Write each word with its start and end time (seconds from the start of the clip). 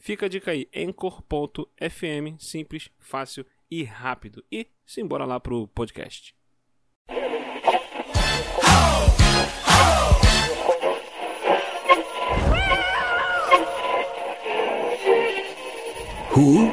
Fica 0.00 0.24
a 0.24 0.28
dica 0.30 0.50
aí, 0.50 0.66
Anchor.fm, 0.74 2.38
simples, 2.38 2.88
fácil 2.98 3.44
e 3.70 3.84
rápido. 3.84 4.42
E 4.50 4.66
simbora 4.86 5.26
lá 5.26 5.38
pro 5.38 5.68
podcast. 5.68 6.34
Who? 16.34 16.72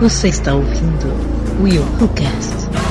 Você 0.00 0.28
está 0.28 0.54
ouvindo 0.54 1.08
Will 1.60 1.82
Who 2.00 2.14
Cast. 2.14 2.83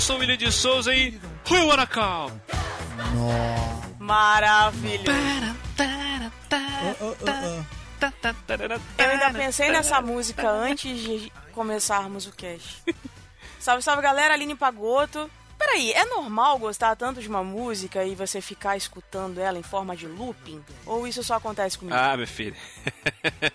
Eu 0.00 0.02
sou 0.02 0.16
o 0.16 0.18
William 0.20 0.38
de 0.38 0.50
Souza 0.50 0.94
e 0.94 1.20
We 1.50 1.60
Wanna 1.60 1.86
Call. 1.86 2.32
Maravilhoso. 3.98 5.10
Eu 8.96 9.10
ainda 9.10 9.30
pensei 9.34 9.70
nessa 9.70 10.00
música 10.00 10.48
antes 10.48 10.98
de 10.98 11.30
começarmos 11.52 12.26
o 12.26 12.32
cast. 12.32 12.82
Salve, 13.60 13.82
salve 13.82 14.00
galera, 14.00 14.32
Aline 14.32 14.54
Pagoto. 14.54 15.30
Peraí, 15.58 15.92
é 15.92 16.06
normal 16.06 16.58
gostar 16.58 16.96
tanto 16.96 17.20
de 17.20 17.28
uma 17.28 17.44
música 17.44 18.02
e 18.02 18.14
você 18.14 18.40
ficar 18.40 18.78
escutando 18.78 19.38
ela 19.38 19.58
em 19.58 19.62
forma 19.62 19.94
de 19.94 20.06
looping? 20.06 20.64
Ou 20.86 21.06
isso 21.06 21.22
só 21.22 21.34
acontece 21.34 21.76
comigo? 21.76 21.94
Ah, 21.94 22.16
meu 22.16 22.26
filho. 22.26 22.56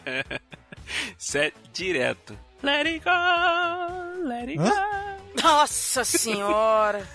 Isso 1.17 1.39
é 1.39 1.51
direto. 1.73 2.37
Let 2.61 2.85
it 2.85 2.99
go, 2.99 4.27
let 4.27 4.47
it 4.47 4.57
go. 4.57 5.14
Nossa 5.41 6.03
senhora! 6.03 7.07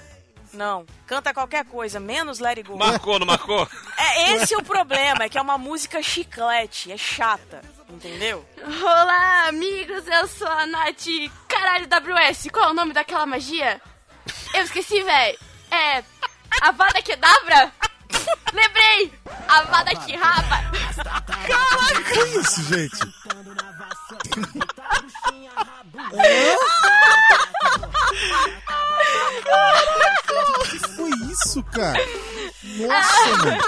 Não, 0.53 0.85
canta 1.07 1.33
qualquer 1.33 1.65
coisa, 1.65 2.01
menos 2.01 2.41
Let 2.41 2.59
It 2.59 2.69
Go. 2.69 2.77
Marcou, 2.77 3.21
não 3.21 3.27
marcou? 3.27 3.69
É 3.97 4.33
esse 4.33 4.57
o 4.57 4.63
problema, 4.63 5.25
é 5.25 5.29
que 5.29 5.39
é 5.39 5.43
uma 5.43 5.57
música 5.57 6.03
chiclete, 6.03 6.91
é 6.91 6.97
chata, 6.97 7.63
entendeu? 7.89 8.45
Olá, 8.83 9.47
amigos, 9.49 10.07
eu 10.09 10.27
sou 10.27 10.49
a 10.49 10.67
Nath. 10.67 11.07
Caralho, 11.47 11.87
WS, 11.87 12.49
qual 12.53 12.67
é 12.67 12.71
o 12.71 12.75
nome 12.75 12.93
daquela 12.93 13.27
magia? 13.27 13.81
Eu 14.53 14.63
esqueci, 14.63 15.01
véi. 15.03 15.39
É. 15.71 16.03
Avada 16.63 17.01
Kedavra? 17.01 17.73
Lembrei! 18.53 19.13
Avada 19.47 19.95
Kedavra. 19.95 20.73
Que 22.13 22.39
isso, 22.41 22.63
gente? 22.65 22.99
que 30.71 30.79
foi 30.97 31.11
isso, 31.31 31.63
cara? 31.65 31.99
Nossa, 32.65 33.27
mano. 33.37 33.63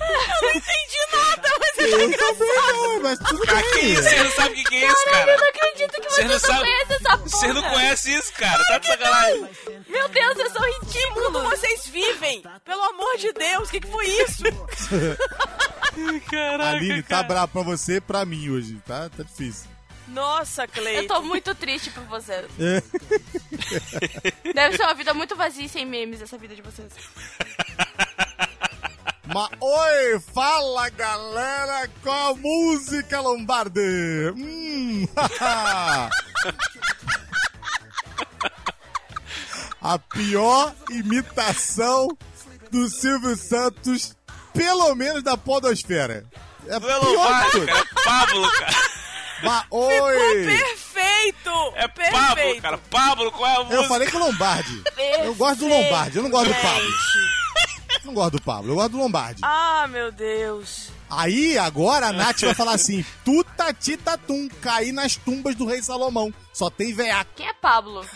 Eu 0.00 0.42
não 0.42 0.50
entendi 0.50 0.98
nada, 1.12 1.48
mas 1.60 1.78
é 1.78 1.82
Eu 1.84 1.90
também 2.16 2.56
não, 2.56 3.00
mas 3.02 3.18
tudo 3.18 3.42
Cara, 3.46 3.60
bem. 3.74 3.92
isso? 3.92 4.02
Você 4.02 4.22
não 4.22 4.30
sabe 4.32 4.50
o 4.50 4.54
que 4.54 4.64
que 4.64 4.74
é 4.76 4.86
isso, 4.86 5.04
Caralho, 5.04 5.18
cara? 5.26 5.32
eu 5.32 5.38
não 5.40 5.48
acredito 5.48 5.92
que 5.92 6.02
você, 6.02 6.14
Você 6.14 6.22
não 6.24 6.30
não, 6.32 6.38
sabe- 6.40 6.60
conhece 6.60 6.92
essa 6.94 7.10
porra. 7.18 7.28
Você 7.28 7.52
não 7.52 7.62
conhece 7.62 8.14
isso, 8.14 8.32
cara? 8.32 8.64
Tá 8.64 8.78
de 8.78 8.86
sacanagem. 8.86 9.48
Meu 9.88 10.08
Deus, 10.08 10.38
eu 10.38 10.50
sou 10.50 10.62
Que 10.62 11.06
mundo 11.10 11.20
ridículo. 11.20 11.50
vocês 11.50 11.86
vivem? 11.88 12.42
Pelo 12.64 12.82
amor 12.84 13.16
de 13.18 13.32
Deus, 13.32 13.68
o 13.68 13.70
que, 13.70 13.80
que 13.80 13.88
foi 13.90 14.06
isso? 14.06 14.42
Caraca, 16.30 16.70
Aline, 16.70 17.02
tá 17.02 17.22
bravo 17.22 17.48
pra 17.52 17.62
você 17.62 17.96
e 17.96 18.00
pra 18.00 18.24
mim 18.24 18.48
hoje, 18.50 18.80
tá? 18.86 19.08
Tá 19.14 19.22
difícil. 19.22 19.68
Nossa, 20.10 20.64
Eu 20.64 20.68
Cleiton. 20.68 21.14
tô 21.14 21.22
muito 21.22 21.54
triste 21.54 21.90
por 21.90 22.02
vocês. 22.04 22.46
É. 22.58 22.82
Deve 24.52 24.76
ser 24.76 24.82
uma 24.82 24.94
vida 24.94 25.14
muito 25.14 25.36
vazia 25.36 25.64
e 25.64 25.68
sem 25.68 25.86
memes 25.86 26.20
essa 26.20 26.36
vida 26.36 26.54
de 26.54 26.62
vocês. 26.62 26.92
Mas, 29.32 29.48
oi, 29.60 30.20
fala 30.34 30.88
galera, 30.90 31.88
qual 32.02 32.32
a 32.32 32.36
música 32.36 33.20
Lombardi? 33.20 33.80
Hum, 34.36 35.06
a 39.80 39.98
pior 39.98 40.74
imitação 40.90 42.08
do 42.70 42.88
Silvio 42.88 43.36
Santos, 43.36 44.16
pelo 44.52 44.94
menos 44.94 45.22
da 45.22 45.36
podosfera. 45.36 46.24
É 46.66 46.78
Não 46.78 46.90
é 46.90 46.96
Lombardi, 46.96 47.66
cara. 47.66 47.78
É 47.78 47.84
Pablo, 48.04 48.50
cara. 48.52 48.72
Mas, 49.42 49.64
oi, 49.70 50.44
Perfeito! 50.44 51.50
É 51.74 51.88
perfeito. 51.88 52.12
Pablo, 52.12 52.62
cara. 52.62 52.78
Pablo, 52.78 53.32
qual 53.32 53.50
é 53.50 53.54
a 53.54 53.58
música? 53.60 53.74
eu 53.74 53.84
falei 53.84 54.08
que 54.08 54.16
Lombardi. 54.16 54.82
Eu 55.24 55.34
gosto 55.34 55.60
do 55.60 55.68
Lombardi, 55.68 56.16
eu 56.16 56.22
não 56.22 56.30
gosto 56.30 56.48
do 56.48 56.54
Pablo. 56.54 56.88
Não 58.04 58.14
gosto 58.14 58.32
do 58.32 58.42
Pablo, 58.42 58.70
eu 58.72 58.74
gosto 58.76 58.90
do 58.92 58.98
Lombardi. 58.98 59.40
Ah, 59.44 59.86
meu 59.88 60.10
Deus. 60.10 60.88
Aí, 61.08 61.58
agora, 61.58 62.06
a 62.06 62.12
Nath 62.12 62.40
vai 62.40 62.54
falar 62.54 62.72
assim: 62.74 63.04
tuta 63.24 63.72
tita 63.74 64.16
tum, 64.16 64.48
cair 64.62 64.92
nas 64.92 65.16
tumbas 65.16 65.54
do 65.56 65.66
rei 65.66 65.82
Salomão. 65.82 66.32
Só 66.52 66.70
tem 66.70 66.94
veaco. 66.94 67.32
Quem 67.36 67.48
é 67.48 67.52
Pablo? 67.52 68.06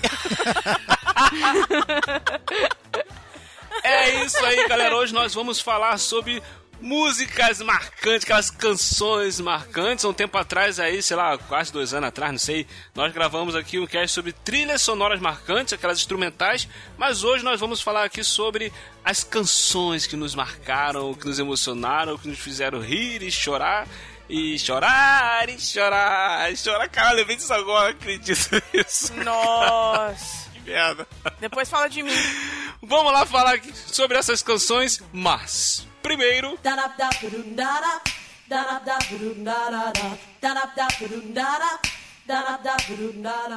É 3.83 4.25
isso 4.25 4.43
aí, 4.45 4.67
galera. 4.69 4.97
Hoje 4.97 5.13
nós 5.13 5.35
vamos 5.35 5.61
falar 5.61 5.99
sobre 5.99 6.43
músicas 6.85 7.63
marcantes, 7.63 8.25
aquelas 8.25 8.51
canções 8.51 9.41
marcantes. 9.41 10.05
Um 10.05 10.13
tempo 10.13 10.37
atrás 10.37 10.79
aí, 10.79 11.03
sei 11.03 11.17
lá, 11.17 11.39
quase 11.39 11.73
dois 11.73 11.95
anos 11.95 12.09
atrás, 12.09 12.31
não 12.31 12.39
sei, 12.39 12.67
nós 12.95 13.11
gravamos 13.11 13.57
aqui 13.57 13.79
um 13.79 13.87
cast 13.87 14.15
sobre 14.15 14.33
trilhas 14.33 14.83
sonoras 14.83 15.19
marcantes, 15.19 15.73
aquelas 15.73 15.99
instrumentais. 15.99 16.69
Mas 16.99 17.25
hoje 17.25 17.43
nós 17.43 17.59
vamos 17.59 17.81
falar 17.81 18.05
aqui 18.05 18.23
sobre 18.23 18.71
as 19.03 19.25
canções 19.25 20.07
que 20.07 20.15
nos 20.15 20.35
marcaram, 20.35 21.15
que 21.15 21.27
nos 21.27 21.39
emocionaram, 21.39 22.19
que 22.19 22.29
nos 22.29 22.39
fizeram 22.39 22.81
rir 22.81 23.23
e 23.23 23.31
chorar. 23.33 23.89
E 24.29 24.59
chorar, 24.59 25.49
e 25.49 25.59
chorar, 25.59 26.53
e 26.53 26.57
chorar. 26.57 26.89
Cara, 26.89 27.19
eu 27.19 27.25
disso 27.25 27.53
agora, 27.53 27.91
acredito 27.91 28.51
nisso. 28.73 29.13
Nossa. 29.25 30.45
Que 30.65 30.71
merda. 30.71 31.07
Depois 31.41 31.69
fala 31.69 31.89
de 31.89 32.03
mim. 32.03 32.11
Vamos 32.81 33.13
lá 33.13 33.27
falar 33.27 33.61
sobre 33.87 34.17
essas 34.17 34.43
canções, 34.43 35.03
mas 35.13 35.87
primeiro 36.05 36.59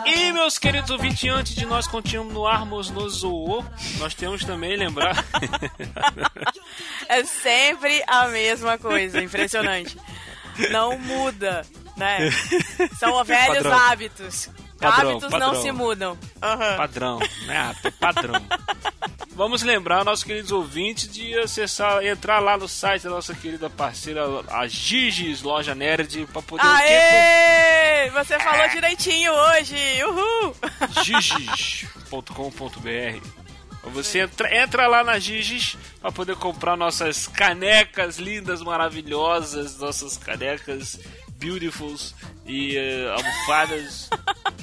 E 0.08 0.31
meus 0.31 0.58
queridos 0.58 0.90
ouvintes, 0.90 1.30
antes 1.30 1.56
de 1.56 1.66
nós 1.66 1.88
continuarmos 1.88 2.90
no 2.90 3.09
Zoô, 3.09 3.63
nós 4.00 4.13
temos 4.16 4.44
também 4.44 4.75
lembrar. 4.75 5.16
É 7.09 7.24
sempre 7.24 8.03
a 8.06 8.28
mesma 8.28 8.78
coisa, 8.78 9.22
impressionante. 9.24 9.97
Não 10.69 10.97
muda, 11.00 11.66
né? 11.96 12.29
São 13.00 13.24
velhos 13.24 13.64
Padrão. 13.64 13.79
hábitos. 13.79 14.50
Padrão, 14.79 15.11
hábitos 15.11 15.29
padrão. 15.31 15.53
não 15.53 15.61
se 15.61 15.71
mudam. 15.71 16.17
Aham. 16.41 16.77
padrão, 16.77 17.19
né? 17.45 17.75
Padrão. 17.99 18.41
Vamos 19.35 19.61
lembrar 19.61 20.03
nossos 20.03 20.23
queridos 20.23 20.52
ouvintes 20.52 21.07
de 21.11 21.37
acessar, 21.37 22.03
entrar 22.03 22.40
lá 22.40 22.57
no 22.57 22.67
site 22.67 23.03
da 23.03 23.11
nossa 23.11 23.35
querida 23.35 23.69
parceira, 23.69 24.23
a 24.49 24.67
Gigi's 24.67 25.43
Loja 25.43 25.75
Nerd, 25.75 26.28
pra 26.34 26.41
poder? 26.41 26.66
Aê! 26.66 28.09
Você 28.09 28.40
falou 28.40 28.67
direitinho 28.69 29.31
hoje! 29.31 29.75
Uhul! 30.05 30.55
giges.com.br. 31.03 32.17
Você 33.93 34.19
entra, 34.22 34.57
entra 34.57 34.87
lá 34.87 35.03
na 35.03 35.19
Giges 35.19 35.78
para 36.02 36.11
poder 36.11 36.35
comprar 36.35 36.75
nossas 36.75 37.28
canecas 37.28 38.17
lindas, 38.17 38.61
maravilhosas, 38.61 39.78
nossas 39.78 40.17
canecas 40.17 40.99
beautifuls 41.37 42.13
e 42.45 42.78
eh, 42.78 43.13
almofadas. 43.16 44.09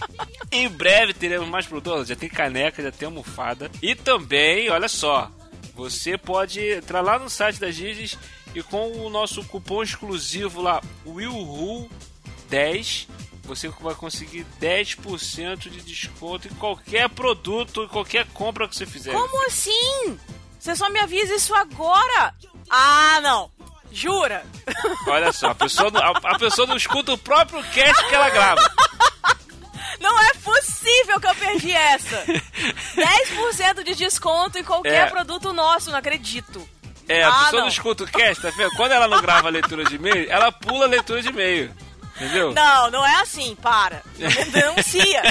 em 0.50 0.69
breve 0.69 1.15
teremos 1.15 1.49
mais 1.49 1.67
produtos. 1.67 2.09
Já 2.09 2.17
tem 2.17 2.29
caneca, 2.29 2.82
já 2.82 2.93
tem 2.93 3.06
almofada. 3.06 3.71
E 3.82 3.94
também, 3.94 4.71
olha 4.71 4.88
só, 4.88 5.31
você 5.75 6.17
pode 6.17 6.61
entrar 6.61 7.00
lá 7.00 7.19
no 7.19 7.29
site 7.29 7.59
da 7.59 7.71
Giges 7.71 8.17
e 8.55 8.62
com 8.62 8.93
o 9.05 9.11
nosso 9.11 9.44
cupom 9.44 9.82
exclusivo 9.82 10.62
lá, 10.62 10.81
WillRule10, 11.06 13.09
você 13.43 13.69
vai 13.69 13.94
conseguir 13.94 14.47
10% 14.61 15.69
de 15.69 15.81
desconto 15.82 16.49
em 16.49 16.55
qualquer 16.55 17.09
produto, 17.09 17.82
em 17.82 17.88
qualquer 17.88 18.27
compra 18.29 18.69
que 18.69 18.77
você 18.77 18.87
fizer. 18.87 19.12
Como 19.12 19.47
assim? 19.47 20.19
Você 20.59 20.77
só 20.77 20.88
me 20.88 21.00
avisa 21.00 21.35
isso 21.35 21.55
agora? 21.55 22.35
Ah, 22.70 23.20
não. 23.23 23.50
Jura? 23.94 24.44
Olha 25.06 25.32
só, 25.32 25.50
a 25.50 25.55
pessoa, 25.55 25.91
não, 25.91 26.00
a, 26.02 26.11
a 26.35 26.38
pessoa 26.38 26.67
não 26.67 26.76
escuta 26.76 27.12
o 27.12 27.19
próprio 27.19 27.62
cast 27.73 28.05
que 28.08 28.14
ela 28.14 28.29
grava. 28.31 28.61
Não 30.00 30.20
é 30.20 30.35
possível 30.35 31.20
que 31.20 31.26
eu 31.29 31.35
perdi 31.37 31.73
essa. 31.73 32.25
10% 32.96 33.85
de 33.85 33.94
desconto 33.94 34.58
em 34.58 34.64
qualquer 34.64 35.06
É. 35.06 35.11
produto 35.11 35.52
nosso, 35.52 35.91
não 35.91 35.99
acredito. 35.99 36.69
É, 37.08 37.23
a 37.23 37.29
Ah, 37.29 37.32
pessoa 37.32 37.52
não. 37.52 37.61
não. 37.61 37.69
escuta 37.69 38.05
o 38.05 38.06
cast, 38.06 38.43
tá 38.43 38.50
vendo? 38.50 38.70
Quando 38.76 38.93
ela 38.93 39.06
não 39.06 39.20
grava 39.23 39.49
a 39.49 39.50
leitura 39.50 39.85
de 39.85 39.94
e-mail, 39.96 40.26
ela 40.31 40.50
pula 40.50 40.87
a 40.87 40.88
leitura 40.88 41.23
de 41.23 41.29
e-mail. 41.29 41.73
Entendeu? 42.17 42.52
Não, 42.52 42.91
não 42.91 43.05
é 43.06 43.20
assim, 43.20 43.56
para. 43.61 44.02
Denuncia. 44.52 45.23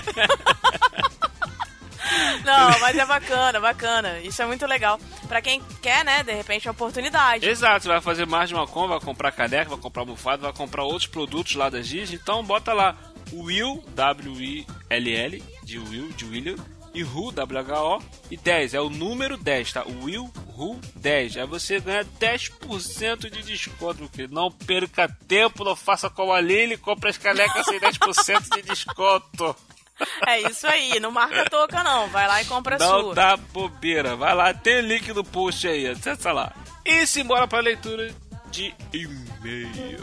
Não, 2.43 2.79
mas 2.79 2.97
é 2.97 3.05
bacana, 3.05 3.59
bacana. 3.59 4.19
Isso 4.19 4.41
é 4.41 4.45
muito 4.45 4.65
legal. 4.65 4.99
Pra 5.27 5.41
quem 5.41 5.61
quer, 5.81 6.03
né, 6.03 6.23
de 6.23 6.33
repente, 6.33 6.67
uma 6.67 6.73
oportunidade. 6.73 7.47
Exato, 7.47 7.83
você 7.83 7.89
vai 7.89 8.01
fazer 8.01 8.25
mais 8.25 8.49
de 8.49 8.55
uma 8.55 8.67
compra, 8.67 8.97
vai 8.97 9.05
comprar 9.05 9.31
caneca, 9.31 9.69
vai 9.69 9.79
comprar 9.79 10.05
bufado, 10.05 10.43
vai 10.43 10.53
comprar 10.53 10.83
outros 10.83 11.07
produtos 11.07 11.55
lá 11.55 11.69
da 11.69 11.81
Giz, 11.81 12.11
então 12.11 12.43
bota 12.43 12.73
lá 12.73 12.95
Will, 13.31 13.83
W-I-L-L, 13.95 15.43
de 15.63 15.79
Will, 15.79 16.09
de 16.09 16.25
William, 16.25 16.55
e 16.93 17.03
Who, 17.03 17.31
W-H-O, 17.31 18.01
e 18.29 18.37
10, 18.37 18.75
é 18.75 18.79
o 18.79 18.89
número 18.89 19.35
10, 19.35 19.73
tá? 19.73 19.83
Will, 20.03 20.31
Who, 20.55 20.79
10. 20.95 21.37
Aí 21.37 21.47
você 21.47 21.79
ganha 21.79 22.05
10% 22.19 23.29
de 23.29 23.41
desconto, 23.41 24.07
meu. 24.15 24.29
Não 24.29 24.51
perca 24.51 25.09
tempo, 25.27 25.63
não 25.63 25.75
faça 25.75 26.09
como 26.09 26.31
a 26.31 26.39
Lili, 26.39 26.77
compre 26.77 27.09
as 27.09 27.17
canecas 27.17 27.65
sem 27.65 27.79
10% 27.79 28.55
de 28.55 28.61
desconto. 28.61 29.55
É 30.27 30.41
isso 30.41 30.65
aí, 30.67 30.99
não 30.99 31.11
marca 31.11 31.45
toca 31.49 31.83
não. 31.83 32.07
Vai 32.09 32.27
lá 32.27 32.41
e 32.41 32.45
compra 32.45 32.75
a 32.75 32.79
Não 32.79 33.01
sua. 33.01 33.15
dá 33.15 33.37
bobeira. 33.37 34.15
Vai 34.15 34.33
lá, 34.33 34.53
tem 34.53 34.81
link 34.81 35.11
no 35.13 35.23
post 35.23 35.67
aí, 35.67 35.87
acessa 35.87 36.31
lá. 36.31 36.51
E 36.85 37.05
simbora 37.05 37.47
pra 37.47 37.59
leitura 37.59 38.13
de 38.51 38.73
e-mail. 38.93 39.97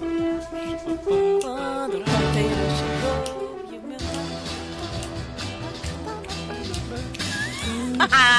Quando 1.43 1.97
o 2.01 2.05
porteiro 2.05 2.67
chegou 2.79 3.69
e 3.73 3.77
o 3.79 3.83
meu 3.83 3.99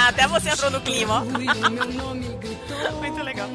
Até 0.07 0.27
você 0.27 0.49
entrou 0.49 0.71
no 0.71 0.81
clima, 0.81 1.21
ó. 1.21 1.25
Muito 2.99 3.23
legal. 3.23 3.49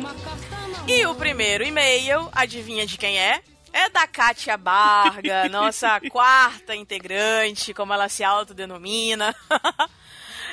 E 0.86 1.04
o 1.06 1.14
primeiro 1.14 1.64
e-mail, 1.64 2.28
adivinha 2.32 2.86
de 2.86 2.96
quem 2.96 3.18
é? 3.18 3.40
É 3.76 3.90
da 3.90 4.06
Kátia 4.06 4.56
Barga, 4.56 5.48
nossa 5.52 6.00
quarta 6.08 6.74
integrante, 6.74 7.74
como 7.74 7.92
ela 7.92 8.08
se 8.08 8.24
autodenomina. 8.24 9.36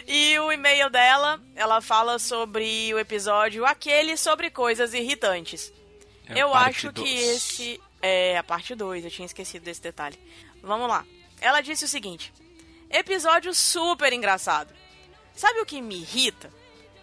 E 0.06 0.38
o 0.38 0.52
e-mail 0.52 0.90
dela, 0.90 1.42
ela 1.56 1.80
fala 1.80 2.20
sobre 2.20 2.94
o 2.94 3.00
episódio 3.00 3.66
aquele 3.66 4.18
sobre 4.18 4.50
coisas 4.50 4.94
irritantes. 4.94 5.72
É 6.28 6.42
eu 6.42 6.54
acho 6.54 6.92
que 6.92 7.04
dois. 7.04 7.30
esse 7.30 7.81
é 8.02 8.38
a 8.38 8.44
parte 8.44 8.75
2, 8.75 9.06
eu 9.06 9.10
tinha 9.10 9.25
esquecido 9.25 9.64
desse 9.64 9.81
detalhe. 9.81 10.20
Vamos 10.62 10.90
lá. 10.90 11.06
Ela 11.40 11.62
disse 11.62 11.86
o 11.86 11.88
seguinte: 11.88 12.34
Episódio 12.90 13.54
super 13.54 14.12
engraçado. 14.12 14.74
Sabe 15.34 15.62
o 15.62 15.66
que 15.66 15.80
me 15.80 16.02
irrita? 16.02 16.52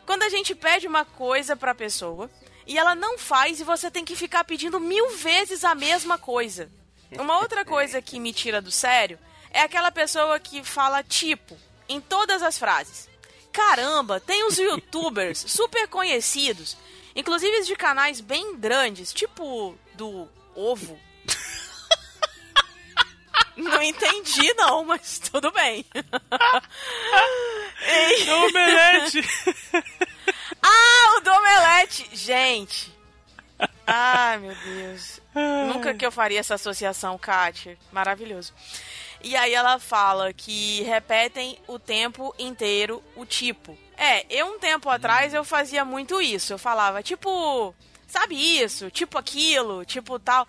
Quando 0.05 0.25
a 0.25 0.28
gente 0.28 0.55
pede 0.55 0.87
uma 0.87 1.06
coisa 1.06 1.56
pra 1.56 1.75
pessoa 1.75 2.31
e 2.70 2.78
ela 2.78 2.94
não 2.94 3.19
faz 3.19 3.58
e 3.58 3.64
você 3.64 3.90
tem 3.90 4.05
que 4.05 4.14
ficar 4.14 4.44
pedindo 4.44 4.78
mil 4.78 5.17
vezes 5.17 5.64
a 5.64 5.75
mesma 5.75 6.17
coisa. 6.17 6.70
Uma 7.19 7.40
outra 7.40 7.64
coisa 7.64 8.00
que 8.00 8.20
me 8.20 8.32
tira 8.32 8.62
do 8.62 8.70
sério 8.70 9.19
é 9.50 9.62
aquela 9.62 9.90
pessoa 9.90 10.38
que 10.38 10.62
fala 10.62 11.02
tipo 11.02 11.58
em 11.88 12.00
todas 12.00 12.44
as 12.44 12.56
frases. 12.56 13.11
Caramba, 13.52 14.20
tem 14.20 14.46
uns 14.46 14.56
youtubers 14.56 15.44
super 15.50 15.88
conhecidos, 15.88 16.76
inclusive 17.17 17.64
de 17.64 17.75
canais 17.75 18.20
bem 18.20 18.56
grandes, 18.56 19.12
tipo 19.12 19.76
do 19.94 20.28
Ovo. 20.55 20.96
Não 23.56 23.82
entendi 23.82 24.55
não, 24.55 24.84
mas 24.84 25.19
tudo 25.19 25.50
bem. 25.50 25.84
Ei. 27.82 28.31
Omelete! 28.31 29.25
Ah, 30.62 31.17
o 31.17 31.20
do 31.20 31.31
Omelete! 31.32 32.08
Gente! 32.12 32.93
Ai, 33.87 34.38
meu 34.38 34.55
Deus. 34.55 35.20
Nunca 35.69 35.94
que 35.94 36.05
eu 36.05 36.12
faria 36.12 36.41
essa 36.41 36.55
associação, 36.55 37.19
Kátia. 37.19 37.76
Maravilhoso. 37.93 38.52
E 39.23 39.37
aí 39.37 39.52
ela 39.52 39.79
fala 39.79 40.32
que 40.32 40.82
repetem 40.82 41.58
o 41.67 41.79
tempo 41.79 42.35
inteiro 42.38 43.02
o 43.14 43.26
tipo. 43.26 43.76
É, 43.97 44.25
eu 44.31 44.47
um 44.47 44.58
tempo 44.58 44.88
atrás 44.88 45.35
eu 45.35 45.44
fazia 45.44 45.85
muito 45.85 46.23
isso. 46.23 46.53
Eu 46.55 46.58
falava, 46.58 47.03
tipo, 47.03 47.75
sabe 48.06 48.35
isso? 48.35 48.91
Tipo 48.91 49.19
aquilo, 49.19 49.85
tipo 49.85 50.19
tal. 50.19 50.49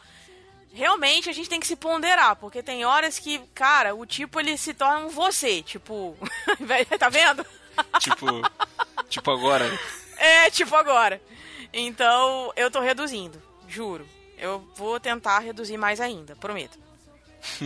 Realmente 0.74 1.30
a 1.30 1.34
gente 1.34 1.50
tem 1.50 1.60
que 1.60 1.68
se 1.68 1.76
ponderar, 1.76 2.38
porque 2.38 2.64
tem 2.64 2.86
horas 2.86 3.20
que, 3.20 3.40
cara, 3.54 3.94
o 3.94 4.06
tipo 4.06 4.40
ele 4.40 4.58
se 4.58 4.74
torna 4.74 5.06
um 5.06 5.10
você. 5.10 5.62
Tipo, 5.62 6.18
tá 6.98 7.10
vendo? 7.10 7.46
tipo, 8.00 8.26
tipo 9.12 9.30
agora. 9.32 9.66
É, 10.24 10.52
tipo 10.52 10.76
agora. 10.76 11.20
Então, 11.74 12.54
eu 12.56 12.70
tô 12.70 12.80
reduzindo, 12.80 13.42
juro. 13.68 14.08
Eu 14.38 14.60
vou 14.76 15.00
tentar 15.00 15.40
reduzir 15.40 15.78
mais 15.78 16.00
ainda, 16.00 16.36
prometo. 16.36 16.78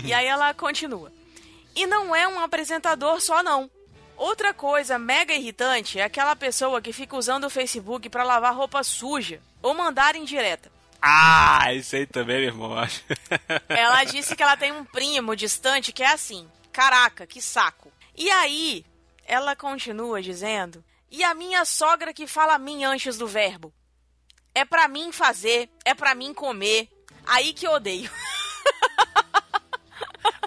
e 0.05 0.13
aí 0.13 0.25
ela 0.25 0.53
continua. 0.53 1.11
E 1.75 1.85
não 1.85 2.15
é 2.15 2.25
um 2.25 2.39
apresentador 2.39 3.19
só, 3.19 3.43
não. 3.43 3.69
Outra 4.15 4.53
coisa 4.53 4.97
mega 4.97 5.33
irritante 5.33 5.99
é 5.99 6.03
aquela 6.03 6.33
pessoa 6.33 6.81
que 6.81 6.93
fica 6.93 7.17
usando 7.17 7.43
o 7.43 7.49
Facebook 7.49 8.07
pra 8.07 8.23
lavar 8.23 8.55
roupa 8.55 8.81
suja 8.83 9.41
ou 9.61 9.73
mandar 9.73 10.15
em 10.15 10.23
direta. 10.23 10.71
Ah, 11.01 11.73
isso 11.73 11.97
aí 11.97 12.05
também, 12.05 12.37
meu 12.37 12.47
irmão. 12.47 12.71
Ela 13.67 14.05
disse 14.05 14.33
que 14.33 14.41
ela 14.41 14.55
tem 14.55 14.71
um 14.71 14.85
primo 14.85 15.35
distante 15.35 15.91
que 15.91 16.01
é 16.01 16.07
assim. 16.13 16.47
Caraca, 16.71 17.27
que 17.27 17.41
saco. 17.41 17.91
E 18.15 18.31
aí, 18.31 18.85
ela 19.27 19.55
continua 19.55 20.21
dizendo: 20.21 20.83
E 21.15 21.23
a 21.23 21.33
minha 21.33 21.63
sogra 21.63 22.13
que 22.13 22.27
fala 22.27 22.55
a 22.55 22.59
mim 22.59 22.83
antes 22.83 23.17
do 23.17 23.25
verbo? 23.25 23.73
É 24.53 24.65
pra 24.65 24.89
mim 24.89 25.13
fazer, 25.13 25.69
é 25.85 25.93
pra 25.93 26.13
mim 26.13 26.33
comer. 26.33 26.89
Aí 27.25 27.53
que 27.53 27.65
eu 27.65 27.71
odeio. 27.71 28.11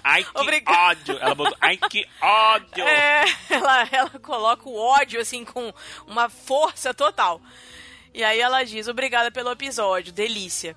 Ai, 0.03 0.23
que 0.23 0.39
Obrigado. 0.39 0.91
ódio. 0.91 1.17
Ela 1.17 1.35
botou, 1.35 1.57
ai, 1.59 1.77
que 1.77 2.07
ódio. 2.21 2.87
É, 2.87 3.25
ela, 3.49 3.89
ela 3.91 4.19
coloca 4.19 4.69
o 4.69 4.75
ódio 4.75 5.19
assim 5.19 5.43
com 5.43 5.73
uma 6.05 6.29
força 6.29 6.93
total. 6.93 7.41
E 8.13 8.23
aí 8.23 8.39
ela 8.39 8.63
diz: 8.63 8.87
Obrigada 8.87 9.31
pelo 9.31 9.51
episódio, 9.51 10.13
delícia. 10.13 10.75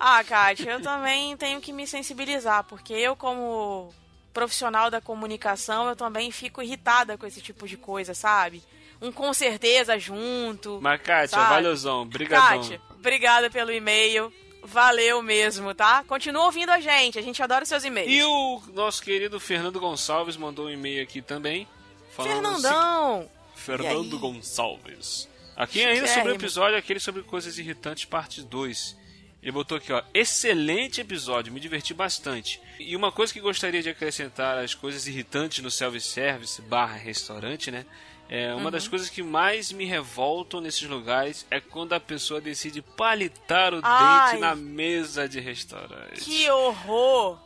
Ah, 0.00 0.24
Kátia, 0.24 0.70
eu 0.72 0.82
também 0.82 1.36
tenho 1.36 1.60
que 1.60 1.72
me 1.72 1.86
sensibilizar, 1.86 2.64
porque 2.64 2.94
eu, 2.94 3.14
como 3.14 3.94
profissional 4.32 4.90
da 4.90 5.00
comunicação, 5.00 5.88
eu 5.88 5.96
também 5.96 6.30
fico 6.30 6.62
irritada 6.62 7.18
com 7.18 7.26
esse 7.26 7.42
tipo 7.42 7.68
de 7.68 7.76
coisa, 7.76 8.14
sabe? 8.14 8.62
Um 9.02 9.10
com 9.10 9.34
certeza 9.34 9.98
junto. 9.98 10.78
Mas, 10.80 11.02
Kátia, 11.02 11.28
sabe? 11.36 11.50
valeuzão, 11.50 12.06
brigadão. 12.06 12.62
Kátia, 12.62 12.80
obrigada 12.90 13.50
pelo 13.50 13.72
e-mail. 13.72 14.32
Valeu 14.62 15.20
mesmo, 15.22 15.74
tá? 15.74 16.04
Continua 16.04 16.44
ouvindo 16.44 16.70
a 16.70 16.78
gente, 16.78 17.18
a 17.18 17.22
gente 17.22 17.42
adora 17.42 17.64
os 17.64 17.68
seus 17.68 17.82
e-mails. 17.82 18.08
E 18.08 18.22
o 18.22 18.62
nosso 18.72 19.02
querido 19.02 19.40
Fernando 19.40 19.80
Gonçalves 19.80 20.36
mandou 20.36 20.66
um 20.66 20.70
e-mail 20.70 21.02
aqui 21.02 21.20
também. 21.20 21.66
Fernandão! 22.14 23.28
Fernando? 23.56 24.18
Gonçalves. 24.20 25.28
Aqui 25.56 25.84
ainda 25.84 26.06
sobre 26.06 26.32
o 26.32 26.34
episódio, 26.36 26.78
aquele 26.78 27.00
sobre 27.00 27.22
coisas 27.22 27.58
irritantes, 27.58 28.04
parte 28.04 28.40
2. 28.40 28.96
Ele 29.42 29.50
botou 29.50 29.76
aqui, 29.76 29.92
ó, 29.92 30.00
excelente 30.14 31.00
episódio, 31.00 31.52
me 31.52 31.58
diverti 31.58 31.92
bastante. 31.92 32.60
E 32.78 32.94
uma 32.94 33.10
coisa 33.10 33.32
que 33.32 33.40
gostaria 33.40 33.82
de 33.82 33.88
acrescentar 33.88 34.58
às 34.58 34.74
coisas 34.74 35.08
irritantes 35.08 35.62
no 35.62 35.70
self-service 35.70 36.62
barra 36.62 36.96
restaurante, 36.96 37.68
né? 37.70 37.84
É, 38.34 38.54
uma 38.54 38.64
Uhum. 38.64 38.70
das 38.70 38.88
coisas 38.88 39.10
que 39.10 39.22
mais 39.22 39.70
me 39.72 39.84
revoltam 39.84 40.58
nesses 40.58 40.88
lugares 40.88 41.44
é 41.50 41.60
quando 41.60 41.92
a 41.92 42.00
pessoa 42.00 42.40
decide 42.40 42.80
palitar 42.80 43.74
o 43.74 43.80
Ai. 43.82 44.30
dente 44.30 44.40
na 44.40 44.54
mesa 44.54 45.28
de 45.28 45.38
restaurante. 45.38 46.18
Que 46.22 46.50
horror! 46.50 47.38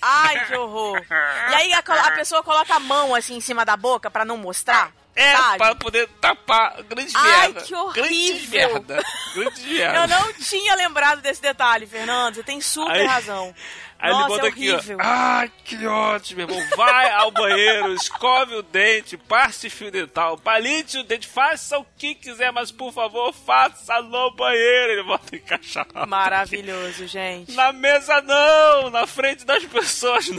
Ai, 0.00 0.46
que 0.46 0.54
horror! 0.54 1.04
E 1.50 1.54
aí 1.54 1.72
a, 1.72 1.80
a 1.80 2.10
pessoa 2.12 2.44
coloca 2.44 2.72
a 2.76 2.78
mão 2.78 3.12
assim 3.12 3.34
em 3.36 3.40
cima 3.40 3.64
da 3.64 3.76
boca 3.76 4.08
pra 4.08 4.24
não 4.24 4.36
mostrar? 4.36 4.92
É, 5.16 5.36
Sabe? 5.36 5.58
para 5.58 5.74
poder 5.74 6.08
tapar. 6.20 6.80
Grande 6.84 7.12
Ai, 7.16 7.48
merda. 7.48 7.62
que 7.62 7.74
horrível. 7.74 8.04
Grande 8.04 8.48
merda. 8.94 9.02
Grande 9.34 9.62
merda. 9.66 9.98
Eu 9.98 10.06
não 10.06 10.32
tinha 10.34 10.76
lembrado 10.76 11.20
desse 11.20 11.42
detalhe, 11.42 11.86
Fernando. 11.88 12.36
Você 12.36 12.44
tem 12.44 12.60
super 12.60 12.92
Aí- 13.00 13.04
razão. 13.06 13.52
Aí 14.00 14.12
Nossa, 14.12 14.26
ele 14.26 14.34
bota 14.36 14.46
é 14.46 14.50
aqui, 14.50 14.72
ó. 14.72 14.96
Ai, 15.00 15.52
que 15.64 15.86
ótimo, 15.86 16.46
meu 16.46 16.56
irmão. 16.56 16.76
Vai 16.76 17.10
ao 17.10 17.32
banheiro, 17.32 17.92
escove 17.94 18.54
o 18.54 18.62
dente, 18.62 19.16
passe 19.16 19.68
fio 19.68 19.90
dental, 19.90 20.38
palite 20.38 20.98
o 20.98 21.02
dente, 21.02 21.26
faça 21.26 21.78
o 21.78 21.86
que 21.96 22.14
quiser, 22.14 22.52
mas 22.52 22.70
por 22.70 22.92
favor, 22.92 23.32
faça 23.32 24.00
no 24.02 24.30
banheiro. 24.36 24.92
Ele 24.92 25.02
bota 25.02 25.34
em 25.34 25.40
caixa 25.40 25.80
alta. 25.80 26.06
Maravilhoso, 26.06 27.08
gente. 27.08 27.52
Na 27.52 27.72
mesa 27.72 28.20
não, 28.22 28.88
na 28.90 29.04
frente 29.04 29.44
das 29.44 29.64
pessoas 29.64 30.28
não. 30.28 30.38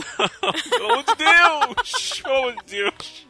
De 1.02 1.14
Deus, 1.16 2.22
de 2.64 2.64
Deus. 2.66 3.26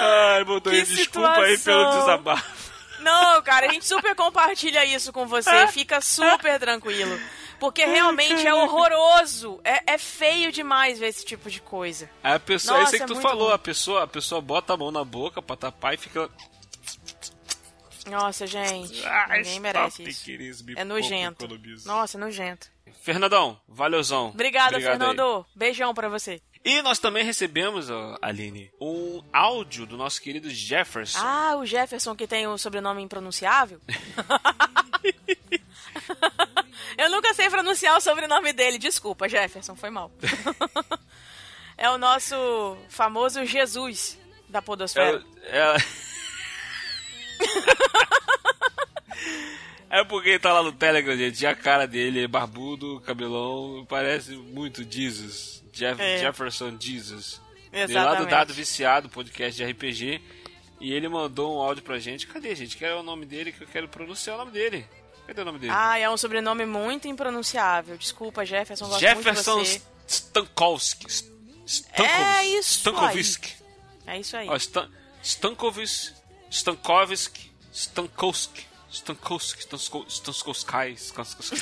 Ai, 0.00 0.44
Montanha, 0.44 0.84
Que 0.84 0.94
desculpa 0.94 1.30
aí 1.30 1.56
pelo 1.56 1.56
situação. 1.56 2.00
desabafo. 2.00 2.58
Não, 3.00 3.40
cara, 3.42 3.66
a 3.68 3.72
gente 3.72 3.86
super 3.86 4.14
compartilha 4.14 4.84
isso 4.84 5.12
com 5.12 5.26
você. 5.26 5.66
Fica 5.72 6.00
super 6.00 6.58
tranquilo. 6.58 7.18
Porque 7.58 7.84
realmente 7.84 8.46
é 8.46 8.54
horroroso. 8.54 9.60
É, 9.64 9.94
é 9.94 9.98
feio 9.98 10.52
demais 10.52 10.98
ver 10.98 11.08
esse 11.08 11.24
tipo 11.24 11.50
de 11.50 11.60
coisa. 11.60 12.08
Aí 12.22 12.34
a 12.34 12.40
pessoa, 12.40 12.80
Nossa, 12.80 12.92
é 12.92 12.96
isso 12.96 12.96
que 12.98 13.02
é 13.02 13.06
tu 13.06 13.14
muito 13.14 13.28
falou, 13.28 13.52
a 13.52 13.58
pessoa, 13.58 14.04
a 14.04 14.06
pessoa 14.06 14.40
bota 14.40 14.74
a 14.74 14.76
mão 14.76 14.90
na 14.90 15.04
boca 15.04 15.42
pra 15.42 15.56
tapar 15.56 15.94
e 15.94 15.96
fica... 15.96 16.30
Nossa, 18.08 18.46
gente. 18.46 19.04
Ah, 19.06 19.36
Ninguém 19.36 19.60
merece 19.60 20.02
isso. 20.02 20.64
É 20.76 20.84
nojento. 20.84 21.46
Nossa, 21.84 22.16
é 22.16 22.20
nojento. 22.20 22.68
Fernandão, 23.02 23.60
valeuzão. 23.68 24.28
Obrigada, 24.28 24.76
Obrigado 24.76 25.02
aí. 25.02 25.08
Fernando. 25.08 25.46
Beijão 25.54 25.92
pra 25.92 26.08
você. 26.08 26.40
E 26.64 26.82
nós 26.82 26.98
também 26.98 27.24
recebemos, 27.24 27.88
Aline, 28.20 28.70
um 28.80 29.22
áudio 29.32 29.86
do 29.86 29.96
nosso 29.96 30.20
querido 30.20 30.50
Jefferson. 30.50 31.18
Ah, 31.18 31.56
o 31.56 31.64
Jefferson 31.64 32.14
que 32.14 32.26
tem 32.26 32.46
o 32.46 32.58
sobrenome 32.58 33.02
impronunciável? 33.02 33.80
Eu 36.96 37.10
nunca 37.10 37.32
sei 37.34 37.48
pronunciar 37.48 37.96
o 37.96 38.00
sobrenome 38.00 38.52
dele. 38.52 38.78
Desculpa, 38.78 39.28
Jefferson, 39.28 39.76
foi 39.76 39.90
mal. 39.90 40.10
é 41.76 41.88
o 41.90 41.98
nosso 41.98 42.76
famoso 42.88 43.44
Jesus 43.44 44.18
da 44.48 44.60
Podosfera. 44.60 45.22
É, 45.44 45.58
é... 45.58 45.76
é 50.00 50.04
porque 50.04 50.30
ele 50.30 50.38
tá 50.38 50.52
lá 50.52 50.62
no 50.62 50.72
Telegram, 50.72 51.16
gente. 51.16 51.40
E 51.42 51.46
a 51.46 51.54
cara 51.54 51.86
dele 51.86 52.24
é 52.24 52.28
barbudo, 52.28 53.00
cabelão, 53.00 53.86
parece 53.88 54.32
muito 54.32 54.82
Jesus. 54.82 55.62
Jeff- 55.72 56.00
É. 56.00 56.18
Jefferson 56.18 56.76
Jesus. 56.80 57.40
Ele 57.72 57.82
é 57.82 57.86
lá 57.86 57.86
do 57.86 57.92
Exatamente. 57.92 58.30
Dado 58.30 58.54
Viciado, 58.54 59.08
podcast 59.08 59.56
de 59.56 59.70
RPG. 59.70 60.20
E 60.80 60.92
ele 60.92 61.08
mandou 61.08 61.56
um 61.56 61.60
áudio 61.60 61.82
pra 61.82 61.98
gente. 61.98 62.26
Cadê, 62.26 62.54
gente? 62.54 62.76
Qual 62.76 62.90
é 62.90 62.94
o 62.94 63.02
nome 63.02 63.26
dele 63.26 63.52
que 63.52 63.62
eu 63.62 63.68
quero 63.68 63.88
pronunciar 63.88 64.36
o 64.36 64.38
nome 64.38 64.52
dele? 64.52 64.86
Cadê 65.28 65.42
o 65.42 65.44
nome 65.44 65.58
dele? 65.58 65.72
Ah, 65.76 65.98
é 65.98 66.08
um 66.08 66.16
sobrenome 66.16 66.64
muito 66.64 67.06
impronunciável. 67.06 67.98
Desculpa, 67.98 68.44
Jefferson, 68.46 68.88
gosto 68.88 69.00
muito 69.04 69.16
de 69.18 69.24
Jefferson 69.24 69.58
você. 69.58 69.82
Stankowski. 70.08 71.06
Stankovic. 71.66 72.10
É 72.22 72.46
isso 72.46 72.70
Stankovic. 72.78 73.54
É 74.06 74.18
isso 74.18 74.36
aí. 74.38 74.48
Ó, 74.48 74.56
Stan 74.56 74.90
Stankovic, 75.22 76.14
Stankovic, 76.50 77.52
Stankowski, 77.70 78.66
Stankowski, 78.90 79.60
Stansko- 79.60 80.06
Stanskowski, 80.08 80.96
Stanskowski. 80.96 81.56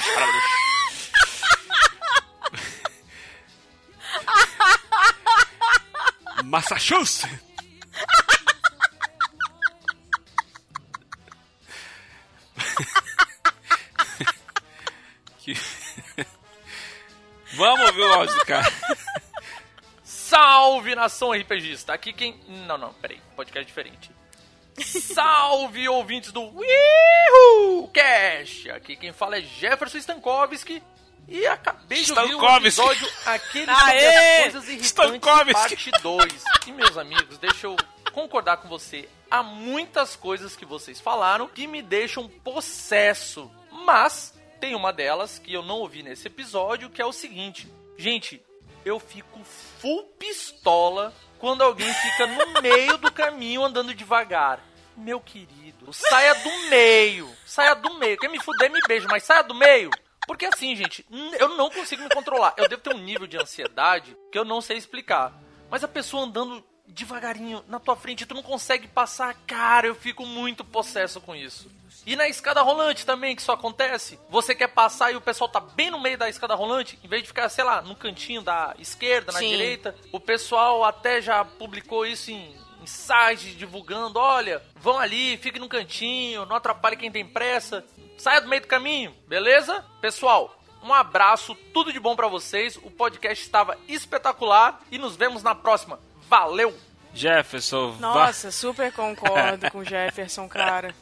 Massachusetts. 6.44 7.45
Que- 15.46 15.56
Vamos 17.54 17.86
ouvir 17.86 18.00
o 18.00 18.12
áudio, 18.14 18.44
cara. 18.44 18.66
Salve 20.02 20.96
nação 20.96 21.30
RPGista! 21.32 21.92
Aqui 21.92 22.12
quem. 22.12 22.40
Não, 22.66 22.76
não, 22.76 22.92
peraí, 22.94 23.20
podcast 23.36 23.64
diferente. 23.64 24.10
Salve 24.84 25.88
ouvintes 25.88 26.32
do 26.32 26.42
Wihoo 26.42 27.88
Cash! 27.94 28.66
Aqui 28.74 28.96
quem 28.96 29.12
fala 29.12 29.38
é 29.38 29.42
Jefferson 29.42 29.98
Stankovski 29.98 30.82
e 31.28 31.46
acabei 31.46 32.02
de 32.02 32.12
ouvir 32.12 32.34
o 32.34 32.56
episódio 32.56 33.08
Aquele 33.24 33.70
Aê! 33.70 34.42
coisas 34.42 34.68
irritantes, 34.68 35.52
parte 35.52 35.90
2. 36.02 36.44
E 36.66 36.72
meus 36.72 36.98
amigos, 36.98 37.38
deixa 37.38 37.68
eu 37.68 37.76
concordar 38.12 38.56
com 38.58 38.68
você. 38.68 39.08
Há 39.30 39.44
muitas 39.44 40.16
coisas 40.16 40.56
que 40.56 40.64
vocês 40.66 41.00
falaram 41.00 41.46
que 41.46 41.68
me 41.68 41.82
deixam 41.82 42.28
possesso. 42.28 43.48
Mas 43.70 44.34
tem 44.66 44.74
uma 44.74 44.92
delas 44.92 45.38
que 45.38 45.52
eu 45.52 45.62
não 45.62 45.78
ouvi 45.78 46.02
nesse 46.02 46.26
episódio, 46.26 46.90
que 46.90 47.00
é 47.00 47.06
o 47.06 47.12
seguinte. 47.12 47.72
Gente, 47.96 48.44
eu 48.84 48.98
fico 48.98 49.38
full 49.44 50.02
pistola 50.18 51.14
quando 51.38 51.62
alguém 51.62 51.86
fica 51.94 52.26
no 52.26 52.50
meio 52.60 52.98
do 52.98 53.12
caminho 53.12 53.62
andando 53.62 53.94
devagar. 53.94 54.58
Meu 54.96 55.20
querido, 55.20 55.92
saia 55.92 56.34
do 56.34 56.68
meio. 56.68 57.32
Saia 57.46 57.74
do 57.74 57.94
meio. 57.94 58.16
Quer 58.16 58.28
me 58.28 58.42
fuder, 58.42 58.68
me 58.68 58.80
beija, 58.88 59.06
mas 59.08 59.22
saia 59.22 59.44
do 59.44 59.54
meio. 59.54 59.88
Porque 60.26 60.46
assim, 60.46 60.74
gente, 60.74 61.06
eu 61.38 61.50
não 61.50 61.70
consigo 61.70 62.02
me 62.02 62.08
controlar. 62.08 62.52
Eu 62.56 62.68
devo 62.68 62.82
ter 62.82 62.92
um 62.92 62.98
nível 62.98 63.28
de 63.28 63.40
ansiedade 63.40 64.16
que 64.32 64.38
eu 64.38 64.44
não 64.44 64.60
sei 64.60 64.76
explicar. 64.76 65.32
Mas 65.70 65.84
a 65.84 65.88
pessoa 65.88 66.24
andando 66.24 66.64
devagarinho 66.88 67.64
na 67.68 67.78
tua 67.78 67.96
frente, 67.96 68.26
tu 68.26 68.34
não 68.34 68.42
consegue 68.42 68.88
passar, 68.88 69.34
cara, 69.46 69.86
eu 69.86 69.94
fico 69.94 70.24
muito 70.24 70.64
possesso 70.64 71.20
com 71.20 71.34
isso. 71.34 71.70
E 72.06 72.14
na 72.14 72.28
escada 72.28 72.62
rolante 72.62 73.04
também, 73.04 73.34
que 73.34 73.42
isso 73.42 73.50
acontece. 73.50 74.18
Você 74.30 74.54
quer 74.54 74.68
passar 74.68 75.10
e 75.10 75.16
o 75.16 75.20
pessoal 75.20 75.48
tá 75.48 75.58
bem 75.58 75.90
no 75.90 76.00
meio 76.00 76.16
da 76.16 76.28
escada 76.28 76.54
rolante, 76.54 76.98
em 77.02 77.08
vez 77.08 77.22
de 77.22 77.28
ficar, 77.28 77.48
sei 77.48 77.64
lá, 77.64 77.82
no 77.82 77.96
cantinho 77.96 78.42
da 78.42 78.74
esquerda, 78.78 79.32
na 79.32 79.40
Sim. 79.40 79.48
direita. 79.48 79.94
O 80.12 80.20
pessoal 80.20 80.84
até 80.84 81.20
já 81.20 81.44
publicou 81.44 82.06
isso 82.06 82.30
em, 82.30 82.54
em 82.80 82.86
sites 82.86 83.56
divulgando: 83.56 84.20
olha, 84.20 84.62
vão 84.76 84.98
ali, 84.98 85.36
fique 85.38 85.58
no 85.58 85.68
cantinho, 85.68 86.46
não 86.46 86.56
atrapalhe 86.56 86.96
quem 86.96 87.10
tem 87.10 87.26
pressa. 87.26 87.84
Saia 88.16 88.40
do 88.40 88.48
meio 88.48 88.62
do 88.62 88.68
caminho, 88.68 89.12
beleza? 89.26 89.84
Pessoal, 90.00 90.56
um 90.82 90.94
abraço, 90.94 91.56
tudo 91.74 91.92
de 91.92 91.98
bom 91.98 92.14
pra 92.14 92.28
vocês. 92.28 92.76
O 92.76 92.90
podcast 92.90 93.44
estava 93.44 93.76
espetacular 93.88 94.80
e 94.92 94.98
nos 94.98 95.16
vemos 95.16 95.42
na 95.42 95.54
próxima. 95.54 95.98
Valeu! 96.28 96.74
Jefferson, 97.14 97.96
Nossa, 97.98 98.50
super 98.50 98.92
concordo 98.92 99.68
com 99.72 99.78
o 99.78 99.84
Jefferson, 99.84 100.46
cara. 100.48 100.94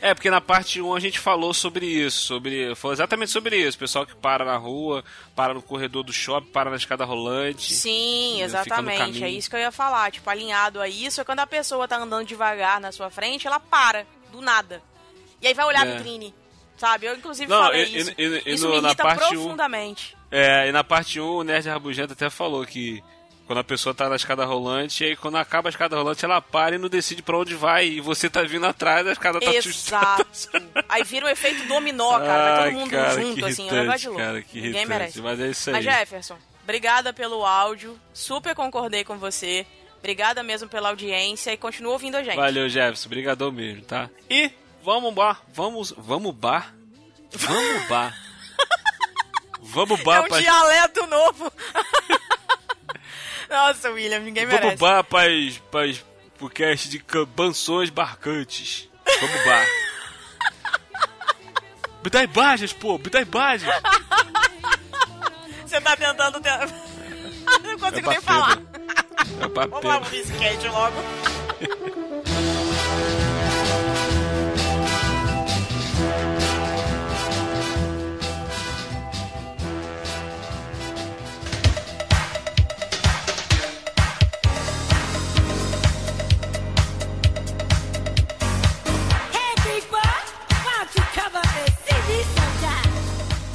É, 0.00 0.14
porque 0.14 0.30
na 0.30 0.40
parte 0.40 0.80
1 0.80 0.94
a 0.94 1.00
gente 1.00 1.18
falou 1.18 1.52
sobre 1.52 1.84
isso, 1.84 2.18
sobre. 2.24 2.74
Falou 2.76 2.92
exatamente 2.94 3.32
sobre 3.32 3.56
isso. 3.56 3.76
Pessoal 3.76 4.06
que 4.06 4.14
para 4.14 4.44
na 4.44 4.56
rua, 4.56 5.04
para 5.34 5.52
no 5.52 5.60
corredor 5.60 6.04
do 6.04 6.12
shopping, 6.12 6.50
para 6.52 6.70
na 6.70 6.76
escada 6.76 7.04
rolante. 7.04 7.74
Sim, 7.74 8.40
exatamente. 8.40 9.22
É 9.24 9.28
isso 9.28 9.50
que 9.50 9.56
eu 9.56 9.60
ia 9.60 9.72
falar. 9.72 10.10
Tipo, 10.12 10.30
alinhado 10.30 10.80
a 10.80 10.88
isso, 10.88 11.20
é 11.20 11.24
quando 11.24 11.40
a 11.40 11.46
pessoa 11.48 11.88
tá 11.88 11.96
andando 11.98 12.24
devagar 12.26 12.80
na 12.80 12.92
sua 12.92 13.10
frente, 13.10 13.46
ela 13.48 13.58
para, 13.58 14.06
do 14.30 14.40
nada. 14.40 14.80
E 15.42 15.48
aí 15.48 15.54
vai 15.54 15.66
olhar 15.66 15.84
a 15.84 15.90
É. 15.90 15.96
vitrine. 15.96 16.32
Sabe? 16.76 17.06
Eu, 17.06 17.16
inclusive, 17.16 17.50
Não, 17.50 17.60
falei 17.64 17.84
e- 17.86 17.98
isso. 17.98 18.10
e- 18.16 18.22
e- 18.24 18.42
e 18.46 18.54
isso 18.54 18.68
no- 18.68 18.76
me 18.76 18.80
na 18.80 18.88
irrita 18.90 19.02
parte 19.02 19.24
um- 19.24 19.28
profundamente. 19.30 20.16
É, 20.30 20.68
e 20.68 20.72
na 20.72 20.84
parte 20.84 21.18
1 21.20 21.24
o 21.38 21.42
Nerd 21.42 21.68
Rabugento 21.68 22.12
até 22.12 22.30
falou 22.30 22.64
que 22.64 23.02
quando 23.48 23.60
a 23.60 23.64
pessoa 23.64 23.94
tá 23.94 24.10
na 24.10 24.16
escada 24.16 24.44
rolante, 24.44 25.02
e 25.02 25.06
aí 25.06 25.16
quando 25.16 25.38
acaba 25.38 25.68
a 25.68 25.70
escada 25.70 25.96
rolante 25.96 26.22
ela 26.22 26.38
para 26.38 26.74
e 26.74 26.78
não 26.78 26.86
decide 26.86 27.22
pra 27.22 27.38
onde 27.38 27.54
vai. 27.54 27.86
E 27.86 27.98
você 27.98 28.28
tá 28.28 28.42
vindo 28.42 28.66
atrás, 28.66 29.06
a 29.06 29.12
escada 29.12 29.40
tá 29.40 29.50
Exato. 29.50 30.50
Aí 30.86 31.02
vira 31.02 31.24
o 31.24 31.28
efeito 31.30 31.66
dominó, 31.66 32.18
cara. 32.18 32.26
Vai 32.26 32.52
Ai, 32.52 32.70
todo 32.70 32.78
mundo 32.80 32.90
cara, 32.90 33.22
junto, 33.22 33.46
assim. 33.46 33.66
É 33.66 33.72
um 33.72 33.76
negócio 33.76 34.00
de 34.00 34.08
louco. 34.08 34.22
cara, 34.22 34.42
que 34.42 34.56
Ninguém 34.56 34.70
irritante. 34.82 34.88
merece. 34.88 35.22
Mas 35.22 35.40
é 35.40 35.48
isso 35.48 35.70
aí. 35.70 35.76
Mas, 35.76 35.84
Jefferson, 35.84 36.38
obrigada 36.62 37.12
pelo 37.14 37.42
áudio. 37.46 37.98
Super 38.12 38.54
concordei 38.54 39.02
com 39.02 39.16
você. 39.16 39.66
Obrigada 39.98 40.42
mesmo 40.42 40.68
pela 40.68 40.90
audiência 40.90 41.50
e 41.50 41.56
continua 41.56 41.92
ouvindo 41.92 42.16
a 42.16 42.22
gente. 42.22 42.36
Valeu, 42.36 42.68
Jefferson. 42.68 43.08
Obrigadão 43.08 43.50
mesmo, 43.50 43.80
tá? 43.80 44.10
E 44.28 44.50
vamos 44.84 45.14
bar, 45.14 45.40
vamos, 45.54 45.94
vamos 45.96 46.34
bar, 46.34 46.74
vamos 47.32 47.88
bar. 47.88 48.14
Vamos 49.60 50.00
É 50.00 50.02
bar, 50.02 50.24
um 50.24 50.28
pra, 50.28 50.40
dialeto 50.40 51.06
novo. 51.06 51.52
Nossa, 53.48 53.90
William, 53.90 54.20
ninguém 54.20 54.46
vamos 54.46 54.60
merece. 54.60 54.80
bar 54.80 55.04
pras, 55.04 55.58
pras, 55.70 56.04
pro 56.36 56.50
cast 56.50 56.88
de 56.88 56.98
campanções 56.98 57.90
barcantes. 57.90 58.88
Vamos 59.20 59.44
bar. 59.44 59.66
Me 62.04 62.10
dá 62.10 62.22
imagens, 62.22 62.72
pô, 62.72 62.96
me 62.96 63.10
dá 63.10 63.20
imagens. 63.20 63.70
Você 65.66 65.80
tá 65.80 65.96
tentando... 65.96 66.40
Te... 66.40 66.48
Não 67.66 67.78
consigo 67.78 68.02
pra 68.02 68.12
nem 68.12 68.20
falar. 68.20 68.58
É 69.40 69.48
Vamos 69.48 69.84
lá 69.84 70.00
pena. 70.00 70.00
pro 70.00 70.10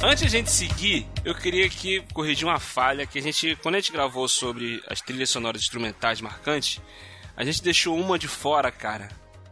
logo. 0.04 0.14
de 0.16 0.24
a 0.24 0.28
gente 0.28 0.50
seguir, 0.50 1.06
eu 1.24 1.34
queria 1.34 1.66
aqui 1.66 2.02
corrigir 2.12 2.46
uma 2.46 2.60
falha 2.60 3.06
que 3.06 3.18
a 3.18 3.22
gente, 3.22 3.56
quando 3.62 3.76
a 3.76 3.80
gente 3.80 3.92
gravou 3.92 4.28
sobre 4.28 4.82
as 4.88 5.00
trilhas 5.00 5.30
sonoras 5.30 5.62
instrumentais 5.62 6.20
marcantes, 6.20 6.80
a 7.36 7.44
gente 7.44 7.62
deixou 7.62 7.98
uma 7.98 8.18
de 8.18 8.28
fora, 8.28 8.70
cara. 8.70 9.08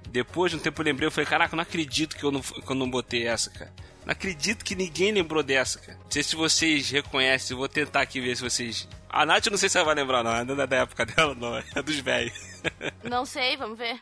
Depois 0.08 0.50
de 0.50 0.58
um 0.58 0.60
tempo 0.60 0.80
eu 0.80 0.84
lembrei, 0.84 1.06
eu 1.06 1.10
falei, 1.10 1.26
caraca, 1.26 1.56
não 1.56 1.62
acredito 1.62 2.16
que 2.16 2.24
eu 2.24 2.30
não, 2.30 2.40
que 2.40 2.70
eu 2.70 2.76
não 2.76 2.90
botei 2.90 3.26
essa, 3.26 3.50
cara. 3.50 3.72
Não 4.04 4.12
acredito 4.12 4.64
que 4.64 4.74
ninguém 4.74 5.12
lembrou 5.12 5.42
dessa, 5.42 5.78
cara. 5.78 5.98
Não 5.98 6.10
sei 6.10 6.22
se 6.22 6.36
vocês 6.36 6.90
reconhecem, 6.90 7.56
vou 7.56 7.68
tentar 7.68 8.02
aqui 8.02 8.20
ver 8.20 8.36
se 8.36 8.42
vocês. 8.42 8.88
A 9.08 9.24
Nath 9.24 9.46
não 9.46 9.56
sei 9.56 9.68
se 9.68 9.78
ela 9.78 9.86
vai 9.86 9.94
lembrar, 9.94 10.22
não. 10.22 10.44
Não 10.44 10.62
é 10.62 10.66
da 10.66 10.76
época 10.76 11.06
dela, 11.06 11.34
não. 11.34 11.56
É 11.56 11.82
dos 11.82 11.98
velhos. 11.98 12.51
Não 13.04 13.24
sei, 13.26 13.56
vamos 13.56 13.76
ver. 13.78 13.96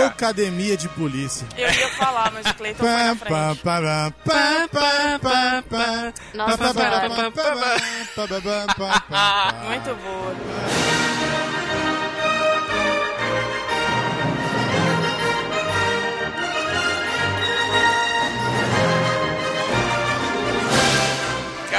Loucademia 0.00 0.76
de 0.76 0.88
polícia. 0.90 1.46
Eu 1.56 1.70
ia 1.72 1.88
falar, 1.90 2.30
mas 2.32 2.46
o 2.46 2.54
Cleiton 2.54 2.82
foi 2.82 2.90
na 2.92 3.16
frente. 3.16 3.30
Muito 9.68 9.94
boa. 10.02 10.34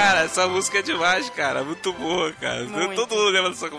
Cara, 0.05 0.19
essa 0.21 0.47
música 0.47 0.79
é 0.79 0.81
demais, 0.83 1.29
cara. 1.31 1.63
Muito 1.63 1.91
boa, 1.93 2.31
cara. 2.33 2.63
Muito. 2.65 2.95
Todo 2.95 3.15
mundo 3.15 3.29
lembra 3.29 3.49
dessa. 3.49 3.69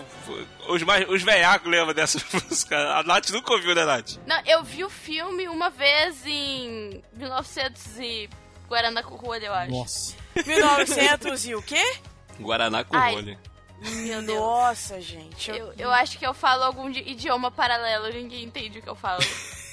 Os, 0.67 0.83
mais, 0.83 1.07
os 1.09 1.21
velhacos 1.23 1.71
lembram 1.71 1.93
dessa 1.93 2.19
música. 2.33 2.77
A 2.97 3.03
Nath 3.03 3.29
nunca 3.29 3.53
ouviu, 3.53 3.73
né, 3.73 3.85
Nath? 3.85 4.17
Não, 4.25 4.37
eu 4.45 4.63
vi 4.63 4.83
o 4.83 4.89
filme 4.89 5.47
uma 5.47 5.69
vez 5.69 6.25
em 6.25 7.01
1900 7.13 7.99
e 7.99 8.29
Guaraná 8.67 9.01
com 9.03 9.15
rolha, 9.15 9.45
eu 9.47 9.53
acho. 9.53 9.71
Nossa. 9.71 10.15
1900 10.45 11.45
e 11.45 11.55
o 11.55 11.61
quê? 11.61 11.95
Guaraná 12.39 12.83
com 12.83 12.97
Ai. 12.97 13.13
rolha. 13.13 13.39
Meu 13.79 14.21
Deus. 14.23 14.37
Nossa, 14.39 14.99
gente. 14.99 15.49
eu- 15.51 15.55
Eu, 15.55 15.73
eu 15.77 15.91
acho 15.91 16.17
que 16.17 16.25
eu 16.27 16.33
falo 16.33 16.63
algum 16.63 16.89
di- 16.91 17.03
idioma 17.09 17.49
paralelo, 17.51 18.09
ninguém 18.11 18.43
entende 18.43 18.79
o 18.79 18.81
que 18.81 18.89
eu 18.89 18.95
falo. 18.95 19.23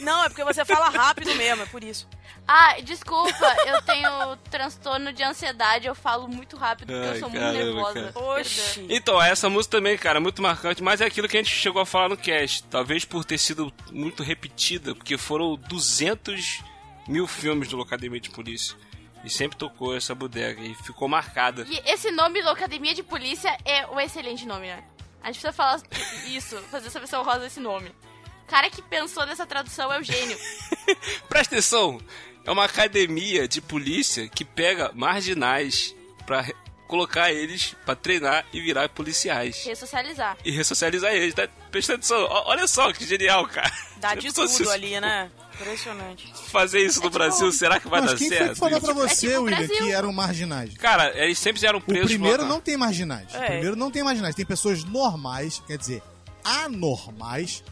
Não, 0.00 0.24
é 0.24 0.28
porque 0.28 0.44
você 0.44 0.64
fala 0.64 0.88
rápido 0.90 1.34
mesmo, 1.34 1.62
é 1.62 1.66
por 1.66 1.82
isso. 1.82 2.06
Ah, 2.46 2.76
desculpa, 2.82 3.56
eu 3.66 3.80
tenho 3.82 4.33
transtorno 4.54 5.12
de 5.12 5.20
ansiedade, 5.20 5.88
eu 5.88 5.96
falo 5.96 6.28
muito 6.28 6.56
rápido 6.56 6.86
porque 6.92 7.08
Ai, 7.08 7.16
eu 7.16 7.18
sou 7.18 7.28
muito 7.28 7.42
caramba, 7.42 7.64
nervosa. 7.64 7.94
cara. 7.94 8.12
Perdão. 8.12 8.40
Oxi. 8.40 8.86
Então, 8.88 9.20
essa 9.20 9.50
música 9.50 9.78
também, 9.78 9.98
cara, 9.98 10.20
muito 10.20 10.40
marcante, 10.40 10.80
mas 10.80 11.00
é 11.00 11.06
aquilo 11.06 11.28
que 11.28 11.36
a 11.36 11.42
gente 11.42 11.52
chegou 11.52 11.82
a 11.82 11.86
falar 11.86 12.08
no 12.08 12.16
cast. 12.16 12.62
Talvez 12.70 13.04
por 13.04 13.24
ter 13.24 13.36
sido 13.36 13.72
muito 13.90 14.22
repetida, 14.22 14.94
porque 14.94 15.18
foram 15.18 15.56
200 15.56 16.62
mil 17.08 17.26
filmes 17.26 17.68
do 17.68 17.76
Locademia 17.76 18.20
de 18.20 18.30
Polícia. 18.30 18.76
E 19.24 19.30
sempre 19.30 19.58
tocou 19.58 19.96
essa 19.96 20.14
bodega 20.14 20.62
e 20.62 20.72
ficou 20.76 21.08
marcada. 21.08 21.66
E 21.68 21.82
esse 21.90 22.12
nome, 22.12 22.40
Locademia 22.40 22.94
de 22.94 23.02
Polícia, 23.02 23.58
é 23.64 23.84
um 23.88 23.98
excelente 23.98 24.46
nome, 24.46 24.68
né? 24.68 24.84
A 25.20 25.32
gente 25.32 25.40
precisa 25.40 25.52
falar 25.52 25.80
isso, 26.28 26.56
fazer 26.70 26.86
essa 26.86 27.00
versão 27.00 27.24
rosa 27.24 27.40
desse 27.40 27.58
nome. 27.58 27.88
O 27.88 28.46
cara 28.46 28.70
que 28.70 28.82
pensou 28.82 29.26
nessa 29.26 29.44
tradução 29.44 29.92
é 29.92 29.98
o 29.98 30.02
gênio. 30.04 30.38
Presta 31.28 31.56
atenção! 31.56 31.98
É 32.44 32.50
uma 32.50 32.64
academia 32.64 33.48
de 33.48 33.60
polícia 33.60 34.28
que 34.28 34.44
pega 34.44 34.90
marginais 34.94 35.94
pra 36.26 36.44
colocar 36.86 37.32
eles 37.32 37.74
pra 37.84 37.96
treinar 37.96 38.44
e 38.52 38.60
virar 38.60 38.88
policiais. 38.90 39.64
Ressocializar. 39.64 40.36
E 40.44 40.50
ressocializar 40.50 41.12
eles. 41.12 41.34
Tá? 41.34 41.48
Presta 41.70 41.94
atenção, 41.94 42.18
olha 42.28 42.66
só 42.68 42.92
que 42.92 43.06
genial, 43.06 43.46
cara. 43.48 43.72
Dá 43.96 44.14
de 44.16 44.28
se 44.28 44.34
tudo 44.34 44.46
isso- 44.50 44.70
ali, 44.70 45.00
né? 45.00 45.30
Impressionante. 45.54 46.32
Fazer 46.50 46.80
isso 46.80 46.98
no 46.98 47.04
tipo- 47.06 47.16
Brasil, 47.18 47.50
será 47.52 47.78
que 47.80 47.88
vai 47.88 48.00
Mas 48.00 48.10
dar 48.10 48.16
quem 48.18 48.28
foi 48.28 48.36
certo? 48.38 48.52
que 48.54 48.58
falou 48.58 48.80
pra 48.80 48.92
você, 48.92 49.28
tipo 49.28 49.42
William, 49.42 49.56
Brasil. 49.66 49.76
que 49.86 49.92
eram 49.92 50.12
marginais? 50.12 50.74
Cara, 50.76 51.12
eles 51.24 51.38
sempre 51.38 51.64
eram 51.64 51.78
O 51.78 51.82
presos. 51.82 52.08
primeiro 52.08 52.38
por- 52.42 52.48
não 52.48 52.60
tem 52.60 52.76
marginais. 52.76 53.32
O 53.32 53.36
É. 53.36 53.46
primeiro 53.46 53.76
não 53.76 53.90
tem 53.90 54.02
marginais. 54.02 54.34
Tem 54.34 54.44
pessoas 54.44 54.82
normais, 54.84 55.62
quer 55.66 55.78
dizer, 55.78 56.02
anormais. 56.42 57.62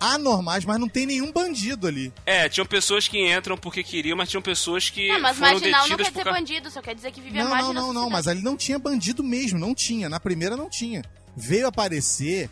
Anormais, 0.00 0.64
mas 0.64 0.78
não 0.78 0.88
tem 0.88 1.06
nenhum 1.06 1.32
bandido 1.32 1.86
ali. 1.86 2.12
É, 2.26 2.48
tinham 2.48 2.66
pessoas 2.66 3.08
que 3.08 3.32
entram 3.32 3.56
porque 3.56 3.82
queriam, 3.82 4.16
mas 4.16 4.28
tinham 4.28 4.42
pessoas 4.42 4.90
que 4.90 5.08
Não, 5.08 5.20
mas 5.20 5.36
foram 5.36 5.52
marginal 5.52 5.88
não 5.88 5.96
detidas 5.96 6.06
quer 6.06 6.12
por 6.12 6.18
dizer 6.18 6.24
causa... 6.24 6.40
bandido, 6.40 6.70
só 6.70 6.82
quer 6.82 6.94
dizer 6.94 7.10
que 7.12 7.20
vive 7.20 7.38
a 7.38 7.44
Não, 7.44 7.50
margem 7.50 7.74
não, 7.74 7.86
não, 7.86 8.02
não, 8.02 8.10
mas 8.10 8.28
ali 8.28 8.42
não 8.42 8.56
tinha 8.56 8.78
bandido 8.78 9.22
mesmo, 9.22 9.58
não 9.58 9.74
tinha. 9.74 10.08
Na 10.08 10.20
primeira 10.20 10.56
não 10.56 10.68
tinha. 10.68 11.02
Veio 11.36 11.66
aparecer 11.66 12.50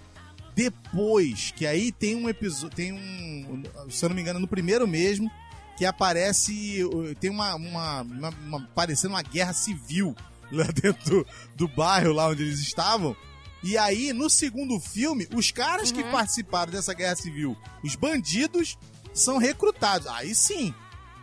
depois, 0.55 1.53
que 1.57 1.67
aí 1.67 1.91
tem 1.91 2.15
um 2.15 2.29
episódio, 2.29 2.77
tem 2.77 2.93
um, 2.93 3.63
se 3.89 4.05
eu 4.05 4.09
não 4.09 4.17
me 4.17 4.23
engano, 4.23 4.39
no 4.39 4.49
primeiro 4.49 4.87
mesmo, 4.87 5.31
que 5.77 5.85
aparece, 5.85 6.81
tem 7.21 7.31
uma, 7.31 7.55
uma, 7.55 8.03
uma, 8.03 8.29
uma 8.29 8.69
parecendo 8.75 9.15
uma 9.15 9.23
guerra 9.23 9.53
civil 9.53 10.15
lá 10.53 10.67
dentro 10.67 11.25
do, 11.25 11.27
do 11.57 11.69
bairro 11.69 12.13
lá 12.13 12.29
onde 12.29 12.43
eles 12.43 12.61
estavam. 12.61 13.17
E 13.63 13.79
aí, 13.79 14.13
no 14.13 14.29
segundo 14.29 14.79
filme, 14.81 15.29
os 15.35 15.51
caras 15.51 15.93
que 15.93 16.03
participaram 16.05 16.73
dessa 16.73 16.93
guerra 16.93 17.15
civil, 17.17 17.57
os 17.85 17.95
bandidos, 17.95 18.77
são 19.15 19.39
recrutados. 19.39 20.07
Aí 20.09 20.35
sim. 20.35 20.75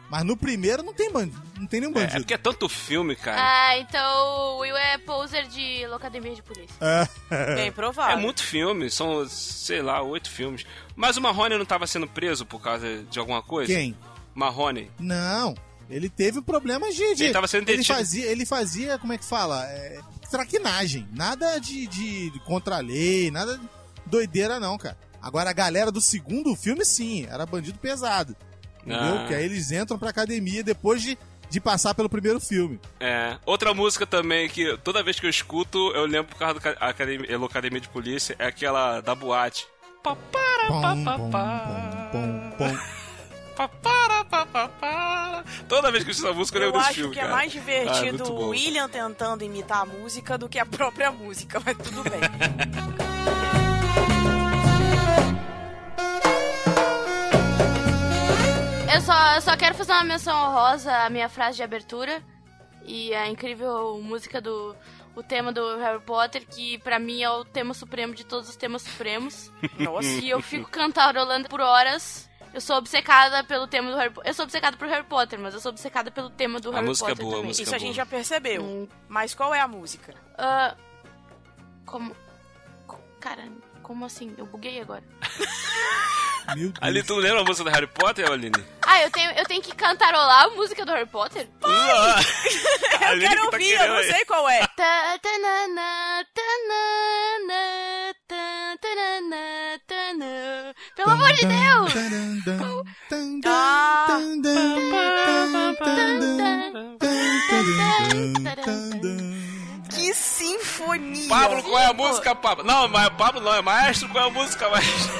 Mas 0.10 0.24
no 0.24 0.36
primeiro 0.36 0.82
não 0.82 0.92
tem 0.92 1.12
bandido, 1.12 1.40
não 1.60 1.68
tem 1.68 1.82
nenhum 1.82 1.94
É, 1.94 1.98
é 1.98 2.02
bandido. 2.02 2.22
porque 2.22 2.34
é 2.34 2.38
tanto 2.38 2.68
filme, 2.68 3.16
cara. 3.16 3.38
Ah, 3.40 3.78
então 3.78 4.56
o 4.56 4.58
Will 4.62 4.76
é 4.76 4.98
poser 4.98 5.48
de 5.48 5.86
Locademia 5.86 6.34
de 6.34 6.42
Polícia. 6.42 6.76
Bem 7.56 7.68
É 7.68 7.72
provável. 7.72 8.18
muito 8.18 8.42
filme, 8.42 8.90
são, 8.90 9.28
sei 9.30 9.84
lá, 9.84 10.02
oito 10.02 10.28
filmes. 10.32 10.66
Mas 10.96 11.16
o 11.16 11.22
Marrone 11.22 11.60
não 11.60 11.66
tava 11.66 11.86
sendo 11.86 12.08
preso 12.08 12.44
por 12.44 12.60
causa 12.60 13.04
de 13.04 13.20
alguma 13.20 13.44
coisa? 13.44 13.72
Quem? 13.72 13.96
Marrone. 14.34 14.90
Não. 15.00 15.54
Ele 15.90 16.08
teve 16.10 16.42
problemas 16.42 16.96
de. 16.96 17.16
de 17.16 17.24
Ele 17.26 17.34
tava 17.34 17.48
sendo 17.48 17.68
ele 17.70 17.84
fazia, 17.84 18.26
ele 18.26 18.46
fazia, 18.46 18.98
como 19.00 19.12
é 19.14 19.18
que 19.18 19.26
fala? 19.26 19.66
É, 19.66 20.00
traquinagem. 20.30 21.08
Nada 21.12 21.58
de, 21.60 21.88
de, 21.88 22.30
de 22.30 22.40
contra 22.42 22.78
a 22.78 22.80
lei, 22.80 23.32
nada 23.32 23.58
de 23.58 23.68
doideira, 24.06 24.60
não, 24.60 24.78
cara. 24.78 24.98
Agora 25.22 25.50
a 25.50 25.54
galera 25.54 25.92
do 25.92 26.00
segundo 26.00 26.56
filme, 26.56 26.86
sim, 26.86 27.26
era 27.30 27.46
bandido 27.46 27.78
pesado. 27.80 28.36
Entendeu? 28.86 29.20
Ah. 29.20 29.26
Que 29.28 29.34
aí 29.34 29.44
eles 29.46 29.72
entram 29.72 29.98
pra 30.00 30.10
academia 30.12 30.64
depois 30.64 31.02
de, 31.02 31.18
de 31.50 31.60
passar 31.60 31.94
pelo 31.94 32.08
primeiro 32.10 32.40
filme. 32.40 32.80
É. 33.00 33.36
Outra 33.46 33.74
música 33.74 34.06
também 34.06 34.48
que 34.48 34.78
toda 34.78 35.04
vez 35.04 35.20
que 35.20 35.26
eu 35.26 35.30
escuto, 35.30 35.78
eu 35.94 36.06
lembro 36.06 36.30
por 36.32 36.38
causa 36.38 36.54
do 36.54 36.62
ca- 36.62 36.78
academia, 36.80 37.38
Locademia 37.38 37.82
de 37.82 37.90
Polícia, 37.90 38.36
é 38.40 38.46
aquela 38.46 39.02
da 39.02 39.14
boate. 39.14 39.68
Pom, 40.02 40.16
pom, 40.16 41.04
pom, 41.04 41.32
pom, 41.32 42.52
pom. 42.58 42.99
Toda 45.68 45.92
vez 45.92 46.04
que 46.04 46.10
eu 46.10 46.12
escuto 46.14 46.28
essa 46.30 46.38
música, 46.38 46.58
eu 46.58 46.62
Eu 46.62 46.68
lembro 46.68 46.80
desse 46.80 46.90
acho 46.92 47.00
filme, 47.02 47.14
que 47.14 47.20
é 47.20 47.24
cara. 47.24 47.36
mais 47.36 47.50
Ah, 47.52 47.54
divertido 47.54 48.18
muito 48.18 48.34
o 48.34 48.36
bom. 48.36 48.50
William 48.50 48.90
tentando 48.90 49.44
imitar 49.44 49.82
a 49.82 49.86
música 49.86 50.38
do 50.38 50.48
que 50.50 50.58
a 50.60 50.66
própria 50.66 51.12
música, 51.12 51.62
mas 51.66 51.78
tudo 51.78 52.04
bem. 52.04 52.20
Eu 58.94 59.02
só, 59.02 59.36
eu 59.36 59.42
só 59.42 59.56
quero 59.56 59.76
fazer 59.76 59.92
uma 59.92 60.04
menção 60.04 60.36
honrosa 60.36 60.92
à 60.92 61.10
minha 61.10 61.30
frase 61.30 61.58
de 61.58 61.64
abertura 61.64 62.22
e 62.84 63.14
a 63.14 63.28
incrível 63.28 64.00
música 64.02 64.42
do 64.42 64.76
o 65.16 65.24
tema 65.24 65.52
do 65.52 65.78
Harry 65.78 66.00
Potter, 66.02 66.46
que 66.48 66.78
pra 66.80 66.98
mim 66.98 67.22
é 67.22 67.30
o 67.30 67.44
tema 67.44 67.74
supremo 67.74 68.14
de 68.16 68.24
todos 68.26 68.48
os 68.50 68.56
temas 68.56 68.82
supremos. 68.84 69.52
Nossa. 69.78 70.08
E 70.08 70.30
eu 70.30 70.42
fico 70.42 70.70
cantarolando 70.70 71.50
por 71.50 71.60
horas. 71.60 72.29
Eu 72.54 72.62
sou 72.62 72.78
obcecada 72.78 73.44
pelo 73.44 73.68
tema 73.68 73.92
do 73.92 73.98
Harry 73.98 74.10
Potter. 74.12 74.30
Eu 74.30 74.34
sou 74.34 74.44
obcecada 74.44 74.76
por 74.76 74.88
Harry 74.88 75.04
Potter, 75.06 75.40
mas 75.40 75.54
eu 75.54 75.60
sou 75.60 75.70
obcecada 75.72 76.10
pelo 76.10 76.30
tema 76.32 76.60
do 76.60 76.70
A 76.72 76.76
Harry 76.76 76.86
música 76.88 77.08
é 77.08 77.10
Potter 77.12 77.24
boa, 77.26 77.34
a 77.34 77.38
também. 77.38 77.48
música 77.50 77.64
Isso 77.64 77.76
a 77.76 77.78
boa. 77.78 77.88
gente 77.88 77.96
já 77.96 78.06
percebeu. 78.06 78.64
Hum. 78.64 78.88
Mas 79.08 79.34
qual 79.36 79.54
é 79.54 79.60
a 79.62 79.68
música? 79.68 80.14
Ah, 80.38 80.76
como. 81.86 82.16
co- 82.88 83.00
Cara, 83.20 83.48
como 83.84 84.06
assim? 84.06 84.34
Eu 84.38 84.46
buguei 84.48 84.82
agora. 84.82 85.04
Meu 86.56 86.70
Deus. 86.72 86.74
Ali, 86.82 87.04
tu 87.04 87.16
lembra 87.16 87.42
a 87.42 87.44
música 87.44 87.70
do 87.70 87.74
Harry 87.76 87.86
Potter, 87.86 88.28
Aline? 88.32 88.66
Ah, 88.82 89.04
eu 89.04 89.12
tenho, 89.12 89.32
eu 89.34 89.46
tenho 89.46 89.62
que 89.62 89.76
cantarolar 89.76 90.46
a 90.46 90.50
música 90.50 90.84
do 90.84 90.92
Harry 90.92 91.06
Potter? 91.06 91.48
Eu 93.02 93.08
Aline 93.08 93.28
quero 93.28 93.42
que 93.42 93.50
tá 93.50 93.58
ouvir, 93.58 93.74
eu 93.82 93.88
não 93.96 94.04
sei 94.04 94.26
qual 94.26 94.50
é. 94.50 94.60
Pelo 101.00 101.12
amor 101.12 101.32
de 101.32 101.46
Deus! 101.46 101.94
Que 109.90 110.14
sinfonia! 110.14 111.30
Pablo, 111.30 111.64
qual 111.64 111.80
é 111.80 111.86
a 111.86 111.94
música, 111.94 112.36
Pablo? 112.36 112.66
Não, 112.66 112.90
mas 112.90 113.08
Pablo 113.12 113.40
não, 113.40 113.54
é 113.54 113.62
maestro, 113.62 114.10
qual 114.10 114.26
é 114.26 114.28
a 114.28 114.30
música, 114.30 114.70
maestro? 114.70 115.14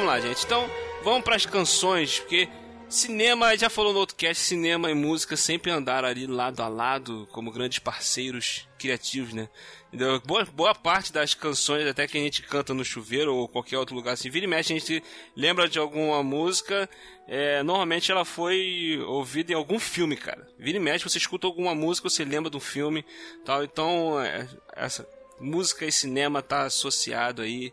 vamos 0.00 0.06
lá, 0.06 0.20
gente. 0.20 0.44
Então, 0.46 0.70
vamos 1.04 1.22
para 1.22 1.36
as 1.36 1.44
canções, 1.44 2.20
porque 2.20 2.48
cinema, 2.88 3.54
já 3.56 3.68
falou 3.68 3.92
no 3.92 3.98
outro 3.98 4.16
cast, 4.16 4.42
cinema 4.42 4.90
e 4.90 4.94
música 4.94 5.36
sempre 5.36 5.70
andaram 5.70 6.08
ali 6.08 6.26
lado 6.26 6.62
a 6.62 6.68
lado 6.68 7.28
como 7.32 7.52
grandes 7.52 7.80
parceiros 7.80 8.66
criativos, 8.78 9.34
né? 9.34 9.48
Entendeu? 9.88 10.18
Boa, 10.20 10.44
boa 10.46 10.74
parte 10.74 11.12
das 11.12 11.34
canções, 11.34 11.86
até 11.86 12.06
que 12.06 12.16
a 12.16 12.20
gente 12.20 12.42
canta 12.42 12.72
no 12.72 12.82
chuveiro 12.82 13.34
ou 13.34 13.46
qualquer 13.46 13.76
outro 13.76 13.94
lugar 13.94 14.14
assim, 14.14 14.30
vira 14.30 14.46
e 14.46 14.48
mexe, 14.48 14.72
a 14.72 14.78
gente 14.78 15.02
lembra 15.36 15.68
de 15.68 15.78
alguma 15.78 16.22
música, 16.22 16.88
é, 17.28 17.62
normalmente 17.62 18.10
ela 18.10 18.24
foi 18.24 18.98
ouvida 19.06 19.52
em 19.52 19.54
algum 19.54 19.78
filme, 19.78 20.16
cara. 20.16 20.48
Vira 20.58 20.78
e 20.78 20.80
mexe, 20.80 21.04
você 21.04 21.18
escuta 21.18 21.46
alguma 21.46 21.74
música, 21.74 22.08
você 22.08 22.24
lembra 22.24 22.48
do 22.48 22.58
filme, 22.58 23.04
tal. 23.44 23.62
Então, 23.62 24.18
é, 24.18 24.48
essa 24.74 25.06
música 25.38 25.84
e 25.84 25.92
cinema 25.92 26.40
tá 26.40 26.62
associado 26.62 27.42
aí 27.42 27.70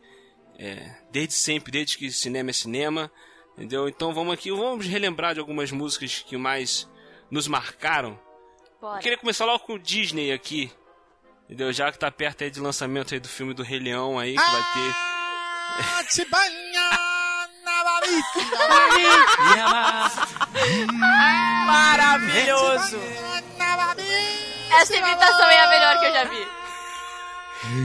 é, 0.57 0.91
desde 1.11 1.33
sempre, 1.35 1.71
desde 1.71 1.97
que 1.97 2.11
cinema 2.11 2.49
é 2.49 2.53
cinema, 2.53 3.11
entendeu? 3.53 3.87
Então 3.87 4.13
vamos 4.13 4.33
aqui, 4.33 4.51
vamos 4.51 4.87
relembrar 4.87 5.33
de 5.35 5.39
algumas 5.39 5.71
músicas 5.71 6.23
que 6.27 6.35
mais 6.35 6.89
nos 7.29 7.47
marcaram. 7.47 8.19
Bora. 8.81 8.97
Eu 8.97 9.01
queria 9.01 9.17
começar 9.17 9.45
logo 9.45 9.59
com 9.59 9.73
o 9.73 9.79
Disney 9.79 10.31
aqui, 10.31 10.71
entendeu? 11.45 11.71
Já 11.71 11.91
que 11.91 11.99
tá 11.99 12.09
perto 12.11 12.43
aí 12.43 12.49
de 12.49 12.59
lançamento 12.59 13.13
aí 13.13 13.19
do 13.19 13.27
filme 13.27 13.53
do 13.53 13.63
Rei 13.63 13.79
Leão 13.79 14.17
aí, 14.17 14.35
que 14.35 14.51
vai 14.51 14.63
ter... 14.73 14.95
Ah, 15.79 16.03
te 16.03 16.25
banha 16.25 16.89
na 17.63 17.83
barriga. 17.83 18.23
Maravilhoso! 21.65 22.99
Essa 24.79 24.95
imitação 24.95 25.49
é 25.49 25.59
a 25.59 25.69
melhor 25.69 25.99
que 25.99 26.05
eu 26.05 26.13
já 26.13 26.23
vi. 26.25 26.66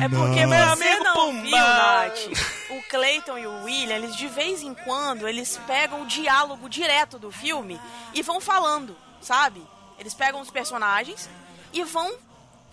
É 0.03 0.09
porque 0.09 0.47
Meu 0.47 0.59
você 0.59 0.85
amigo 0.85 1.05
não 1.05 1.15
Pumba. 1.15 1.43
viu, 1.43 1.57
Nath. 1.59 2.71
O 2.71 2.83
Clayton 2.89 3.39
e 3.39 3.47
o 3.47 3.65
William, 3.65 3.97
eles 3.97 4.17
de 4.17 4.29
vez 4.29 4.63
em 4.63 4.75
quando, 4.75 5.27
eles 5.27 5.59
pegam 5.67 6.03
o 6.03 6.07
diálogo 6.07 6.69
direto 6.69 7.19
do 7.19 7.31
filme 7.31 7.81
e 8.13 8.23
vão 8.23 8.41
falando, 8.41 8.97
sabe? 9.21 9.67
Eles 9.99 10.15
pegam 10.15 10.41
os 10.41 10.51
personagens 10.51 11.29
e 11.73 11.83
vão 11.85 12.13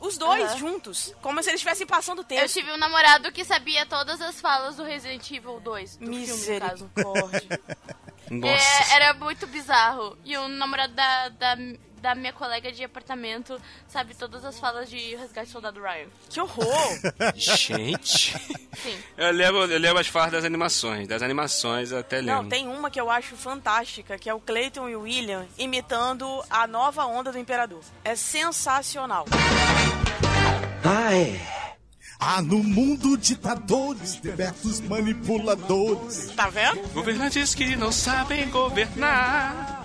os 0.02 0.18
dois 0.18 0.44
Aham. 0.52 0.58
juntos, 0.58 1.14
como 1.22 1.42
se 1.44 1.50
eles 1.50 1.60
estivessem 1.60 1.86
passando 1.86 2.20
o 2.20 2.34
Eu 2.34 2.48
tive 2.48 2.72
um 2.72 2.78
namorado 2.78 3.32
que 3.32 3.44
sabia 3.44 3.86
todas 3.86 4.22
as 4.22 4.40
falas 4.40 4.78
do 4.78 4.84
Resident 4.84 5.30
Evil 5.30 5.60
2. 5.60 5.98
Do 5.98 6.06
filme, 6.06 6.28
no 6.28 6.60
caso. 6.60 6.90
Misericórdia. 6.96 7.60
Nossa. 8.30 8.94
É, 8.94 8.96
era 8.96 9.14
muito 9.16 9.48
bizarro. 9.48 10.18
E 10.24 10.38
o 10.38 10.48
namorado 10.48 10.94
da, 10.94 11.30
da, 11.30 11.58
da 12.00 12.16
minha 12.16 12.34
colega 12.34 12.72
de 12.72 12.84
apartamento 12.84 13.60
sabe 13.88 14.16
todas 14.16 14.44
as 14.46 14.60
falas 14.60 14.90
de 14.90 15.16
Resgate 15.16 15.48
do 15.48 15.52
Soldado 15.52 15.82
Ryan. 15.82 16.08
que 16.30 16.40
horror! 16.40 17.00
Gente... 17.36 18.38
Sim. 18.82 18.98
Eu 19.18 19.32
lembro, 19.32 19.66
eu 19.66 19.80
lembro 19.80 20.00
as 20.00 20.08
falas 20.08 20.32
das 20.32 20.46
animações. 20.46 21.08
Das 21.08 21.22
animações 21.22 21.92
até 21.92 22.22
lembro. 22.22 22.44
Não, 22.44 22.50
tem 22.50 22.68
uma 22.68 22.90
que 22.90 23.00
eu 23.00 23.10
acho 23.10 23.36
fantástica, 23.36 24.18
que 24.18 24.30
é 24.30 24.34
o 24.34 24.40
Clayton 24.40 24.90
e 24.90 24.96
o 24.96 25.02
William 25.02 25.46
imitando 25.58 26.44
a 26.50 26.66
nova 26.66 27.06
onda 27.06 27.32
do 27.32 27.38
Imperador. 27.38 27.82
É 28.04 28.16
sensacional. 28.16 29.26
Ah, 32.22 32.42
no 32.42 32.62
mundo 32.62 33.18
ditadores, 33.18 34.20
libertos 34.22 34.82
manipuladores. 34.82 36.32
Tá 36.36 36.50
vendo? 36.50 36.82
Governantes 36.94 37.56
que 37.56 37.78
não 37.78 37.94
sabem 37.94 38.50
governar. 38.50 39.79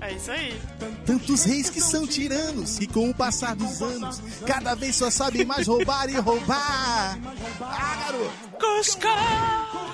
É 0.00 0.12
isso 0.12 0.30
aí. 0.30 0.60
Tantos 1.04 1.44
reis 1.44 1.68
que 1.68 1.80
são 1.80 2.06
tiranos 2.06 2.78
e 2.78 2.86
com 2.86 3.10
o 3.10 3.14
passar 3.14 3.54
dos 3.54 3.82
anos, 3.82 4.20
cada 4.46 4.74
vez 4.74 4.96
só 4.96 5.10
sabem 5.10 5.44
mais 5.44 5.66
roubar 5.66 6.08
e 6.08 6.16
roubar. 6.18 7.18
Ah, 7.60 7.96
garoto! 8.04 8.32
Cusca! 8.58 9.08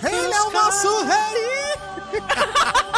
Ele 0.02 0.34
é 0.34 0.42
o 0.42 0.50
nosso 0.52 1.04
rei! 1.04 1.76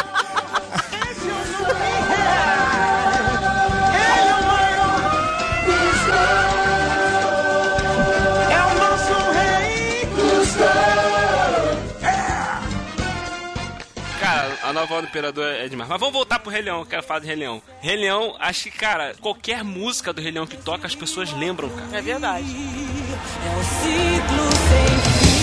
nova 14.79 15.03
do 15.03 15.09
Imperador 15.09 15.53
é 15.53 15.69
demais. 15.69 15.89
Mas 15.89 15.99
vamos 15.99 16.13
voltar 16.13 16.39
pro 16.39 16.51
Rei 16.51 16.63
Leão, 16.63 16.81
eu 16.81 16.87
quero 16.87 17.03
falar 17.03 17.21
de 17.21 17.27
Rei 17.27 17.35
Leão. 17.37 17.61
Rei 17.81 17.97
Leão, 17.97 18.37
acho 18.39 18.65
que, 18.65 18.71
cara, 18.71 19.15
qualquer 19.21 19.65
música 19.65 20.13
do 20.13 20.21
Rei 20.21 20.31
Leão 20.31 20.47
que 20.47 20.57
toca, 20.57 20.87
as 20.87 20.95
pessoas 20.95 21.33
lembram, 21.33 21.69
cara. 21.69 21.99
É 21.99 22.03
verdade. 22.03 22.47
É 22.47 23.51
o 23.57 23.65
ciclo 23.65 24.51
sem 24.69 24.87
fim 25.19 25.39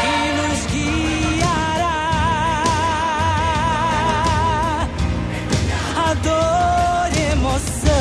que 0.00 0.32
nos 0.36 0.66
guiará. 1.36 1.98
A 5.96 6.14
dor 6.14 7.12
e 7.16 7.22
emoção 7.32 7.92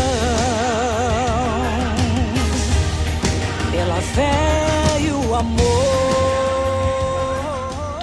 pela 3.72 4.02
fé 4.02 4.43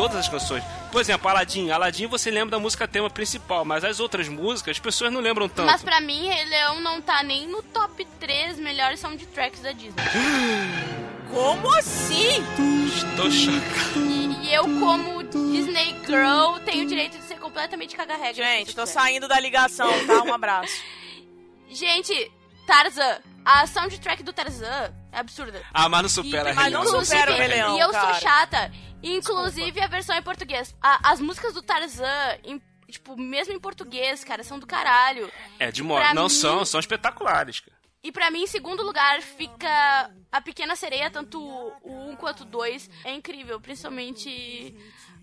Todas 0.01 0.17
as 0.17 0.29
canções. 0.29 0.65
Por 0.91 1.01
exemplo, 1.01 1.29
Aladdin. 1.29 1.71
Aladdin 1.71 2.07
você 2.07 2.31
lembra 2.31 2.53
da 2.53 2.59
música 2.59 2.89
tema 2.89 3.11
principal, 3.11 3.65
mas 3.65 3.85
as 3.85 4.01
outras 4.01 4.29
músicas 4.29 4.77
as 4.77 4.81
pessoas 4.81 5.13
não 5.13 5.21
lembram 5.21 5.49
tanto. 5.49 5.67
Mas 5.67 5.83
pra 5.83 6.01
mim, 6.01 6.29
Rei 6.29 6.45
Leão 6.47 6.81
não 6.81 7.01
tá 7.03 7.23
nem 7.23 7.47
no 7.47 7.63
top 7.63 8.05
3 8.19 8.59
melhores 8.59 8.99
soundtracks 9.01 9.61
da 9.61 9.73
Disney. 9.73 10.03
Como 11.33 11.73
assim? 11.77 12.43
Estou 12.89 13.31
chocado. 13.31 14.01
E, 14.01 14.47
e 14.49 14.53
eu, 14.55 14.65
como 14.65 15.23
Disney 15.23 15.95
Girl, 16.05 16.59
tenho 16.65 16.85
o 16.85 16.89
direito 16.89 17.17
de 17.19 17.23
ser 17.23 17.37
completamente 17.37 17.95
caga-regra. 17.95 18.45
Gente, 18.45 18.75
tô 18.75 18.85
saindo 18.85 19.29
da 19.29 19.39
ligação, 19.39 19.89
tá? 20.09 20.25
Um 20.25 20.35
abraço. 20.35 20.75
Gente, 21.71 22.33
Tarzan. 22.67 23.19
A 23.45 23.67
soundtrack 23.67 24.23
do 24.23 24.33
Tarzan 24.33 24.93
é 25.13 25.19
absurda. 25.19 25.63
Ah, 25.73 25.89
mas 25.89 26.03
não 26.03 26.09
supera 26.11 26.51
E- 26.51 26.55
mas 26.55 26.73
não 26.73 26.85
supera 26.85 27.33
o 27.33 27.35
Rei 27.37 27.49
Leão, 27.49 27.77
E 27.77 27.81
eu 27.81 27.91
cara. 27.91 28.13
sou 28.13 28.21
chata. 28.21 28.73
Inclusive 29.03 29.81
a 29.81 29.87
versão 29.87 30.17
em 30.17 30.23
português. 30.23 30.75
A- 30.83 31.11
as 31.13 31.21
músicas 31.21 31.55
do 31.55 31.63
Tarzan, 31.63 32.39
em- 32.45 32.61
tipo, 32.89 33.17
mesmo 33.17 33.53
em 33.55 33.61
português, 33.61 34.23
cara, 34.25 34.43
são 34.45 34.59
do 34.59 34.67
caralho. 34.67 35.31
É, 35.59 35.71
de 35.71 35.83
modo. 35.83 36.05
Não 36.15 36.25
mim- 36.25 36.29
são, 36.31 36.65
são 36.65 36.81
espetaculares, 36.81 37.61
cara. 37.61 37.77
E 38.03 38.11
pra 38.11 38.31
mim, 38.31 38.43
em 38.45 38.47
segundo 38.47 38.83
lugar, 38.83 39.21
fica 39.21 40.11
A 40.33 40.41
Pequena 40.41 40.75
Sereia, 40.75 41.11
tanto 41.11 41.39
o 41.83 42.09
1 42.11 42.17
quanto 42.17 42.41
o 42.41 42.45
2. 42.47 42.89
É 43.05 43.13
incrível, 43.13 43.61
principalmente 43.61 44.75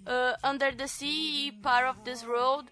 uh, 0.06 0.48
Under 0.48 0.76
the 0.76 0.86
Sea 0.86 1.48
e 1.48 1.52
Part 1.54 1.90
of 1.90 2.02
This 2.02 2.22
Road, 2.22 2.70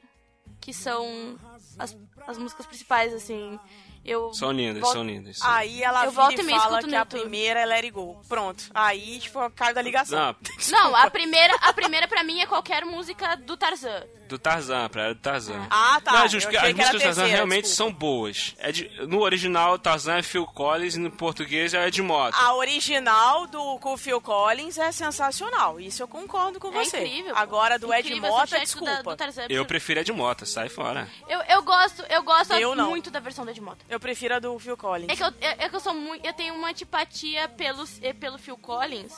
que 0.61 0.71
são 0.73 1.39
as, 1.79 1.97
as 2.27 2.37
músicas 2.37 2.65
principais, 2.67 3.13
assim. 3.15 3.59
Eu 4.05 4.31
São 4.35 4.51
lindas, 4.51 4.81
volto- 4.81 4.93
são 4.93 5.03
lindas. 5.03 5.39
Aí 5.41 5.81
ela 5.81 6.05
Eu 6.05 6.11
volto 6.11 6.37
e 6.37 6.41
e 6.41 6.43
meia 6.43 6.59
fala 6.59 6.79
que 6.83 6.93
a 6.95 6.99
YouTube. 6.99 7.19
primeira 7.21 7.59
é 7.61 7.65
Let 7.65 7.77
It 7.85 7.91
Go. 7.91 8.21
Pronto. 8.29 8.65
Aí, 8.73 9.19
tipo, 9.19 9.39
eu 9.39 9.49
caio 9.49 9.73
da 9.73 9.81
ligação. 9.81 10.17
Não, 10.19 10.35
Não, 10.71 10.95
a 10.95 11.09
primeira, 11.09 11.55
a 11.61 11.73
primeira 11.73 12.07
pra 12.07 12.23
mim 12.23 12.39
é 12.39 12.45
qualquer 12.45 12.85
música 12.85 13.35
do 13.35 13.57
Tarzan. 13.57 14.03
Do 14.27 14.37
Tarzan, 14.39 14.89
pra 14.89 15.05
ela 15.05 15.13
do 15.13 15.19
Tarzan. 15.21 15.67
Ah, 15.69 15.99
tá. 16.03 16.11
Não, 16.11 16.19
Eu 16.19 16.25
as, 16.25 16.33
achei 16.35 16.39
as 16.39 16.45
que 16.45 16.55
era 16.57 16.67
músicas 16.67 16.85
do 16.91 16.91
Tarzan 16.99 17.05
terceira, 17.21 17.27
realmente 17.29 17.63
desculpa. 17.63 17.91
são 17.91 17.99
boas. 17.99 18.55
É 18.57 18.71
de- 18.71 18.89
no 19.07 19.21
original, 19.21 19.77
Tarzan 19.79 20.17
é 20.17 20.23
Phil 20.23 20.45
Collins 20.45 20.95
e 20.95 20.99
no 20.99 21.11
português 21.11 21.73
é 21.73 21.89
de 21.89 22.01
moto. 22.01 22.35
A 22.35 22.53
original 22.55 23.47
do 23.47 23.79
com 23.79 23.93
o 23.93 23.97
Phil 23.97 24.19
Collins 24.21 24.77
é 24.77 24.91
sensacional. 24.91 25.79
Isso 25.79 26.01
eu 26.03 26.07
concordo 26.07 26.59
com 26.59 26.67
É 26.69 26.83
você. 26.83 26.97
incrível. 26.99 27.35
Agora 27.35 27.77
do 27.79 27.93
Ed 27.93 28.07
Incrível, 28.07 28.29
Mota, 28.29 28.37
soundtrack 28.47 28.65
do- 28.65 28.79
desculpa. 28.85 29.11
do 29.11 29.15
Tarzan 29.17 29.41
é 29.43 29.47
Eu 29.49 29.65
prefiro 29.65 29.99
a 29.99 30.03
de 30.03 30.11
moto, 30.11 30.45
sai 30.45 30.69
fora. 30.69 31.07
eu, 31.27 31.39
eu 31.49 31.61
gosto, 31.63 32.03
eu 32.09 32.23
gosto 32.23 32.53
Eu 32.53 32.75
muito 32.75 33.09
da 33.11 33.19
versão 33.19 33.45
do 33.45 33.51
Edmota. 33.51 33.85
Eu 33.89 33.99
prefiro 33.99 34.35
a 34.35 34.39
do 34.39 34.57
Phil 34.59 34.77
Collins. 34.77 35.09
É 35.09 35.15
que 35.15 35.23
eu, 35.23 35.33
é, 35.41 35.65
é 35.65 35.69
que 35.69 35.75
eu 35.75 35.79
sou 35.79 35.93
muito. 35.93 36.25
Eu 36.25 36.33
tenho 36.33 36.53
uma 36.55 36.69
antipatia 36.69 37.47
pelo, 37.49 37.83
eh, 38.01 38.13
pelo 38.13 38.37
Phil 38.37 38.57
Collins, 38.57 39.13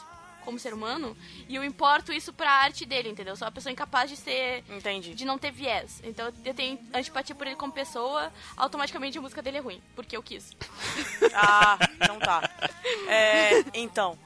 como 0.47 0.57
ser 0.57 0.73
humano, 0.73 1.15
e 1.49 1.57
eu 1.57 1.63
importo 1.65 2.13
isso 2.13 2.31
pra 2.31 2.49
arte 2.49 2.86
dele, 2.86 3.10
entendeu? 3.10 3.33
Eu 3.33 3.36
sou 3.36 3.45
uma 3.45 3.51
pessoa 3.51 3.69
incapaz 3.69 4.10
de 4.10 4.15
ser. 4.15 4.63
Entendi. 4.69 5.13
de 5.13 5.25
não 5.25 5.38
ter 5.38 5.51
viés. 5.51 6.01
Então 6.05 6.31
eu 6.45 6.53
tenho 6.53 6.79
antipatia 6.93 7.36
por 7.36 7.45
ele 7.45 7.57
como 7.57 7.73
pessoa, 7.73 8.31
automaticamente 8.55 9.17
a 9.17 9.21
música 9.21 9.41
dele 9.41 9.57
é 9.57 9.60
ruim, 9.60 9.81
porque 9.93 10.15
eu 10.15 10.23
quis. 10.23 10.55
Ah, 11.33 11.77
então 11.95 12.17
tá. 12.19 12.49
É, 13.07 13.63
então. 13.73 14.17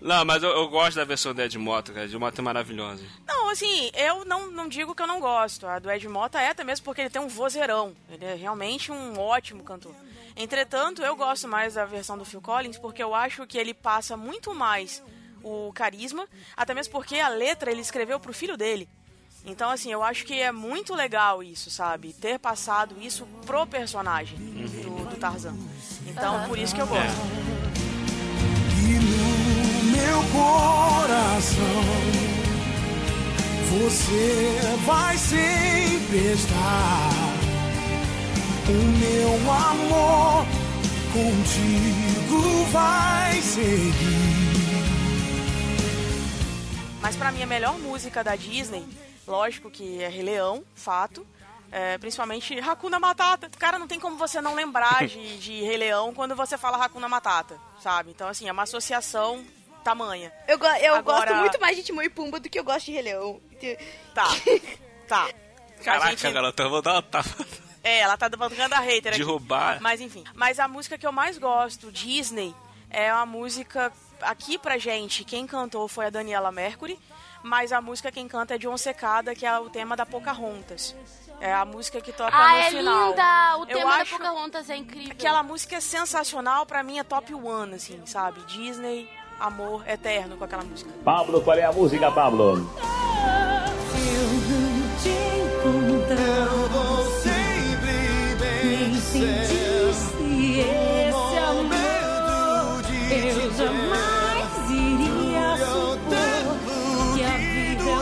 Não, 0.00 0.24
mas 0.24 0.42
eu, 0.42 0.50
eu 0.50 0.68
gosto 0.68 0.96
da 0.96 1.04
versão 1.04 1.34
da 1.34 1.44
Ed 1.44 1.58
Moto, 1.58 1.92
cara. 1.92 2.02
A 2.02 2.04
Ed 2.04 2.16
Moto 2.18 2.38
é 2.38 2.42
maravilhosa. 2.42 3.02
Não, 3.26 3.48
assim, 3.48 3.90
eu 3.94 4.24
não, 4.24 4.50
não 4.50 4.68
digo 4.68 4.94
que 4.94 5.02
eu 5.02 5.06
não 5.06 5.18
gosto. 5.18 5.66
A 5.66 5.78
do 5.78 5.90
Ed 5.90 6.06
Mota 6.06 6.40
é 6.40 6.50
até 6.50 6.62
mesmo 6.62 6.84
porque 6.84 7.00
ele 7.00 7.10
tem 7.10 7.20
um 7.20 7.28
vozeirão. 7.28 7.96
Ele 8.10 8.24
é 8.24 8.34
realmente 8.34 8.92
um 8.92 9.18
ótimo 9.18 9.64
cantor. 9.64 9.94
Entretanto, 10.36 11.02
eu 11.02 11.16
gosto 11.16 11.48
mais 11.48 11.74
da 11.74 11.84
versão 11.86 12.18
do 12.18 12.24
Phil 12.24 12.42
Collins 12.42 12.78
porque 12.78 13.02
eu 13.02 13.14
acho 13.14 13.46
que 13.46 13.56
ele 13.56 13.72
passa 13.72 14.16
muito 14.16 14.54
mais 14.54 15.02
o 15.46 15.72
carisma, 15.72 16.26
até 16.56 16.74
mesmo 16.74 16.92
porque 16.92 17.16
a 17.16 17.28
letra 17.28 17.70
ele 17.70 17.80
escreveu 17.80 18.18
pro 18.18 18.32
filho 18.32 18.56
dele. 18.56 18.88
Então, 19.44 19.70
assim, 19.70 19.92
eu 19.92 20.02
acho 20.02 20.24
que 20.24 20.34
é 20.34 20.50
muito 20.50 20.92
legal 20.92 21.40
isso, 21.40 21.70
sabe? 21.70 22.12
Ter 22.12 22.38
passado 22.38 22.96
isso 23.00 23.24
pro 23.46 23.64
personagem 23.66 24.36
do, 24.36 25.08
do 25.08 25.16
Tarzan. 25.16 25.54
Então, 26.04 26.48
por 26.48 26.58
isso 26.58 26.74
que 26.74 26.80
eu 26.80 26.86
gosto. 26.86 27.20
E 28.76 28.98
no 28.98 29.92
meu 29.92 30.22
coração. 30.32 32.16
Você 33.78 34.58
vai 34.86 35.18
sempre 35.18 36.32
estar. 36.32 37.10
O 38.68 38.72
meu 38.72 39.52
amor 39.52 40.46
contigo 41.12 42.64
vai 42.72 43.40
seguir. 43.42 44.45
Mas 47.06 47.14
pra 47.14 47.30
mim 47.30 47.40
a 47.40 47.46
melhor 47.46 47.78
música 47.78 48.24
da 48.24 48.34
Disney, 48.34 48.84
lógico 49.28 49.70
que 49.70 50.02
é 50.02 50.08
Rei 50.08 50.24
Leão, 50.24 50.64
fato. 50.74 51.24
É, 51.70 51.96
principalmente 51.98 52.58
Hakuna 52.58 52.98
Matata. 52.98 53.48
Cara, 53.60 53.78
não 53.78 53.86
tem 53.86 54.00
como 54.00 54.16
você 54.16 54.40
não 54.40 54.54
lembrar 54.56 55.06
de, 55.06 55.38
de 55.38 55.52
Rei 55.62 55.76
Leão 55.76 56.12
quando 56.12 56.34
você 56.34 56.58
fala 56.58 56.84
Hakuna 56.84 57.08
Matata, 57.08 57.60
sabe? 57.80 58.10
Então, 58.10 58.26
assim, 58.26 58.48
é 58.48 58.52
uma 58.52 58.64
associação 58.64 59.44
tamanha. 59.84 60.32
Eu, 60.48 60.58
go- 60.58 60.66
eu 60.66 60.96
Agora- 60.96 61.26
gosto 61.30 61.40
muito 61.42 61.60
mais 61.60 61.76
de 61.76 61.84
Timão 61.84 62.02
e 62.02 62.08
Pumba 62.10 62.40
do 62.40 62.50
que 62.50 62.58
eu 62.58 62.64
gosto 62.64 62.86
de 62.86 62.92
Rei 62.94 63.02
Leão. 63.02 63.40
Tá, 64.12 64.26
tá. 65.06 65.28
Caraca, 65.84 66.06
a 66.06 66.10
gente, 66.10 66.28
garota, 66.32 66.64
eu 66.64 66.70
vou 66.70 66.82
dar 66.82 66.94
uma 66.94 67.02
tapa. 67.02 67.46
É, 67.84 67.98
ela 68.00 68.16
tá 68.16 68.28
bancando 68.30 68.74
a 68.74 68.80
hater 68.80 69.12
aqui. 69.12 69.18
Derrubar. 69.24 69.78
Mas 69.80 70.00
enfim. 70.00 70.24
Mas 70.34 70.58
a 70.58 70.66
música 70.66 70.98
que 70.98 71.06
eu 71.06 71.12
mais 71.12 71.38
gosto, 71.38 71.92
Disney, 71.92 72.52
é 72.90 73.12
uma 73.12 73.26
música 73.26 73.92
aqui 74.22 74.58
pra 74.58 74.78
gente. 74.78 75.24
Quem 75.24 75.46
cantou 75.46 75.86
foi 75.88 76.06
a 76.06 76.10
Daniela 76.10 76.50
Mercury, 76.52 76.98
mas 77.42 77.72
a 77.72 77.80
música 77.80 78.10
quem 78.12 78.26
canta 78.28 78.54
é 78.54 78.58
John 78.58 78.76
Secada, 78.76 79.34
que 79.34 79.44
é 79.46 79.58
o 79.58 79.68
tema 79.70 79.96
da 79.96 80.06
Pocahontas. 80.06 80.94
É 81.40 81.52
a 81.52 81.64
música 81.66 82.00
que 82.00 82.12
toca 82.12 82.34
Ah, 82.34 82.48
no 82.52 82.56
é 82.56 82.70
final. 82.70 83.08
linda! 83.10 83.56
O 83.58 83.62
Eu 83.64 83.66
tema 83.66 83.98
da 83.98 84.04
Pocahontas 84.06 84.70
é 84.70 84.76
incrível. 84.76 85.12
Aquela 85.12 85.42
música 85.42 85.76
é 85.76 85.80
sensacional, 85.80 86.64
pra 86.64 86.82
mim 86.82 86.98
é 86.98 87.04
top 87.04 87.34
one, 87.34 87.74
assim, 87.74 88.00
sabe? 88.06 88.40
Disney, 88.46 89.06
amor 89.38 89.86
eterno 89.86 90.36
com 90.38 90.44
aquela 90.44 90.64
música. 90.64 90.90
Pablo, 91.04 91.42
qual 91.42 91.58
é 91.58 91.64
a 91.64 91.72
música, 91.72 92.10
Pablo? 92.10 92.52
Eu 92.52 94.28
não 94.48 94.96
te 95.02 95.10
encontrar. 95.10 96.16
Eu 96.26 96.68
vou 96.70 97.04
sempre 97.20 98.34
amor, 98.38 99.12
eu 103.10 103.52
jamais 103.52 104.70
iria 104.70 105.56
supor 105.58 106.56
que 107.14 107.22
a 107.24 107.36
vida 107.36 107.92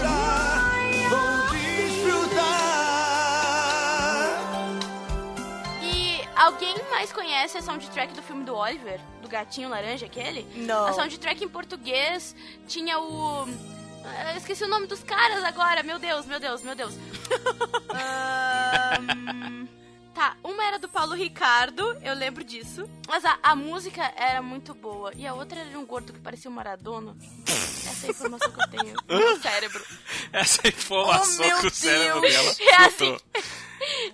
é 5.81 5.85
E 5.87 6.29
alguém 6.37 6.75
mais 6.91 7.13
conhece 7.13 7.59
a 7.59 7.63
soundtrack 7.63 8.15
do 8.15 8.23
filme 8.23 8.45
do 8.45 8.55
Oliver? 8.55 9.01
Do 9.23 9.29
Gatinho 9.29 9.69
Laranja, 9.69 10.07
aquele? 10.07 10.47
Não. 10.57 10.87
A 10.87 10.93
soundtrack 10.93 11.45
em 11.45 11.49
português 11.49 12.35
tinha 12.67 12.99
o... 12.99 13.47
Ah, 14.05 14.33
Eu 14.33 14.37
esqueci 14.39 14.65
o 14.65 14.69
nome 14.69 14.87
dos 14.87 15.03
caras 15.03 15.43
agora, 15.45 15.83
meu 15.83 15.99
Deus, 15.99 16.27
meu 16.27 16.39
Deus, 16.41 16.63
meu 16.63 16.75
Deus. 16.75 16.95
Ahn, 17.91 19.67
Tá, 20.15 20.37
uma 20.45 20.65
era 20.65 20.79
do 20.79 20.89
Paulo 20.89 21.13
Ricardo, 21.15 21.99
eu 22.01 22.15
lembro 22.15 22.45
disso. 22.45 22.89
Mas 23.09 23.25
a, 23.25 23.37
a 23.43 23.57
música 23.57 24.13
era 24.17 24.41
muito 24.41 24.73
boa. 24.73 25.13
E 25.17 25.27
a 25.27 25.35
outra 25.35 25.61
era 25.61 25.69
de 25.69 25.77
um 25.77 25.85
gordo 25.85 26.13
que 26.13 26.21
parecia 26.21 26.49
um 26.49 26.55
Maradona. 26.55 27.17
Essa 27.49 28.07
é 28.07 28.09
a 28.09 28.11
informação 28.13 28.53
que 28.53 28.63
eu 28.63 28.69
tenho 28.71 28.95
no 29.09 29.19
meu 29.19 29.41
cérebro. 29.41 29.85
Essa 30.33 30.69
informação 30.69 31.45
Oh, 31.45 31.49
meu 31.49 31.59
que 31.59 31.67
o 31.67 31.71
cérebro 31.71 32.21
Deus. 32.21 32.33
dela 32.33 32.71
É 32.71 32.91
chutou. 32.91 33.21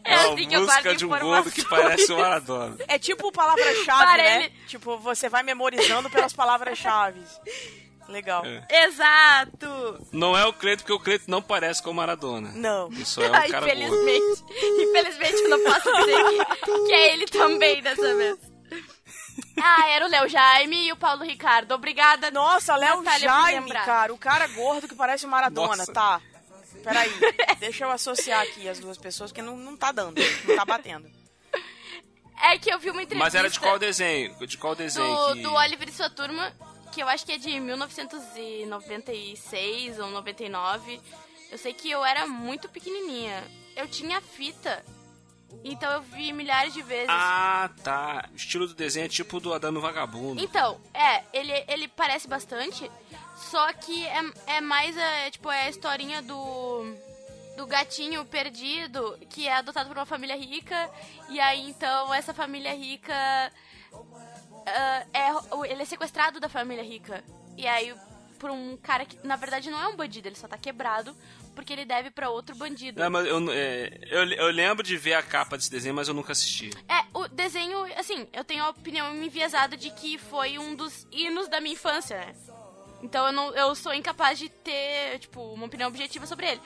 É 0.02 0.16
uma 0.16 0.32
assim 0.32 0.48
que 0.48 0.56
eu 0.56 0.60
música 0.62 0.82
guardo 0.82 0.96
de 0.98 1.06
um 1.06 1.08
gordo 1.08 1.50
que 1.52 1.64
parece 1.64 2.12
o 2.12 2.16
Maradona. 2.18 2.76
É 2.88 2.98
tipo 2.98 3.30
palavra-chave, 3.30 4.16
né? 4.16 4.44
ele. 4.44 4.54
Tipo, 4.66 4.98
você 4.98 5.28
vai 5.28 5.44
memorizando 5.44 6.10
pelas 6.10 6.32
palavras-chave. 6.32 7.20
Legal. 8.08 8.44
É. 8.44 8.86
Exato! 8.86 10.06
Não 10.12 10.36
é 10.36 10.44
o 10.44 10.52
Cleito, 10.52 10.82
porque 10.82 10.92
o 10.92 11.00
Cleito 11.00 11.30
não 11.30 11.40
parece 11.40 11.82
com 11.82 11.90
o 11.90 11.94
Maradona. 11.94 12.52
Não. 12.54 12.88
Isso 12.90 13.22
é 13.22 13.28
um 13.28 13.32
cara 13.48 13.60
gordo. 13.60 13.66
Infelizmente. 13.68 14.44
Infelizmente 14.50 15.42
eu 15.42 15.48
não 15.48 15.64
posso 15.64 15.92
dizer 15.92 16.24
que, 16.24 16.86
que 16.86 16.92
é 16.92 17.12
ele 17.12 17.26
também 17.26 17.82
dessa 17.82 18.14
vez. 18.16 18.38
Ah, 19.62 19.88
era 19.90 20.06
o 20.06 20.08
Léo 20.08 20.28
Jaime 20.28 20.86
e 20.88 20.92
o 20.92 20.96
Paulo 20.96 21.22
Ricardo. 21.24 21.72
Obrigada. 21.72 22.30
Nossa, 22.30 22.76
Léo 22.76 23.04
Jaime, 23.18 23.70
cara. 23.70 24.12
O 24.12 24.18
cara 24.18 24.46
gordo 24.48 24.88
que 24.88 24.94
parece 24.94 25.26
o 25.26 25.28
Maradona, 25.28 25.76
Nossa. 25.76 25.92
tá? 25.92 26.20
Peraí, 26.82 27.10
deixa 27.58 27.84
eu 27.84 27.90
associar 27.90 28.42
aqui 28.42 28.68
as 28.68 28.78
duas 28.78 28.96
pessoas, 28.96 29.30
porque 29.30 29.42
não, 29.42 29.56
não 29.56 29.76
tá 29.76 29.92
dando, 29.92 30.20
não 30.46 30.56
tá 30.56 30.64
batendo. 30.64 31.10
É 32.42 32.58
que 32.58 32.72
eu 32.72 32.78
vi 32.78 32.90
uma 32.90 33.02
entrevista 33.02 33.24
Mas 33.24 33.34
era 33.34 33.50
de 33.50 33.60
qual 33.60 33.78
desenho? 33.78 34.34
De 34.46 34.56
qual 34.56 34.74
desenho? 34.74 35.14
do, 35.14 35.34
que... 35.34 35.42
do 35.42 35.52
Oliver 35.52 35.88
e 35.88 35.92
sua 35.92 36.08
turma, 36.08 36.50
que 36.90 37.02
eu 37.02 37.08
acho 37.08 37.24
que 37.24 37.32
é 37.32 37.38
de 37.38 37.58
1996 37.60 39.98
ou 39.98 40.10
99. 40.10 41.00
Eu 41.50 41.56
sei 41.58 41.72
que 41.72 41.90
eu 41.90 42.04
era 42.04 42.26
muito 42.26 42.68
pequenininha. 42.68 43.42
Eu 43.76 43.88
tinha 43.88 44.20
fita, 44.20 44.84
então 45.64 45.90
eu 45.92 46.02
vi 46.02 46.32
milhares 46.32 46.72
de 46.72 46.82
vezes. 46.82 47.08
Ah, 47.08 47.70
tá. 47.82 48.28
O 48.32 48.36
estilo 48.36 48.66
do 48.66 48.74
desenho 48.74 49.06
é 49.06 49.08
tipo 49.08 49.40
do 49.40 49.52
Adame 49.52 49.80
Vagabundo. 49.80 50.42
Então, 50.42 50.80
é, 50.94 51.24
ele, 51.32 51.52
ele 51.68 51.88
parece 51.88 52.28
bastante, 52.28 52.90
só 53.36 53.72
que 53.72 54.06
é, 54.06 54.20
é 54.46 54.60
mais 54.60 54.96
a, 54.96 55.30
tipo, 55.30 55.50
é 55.50 55.64
a 55.64 55.70
historinha 55.70 56.22
do, 56.22 56.94
do 57.56 57.66
gatinho 57.66 58.24
perdido, 58.24 59.18
que 59.28 59.48
é 59.48 59.54
adotado 59.54 59.88
por 59.88 59.98
uma 59.98 60.06
família 60.06 60.36
rica, 60.36 60.88
e 61.28 61.40
aí 61.40 61.68
então 61.68 62.14
essa 62.14 62.32
família 62.32 62.72
rica 62.74 63.14
ah, 64.70 65.06
é, 65.12 65.70
ele 65.72 65.82
é 65.82 65.84
sequestrado 65.84 66.40
da 66.40 66.48
família 66.48 66.84
rica. 66.84 67.22
E 67.56 67.66
aí 67.66 67.94
por 68.38 68.50
um 68.50 68.76
cara 68.78 69.04
que 69.04 69.18
na 69.24 69.36
verdade 69.36 69.70
não 69.70 69.80
é 69.80 69.86
um 69.86 69.94
bandido, 69.94 70.26
ele 70.26 70.34
só 70.34 70.48
tá 70.48 70.56
quebrado 70.56 71.14
porque 71.54 71.72
ele 71.74 71.84
deve 71.84 72.10
pra 72.10 72.30
outro 72.30 72.56
bandido. 72.56 73.00
Não, 73.00 73.10
mas 73.10 73.26
eu, 73.26 73.52
é, 73.52 73.98
eu, 74.10 74.24
eu 74.32 74.46
lembro 74.46 74.82
de 74.82 74.96
ver 74.96 75.14
a 75.14 75.22
capa 75.22 75.56
desse 75.58 75.70
desenho, 75.70 75.94
mas 75.94 76.08
eu 76.08 76.14
nunca 76.14 76.32
assisti. 76.32 76.70
É, 76.88 77.04
o 77.12 77.28
desenho, 77.28 77.84
assim, 77.98 78.26
eu 78.32 78.42
tenho 78.44 78.64
a 78.64 78.70
opinião 78.70 79.14
enviesada 79.22 79.76
de 79.76 79.90
que 79.90 80.16
foi 80.16 80.58
um 80.58 80.74
dos 80.74 81.06
hinos 81.12 81.48
da 81.48 81.60
minha 81.60 81.74
infância, 81.74 82.16
né? 82.16 82.34
Então 83.02 83.26
eu, 83.26 83.32
não, 83.32 83.54
eu 83.54 83.74
sou 83.74 83.92
incapaz 83.92 84.38
de 84.38 84.48
ter, 84.48 85.18
tipo, 85.18 85.40
uma 85.52 85.66
opinião 85.66 85.88
objetiva 85.88 86.26
sobre 86.26 86.46
ele. 86.46 86.60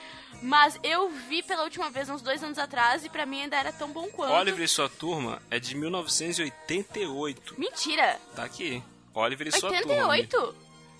Mas 0.44 0.78
eu 0.83 1.09
vi 1.26 1.42
pela 1.42 1.62
última 1.62 1.88
vez 1.88 2.07
uns 2.11 2.20
dois 2.20 2.42
anos 2.42 2.59
atrás 2.59 3.02
e 3.02 3.09
pra 3.09 3.24
mim 3.24 3.40
ainda 3.42 3.57
era 3.57 3.72
tão 3.72 3.90
bom 3.90 4.09
quanto. 4.09 4.30
Oliver 4.30 4.62
e 4.62 4.68
sua 4.68 4.90
turma 4.90 5.40
é 5.50 5.59
de 5.59 5.74
1988. 5.74 7.54
Mentira! 7.59 8.20
Tá 8.37 8.44
aqui. 8.44 8.83
Oliver 9.14 9.48
e 9.48 9.52
sua 9.52 9.70
turma. 9.72 10.07
88? 10.09 10.54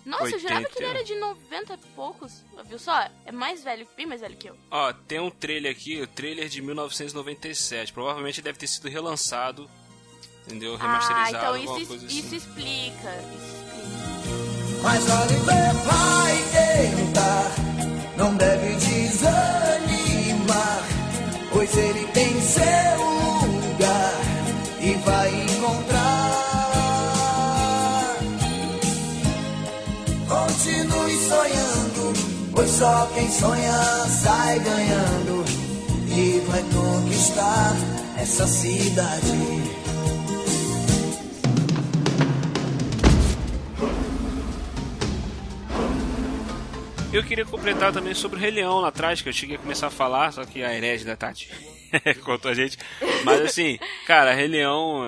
Nossa, 0.07 0.31
eu 0.31 0.39
jurava 0.39 0.65
que 0.65 0.79
ele 0.79 0.87
80. 0.87 0.99
era 0.99 1.05
de 1.05 1.15
90 1.15 1.75
e 1.75 1.79
poucos. 1.95 2.43
Viu 2.65 2.79
só? 2.79 3.07
É 3.27 3.33
mais 3.33 3.63
velho, 3.63 3.87
bem 3.95 4.07
mais 4.07 4.23
velho 4.23 4.35
que 4.37 4.49
eu. 4.49 4.57
Ó, 4.71 4.93
tem 4.93 5.21
um 5.21 5.31
trailer 5.31 5.71
aqui, 5.73 6.01
o 6.01 6.07
trailer 6.07 6.49
de 6.49 6.63
1997. 6.63 7.93
Provavelmente 7.93 8.41
deve 8.41 8.59
ter 8.59 8.67
sido 8.67 8.89
relançado, 8.89 9.69
entendeu? 10.47 10.75
Ah, 10.75 10.79
Remasterizado, 10.79 11.37
então 11.37 11.55
alguma 11.55 11.79
isso, 11.81 11.89
coisa 11.89 12.07
isso 12.07 12.27
assim. 12.29 12.37
explica. 12.37 13.11
Isso 13.35 13.55
explica. 13.57 14.83
Mas 14.83 15.03
Oliver 15.05 15.75
vai 15.85 16.43
tentar, 16.53 17.55
não 18.17 18.35
deve 18.37 18.75
desanimar, 18.77 19.75
pois 21.53 21.77
ele 21.77 22.07
tem 22.09 22.41
seu 22.41 23.03
lugar 23.43 24.21
e 24.81 24.95
vai 25.05 25.29
encontrar. 25.43 26.35
Continue 30.29 31.29
sonhando, 31.29 32.13
pois 32.53 32.71
só 32.71 33.11
quem 33.15 33.31
sonha 33.31 33.73
sai 34.09 34.59
ganhando 34.61 35.45
e 36.09 36.43
vai 36.49 36.63
conquistar 36.63 37.77
essa 38.17 38.47
cidade. 38.47 39.74
Eu 47.15 47.23
queria 47.23 47.45
completar 47.45 47.93
também 47.93 48.13
sobre 48.13 48.37
o 48.37 48.41
Rei 48.41 48.51
Leão 48.51 48.81
lá 48.81 48.89
atrás, 48.89 49.23
que 49.23 49.29
eu 49.29 49.33
cheguei 49.33 49.55
a 49.55 49.59
começar 49.61 49.87
a 49.87 49.91
falar, 49.91 50.33
só 50.33 50.45
que 50.45 50.65
a 50.65 50.75
herege 50.75 51.05
da 51.05 51.15
Tati 51.15 51.49
contou 52.25 52.51
a 52.51 52.55
gente. 52.55 52.77
Mas 53.25 53.41
assim, 53.41 53.79
cara, 54.05 54.35
Rei 54.35 54.49
Leão, 54.49 55.05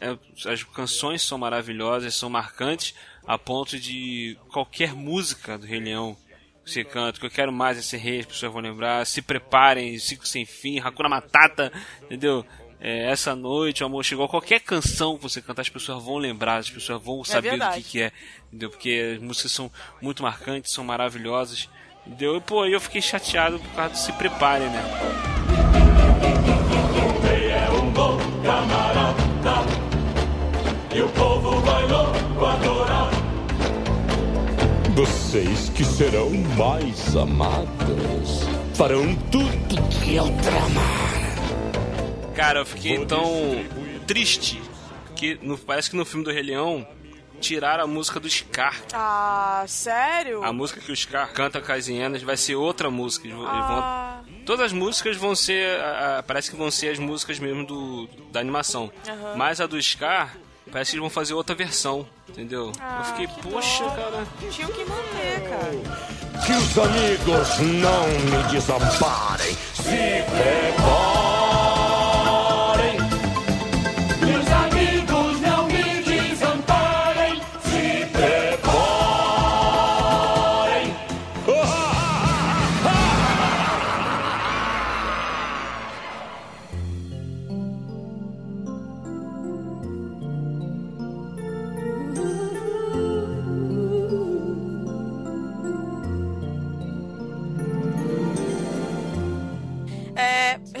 é- 0.00 0.18
as 0.44 0.64
canções 0.64 1.22
são 1.22 1.38
maravilhosas, 1.38 2.16
são 2.16 2.28
marcantes, 2.28 2.96
a 3.24 3.38
ponto 3.38 3.78
de 3.78 4.36
qualquer 4.52 4.92
música 4.92 5.56
do 5.56 5.66
Rei 5.66 5.78
Leão 5.78 6.16
você 6.64 6.82
canta, 6.82 7.20
que 7.20 7.26
eu 7.26 7.30
quero 7.30 7.52
mais 7.52 7.78
esse 7.78 7.96
rei, 7.96 8.18
as 8.18 8.26
pessoas 8.26 8.52
vão 8.52 8.60
lembrar, 8.60 9.06
se 9.06 9.22
preparem, 9.22 9.96
Ciclo 10.00 10.26
Sem 10.26 10.44
Fim, 10.44 10.80
Hakuna 10.80 11.08
Matata, 11.08 11.72
entendeu? 12.02 12.44
É, 12.80 13.10
essa 13.10 13.34
noite, 13.34 13.82
o 13.82 13.86
amor 13.86 14.04
chegou. 14.04 14.28
Qualquer 14.28 14.60
canção 14.60 15.16
que 15.16 15.22
você 15.22 15.40
cantar, 15.40 15.62
as 15.62 15.68
pessoas 15.68 16.02
vão 16.02 16.18
lembrar, 16.18 16.58
as 16.58 16.70
pessoas 16.70 17.02
vão 17.02 17.24
saber 17.24 17.58
do 17.58 17.70
que, 17.72 17.82
que 17.82 18.02
é, 18.02 18.12
entendeu? 18.48 18.70
Porque 18.70 19.14
as 19.16 19.22
músicas 19.22 19.52
são 19.52 19.70
muito 20.00 20.22
marcantes, 20.22 20.72
são 20.72 20.84
maravilhosas, 20.84 21.68
entendeu? 22.06 22.36
E, 22.36 22.40
pô, 22.40 22.66
eu 22.66 22.80
fiquei 22.80 23.00
chateado 23.00 23.58
por 23.58 23.70
causa 23.70 23.94
do 23.94 23.98
se 23.98 24.12
preparem, 24.12 24.68
né? 24.68 24.82
Vocês 34.94 35.68
que 35.70 35.84
serão 35.84 36.30
mais 36.56 37.14
amadas 37.16 38.46
farão 38.76 39.14
tudo 39.30 39.82
que 39.88 40.14
eu 40.16 40.24
tramar. 40.24 41.05
Cara, 42.36 42.60
eu 42.60 42.66
fiquei 42.66 43.04
tão 43.06 43.64
triste 44.06 44.62
que 45.16 45.38
no- 45.42 45.56
parece 45.58 45.90
que 45.90 45.96
no 45.96 46.04
filme 46.04 46.24
do 46.24 46.30
Rei 46.30 46.42
Leão 46.42 46.86
tiraram 47.40 47.84
a 47.84 47.86
música 47.86 48.20
do 48.20 48.28
Scar. 48.28 48.74
Ah, 48.92 49.64
sério? 49.66 50.44
A 50.44 50.52
música 50.52 50.80
que 50.80 50.92
o 50.92 50.96
Scar 50.96 51.32
canta 51.32 51.60
com 51.60 51.72
as 51.72 51.88
hienas 51.88 52.22
vai 52.22 52.36
ser 52.36 52.54
outra 52.54 52.90
música. 52.90 53.26
Eles 53.26 53.38
vão- 53.38 53.46
Ah, 53.48 54.20
Todas 54.44 54.66
as 54.66 54.72
músicas 54.72 55.16
vão 55.16 55.34
ser. 55.34 55.80
parece 56.26 56.50
que 56.50 56.56
vão 56.56 56.70
ser 56.70 56.90
as 56.90 56.98
músicas 56.98 57.38
mesmo 57.38 57.66
do, 57.66 58.08
da 58.30 58.38
animação. 58.40 58.92
Aham. 59.08 59.34
Mas 59.36 59.60
a 59.60 59.66
do 59.66 59.80
Scar, 59.82 60.36
parece 60.70 60.90
que 60.92 60.96
eles 60.96 61.00
vão 61.00 61.10
fazer 61.10 61.34
outra 61.34 61.54
versão. 61.54 62.06
Entendeu? 62.28 62.70
Ah, 62.80 62.98
eu 63.00 63.04
fiquei, 63.06 63.26
que 63.26 63.42
poxa, 63.48 63.82
dó. 63.84 63.90
cara. 63.90 64.26
tinha 64.50 64.68
que 64.68 64.84
manter, 64.84 65.48
cara. 65.48 66.44
Que 66.44 66.52
os 66.52 66.78
amigos 66.78 67.58
não 67.80 68.06
me 68.08 68.42
desamparem. 68.52 69.56
Se 69.74 69.82
preparem. 69.82 71.35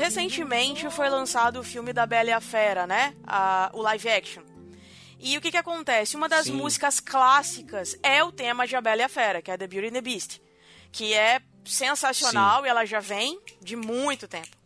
Recentemente 0.06 0.88
foi 0.90 1.08
lançado 1.08 1.58
o 1.58 1.64
filme 1.64 1.92
da 1.92 2.06
Bela 2.06 2.30
e 2.30 2.32
a 2.32 2.40
Fera, 2.40 2.86
né? 2.86 3.14
A- 3.26 3.70
o 3.74 3.82
live 3.82 4.08
action. 4.08 4.42
E 5.18 5.36
o 5.36 5.40
que 5.40 5.50
que 5.50 5.56
acontece? 5.56 6.14
Uma 6.16 6.28
das 6.28 6.46
Sim. 6.46 6.52
músicas 6.52 7.00
clássicas 7.00 7.98
é 8.02 8.22
o 8.22 8.30
tema 8.30 8.66
de 8.68 8.76
A 8.76 8.80
Bela 8.80 9.00
e 9.02 9.04
a 9.04 9.08
Fera, 9.08 9.42
que 9.42 9.50
é 9.50 9.56
The 9.56 9.66
Beauty 9.66 9.88
and 9.88 9.92
the 9.92 10.00
Beast. 10.00 10.40
Que 10.92 11.12
é 11.12 11.40
sensacional 11.64 12.64
e 12.64 12.68
ela 12.68 12.84
já 12.84 13.00
vem 13.00 13.40
de 13.60 13.74
muito 13.74 14.28
tempo. 14.28 14.56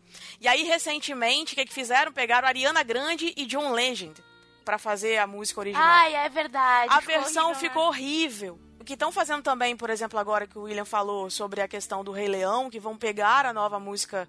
E 0.41 0.47
aí, 0.47 0.63
recentemente, 0.65 1.55
o 1.55 1.57
que 1.57 1.65
que 1.65 1.73
fizeram? 1.73 2.13
Pegaram 2.13 2.47
Ariana 2.47 2.83
Grande 2.83 3.33
e 3.37 3.47
John 3.47 3.73
Legend 3.73 4.23
pra 4.65 4.77
fazer 4.79 5.17
a 5.19 5.27
música 5.27 5.61
original. 5.61 5.83
Ai, 5.87 6.15
é 6.17 6.29
verdade. 6.29 6.93
A 6.93 7.01
ficou 7.01 7.15
versão 7.15 7.45
horrível, 7.51 7.63
né? 7.63 7.69
ficou 7.69 7.87
horrível. 7.87 8.61
O 8.79 8.85
que 8.85 8.93
estão 8.95 9.11
fazendo 9.13 9.43
também, 9.43 9.75
por 9.77 9.89
exemplo, 9.89 10.19
agora 10.19 10.47
que 10.47 10.59
o 10.59 10.63
William 10.63 10.85
falou 10.85 11.31
sobre 11.31 11.61
a 11.63 11.69
questão 11.69 12.05
do 12.05 12.13
Rei 12.13 12.29
Leão, 12.29 12.69
que 12.69 12.79
vão 12.81 12.97
pegar 12.97 13.47
a 13.47 13.53
nova 13.53 13.79
música 13.81 14.29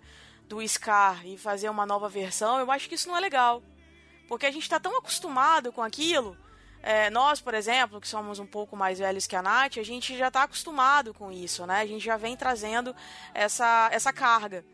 do 0.56 0.68
Scar 0.68 1.26
e 1.26 1.38
fazer 1.38 1.70
uma 1.70 1.86
nova 1.86 2.10
versão, 2.10 2.60
eu 2.60 2.70
acho 2.70 2.90
que 2.90 2.96
isso 2.96 3.08
não 3.08 3.16
é 3.16 3.22
legal. 3.22 3.64
Porque 4.28 4.46
a 4.46 4.52
gente 4.52 4.64
está 4.64 4.80
tão 4.82 4.98
acostumado 4.98 5.72
com 5.72 5.82
aquilo. 5.82 6.38
É, 6.84 7.10
nós, 7.10 7.40
por 7.40 7.54
exemplo, 7.54 8.02
que 8.02 8.08
somos 8.08 8.38
um 8.40 8.46
pouco 8.46 8.76
mais 8.76 9.00
velhos 9.00 9.26
que 9.28 9.36
a 9.36 9.42
Nath, 9.42 9.78
a 9.78 9.84
gente 9.84 10.18
já 10.18 10.28
está 10.28 10.44
acostumado 10.44 11.14
com 11.14 11.32
isso, 11.32 11.66
né? 11.66 11.80
A 11.82 11.86
gente 11.86 12.04
já 12.04 12.18
vem 12.18 12.36
trazendo 12.36 12.94
essa, 13.34 13.88
essa 13.94 14.12
carga. 14.12 14.66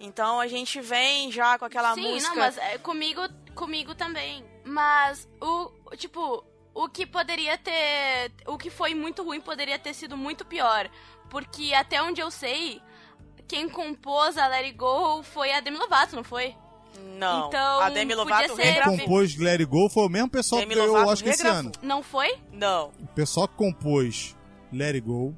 Então 0.00 0.40
a 0.40 0.46
gente 0.46 0.80
vem 0.80 1.30
já 1.30 1.58
com 1.58 1.64
aquela 1.66 1.92
Sim, 1.94 2.12
música. 2.12 2.30
não, 2.30 2.36
mas 2.38 2.56
é, 2.58 2.78
comigo, 2.78 3.20
comigo 3.54 3.94
também. 3.94 4.44
Mas 4.64 5.28
o, 5.40 5.70
o- 5.90 5.96
tipo, 5.96 6.44
o 6.74 6.88
que 6.88 7.04
poderia 7.06 7.58
ter, 7.58 8.32
o 8.46 8.56
que 8.56 8.70
foi 8.70 8.94
muito 8.94 9.22
ruim 9.22 9.40
poderia 9.40 9.78
ter 9.78 9.92
sido 9.94 10.16
muito 10.16 10.44
pior, 10.44 10.88
porque 11.30 11.74
até 11.74 12.00
onde 12.02 12.20
eu 12.20 12.30
sei, 12.30 12.80
quem 13.48 13.68
compôs 13.68 14.36
a 14.36 14.46
Let 14.48 14.64
It 14.66 14.76
Go 14.76 15.22
foi 15.22 15.52
a 15.52 15.60
Demi 15.60 15.76
Lovato, 15.78 16.14
não 16.16 16.24
foi? 16.24 16.54
Não. 17.18 17.48
Então, 17.48 17.80
a 17.80 17.90
Demi 17.90 18.14
podia 18.16 18.16
Lovato 18.16 18.56
ser- 18.56 18.82
Quem 18.82 18.98
compôs 18.98 19.36
Let 19.36 19.60
It 19.60 19.64
Go 19.66 19.88
foi 19.90 20.06
o 20.06 20.08
mesmo 20.08 20.30
pessoal 20.30 20.60
Demi 20.62 20.72
que 20.74 20.80
ganhou 20.80 20.94
o 20.94 20.98
Lovato 20.98 21.12
Oscar 21.12 21.32
esse 21.32 21.46
ano. 21.46 21.72
Não 21.82 22.02
foi? 22.02 22.38
Não. 22.52 22.90
O 23.00 23.06
pessoal 23.08 23.46
que 23.46 23.54
compôs 23.54 24.34
Let 24.72 24.94
It 24.94 25.00
Go 25.02 25.34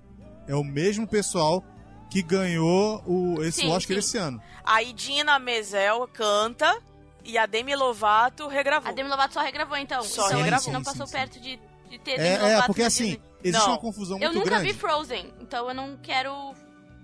é 0.47 0.55
o 0.55 0.63
mesmo 0.65 1.07
pessoal 1.07 1.63
que 2.11 2.23
ganhou 2.23 3.03
o, 3.07 3.43
esse 3.43 3.61
Sim, 3.63 3.71
Oscar 3.71 3.95
sim. 3.95 3.99
esse 3.99 4.17
ano. 4.17 4.41
A 4.65 4.83
Idina 4.83 5.39
Menzel 5.39 6.09
canta 6.15 6.79
e 7.25 7.37
a 7.37 7.45
Demi 7.45 7.75
Lovato 7.77 8.47
regravou. 8.49 8.89
A 8.89 8.93
Demi 8.93 9.09
Lovato 9.11 9.35
só 9.35 9.41
regravou 9.41 9.77
então. 9.77 10.03
Só 10.03 10.27
então 10.27 10.39
a 10.39 10.43
regravou. 10.43 10.65
gente 10.65 10.73
não 10.75 10.83
passou 10.83 11.07
sim, 11.07 11.13
sim. 11.13 11.19
perto 11.19 11.41
de, 11.41 11.61
de 11.91 11.99
ter 11.99 12.17
Demi 12.17 12.29
É, 12.29 12.39
Lovato 12.39 12.63
é 12.63 12.67
porque 12.67 12.83
assim, 12.83 13.19
existe 13.45 13.67
Não. 13.67 13.73
uma 13.75 13.79
confusão 13.81 14.17
Eu 14.19 14.33
muito 14.33 14.39
nunca 14.39 14.51
grande. 14.51 14.73
vi 14.73 14.79
Frozen, 14.79 15.35
então 15.41 15.69
eu 15.69 15.75
não 15.75 15.97
quero 15.99 16.48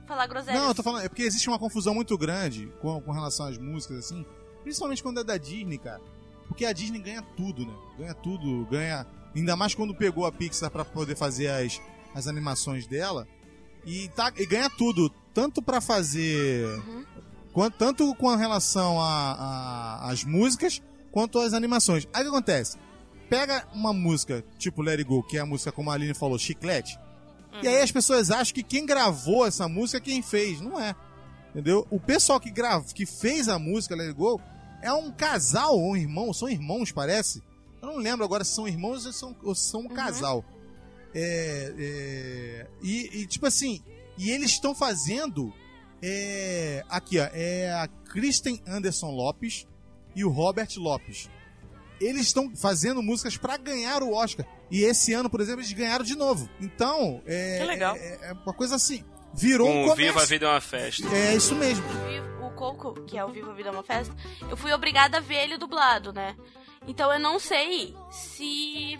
falar 0.06 0.26
groselha. 0.26 0.58
Não, 0.58 0.68
eu 0.68 0.74
tô 0.74 0.82
falando, 0.82 1.04
é 1.04 1.08
porque 1.08 1.22
existe 1.22 1.48
uma 1.48 1.58
confusão 1.58 1.94
muito 1.94 2.16
grande 2.16 2.72
com, 2.80 3.00
com 3.00 3.12
relação 3.12 3.46
às 3.46 3.58
músicas, 3.58 3.98
assim, 3.98 4.24
principalmente 4.62 5.02
quando 5.02 5.20
é 5.20 5.24
da 5.24 5.36
Disney, 5.36 5.78
cara. 5.78 6.00
Porque 6.48 6.64
a 6.64 6.72
Disney 6.72 7.00
ganha 7.00 7.22
tudo, 7.22 7.64
né? 7.64 7.74
Ganha 7.98 8.14
tudo, 8.14 8.66
ganha. 8.70 9.06
Ainda 9.34 9.56
mais 9.56 9.74
quando 9.74 9.94
pegou 9.94 10.26
a 10.26 10.32
Pixar 10.32 10.70
pra 10.70 10.84
poder 10.84 11.16
fazer 11.16 11.48
as, 11.48 11.80
as 12.14 12.26
animações 12.28 12.86
dela. 12.86 13.26
E, 13.84 14.08
tá, 14.08 14.32
e 14.36 14.46
ganha 14.46 14.70
tudo, 14.70 15.10
tanto 15.32 15.60
pra 15.60 15.80
fazer. 15.80 16.66
Quanto, 17.52 17.76
tanto 17.76 18.14
com 18.16 18.34
relação 18.34 18.98
às 19.00 20.24
músicas, 20.24 20.82
quanto 21.10 21.38
às 21.38 21.52
animações. 21.52 22.06
Aí 22.12 22.22
o 22.22 22.24
que 22.24 22.36
acontece? 22.36 22.78
Pega 23.28 23.66
uma 23.72 23.92
música 23.92 24.44
tipo 24.58 24.82
Let 24.82 24.98
It 24.98 25.04
Go, 25.04 25.22
que 25.22 25.36
é 25.36 25.40
a 25.40 25.46
música, 25.46 25.72
como 25.72 25.90
a 25.90 25.94
Aline 25.94 26.14
falou, 26.14 26.38
chiclete. 26.38 26.98
E 27.62 27.68
aí 27.68 27.80
as 27.80 27.92
pessoas 27.92 28.30
acham 28.30 28.54
que 28.54 28.62
quem 28.62 28.84
gravou 28.84 29.46
essa 29.46 29.68
música 29.68 29.98
é 29.98 30.00
quem 30.00 30.22
fez. 30.22 30.60
Não 30.60 30.80
é. 30.80 30.94
Entendeu? 31.50 31.86
O 31.90 32.00
pessoal 32.00 32.40
que, 32.40 32.50
grava, 32.50 32.84
que 32.92 33.06
fez 33.06 33.48
a 33.48 33.58
música 33.58 33.94
Let 33.94 34.08
It 34.08 34.18
Go 34.18 34.40
é 34.82 34.92
um 34.92 35.10
casal 35.12 35.78
ou 35.78 35.92
um 35.92 35.96
irmão, 35.96 36.32
são 36.32 36.48
irmãos, 36.48 36.90
parece. 36.90 37.42
Eu 37.80 37.88
não 37.88 37.96
lembro 37.96 38.24
agora 38.24 38.44
se 38.44 38.54
são 38.54 38.66
irmãos 38.66 39.06
ou 39.06 39.12
se 39.12 39.18
são, 39.18 39.36
ou 39.42 39.54
são 39.54 39.80
um 39.82 39.88
casal. 39.88 40.44
É, 41.14 41.72
é, 41.78 42.66
e, 42.82 43.20
e, 43.20 43.26
tipo 43.26 43.46
assim, 43.46 43.80
e 44.18 44.30
eles 44.30 44.50
estão 44.50 44.74
fazendo. 44.74 45.52
é, 46.02 46.84
aqui, 46.88 47.20
ó, 47.20 47.28
é 47.32 47.72
a 47.72 47.86
Kristen 47.86 48.60
Anderson 48.66 49.10
Lopes 49.10 49.66
e 50.14 50.24
o 50.24 50.28
Robert 50.28 50.68
Lopes. 50.76 51.30
Eles 52.04 52.22
estão 52.26 52.54
fazendo 52.56 53.02
músicas 53.02 53.36
pra 53.36 53.56
ganhar 53.56 54.02
o 54.02 54.12
Oscar. 54.12 54.44
E 54.70 54.82
esse 54.84 55.12
ano, 55.12 55.30
por 55.30 55.40
exemplo, 55.40 55.60
eles 55.60 55.72
ganharam 55.72 56.04
de 56.04 56.16
novo. 56.16 56.48
Então, 56.60 57.22
é, 57.26 57.58
Que 57.60 57.64
legal. 57.66 57.96
é, 57.96 58.18
é 58.28 58.32
uma 58.32 58.52
coisa 58.52 58.74
assim. 58.76 59.04
Virou 59.32 59.68
um 59.68 59.72
Com 59.72 59.78
o 59.78 59.82
comércio. 59.90 60.04
Viva 60.06 60.22
a 60.22 60.26
Vida 60.26 60.46
é 60.46 60.48
uma 60.50 60.60
festa. 60.60 61.06
É 61.14 61.34
isso 61.34 61.54
mesmo. 61.56 61.84
o 62.42 62.50
Coco, 62.50 62.94
que 63.04 63.18
é 63.18 63.24
o 63.24 63.28
Viva 63.28 63.50
a 63.50 63.54
Vida 63.54 63.68
é 63.70 63.72
uma 63.72 63.82
Festa, 63.82 64.14
eu 64.48 64.56
fui 64.56 64.72
obrigada 64.72 65.16
a 65.16 65.20
ver 65.20 65.42
ele 65.42 65.58
dublado, 65.58 66.12
né? 66.12 66.36
Então 66.86 67.12
eu 67.12 67.18
não 67.18 67.38
sei 67.40 67.94
se. 68.10 68.98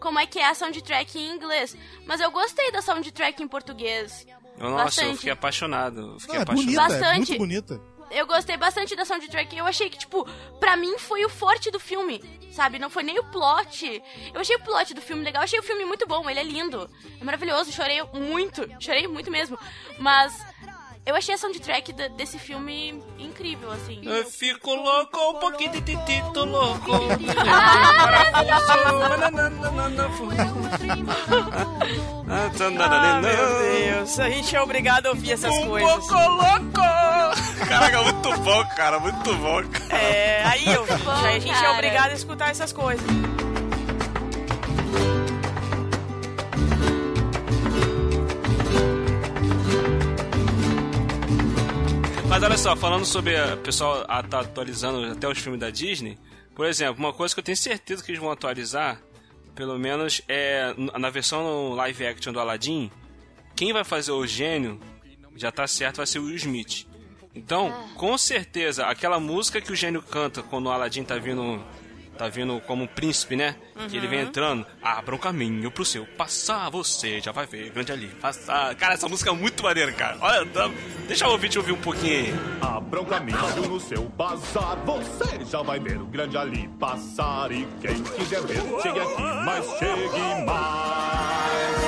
Como 0.00 0.18
é 0.18 0.26
que 0.26 0.38
é 0.38 0.48
a 0.48 0.54
soundtrack 0.54 1.18
em 1.18 1.34
inglês. 1.34 1.76
Mas 2.06 2.20
eu 2.20 2.30
gostei 2.30 2.70
da 2.72 2.80
soundtrack 2.80 3.42
em 3.42 3.48
português. 3.48 4.26
Nossa, 4.58 4.70
eu 4.70 4.76
Bastante. 4.84 5.16
fiquei 5.16 5.32
apaixonado. 5.32 6.00
Eu 6.00 6.06
Não, 6.06 6.18
fiquei 6.20 6.38
é 6.38 6.42
apaixonado. 6.42 6.66
bonita, 6.76 6.82
é 6.82 6.88
Bastante. 7.00 7.16
muito 7.18 7.38
bonita. 7.38 7.80
Eu 8.10 8.26
gostei 8.26 8.56
bastante 8.56 8.96
da 8.96 9.04
soundtrack. 9.04 9.56
Eu 9.56 9.66
achei 9.66 9.90
que, 9.90 9.98
tipo, 9.98 10.26
pra 10.58 10.76
mim 10.76 10.98
foi 10.98 11.24
o 11.24 11.28
forte 11.28 11.70
do 11.70 11.78
filme, 11.78 12.22
sabe? 12.52 12.78
Não 12.78 12.90
foi 12.90 13.02
nem 13.02 13.18
o 13.18 13.24
plot. 13.24 14.02
Eu 14.32 14.40
achei 14.40 14.56
o 14.56 14.60
plot 14.60 14.94
do 14.94 15.00
filme 15.00 15.22
legal. 15.22 15.42
Eu 15.42 15.44
achei 15.44 15.58
o 15.58 15.62
filme 15.62 15.84
muito 15.84 16.06
bom. 16.06 16.28
Ele 16.28 16.40
é 16.40 16.44
lindo. 16.44 16.88
É 17.20 17.24
maravilhoso. 17.24 17.72
Chorei 17.72 18.02
muito. 18.14 18.68
Chorei 18.80 19.06
muito 19.06 19.30
mesmo. 19.30 19.58
Mas 19.98 20.34
eu 21.08 21.16
achei 21.16 21.34
a 21.34 21.38
soundtrack 21.38 21.92
da- 21.94 22.08
desse 22.08 22.38
filme 22.38 23.02
incrível, 23.18 23.70
assim. 23.72 24.00
Eu 24.02 24.24
fico 24.30 24.74
louco, 24.74 25.18
um 25.30 25.34
pouquinho 25.40 25.72
de 25.72 25.80
titito 25.80 26.44
louco. 26.44 26.90
Ah, 32.28 32.50
meu 33.20 33.60
Deus. 33.94 34.20
A 34.20 34.28
gente 34.30 34.54
é 34.54 34.60
obrigado 34.60 35.06
a 35.06 35.10
ouvir 35.10 35.32
essas 35.32 35.50
Um 35.56 35.66
coisas. 35.68 35.90
pouco 35.90 36.14
louco! 36.14 37.68
Caraca, 37.68 38.02
muito 38.02 38.40
bom, 38.40 38.64
cara, 38.76 38.98
muito 39.00 39.34
bom, 39.36 39.62
cara. 39.68 39.94
É, 40.02 40.42
aí 40.44 40.66
eu, 40.72 40.86
bom, 41.04 41.10
a 41.10 41.38
gente 41.38 41.50
é 41.64 41.70
obrigado 41.70 42.10
a 42.10 42.14
escutar 42.14 42.50
essas 42.50 42.72
coisas. 42.72 43.04
Mas 52.38 52.44
olha 52.44 52.56
só, 52.56 52.76
falando 52.76 53.04
sobre 53.04 53.34
o 53.52 53.56
pessoal 53.56 54.04
a- 54.06 54.22
tá 54.22 54.38
atualizando 54.42 55.10
até 55.10 55.26
os 55.26 55.38
filmes 55.38 55.58
da 55.60 55.70
Disney, 55.70 56.16
por 56.54 56.66
exemplo, 56.66 57.04
uma 57.04 57.12
coisa 57.12 57.34
que 57.34 57.40
eu 57.40 57.44
tenho 57.44 57.56
certeza 57.56 58.00
que 58.00 58.12
eles 58.12 58.20
vão 58.20 58.30
atualizar, 58.30 59.02
pelo 59.56 59.76
menos 59.76 60.22
é 60.28 60.72
na 60.96 61.10
versão 61.10 61.70
live 61.70 62.06
action 62.06 62.32
do 62.32 62.38
Aladdin, 62.38 62.92
quem 63.56 63.72
vai 63.72 63.82
fazer 63.82 64.12
o 64.12 64.24
gênio, 64.24 64.78
já 65.34 65.50
tá 65.50 65.66
certo, 65.66 65.96
vai 65.96 66.06
ser 66.06 66.20
o 66.20 66.26
Will 66.26 66.36
Smith. 66.36 66.86
Então, 67.34 67.72
com 67.96 68.16
certeza, 68.16 68.86
aquela 68.86 69.18
música 69.18 69.60
que 69.60 69.72
o 69.72 69.76
gênio 69.76 70.00
canta 70.00 70.40
quando 70.40 70.66
o 70.66 70.70
Aladdin 70.70 71.02
tá 71.02 71.16
vindo 71.18 71.60
tá 72.18 72.28
vindo 72.28 72.60
como 72.66 72.84
um 72.84 72.86
príncipe, 72.86 73.36
né? 73.36 73.54
Que 73.88 73.96
ele 73.96 74.06
Uhum. 74.06 74.10
vem 74.10 74.20
entrando, 74.20 74.66
abra 74.82 75.14
um 75.14 75.18
caminho 75.18 75.70
pro 75.70 75.84
seu 75.84 76.04
passar, 76.04 76.68
você 76.70 77.20
já 77.20 77.30
vai 77.32 77.46
ver, 77.46 77.70
grande 77.70 77.92
ali, 77.92 78.08
passar. 78.08 78.74
Cara, 78.74 78.94
essa 78.94 79.08
música 79.08 79.30
é 79.30 79.32
muito 79.32 79.62
maneira, 79.62 79.92
cara. 79.92 80.16
Olha, 80.20 80.44
dá- 80.44 80.68
deixa 81.06 81.26
o 81.28 81.30
ouvinte 81.30 81.56
ouvir 81.58 81.72
um 81.72 81.80
pouquinho 81.80 82.12
aí. 82.18 82.34
Abra 82.60 83.00
um 83.00 83.04
caminho 83.04 83.38
no 83.68 83.78
seu 83.80 84.02
bazar, 84.08 84.76
você 84.84 85.44
já 85.44 85.62
vai 85.62 85.78
ver 85.78 85.96
o 86.00 86.06
grande 86.06 86.36
ali 86.36 86.68
passar. 86.80 87.52
E 87.52 87.66
quem 87.80 88.02
quiser 88.02 88.42
ver, 88.42 88.60
chegue 88.82 88.98
aqui, 89.00 89.22
mas 89.44 89.64
chegue 89.78 90.44
mais. 90.44 91.78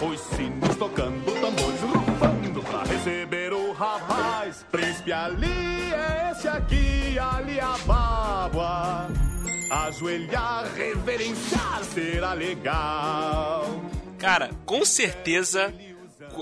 Os 0.00 0.20
sinos 0.36 0.76
tocando, 0.76 1.24
tambores 1.40 1.80
rufando 1.80 2.62
pra 2.62 2.82
receber 2.84 3.52
o 3.52 3.72
rapaz. 3.72 4.64
Príncipe 4.70 5.12
ali 5.12 5.92
é 5.92 6.32
esse 6.32 6.46
aqui, 6.48 7.18
ali 7.18 7.58
a 7.58 7.76
bábua. 7.84 9.08
Ajoelhar, 9.70 10.64
reverenciar, 10.74 11.84
será 11.84 12.32
legal. 12.32 13.64
Cara, 14.18 14.50
com 14.64 14.84
certeza, 14.84 15.72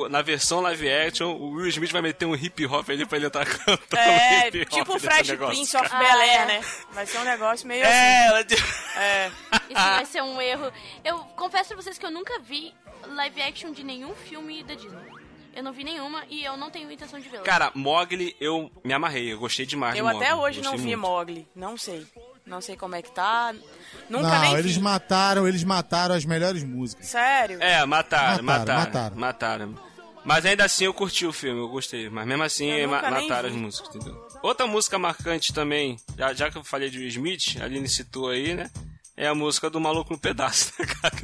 na 0.08 0.22
versão 0.22 0.60
live 0.60 0.88
action, 0.90 1.32
o 1.32 1.50
Will 1.54 1.68
Smith 1.68 1.90
vai 1.90 2.02
meter 2.02 2.24
um 2.24 2.34
hip 2.34 2.64
hop 2.66 2.88
ali 2.88 3.04
pra 3.04 3.18
ele 3.18 3.26
estar 3.26 3.44
cantando 3.46 3.96
É, 3.96 4.48
hip 4.48 4.60
hop 4.62 4.68
tipo 4.70 4.96
o 4.96 5.00
Fresh 5.00 5.28
negócio, 5.28 5.54
Prince 5.56 5.76
of 5.76 5.88
cara. 5.88 6.04
Bel 6.04 6.20
Air, 6.20 6.46
né? 6.46 6.60
Vai 6.92 7.06
ser 7.06 7.18
um 7.18 7.24
negócio 7.24 7.66
meio 7.66 7.84
É, 7.84 8.26
ela 8.26 8.38
assim. 8.40 8.54
É. 8.96 9.30
Isso 9.70 9.74
vai 9.74 10.06
ser 10.06 10.22
um 10.22 10.40
erro. 10.40 10.72
Eu 11.04 11.18
confesso 11.36 11.68
pra 11.68 11.82
vocês 11.82 11.98
que 11.98 12.06
eu 12.06 12.10
nunca 12.10 12.38
vi 12.40 12.72
live 13.08 13.42
action 13.42 13.72
de 13.72 13.82
nenhum 13.84 14.14
filme 14.14 14.62
da 14.62 14.74
Disney. 14.74 15.16
Eu 15.54 15.62
não 15.62 15.72
vi 15.72 15.84
nenhuma 15.84 16.22
e 16.28 16.44
eu 16.44 16.56
não 16.56 16.70
tenho 16.70 16.90
intenção 16.92 17.18
de 17.18 17.28
vê-la. 17.28 17.42
Cara, 17.42 17.72
Mogli, 17.74 18.36
eu 18.38 18.70
me 18.84 18.92
amarrei, 18.92 19.32
eu 19.32 19.38
gostei 19.38 19.64
demais 19.64 19.98
Eu 19.98 20.06
até 20.06 20.34
hoje 20.34 20.60
não 20.60 20.76
vi 20.76 20.94
muito. 20.94 20.98
Mogli. 21.00 21.48
Não 21.54 21.76
sei. 21.78 22.06
Não 22.46 22.60
sei 22.60 22.76
como 22.76 22.94
é 22.94 23.02
que 23.02 23.10
tá. 23.10 23.52
Nunca 24.08 24.28
não, 24.28 24.40
nem 24.40 24.54
eles 24.54 24.76
vi. 24.76 24.80
mataram, 24.82 25.48
eles 25.48 25.64
mataram 25.64 26.14
as 26.14 26.24
melhores 26.24 26.62
músicas. 26.62 27.06
Sério? 27.06 27.60
É, 27.60 27.84
mataram, 27.84 28.42
Mataram, 28.44 28.80
mataram, 28.80 29.16
mataram. 29.16 29.74
Mas 30.24 30.44
ainda 30.46 30.64
assim 30.64 30.84
eu 30.84 30.94
curti 30.94 31.26
o 31.26 31.32
filme, 31.32 31.60
eu 31.60 31.68
gostei. 31.68 32.08
Mas 32.08 32.26
mesmo 32.26 32.42
assim 32.44 32.66
Eu 32.70 32.88
ma- 32.88 33.02
mataram 33.10 33.48
as 33.48 33.54
músicas, 33.54 33.94
entendeu? 33.94 34.26
Outra 34.42 34.66
música 34.66 34.98
marcante 34.98 35.52
também, 35.52 35.98
já, 36.16 36.32
já 36.34 36.50
que 36.50 36.58
eu 36.58 36.64
falei 36.64 36.88
de 36.90 36.98
Will 36.98 37.08
Smith, 37.08 37.56
a 37.60 37.64
Aline 37.64 37.88
citou 37.88 38.28
aí, 38.30 38.54
né? 38.54 38.70
É 39.16 39.28
a 39.28 39.34
música 39.34 39.70
do 39.70 39.80
Maluco 39.80 40.12
no 40.12 40.18
Pedaço, 40.18 40.72
né, 40.78 40.86
cara? 40.86 41.14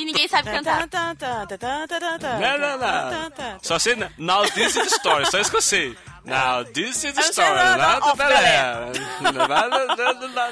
E 0.00 0.04
ninguém 0.04 0.26
sabe 0.28 0.50
cantar. 0.50 0.88
Não, 2.40 2.58
não, 2.58 2.78
não. 2.78 3.60
Só 3.62 3.78
sei, 3.78 3.96
né? 3.96 4.10
Now 4.16 4.42
this 4.50 4.74
is 4.74 4.88
the 4.88 4.96
story, 4.96 5.30
só 5.30 5.38
isso 5.38 5.50
que 5.50 5.56
eu 5.56 5.62
sei. 5.62 5.96
Now 6.28 6.64
this 6.64 7.04
is 7.04 7.14
the 7.14 7.22
story, 7.22 7.54
nada 7.54 7.76
nada 7.78 8.04
of 8.06 8.16
Belé. 8.18 8.92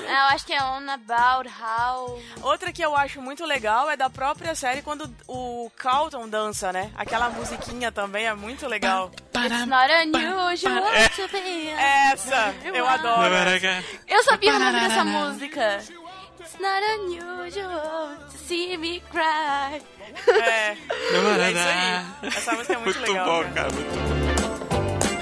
Eu 0.09 0.25
acho 0.35 0.47
que 0.47 0.53
é 0.55 0.63
On 0.63 0.89
About 0.91 1.49
How. 1.51 2.23
Outra 2.43 2.73
que 2.73 2.83
eu 2.83 2.97
acho 2.97 3.21
muito 3.21 3.45
legal 3.45 3.91
é 3.91 3.97
da 3.97 4.09
própria 4.09 4.55
série 4.55 4.83
quando 4.83 5.13
o 5.29 5.71
Carlton 5.77 6.29
dança, 6.29 6.73
né? 6.73 6.91
Aquela 6.97 7.29
musiquinha 7.31 7.93
também 7.93 8.27
é 8.27 8.35
muito 8.35 8.67
legal. 8.67 9.11
It's 9.37 9.67
not 9.67 9.93
unusual 9.93 10.83
to 11.15 11.29
be. 11.33 11.69
Essa, 11.69 12.55
eu 12.65 12.87
adoro. 12.89 13.35
Eu 14.09 14.23
sabia 14.25 14.55
o 14.55 14.59
nome 14.59 14.81
dessa 14.81 15.05
música. 15.05 15.79
It's 16.41 16.59
not 16.61 16.83
unusual 17.01 18.17
to 18.31 18.39
see 18.39 18.77
me 18.77 19.01
cry. 19.11 19.83
É, 20.29 20.71
é 20.71 21.51
isso 21.51 21.69
aí. 21.69 22.29
Essa 22.37 22.53
música 22.53 22.73
é 22.75 22.77
muito, 22.79 22.99
Muito 22.99 23.13
legal. 23.13 23.27
bom, 23.27 23.43
cara. 23.53 23.55
cara, 23.55 23.73
muito 23.73 24.49
bom. 24.49 24.56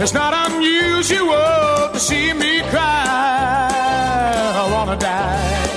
It's 0.00 0.12
not 0.12 0.34
unusual 0.50 1.90
to 1.92 1.98
see 2.00 2.32
me 2.34 2.62
cry. 2.70 2.80
I 4.56 4.68
wanna 4.70 4.96
die. 4.96 5.68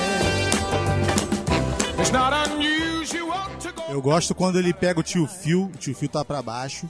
It's 2.00 2.12
not 2.12 2.34
unusual 2.34 3.50
to 3.60 3.72
go. 3.72 3.84
Eu 3.90 4.02
gosto 4.02 4.34
quando 4.36 4.58
ele 4.60 4.74
pega 4.74 5.00
o 5.00 5.04
tio 5.04 5.28
Phil, 5.28 5.72
o 5.74 5.78
tio 5.78 5.96
Phil 5.96 6.10
tá 6.10 6.26
pra 6.26 6.42
baixo, 6.42 6.90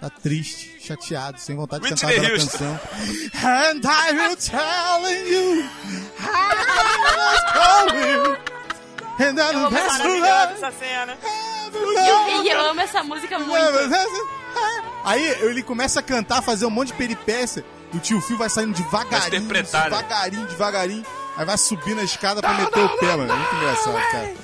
tá 0.00 0.08
triste, 0.10 0.78
chateado, 0.80 1.38
sem 1.38 1.54
vontade 1.54 1.84
de 1.84 1.90
cantar 1.90 2.08
aquela 2.10 2.30
Houston. 2.30 2.58
canção. 2.58 2.80
And 3.44 3.80
I 3.84 4.12
will 4.12 4.36
tell 4.36 5.02
you 5.30 5.64
how 6.18 7.94
you 7.94 8.36
And 9.16 9.38
I 9.38 9.52
Eu 9.54 9.66
amo 9.66 9.76
essa 9.76 10.72
cena. 10.72 11.16
E 12.42 12.48
eu 12.48 12.60
amo 12.70 12.80
essa 12.80 13.02
música 13.04 13.38
muito. 13.38 13.54
Aí 15.04 15.24
ele 15.42 15.62
começa 15.62 16.00
a 16.00 16.02
cantar, 16.02 16.42
fazer 16.42 16.66
um 16.66 16.70
monte 16.70 16.88
de 16.88 16.94
peripécia. 16.94 17.64
E 17.92 17.96
o 17.96 18.00
tio 18.00 18.20
Phil 18.20 18.36
vai 18.36 18.48
saindo 18.48 18.72
devagarinho, 18.72 19.44
interpretar, 19.44 19.90
né? 19.90 19.96
devagarinho, 19.96 20.46
devagarinho. 20.46 21.06
Aí 21.36 21.44
vai 21.44 21.58
subindo 21.58 22.00
a 22.00 22.04
escada 22.04 22.40
pra 22.40 22.54
meter 22.54 22.80
o 22.84 22.88
pé, 22.98 23.16
mano. 23.16 23.32
É 23.32 23.36
muito 23.36 23.54
engraçado, 23.56 24.10
cara. 24.10 24.34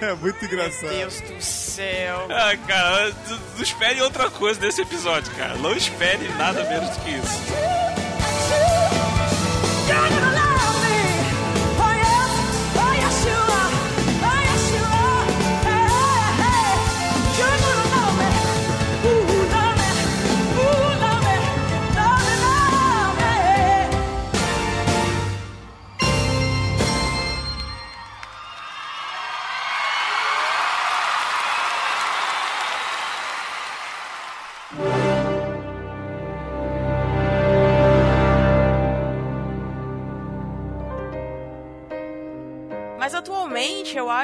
É 0.00 0.14
muito 0.14 0.44
engraçado. 0.44 0.90
Deus 0.90 1.20
do 1.22 1.42
céu. 1.42 2.28
Ah, 2.30 2.56
cara, 2.68 3.12
não 3.28 3.38
não 3.56 3.62
espere 3.62 4.00
outra 4.00 4.30
coisa 4.30 4.60
desse 4.60 4.80
episódio, 4.80 5.32
cara. 5.34 5.56
Não 5.56 5.72
espere 5.72 6.28
nada 6.34 6.62
menos 6.64 6.90
do 6.90 7.00
que 7.02 7.10
isso. 7.10 7.77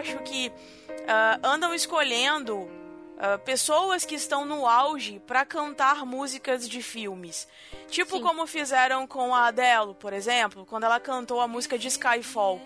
Acho 0.04 0.18
que 0.18 0.52
ah, 1.08 1.40
andam 1.42 1.74
escolhendo 1.74 2.68
ah, 3.18 3.38
pessoas 3.38 4.04
que 4.04 4.14
estão 4.14 4.44
no 4.44 4.66
auge 4.66 5.20
pra 5.26 5.44
cantar 5.44 6.04
músicas 6.04 6.68
de 6.68 6.82
filmes. 6.82 7.48
Tipo 7.88 8.16
Sim. 8.16 8.22
como 8.22 8.46
fizeram 8.46 9.06
com 9.06 9.34
a 9.34 9.46
Adele, 9.46 9.94
por 9.98 10.12
exemplo, 10.12 10.66
quando 10.66 10.84
ela 10.84 11.00
cantou 11.00 11.40
a 11.40 11.48
música 11.48 11.78
de 11.78 11.88
Skyfall. 11.88 12.60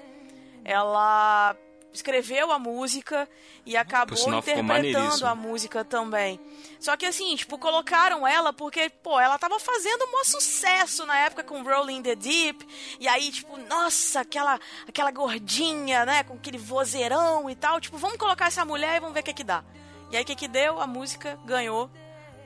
Ela 0.65 1.57
escreveu 1.93 2.53
a 2.53 2.59
música 2.59 3.29
e 3.67 3.77
acabou 3.77 4.17
interpretando 4.35 5.27
a 5.27 5.35
música 5.35 5.85
também. 5.85 6.39
Só 6.79 6.97
que 6.97 7.07
assim, 7.07 7.35
tipo, 7.35 7.59
colocaram 7.59 8.27
ela 8.27 8.53
porque, 8.53 8.89
pô, 9.03 9.19
ela 9.19 9.39
tava 9.39 9.59
fazendo 9.59 10.05
um 10.05 10.25
sucesso 10.25 11.05
na 11.07 11.17
época 11.19 11.43
com 11.43 11.63
Rolling 11.63 12.03
the 12.03 12.15
Deep. 12.15 12.67
E 13.01 13.09
aí, 13.09 13.31
tipo, 13.33 13.57
nossa, 13.69 14.21
aquela, 14.21 14.59
aquela 14.87 15.11
gordinha, 15.11 16.05
né, 16.07 16.23
com 16.23 16.35
aquele 16.35 16.59
vozeirão 16.59 17.49
e 17.51 17.55
tal. 17.57 17.81
Tipo, 17.81 17.97
vamos 17.99 18.17
colocar 18.17 18.47
essa 18.47 18.65
mulher 18.65 18.97
e 18.97 19.01
vamos 19.01 19.15
ver 19.15 19.21
o 19.21 19.25
que 19.25 19.35
que 19.35 19.45
dá. 19.45 19.65
E 20.11 20.17
aí, 20.17 20.23
o 20.23 20.27
que 20.27 20.35
que 20.37 20.49
deu? 20.49 20.81
A 20.81 20.87
música 20.87 21.39
ganhou 21.45 21.91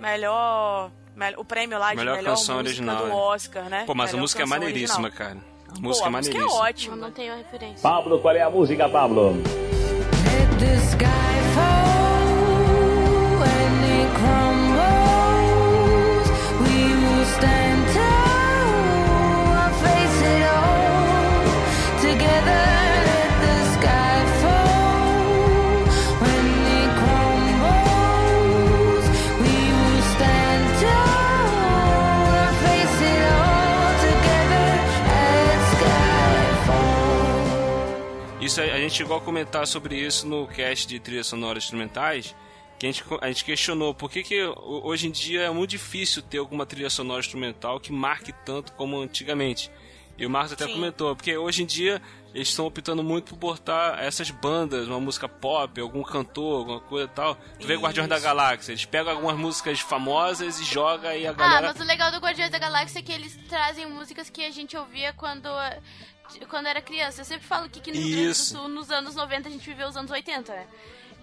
melhor... 0.01 0.91
mel- 1.15 1.35
o 1.39 1.45
prêmio 1.45 1.79
lá 1.79 1.91
de 1.91 1.97
Melhor 1.97 2.17
melhor, 2.17 2.31
canção 2.31 2.57
música 2.57 2.69
original, 2.71 2.97
do 3.05 3.11
é. 3.11 3.15
Oscar, 3.15 3.65
né? 3.69 3.85
Pô, 3.87 3.95
mas 3.95 4.11
a 4.11 4.13
Melhor 4.13 4.23
música 4.23 4.43
é 4.43 4.47
maneiríssima, 4.47 5.09
original. 5.09 5.35
cara. 5.35 5.52
A 5.75 5.81
Pô, 5.81 5.89
música 5.89 6.05
é 6.05 6.09
a 6.09 6.11
música 6.11 6.37
é 6.37 6.41
maneiríssima. 6.41 6.41
Eu 6.43 6.51
ótima. 6.69 6.97
não 6.97 7.11
tenho 7.11 7.35
referência. 7.37 7.79
Pablo, 7.83 8.19
qual 8.21 8.35
é 8.37 8.43
a 8.43 8.51
música, 8.51 8.89
Pablo? 8.89 9.31
Let 9.33 10.59
the 10.59 10.77
sky 10.77 11.07
fall 11.55 13.43
and 13.43 13.85
it 13.85 14.09
crumbles. 14.15 14.72
Isso 38.45 38.61
a 38.61 38.65
a 38.65 38.79
gente 38.79 38.95
chegou 38.95 39.17
a 39.17 39.21
comentar 39.21 39.67
sobre 39.67 39.97
isso 39.97 40.27
no 40.27 40.47
cast 40.47 40.87
de 40.87 40.99
trilhas 40.99 41.27
sonoras 41.27 41.65
instrumentais, 41.65 42.35
que 42.79 42.87
a 42.87 42.91
gente, 42.93 43.05
a 43.21 43.29
gente 43.29 43.45
questionou 43.45 43.95
por 43.95 44.11
que, 44.11 44.23
que 44.23 44.43
ho- 44.45 44.81
hoje 44.85 45.07
em 45.07 45.11
dia 45.11 45.43
é 45.43 45.51
muito 45.51 45.71
difícil 45.71 46.23
ter 46.23 46.39
alguma 46.39 46.67
trilha 46.67 46.91
sonora 46.91 47.21
instrumental 47.21 47.79
que 47.79 47.93
marque 47.93 48.33
tanto 48.45 48.73
como 48.73 49.01
antigamente. 49.01 49.71
E 50.19 50.27
o 50.27 50.31
Marcos 50.31 50.53
até 50.53 50.67
Sim. 50.67 50.75
comentou, 50.75 51.15
porque 51.17 51.37
hoje 51.37 51.63
em 51.63 51.67
dia 51.67 52.01
eles 52.35 52.49
estão 52.49 52.67
optando 52.67 53.03
muito 53.03 53.35
por 53.35 53.55
botar 53.55 54.03
essas 54.03 54.31
bandas, 54.31 54.87
uma 54.87 55.01
música 55.01 55.27
pop, 55.29 55.81
algum 55.81 56.03
cantor, 56.03 56.59
alguma 56.61 56.81
coisa 56.81 57.07
e 57.11 57.15
tal. 57.15 57.35
Tu 57.59 57.67
vê 57.67 57.75
Isso. 57.75 57.83
Guardiões 57.83 58.09
da 58.09 58.19
Galáxia, 58.19 58.73
eles 58.73 58.85
pegam 58.85 59.13
algumas 59.13 59.37
músicas 59.37 59.81
famosas 59.81 60.61
e 60.61 60.65
joga 60.65 61.17
e 61.17 61.27
a 61.27 61.31
Ah, 61.31 61.33
galera... 61.33 61.73
mas 61.73 61.81
o 61.81 61.85
legal 61.85 62.11
do 62.11 62.19
Guardiões 62.19 62.51
da 62.51 62.59
Galáxia 62.59 62.99
é 62.99 63.03
que 63.03 63.13
eles 63.13 63.37
trazem 63.49 63.87
músicas 63.89 64.29
que 64.29 64.45
a 64.45 64.51
gente 64.51 64.77
ouvia 64.77 65.13
quando, 65.15 65.49
quando 66.49 66.67
era 66.67 66.81
criança. 66.81 67.21
Eu 67.21 67.25
sempre 67.25 67.47
falo 67.47 67.69
que 67.69 67.79
aqui 67.79 67.91
no 67.91 67.97
Rio 67.97 68.11
Grande 68.11 68.29
do. 68.29 68.35
Sul, 68.35 68.69
nos 68.69 68.91
anos 68.91 69.15
90, 69.15 69.49
a 69.49 69.53
gente 69.53 69.69
viveu 69.69 69.89
os 69.89 69.97
anos 69.97 70.11
80, 70.11 70.53
né? 70.53 70.67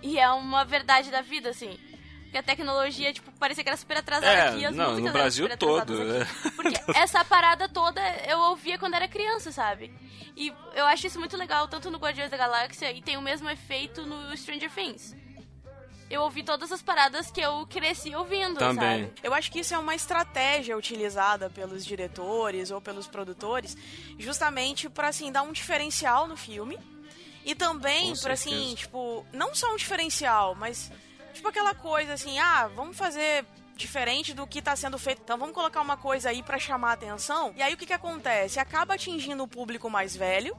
E 0.01 0.17
é 0.19 0.29
uma 0.31 0.63
verdade 0.63 1.11
da 1.11 1.21
vida, 1.21 1.49
assim. 1.49 1.77
Porque 2.23 2.37
a 2.37 2.43
tecnologia, 2.43 3.11
tipo, 3.11 3.31
parecia 3.33 3.63
que 3.63 3.69
era 3.69 3.77
super 3.77 3.97
atrasada 3.97 4.31
É, 4.31 4.49
aqui. 4.49 4.65
As 4.65 4.75
não, 4.75 4.99
no 4.99 5.11
Brasil 5.11 5.49
todo, 5.57 5.99
é. 6.13 6.25
Porque 6.55 6.79
essa 6.95 7.25
parada 7.25 7.67
toda 7.67 7.99
eu 8.27 8.37
ouvia 8.37 8.77
quando 8.77 8.93
era 8.93 9.07
criança, 9.07 9.51
sabe? 9.51 9.91
E 10.37 10.53
eu 10.75 10.85
acho 10.85 11.07
isso 11.07 11.19
muito 11.19 11.35
legal, 11.35 11.67
tanto 11.67 11.89
no 11.89 11.97
Guardiões 11.97 12.29
da 12.29 12.37
Galáxia 12.37 12.91
e 12.91 13.01
tem 13.01 13.17
o 13.17 13.21
mesmo 13.21 13.49
efeito 13.49 14.05
no 14.05 14.37
Stranger 14.37 14.71
Things. 14.71 15.15
Eu 16.09 16.21
ouvi 16.23 16.41
todas 16.43 16.71
as 16.71 16.81
paradas 16.81 17.29
que 17.29 17.39
eu 17.39 17.67
cresci 17.67 18.15
ouvindo, 18.15 18.57
Também. 18.57 19.05
sabe? 19.05 19.13
Eu 19.21 19.33
acho 19.33 19.51
que 19.51 19.59
isso 19.59 19.73
é 19.73 19.77
uma 19.77 19.93
estratégia 19.93 20.75
utilizada 20.75 21.49
pelos 21.49 21.85
diretores 21.85 22.71
ou 22.71 22.81
pelos 22.81 23.07
produtores, 23.07 23.77
justamente 24.17 24.89
pra 24.89 25.09
assim 25.09 25.31
dar 25.31 25.43
um 25.43 25.51
diferencial 25.51 26.27
no 26.27 26.35
filme 26.35 26.79
e 27.45 27.53
também 27.53 28.15
certeza. 28.15 28.33
assim, 28.33 28.75
tipo, 28.75 29.25
não 29.31 29.53
só 29.53 29.71
um 29.73 29.75
diferencial, 29.75 30.55
mas 30.55 30.91
tipo 31.33 31.47
aquela 31.47 31.75
coisa 31.75 32.13
assim, 32.13 32.39
ah, 32.39 32.67
vamos 32.75 32.97
fazer 32.97 33.45
diferente 33.75 34.33
do 34.33 34.45
que 34.45 34.61
tá 34.61 34.75
sendo 34.75 34.97
feito. 34.97 35.21
Então 35.23 35.37
vamos 35.37 35.55
colocar 35.55 35.79
uma 35.79 35.95
coisa 35.95 36.29
aí 36.29 36.43
pra 36.43 36.59
chamar 36.59 36.89
a 36.89 36.93
atenção. 36.93 37.53
E 37.55 37.61
aí 37.61 37.73
o 37.73 37.77
que 37.77 37.85
que 37.85 37.93
acontece? 37.93 38.59
Acaba 38.59 38.95
atingindo 38.95 39.43
o 39.43 39.47
público 39.47 39.89
mais 39.89 40.15
velho 40.15 40.55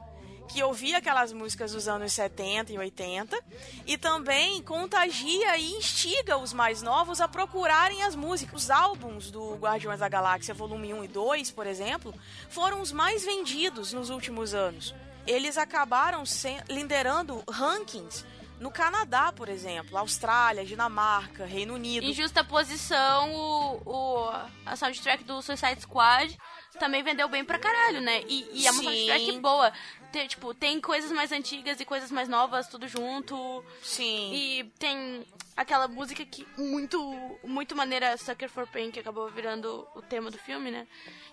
que 0.51 0.61
ouvia 0.61 0.97
aquelas 0.97 1.31
músicas 1.31 1.71
dos 1.71 1.87
anos 1.87 2.11
70 2.11 2.73
e 2.73 2.77
80 2.77 3.41
e 3.85 3.97
também 3.97 4.61
contagia 4.61 5.57
e 5.57 5.71
instiga 5.71 6.37
os 6.37 6.51
mais 6.51 6.81
novos 6.81 7.21
a 7.21 7.27
procurarem 7.27 8.03
as 8.03 8.15
músicas. 8.15 8.63
Os 8.63 8.69
álbuns 8.69 9.31
do 9.31 9.55
Guardiões 9.55 9.99
da 9.99 10.09
Galáxia 10.09 10.53
volume 10.53 10.93
1 10.93 11.05
e 11.05 11.07
2, 11.07 11.51
por 11.51 11.65
exemplo, 11.65 12.13
foram 12.49 12.81
os 12.81 12.91
mais 12.91 13.23
vendidos 13.23 13.93
nos 13.93 14.09
últimos 14.09 14.53
anos. 14.53 14.93
Eles 15.25 15.57
acabaram 15.57 16.23
liderando 16.67 17.41
rankings 17.49 18.25
no 18.59 18.69
Canadá, 18.69 19.31
por 19.31 19.49
exemplo, 19.49 19.97
Austrália, 19.97 20.63
Dinamarca, 20.63 21.45
Reino 21.45 21.73
Unido. 21.73 22.05
Em 22.05 22.13
justa 22.13 22.43
posição, 22.43 23.33
o, 23.33 23.81
o, 23.85 24.29
a 24.65 24.75
soundtrack 24.75 25.23
do 25.23 25.41
Suicide 25.41 25.81
Squad 25.81 26.37
também 26.77 27.03
vendeu 27.03 27.27
bem 27.27 27.43
pra 27.43 27.57
caralho, 27.57 28.01
né? 28.01 28.21
E, 28.27 28.61
e 28.61 28.67
é 28.67 28.71
uma 28.71 28.83
Sim. 28.83 28.89
soundtrack 28.89 29.39
boa. 29.39 29.73
Tem, 30.11 30.27
tipo, 30.27 30.53
tem 30.53 30.81
coisas 30.81 31.11
mais 31.11 31.31
antigas 31.31 31.79
e 31.79 31.85
coisas 31.85 32.11
mais 32.11 32.27
novas, 32.27 32.67
tudo 32.67 32.87
junto. 32.87 33.63
Sim. 33.81 34.31
E 34.33 34.63
tem 34.77 35.25
aquela 35.55 35.87
música 35.87 36.25
que 36.25 36.45
muito, 36.57 36.99
muito 37.43 37.75
maneira, 37.75 38.17
Sucker 38.17 38.49
for 38.49 38.67
Pain, 38.67 38.91
que 38.91 38.99
acabou 38.99 39.29
virando 39.29 39.87
o 39.95 40.01
tema 40.01 40.29
do 40.29 40.37
filme, 40.37 40.69
né? 40.69 40.85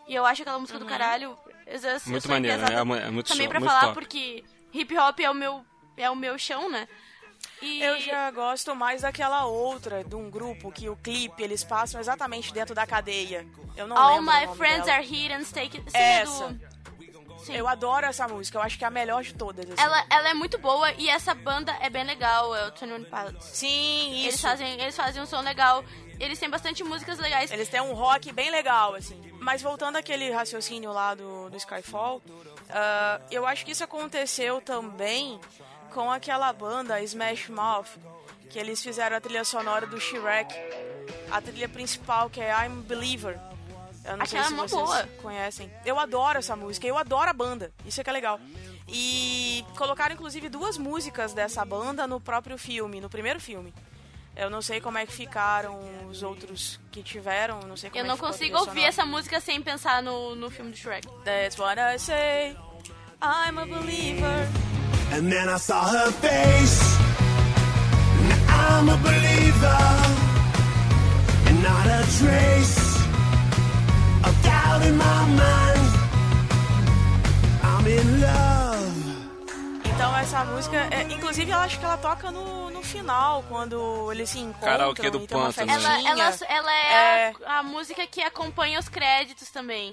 E 0.07 0.15
eu 0.15 0.25
acho 0.25 0.43
aquela 0.43 0.59
música 0.59 0.79
do 0.79 0.87
caralho. 0.87 1.37
eu- 1.67 1.81
eu- 1.81 2.01
Muito 2.07 2.29
maneira, 2.29 2.57
enviesada 2.57 2.75
é 2.75 3.07
é 3.07 3.11
muito 3.11 3.27
Também 3.29 3.45
show, 3.47 3.51
pra 3.51 3.61
muito 3.61 3.71
falar, 3.73 3.83
top. 3.89 3.95
porque 3.95 4.45
hip 4.73 4.97
hop 4.97 5.19
é 5.21 5.29
o 5.31 5.35
meu, 5.35 5.67
é 5.97 6.09
o 6.09 6.15
meu 6.17 6.39
chão, 6.39 6.71
né? 6.71 6.87
E 7.63 7.81
Eu 7.83 8.01
já 8.01 8.31
gosto 8.31 8.75
mais 8.75 9.03
daquela 9.03 9.45
outra, 9.47 10.03
de 10.05 10.15
um 10.15 10.31
grupo 10.31 10.73
que 10.73 10.89
o 10.89 10.97
clipe 10.97 11.41
eles 11.43 11.63
passam 11.65 12.01
exatamente 12.01 12.53
dentro 12.53 12.75
da 12.75 12.87
cadeia. 12.87 13.47
Eu 13.77 13.87
não 13.87 13.97
All 13.97 14.19
lembro 14.21 14.33
My 14.33 14.45
nome 14.47 14.57
Friends 14.57 14.87
dela. 14.87 14.99
Are 14.99 15.07
Here 15.07 15.35
and 15.35 15.45
Take 15.45 15.79
It. 15.79 15.85
Essa. 15.97 16.59
Sim. 17.39 17.55
Eu 17.57 17.67
adoro 17.69 18.07
essa 18.07 18.27
música, 18.29 18.59
eu 18.59 18.63
acho 18.63 18.77
que 18.77 18.85
é 18.85 18.87
a 18.87 18.91
melhor 18.91 19.23
de 19.23 19.35
todas. 19.35 19.65
assim. 19.71 19.81
Ela, 19.81 20.05
ela 20.11 20.29
é 20.31 20.35
muito 20.35 20.59
boa 20.59 20.93
e 20.93 21.09
essa 21.09 21.35
banda 21.35 21.77
é 21.81 21.89
bem 21.89 22.05
legal, 22.05 22.55
é 22.55 22.69
o 22.69 22.71
21 22.73 23.05
Pilots. 23.05 23.47
Sim, 23.47 24.13
isso. 24.15 24.27
Eles 24.29 24.41
fazem, 24.41 24.81
eles 24.81 24.97
fazem 24.97 25.23
um 25.23 25.27
som 25.27 25.41
legal. 25.41 25.85
Eles 26.19 26.39
têm 26.39 26.51
bastante 26.51 26.83
músicas 26.83 27.19
legais. 27.19 27.51
Eles 27.51 27.69
têm 27.69 27.81
um 27.81 27.93
rock 27.95 28.33
bem 28.33 28.51
legal, 28.51 28.95
assim. 28.95 29.21
Mas 29.39 29.63
voltando 29.63 29.97
àquele 29.97 30.31
raciocínio 30.33 30.93
lá 30.93 31.15
do, 31.15 31.49
do 31.49 31.57
Skyfall, 31.57 32.21
ah, 32.71 33.21
eu 33.31 33.47
acho 33.47 33.65
que 33.65 33.73
isso 33.73 33.85
aconteceu 33.85 34.61
também 34.61 35.41
com 35.93 36.11
aquela 36.11 36.53
banda 36.53 37.01
Smash 37.03 37.49
Mouth, 37.49 37.89
que 38.51 38.59
eles 38.59 38.83
fizeram 38.83 39.17
a 39.17 39.21
trilha 39.21 39.45
sonora 39.45 39.87
do 39.87 40.01
Shrek. 40.01 40.55
A 41.31 41.41
trilha 41.41 41.69
principal, 41.69 42.29
que 42.29 42.41
é 42.41 42.51
I'm 42.65 42.83
Believer. 42.83 43.39
Eu 44.09 44.17
não 44.17 44.25
sei 44.25 44.41
Aquela 44.41 44.45
se 44.45 44.53
é 44.53 44.57
uma 44.57 44.69
vocês 44.69 44.83
boa. 44.83 45.09
conhecem. 45.23 45.71
Eu 45.85 45.99
adoro 45.99 46.39
essa 46.39 46.57
música, 46.57 46.87
eu 46.87 46.97
adoro 46.97 47.29
a 47.29 47.33
banda. 47.33 47.71
Isso 47.85 48.01
é 48.01 48.05
que 48.05 48.09
é 48.09 48.13
legal. 48.13 48.41
E 48.89 49.63
colocaram 49.77 50.15
inclusive 50.15 50.49
duas 50.49 50.79
músicas 50.79 51.35
dessa 51.35 51.63
banda 51.63 52.07
no 52.07 52.19
próprio 52.19 52.57
filme, 52.57 53.03
no 53.03 53.11
primeiro 53.11 53.39
filme. 53.39 53.73
Eu 54.35 54.49
não 54.49 54.63
sei 54.63 54.81
como 54.81 54.97
é 54.97 55.05
que 55.05 55.13
ficaram 55.13 55.79
os 56.09 56.23
outros 56.23 56.81
que 56.91 57.03
tiveram, 57.03 57.61
não 57.67 57.77
sei 57.77 57.91
como 57.91 58.01
Eu 58.01 58.05
é 58.05 58.09
não 58.09 58.15
que 58.15 58.21
ficou 58.21 58.29
a 58.29 58.33
consigo 58.33 58.59
ouvir 58.59 58.85
essa 58.85 59.05
música 59.05 59.41
sem 59.41 59.61
pensar 59.61 60.03
no, 60.03 60.35
no 60.35 60.49
filme 60.49 60.71
do 60.71 60.77
Shrek. 60.77 61.07
That's 61.25 61.59
what 61.59 61.79
I 61.79 61.99
say. 61.99 62.57
I'm 63.21 63.59
a 63.59 63.67
believer. 63.67 64.49
And 65.13 65.29
then 65.31 65.49
I 65.51 65.59
saw 65.59 65.85
her 65.85 66.11
face. 66.13 66.81
I'm 68.49 68.89
a 68.89 68.97
believer. 68.97 69.79
And 71.47 71.63
not 71.63 71.87
a 71.87 72.07
trace 72.19 73.08
of 74.25 74.43
doubt 74.43 74.85
in 74.87 74.97
my 74.97 75.25
mind. 75.37 75.89
I'm 77.63 77.87
in 77.87 78.21
love. 78.21 78.89
Então 79.85 80.17
essa 80.17 80.45
música, 80.45 80.77
é, 80.91 81.03
inclusive 81.13 81.51
eu 81.51 81.59
acho 81.59 81.79
que 81.79 81.85
ela 81.85 81.97
toca 81.97 82.31
no, 82.31 82.71
no 82.71 82.83
final, 82.83 83.43
quando 83.49 84.11
eles 84.13 84.31
se 84.31 84.39
encontram 84.39 84.71
Karaokê 84.71 85.11
do 85.11 85.19
e 85.23 85.27
tem 85.27 85.37
uma 85.37 85.47
Pântano, 85.53 85.73
festinha. 85.73 86.11
Ela, 86.11 86.23
ela, 86.23 86.37
ela 86.49 86.73
é, 86.73 86.93
É. 87.31 87.35
A, 87.47 87.59
a 87.59 87.63
música 87.63 88.07
que 88.07 88.21
acompanha 88.23 88.79
os 88.79 88.89
créditos 88.89 89.51
também. 89.51 89.93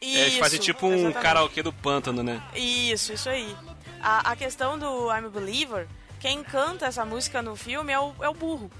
É, 0.00 0.06
eles 0.06 0.36
fazem 0.38 0.58
Isso, 0.58 0.66
tipo 0.66 0.86
um 0.86 0.92
exatamente. 0.94 1.22
karaokê 1.22 1.62
do 1.62 1.72
pântano, 1.72 2.22
né? 2.22 2.42
Isso, 2.54 3.12
isso 3.12 3.28
aí. 3.28 3.56
A, 4.02 4.32
a 4.32 4.36
questão 4.36 4.78
do 4.78 5.10
I'm 5.10 5.26
a 5.26 5.28
Believer, 5.30 5.86
quem 6.20 6.42
canta 6.42 6.86
essa 6.86 7.04
música 7.06 7.40
no 7.40 7.56
filme 7.56 7.90
é 7.92 7.98
o, 7.98 8.12
é 8.20 8.28
o 8.28 8.34
burro. 8.34 8.70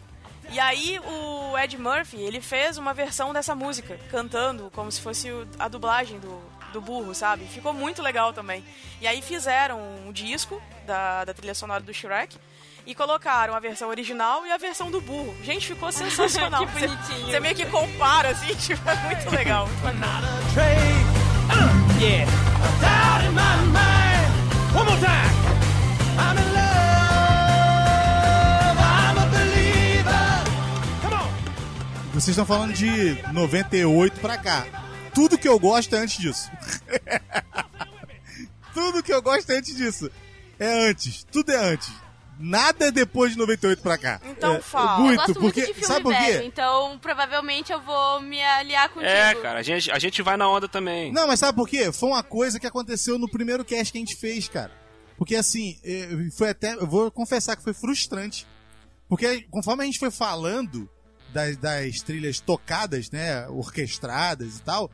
E 0.50 0.60
aí 0.60 1.00
o 1.00 1.58
Ed 1.58 1.76
Murphy, 1.78 2.20
ele 2.20 2.40
fez 2.40 2.78
uma 2.78 2.94
versão 2.94 3.32
dessa 3.32 3.54
música, 3.54 3.98
cantando 4.10 4.70
como 4.74 4.90
se 4.90 5.00
fosse 5.00 5.28
a 5.58 5.68
dublagem 5.68 6.18
do, 6.20 6.40
do 6.72 6.80
burro, 6.80 7.14
sabe? 7.14 7.44
Ficou 7.46 7.72
muito 7.72 8.02
legal 8.02 8.32
também. 8.32 8.64
E 9.00 9.06
aí 9.06 9.20
fizeram 9.20 9.80
um 10.06 10.12
disco 10.12 10.60
da, 10.86 11.24
da 11.24 11.34
trilha 11.34 11.54
sonora 11.54 11.82
do 11.82 11.92
Shrek 11.92 12.36
e 12.86 12.94
colocaram 12.94 13.54
a 13.54 13.60
versão 13.60 13.88
original 13.88 14.46
e 14.46 14.52
a 14.52 14.58
versão 14.58 14.90
do 14.90 15.00
burro. 15.00 15.34
Gente, 15.42 15.66
ficou 15.68 15.90
sensacional. 15.92 16.66
Que 16.66 16.72
Você- 16.72 16.86
bonitinho. 16.88 17.26
Você 17.26 17.40
meio 17.40 17.54
que 17.56 17.66
compara, 17.66 18.28
assim, 18.30 18.54
tipo, 18.56 18.88
é 18.88 18.94
muito 18.96 19.30
legal. 19.34 19.66
Muito 19.66 19.82
bacana. 19.82 20.34
Vocês 32.24 32.38
estão 32.38 32.46
falando 32.46 32.72
de 32.72 33.22
98 33.34 34.18
pra 34.18 34.38
cá. 34.38 34.66
Tudo 35.14 35.36
que 35.36 35.46
eu 35.46 35.58
gosto 35.58 35.94
é 35.94 35.98
antes 35.98 36.16
disso. 36.16 36.50
Tudo 38.72 39.02
que 39.02 39.12
eu 39.12 39.20
gosto 39.20 39.50
é 39.50 39.58
antes 39.58 39.76
disso. 39.76 40.10
É 40.58 40.88
antes. 40.88 41.22
Tudo 41.30 41.52
é 41.52 41.56
antes. 41.56 41.92
Nada 42.38 42.86
é 42.86 42.90
depois 42.90 43.32
de 43.32 43.38
98 43.38 43.82
pra 43.82 43.98
cá. 43.98 44.22
Então 44.24 44.54
é, 44.54 44.60
fala. 44.62 45.00
Muito, 45.00 45.12
eu 45.12 45.16
gosto 45.26 45.34
porque. 45.34 45.60
muito 45.60 45.74
de 45.74 45.80
filme 45.80 45.86
sabe 45.86 46.02
por 46.02 46.16
quê? 46.16 46.32
velho, 46.32 46.46
então 46.46 46.98
provavelmente 46.98 47.70
eu 47.70 47.82
vou 47.82 48.22
me 48.22 48.42
aliar 48.42 48.88
contigo. 48.88 49.12
É, 49.12 49.34
cara, 49.34 49.58
a 49.58 49.62
gente, 49.62 49.90
a 49.90 49.98
gente 49.98 50.22
vai 50.22 50.38
na 50.38 50.48
onda 50.48 50.66
também. 50.66 51.12
Não, 51.12 51.26
mas 51.26 51.40
sabe 51.40 51.54
por 51.54 51.68
quê? 51.68 51.92
Foi 51.92 52.08
uma 52.08 52.22
coisa 52.22 52.58
que 52.58 52.66
aconteceu 52.66 53.18
no 53.18 53.30
primeiro 53.30 53.66
cast 53.66 53.92
que 53.92 53.98
a 53.98 54.00
gente 54.00 54.16
fez, 54.16 54.48
cara. 54.48 54.72
Porque 55.18 55.36
assim, 55.36 55.78
eh, 55.84 56.08
foi 56.34 56.48
até. 56.48 56.72
Eu 56.72 56.86
vou 56.86 57.10
confessar 57.10 57.54
que 57.54 57.62
foi 57.62 57.74
frustrante. 57.74 58.46
Porque 59.10 59.42
conforme 59.50 59.82
a 59.82 59.86
gente 59.86 59.98
foi 59.98 60.10
falando 60.10 60.88
das, 61.34 61.56
das 61.56 62.00
trilhas 62.00 62.40
tocadas, 62.40 63.10
né? 63.10 63.46
Orquestradas 63.48 64.56
e 64.56 64.62
tal, 64.62 64.90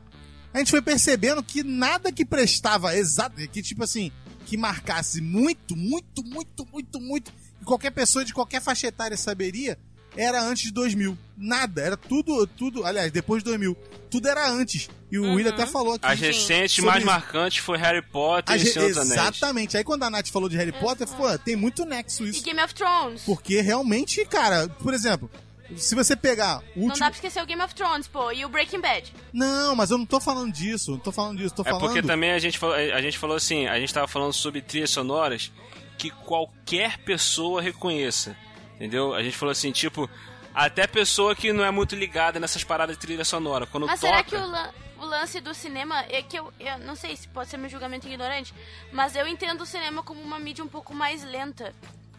a 0.53 0.57
gente 0.57 0.71
foi 0.71 0.81
percebendo 0.81 1.41
que 1.41 1.63
nada 1.63 2.11
que 2.11 2.25
prestava 2.25 2.95
exato. 2.97 3.35
Que 3.47 3.61
tipo 3.61 3.83
assim, 3.83 4.11
que 4.45 4.57
marcasse 4.57 5.21
muito, 5.21 5.77
muito, 5.77 6.23
muito, 6.23 6.67
muito, 6.71 6.99
muito. 6.99 7.31
Que 7.59 7.65
qualquer 7.65 7.91
pessoa 7.91 8.25
de 8.25 8.33
qualquer 8.33 8.61
faixa 8.61 8.87
etária 8.87 9.15
saberia. 9.15 9.77
Era 10.17 10.43
antes 10.43 10.63
de 10.63 10.71
2000. 10.73 11.17
Nada. 11.37 11.81
Era 11.81 11.95
tudo, 11.95 12.45
tudo. 12.45 12.85
Aliás, 12.85 13.13
depois 13.13 13.41
de 13.41 13.49
2000. 13.49 13.77
Tudo 14.09 14.27
era 14.27 14.49
antes. 14.49 14.89
E 15.09 15.17
o 15.17 15.35
William 15.35 15.51
até 15.51 15.65
falou 15.65 15.93
aqui. 15.93 16.05
As 16.05 16.19
recentes 16.19 16.75
sobre 16.75 16.89
mais 16.89 17.03
isso. 17.03 17.05
marcantes 17.05 17.57
foi 17.59 17.77
Harry 17.77 18.01
Potter 18.01 18.53
As 18.53 18.61
e 18.61 18.73
Senhor. 18.73 18.89
Exatamente. 18.89 19.77
Aí 19.77 19.85
quando 19.85 20.03
a 20.03 20.09
Nath 20.09 20.27
falou 20.27 20.49
de 20.49 20.57
Harry 20.57 20.73
Potter, 20.73 21.07
pô, 21.07 21.37
tem 21.37 21.55
muito 21.55 21.85
nexo 21.85 22.25
E 22.25 22.31
isso. 22.31 22.43
Game 22.43 22.61
of 22.61 22.73
Thrones. 22.73 23.21
Porque 23.21 23.61
realmente, 23.61 24.25
cara, 24.25 24.67
por 24.67 24.93
exemplo, 24.93 25.31
Se 25.77 25.95
você 25.95 26.15
pegar 26.15 26.59
o 26.75 26.79
Não 26.79 26.83
último. 26.87 26.99
dá 26.99 27.05
pra 27.05 27.09
esquecer 27.11 27.41
o 27.41 27.45
Game 27.45 27.61
of 27.61 27.73
Thrones, 27.75 28.07
pô, 28.07 28.31
e 28.31 28.43
o 28.45 28.49
Breaking 28.49 28.81
Bad. 28.81 29.13
Não, 29.33 29.75
mas 29.75 29.91
eu 29.91 29.97
não 29.97 30.05
tô 30.05 30.19
falando 30.19 30.51
disso. 30.53 30.91
Não 30.91 30.99
tô 30.99 31.11
falando 31.11 31.37
disso. 31.37 31.53
Tô 31.55 31.61
É 31.61 31.65
falando. 31.65 31.81
porque 31.81 32.01
também 32.01 32.31
a 32.31 32.39
gente, 32.39 32.57
falou, 32.57 32.75
a 32.75 33.01
gente 33.01 33.17
falou 33.17 33.35
assim, 33.35 33.67
a 33.67 33.79
gente 33.79 33.93
tava 33.93 34.07
falando 34.07 34.33
sobre 34.33 34.61
trilhas 34.61 34.89
sonoras 34.89 35.51
que 35.97 36.09
qualquer 36.09 36.97
pessoa 36.99 37.61
reconheça. 37.61 38.35
Entendeu? 38.75 39.13
A 39.13 39.21
gente 39.21 39.37
falou 39.37 39.51
assim, 39.51 39.71
tipo, 39.71 40.09
até 40.53 40.87
pessoa 40.87 41.35
que 41.35 41.53
não 41.53 41.63
é 41.63 41.69
muito 41.71 41.95
ligada 41.95 42.39
nessas 42.39 42.63
paradas 42.63 42.95
de 42.95 43.01
trilha 43.01 43.23
sonora. 43.23 43.65
Quando 43.67 43.85
Mas 43.85 43.99
toca. 43.99 44.11
será 44.11 44.23
que 44.23 44.35
o, 44.35 44.45
lan- 44.45 44.71
o 44.99 45.05
lance 45.05 45.39
do 45.39 45.53
cinema 45.53 45.99
é 46.09 46.21
que 46.23 46.37
eu, 46.37 46.51
eu 46.59 46.79
não 46.79 46.95
sei 46.95 47.15
se 47.15 47.27
pode 47.27 47.49
ser 47.49 47.57
meu 47.57 47.69
julgamento 47.69 48.07
ignorante, 48.07 48.53
mas 48.91 49.15
eu 49.15 49.27
entendo 49.27 49.61
o 49.61 49.65
cinema 49.65 50.01
como 50.01 50.19
uma 50.21 50.39
mídia 50.39 50.63
um 50.63 50.67
pouco 50.67 50.93
mais 50.95 51.23
lenta. 51.23 51.73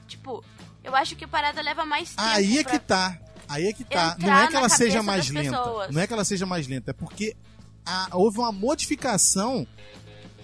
Tipo, 0.06 0.44
eu 0.84 0.94
acho 0.94 1.16
que 1.16 1.24
a 1.24 1.28
parada 1.28 1.60
leva 1.62 1.84
mais 1.84 2.10
tempo. 2.10 2.22
Aí 2.28 2.58
é 2.58 2.62
pra- 2.62 2.72
que 2.72 2.78
tá. 2.78 3.18
Aí 3.52 3.66
é 3.66 3.72
que 3.72 3.84
tá. 3.84 4.16
Não 4.18 4.34
é 4.38 4.48
que 4.48 4.56
ela 4.56 4.68
seja 4.68 5.02
mais 5.02 5.28
lenta. 5.28 5.56
pessoas. 5.58 5.90
Não 5.94 6.00
é 6.00 6.06
que 6.06 6.12
ela 6.12 6.24
seja 6.24 6.46
mais 6.46 6.66
lenta. 6.66 6.90
É 6.90 6.94
porque 6.94 7.36
a- 7.84 8.08
houve 8.12 8.38
uma 8.38 8.50
modificação 8.52 9.66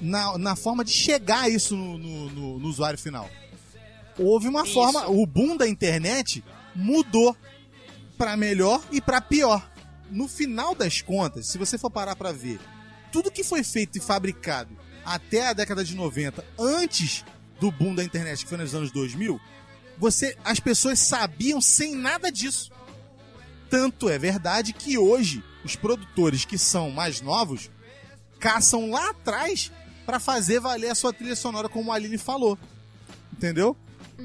na, 0.00 0.36
na 0.38 0.54
forma 0.56 0.84
de 0.84 0.90
chegar 0.92 1.50
isso 1.50 1.74
no, 1.76 1.96
no- 1.98 2.30
no- 2.30 2.58
no 2.58 2.68
usuário 2.68 2.98
final. 2.98 3.28
Houve 4.18 4.48
uma 4.48 4.64
Isso. 4.64 4.74
forma. 4.74 5.08
O 5.08 5.24
boom 5.26 5.56
da 5.56 5.66
internet 5.68 6.44
mudou 6.74 7.36
pra 8.16 8.36
melhor 8.36 8.82
e 8.90 9.00
pra 9.00 9.20
pior. 9.20 9.68
No 10.10 10.26
final 10.26 10.74
das 10.74 11.00
contas, 11.00 11.46
se 11.48 11.56
você 11.58 11.78
for 11.78 11.90
parar 11.90 12.16
pra 12.16 12.32
ver, 12.32 12.58
tudo 13.12 13.30
que 13.30 13.44
foi 13.44 13.62
feito 13.62 13.96
e 13.98 14.00
fabricado 14.00 14.76
até 15.04 15.46
a 15.48 15.52
década 15.52 15.84
de 15.84 15.94
90, 15.94 16.44
antes 16.58 17.24
do 17.60 17.70
boom 17.70 17.94
da 17.94 18.02
internet, 18.04 18.42
que 18.42 18.48
foi 18.48 18.58
nos 18.58 18.74
anos 18.74 18.90
2000, 18.90 19.40
você, 19.98 20.36
as 20.44 20.60
pessoas 20.60 20.98
sabiam 20.98 21.60
sem 21.60 21.94
nada 21.94 22.30
disso. 22.30 22.70
Tanto 23.70 24.08
é 24.08 24.18
verdade 24.18 24.72
que 24.72 24.96
hoje 24.98 25.42
os 25.64 25.76
produtores 25.76 26.44
que 26.44 26.56
são 26.58 26.90
mais 26.90 27.20
novos 27.20 27.70
caçam 28.38 28.90
lá 28.90 29.10
atrás 29.10 29.70
pra 30.06 30.18
fazer 30.18 30.60
valer 30.60 30.90
a 30.90 30.94
sua 30.94 31.12
trilha 31.12 31.36
sonora, 31.36 31.68
como 31.68 31.92
a 31.92 31.96
Aline 31.96 32.16
falou. 32.18 32.58
Entendeu? 33.32 33.76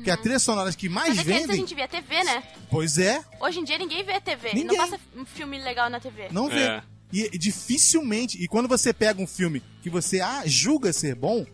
Que 0.04 0.10
a 0.10 0.18
trilha 0.18 0.40
sonora 0.40 0.72
que 0.74 0.90
mais 0.90 1.10
Mas 1.10 1.20
é 1.20 1.24
que 1.24 1.30
antes 1.32 1.44
a 1.44 1.48
vendem. 1.48 1.60
gente 1.62 1.76
via 1.76 1.88
TV, 1.88 2.24
né? 2.24 2.44
Pois 2.70 2.98
é, 2.98 3.24
Hoje 3.40 3.60
em 3.60 3.64
dia 3.64 3.78
ninguém 3.78 4.04
vê 4.04 4.20
TV. 4.20 4.50
Ninguém. 4.54 4.66
Não 4.66 4.76
passa 4.76 5.00
um 5.16 5.26
filme 5.26 5.58
legal 5.62 5.90
na 5.90 6.00
TV. 6.00 6.30
não 6.32 6.48
vê. 6.50 6.62
É. 6.64 6.84
E, 7.12 7.30
e 7.32 7.38
dificilmente. 7.38 8.42
E 8.44 8.48
quando 8.48 8.68
você 8.68 8.92
pega 8.92 9.22
um 9.22 9.28
filme 9.28 9.62
que 9.84 9.90
você 9.90 10.20
ah, 10.20 10.42
julga 10.46 10.92
ser 10.92 11.14
bom, 11.14 11.46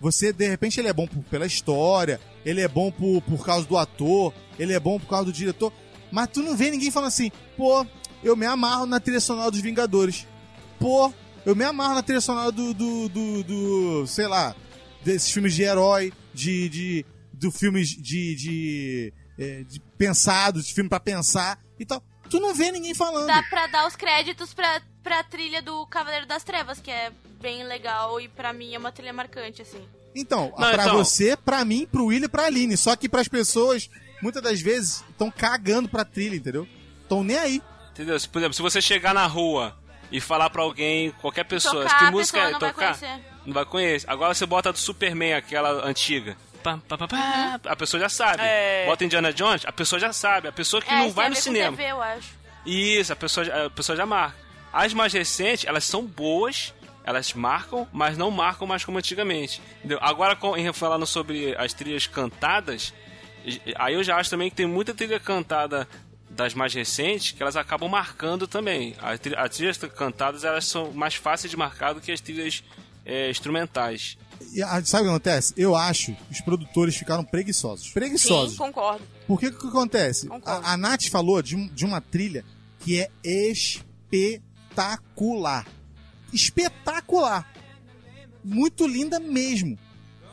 você, 0.00 0.32
de 0.32 0.48
repente, 0.48 0.78
ele 0.78 0.86
é 0.88 0.92
bom 0.92 1.06
por- 1.08 1.22
pela 1.24 1.46
história, 1.46 2.20
ele 2.44 2.60
é 2.60 2.68
bom 2.68 2.92
por, 2.92 3.20
por 3.22 3.44
causa 3.44 3.66
do 3.66 3.76
ator, 3.76 4.32
ele 4.56 4.72
é 4.72 4.78
bom 4.78 5.00
por 5.00 5.08
causa 5.08 5.24
do 5.24 5.32
diretor. 5.32 5.72
Mas 6.10 6.28
tu 6.28 6.42
não 6.42 6.56
vê 6.56 6.70
ninguém 6.70 6.90
falando 6.90 7.08
assim, 7.08 7.30
pô, 7.56 7.86
eu 8.22 8.36
me 8.36 8.46
amarro 8.46 8.86
na 8.86 9.00
trilha 9.00 9.20
sonora 9.20 9.50
dos 9.50 9.60
Vingadores. 9.60 10.26
Pô, 10.78 11.12
eu 11.44 11.54
me 11.54 11.64
amarro 11.64 11.94
na 11.94 12.02
trilha 12.02 12.20
sonora 12.20 12.50
do, 12.50 12.72
do, 12.74 13.08
do, 13.08 13.42
do, 13.44 14.06
sei 14.06 14.26
lá, 14.26 14.54
desses 15.04 15.30
filmes 15.30 15.54
de 15.54 15.62
herói, 15.62 16.12
de, 16.34 16.68
de 16.68 17.06
do 17.32 17.50
filmes 17.50 17.88
de, 17.88 18.34
de, 18.34 19.12
é, 19.38 19.64
de 19.64 19.80
pensados, 19.96 20.66
de 20.66 20.74
filme 20.74 20.90
pra 20.90 21.00
pensar 21.00 21.58
e 21.78 21.86
tal. 21.86 22.02
Tu 22.28 22.38
não 22.38 22.54
vê 22.54 22.70
ninguém 22.70 22.94
falando. 22.94 23.26
Dá 23.26 23.42
pra 23.42 23.66
dar 23.66 23.86
os 23.88 23.96
créditos 23.96 24.52
pra, 24.54 24.80
pra 25.02 25.22
trilha 25.24 25.60
do 25.62 25.84
Cavaleiro 25.86 26.26
das 26.26 26.44
Trevas, 26.44 26.78
que 26.80 26.90
é 26.90 27.10
bem 27.40 27.64
legal 27.64 28.20
e 28.20 28.28
pra 28.28 28.52
mim 28.52 28.74
é 28.74 28.78
uma 28.78 28.92
trilha 28.92 29.12
marcante, 29.12 29.62
assim. 29.62 29.82
Então, 30.14 30.52
Não, 30.58 30.70
pra 30.70 30.84
então- 30.84 30.96
você, 30.98 31.36
pra 31.36 31.64
mim, 31.64 31.86
pro 31.90 32.06
William 32.06 32.26
e 32.26 32.28
pra 32.28 32.44
Aline. 32.46 32.76
Só 32.76 32.94
que 32.94 33.08
pras 33.08 33.26
pessoas, 33.28 33.88
muitas 34.22 34.42
das 34.42 34.60
vezes, 34.60 35.04
estão 35.10 35.30
cagando 35.30 35.88
pra 35.88 36.04
trilha, 36.04 36.36
entendeu? 36.36 36.66
Estão 37.02 37.22
nem 37.24 37.36
aí. 37.38 37.62
Entendeu? 37.92 38.18
Se, 38.18 38.28
Por 38.28 38.38
exemplo, 38.38 38.54
se 38.54 38.62
você 38.62 38.80
chegar 38.80 39.12
na 39.14 39.26
rua 39.26 39.76
e 40.10 40.20
falar 40.20 40.50
pra 40.50 40.62
alguém, 40.62 41.10
qualquer 41.20 41.44
pessoa, 41.44 41.82
Tocar, 41.84 41.98
que 41.98 42.04
a 42.04 42.10
música 42.10 42.38
pessoa 42.38 42.48
é 42.48 42.52
não 42.52 42.60
vai 42.60 42.70
tocar, 42.72 42.98
conhecer. 42.98 43.24
não 43.46 43.52
vai 43.54 43.64
conhecer. 43.64 44.10
Agora 44.10 44.34
você 44.34 44.46
bota 44.46 44.68
a 44.68 44.72
do 44.72 44.78
Superman, 44.78 45.34
aquela 45.34 45.86
antiga. 45.86 46.36
Pá, 46.62 46.78
pá, 46.86 46.98
pá, 46.98 47.08
pá, 47.08 47.60
A 47.66 47.76
pessoa 47.76 47.98
já 48.00 48.08
sabe. 48.08 48.42
É. 48.42 48.84
Bota 48.86 49.04
Indiana 49.04 49.32
Jones, 49.32 49.64
a 49.64 49.72
pessoa 49.72 49.98
já 49.98 50.12
sabe. 50.12 50.46
A 50.48 50.52
pessoa 50.52 50.82
que 50.82 50.90
é, 50.92 50.98
não 50.98 51.10
vai 51.10 51.26
tem 51.26 51.34
no 51.34 51.40
cinema. 51.40 51.76
TV, 51.76 51.90
eu 51.90 52.02
acho. 52.02 52.28
Isso, 52.66 53.12
a 53.12 53.16
pessoa, 53.16 53.44
já- 53.46 53.66
a 53.66 53.70
pessoa 53.70 53.96
já 53.96 54.04
marca. 54.04 54.36
As 54.72 54.92
mais 54.92 55.12
recentes, 55.12 55.64
elas 55.64 55.84
são 55.84 56.04
boas, 56.04 56.74
elas 57.02 57.32
marcam, 57.32 57.88
mas 57.92 58.18
não 58.18 58.30
marcam 58.30 58.66
mais 58.68 58.84
como 58.84 58.98
antigamente. 58.98 59.60
Entendeu? 59.78 59.98
Agora, 60.02 60.36
com- 60.36 60.54
em 60.56 60.70
falando 60.72 61.06
sobre 61.06 61.56
as 61.56 61.72
trilhas 61.72 62.06
cantadas, 62.06 62.92
aí 63.76 63.94
eu 63.94 64.02
já 64.04 64.16
acho 64.16 64.30
também 64.30 64.50
que 64.50 64.56
tem 64.56 64.66
muita 64.66 64.92
trilha 64.94 65.18
cantada 65.20 65.86
das 66.30 66.54
mais 66.54 66.72
recentes 66.72 67.32
que 67.32 67.42
elas 67.42 67.56
acabam 67.56 67.88
marcando 67.90 68.46
também. 68.46 68.94
As 69.00 69.18
tri- 69.18 69.34
as 69.36 69.56
trilhas 69.56 69.76
cantadas 69.78 70.44
elas 70.44 70.64
são 70.66 70.92
mais 70.92 71.14
fáceis 71.14 71.50
de 71.50 71.56
marcar 71.56 71.92
do 71.92 72.00
que 72.00 72.12
as 72.12 72.20
trilhas 72.20 72.62
é, 73.04 73.28
instrumentais. 73.30 74.16
E, 74.52 74.60
sabe 74.84 75.02
o 75.02 75.06
que 75.06 75.10
acontece? 75.10 75.52
Eu 75.56 75.74
acho 75.76 76.12
que 76.14 76.32
os 76.32 76.40
produtores 76.40 76.96
ficaram 76.96 77.22
preguiçosos. 77.24 77.90
Preguiçosos. 77.90 78.52
Sim, 78.52 78.58
concordo. 78.58 79.02
Porque 79.26 79.48
o 79.48 79.58
que 79.58 79.66
acontece? 79.66 80.28
Concordo. 80.28 80.66
A, 80.66 80.72
a 80.72 80.76
Nath 80.76 81.04
falou 81.10 81.42
de, 81.42 81.56
um- 81.56 81.66
de 81.68 81.84
uma 81.84 82.00
trilha 82.00 82.44
que 82.78 83.00
é 83.00 83.10
espetacular. 84.64 85.66
Espetacular. 86.32 87.52
Muito 88.42 88.86
linda 88.86 89.20
mesmo. 89.20 89.78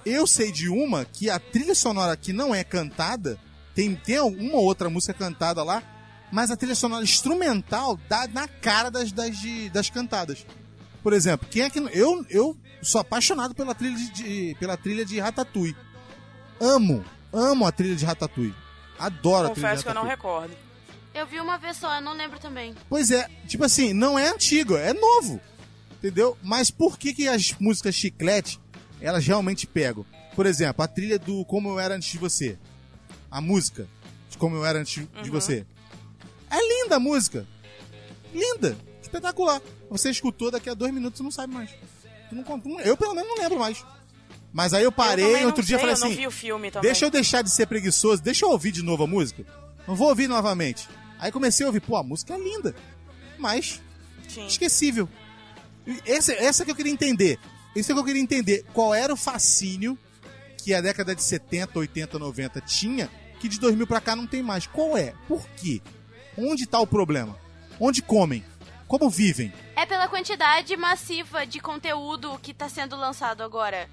Eu 0.07 0.25
sei 0.25 0.51
de 0.51 0.69
uma 0.69 1.03
que 1.05 1.29
a 1.29 1.37
trilha 1.39 1.75
sonora 1.75 2.15
que 2.15 2.31
não 2.31 2.53
é 2.55 2.63
cantada, 2.63 3.37
tem, 3.75 3.93
tem 3.95 4.19
uma 4.19 4.53
ou 4.55 4.63
outra 4.63 4.89
música 4.89 5.13
cantada 5.13 5.63
lá, 5.63 5.83
mas 6.31 6.49
a 6.51 6.55
trilha 6.57 6.75
sonora 6.75 7.03
instrumental 7.03 7.99
dá 8.07 8.27
na 8.27 8.47
cara 8.47 8.89
das, 8.89 9.11
das, 9.11 9.37
de- 9.37 9.69
das 9.69 9.89
cantadas. 9.89 10.45
Por 11.03 11.13
exemplo, 11.13 11.47
quem 11.49 11.63
é 11.63 11.69
que. 11.69 11.79
Eu, 11.93 12.25
eu 12.29 12.57
sou 12.81 13.01
apaixonado 13.01 13.53
pela 13.53 13.73
trilha 13.75 13.95
de, 13.97 14.11
de- 14.11 14.55
pela 14.59 14.77
trilha 14.77 15.05
de 15.05 15.19
Ratatouille. 15.19 15.75
Amo, 16.59 17.03
amo 17.31 17.65
a 17.65 17.71
trilha 17.71 17.95
de 17.95 18.05
Ratatouille. 18.05 18.55
Adoro 18.97 19.47
a 19.47 19.49
trilha 19.51 19.55
de 19.55 19.61
Confesso 19.61 19.83
que 19.83 19.89
eu 19.89 19.93
não 19.93 20.03
Ratatouille. 20.03 20.41
recordo. 20.49 20.67
Eu 21.13 21.25
vi 21.27 21.39
uma 21.39 21.57
vez 21.57 21.77
só, 21.77 21.95
eu 21.95 22.01
não 22.01 22.13
lembro 22.13 22.39
também. 22.39 22.75
Pois 22.89 23.11
é, 23.11 23.27
tipo 23.47 23.63
assim, 23.63 23.91
não 23.93 24.17
é 24.17 24.27
antigo, 24.29 24.75
é 24.77 24.93
novo. 24.93 25.39
Entendeu? 25.97 26.37
Mas 26.43 26.69
por 26.69 26.97
que, 26.97 27.13
que 27.13 27.27
as 27.27 27.53
músicas 27.59 27.95
chiclete 27.95 28.59
elas 29.01 29.25
realmente 29.25 29.67
pegam? 29.67 30.05
Por 30.35 30.45
exemplo, 30.45 30.83
a 30.83 30.87
trilha 30.87 31.17
do 31.17 31.43
Como 31.45 31.69
Eu 31.69 31.79
Era 31.79 31.95
Antes 31.95 32.11
de 32.11 32.17
Você. 32.17 32.57
A 33.29 33.41
música 33.41 33.87
de 34.29 34.37
Como 34.37 34.55
Eu 34.55 34.65
Era 34.65 34.79
Antes 34.79 35.07
de 35.23 35.29
Você. 35.29 35.65
É 36.49 36.57
linda 36.57 36.95
a 36.97 36.99
música. 36.99 37.45
Linda. 38.33 38.77
Espetacular. 39.01 39.61
Você 39.89 40.09
escutou 40.09 40.51
daqui 40.51 40.69
a 40.69 40.73
dois 40.73 40.93
minutos 40.93 41.19
e 41.19 41.23
não 41.23 41.31
sabe 41.31 41.53
mais. 41.53 41.69
Eu, 42.83 42.97
pelo 42.97 43.13
menos, 43.13 43.29
não 43.29 43.41
lembro 43.41 43.59
mais. 43.59 43.83
Mas 44.51 44.73
aí 44.73 44.83
eu 44.83 44.87
eu 44.87 44.91
parei, 44.91 45.25
também 45.25 45.45
outro 45.45 45.61
não 45.61 45.67
dia 45.67 45.77
sei, 45.77 45.79
falei 45.79 45.95
eu 45.95 45.99
não 45.99 46.07
assim: 46.07 46.15
vi 46.15 46.27
o 46.27 46.31
filme. 46.31 46.71
Deixa 46.81 47.05
eu 47.05 47.11
deixar 47.11 47.41
de 47.41 47.49
ser 47.49 47.67
preguiçoso, 47.67 48.21
deixa 48.21 48.45
eu 48.45 48.49
ouvir 48.49 48.71
de 48.71 48.83
novo 48.83 49.03
a 49.03 49.07
música. 49.07 49.45
Não 49.87 49.95
vou 49.95 50.09
ouvir 50.09 50.27
novamente. 50.27 50.87
Aí 51.19 51.31
comecei 51.31 51.65
a 51.65 51.67
ouvir, 51.67 51.79
pô, 51.79 51.95
a 51.95 52.03
música 52.03 52.33
é 52.33 52.37
linda. 52.37 52.75
Mas 53.37 53.81
Sim. 54.27 54.45
esquecível. 54.45 55.07
Essa, 56.05 56.33
essa 56.33 56.65
que 56.65 56.71
eu 56.71 56.75
queria 56.75 56.91
entender. 56.91 57.39
Isso 57.75 57.91
é 57.91 57.93
que 57.93 57.99
eu 57.99 58.05
queria 58.05 58.21
entender. 58.21 58.65
Qual 58.73 58.93
era 58.93 59.13
o 59.13 59.17
fascínio 59.17 59.97
que 60.57 60.73
a 60.73 60.81
década 60.81 61.15
de 61.15 61.23
70, 61.23 61.77
80, 61.79 62.19
90 62.19 62.61
tinha, 62.61 63.09
que 63.39 63.47
de 63.47 63.59
2000 63.59 63.87
pra 63.87 64.01
cá 64.01 64.15
não 64.15 64.27
tem 64.27 64.41
mais? 64.41 64.67
Qual 64.67 64.97
é? 64.97 65.13
Por 65.27 65.47
quê? 65.49 65.81
Onde 66.37 66.65
tá 66.65 66.79
o 66.79 66.87
problema? 66.87 67.37
Onde 67.79 68.01
comem? 68.01 68.43
Como 68.87 69.09
vivem? 69.09 69.53
É 69.75 69.85
pela 69.85 70.07
quantidade 70.07 70.75
massiva 70.77 71.45
de 71.45 71.59
conteúdo 71.59 72.39
que 72.41 72.53
tá 72.53 72.69
sendo 72.69 72.95
lançado 72.95 73.43
agora. 73.43 73.89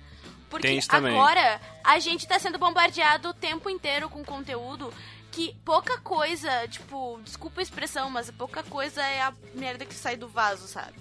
Porque 0.48 0.78
agora 0.88 1.60
a 1.82 1.98
gente 1.98 2.28
tá 2.28 2.38
sendo 2.38 2.58
bombardeado 2.58 3.30
o 3.30 3.34
tempo 3.34 3.68
inteiro 3.68 4.08
com 4.08 4.24
conteúdo 4.24 4.92
que 5.32 5.52
pouca 5.64 5.98
coisa, 5.98 6.68
tipo, 6.68 7.18
desculpa 7.24 7.60
a 7.60 7.62
expressão, 7.62 8.08
mas 8.08 8.30
pouca 8.30 8.62
coisa 8.62 9.02
é 9.02 9.20
a 9.20 9.34
merda 9.52 9.84
que 9.84 9.94
sai 9.94 10.16
do 10.16 10.28
vaso, 10.28 10.68
sabe? 10.68 10.94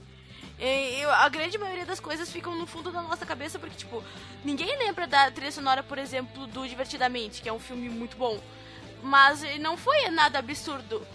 E 0.65 1.01
eu- 1.01 1.11
a 1.11 1.27
grande 1.29 1.57
maioria 1.57 1.85
das 1.85 1.99
coisas 1.99 2.31
ficam 2.31 2.55
no 2.55 2.65
fundo 2.65 2.91
da 2.91 3.01
nossa 3.01 3.25
cabeça 3.25 3.59
porque, 3.59 3.75
tipo, 3.75 4.03
ninguém 4.45 4.77
lembra 4.77 5.05
da 5.05 5.29
trilha 5.29 5.51
sonora, 5.51 5.83
por 5.83 5.97
exemplo, 5.97 6.47
do 6.47 6.67
Divertidamente, 6.67 7.41
que 7.41 7.49
é 7.49 7.53
um 7.53 7.59
filme 7.59 7.89
muito 7.89 8.15
bom. 8.15 8.39
Mas 9.01 9.41
não 9.59 9.75
foi 9.75 10.09
nada 10.09 10.39
absurdo. 10.39 11.05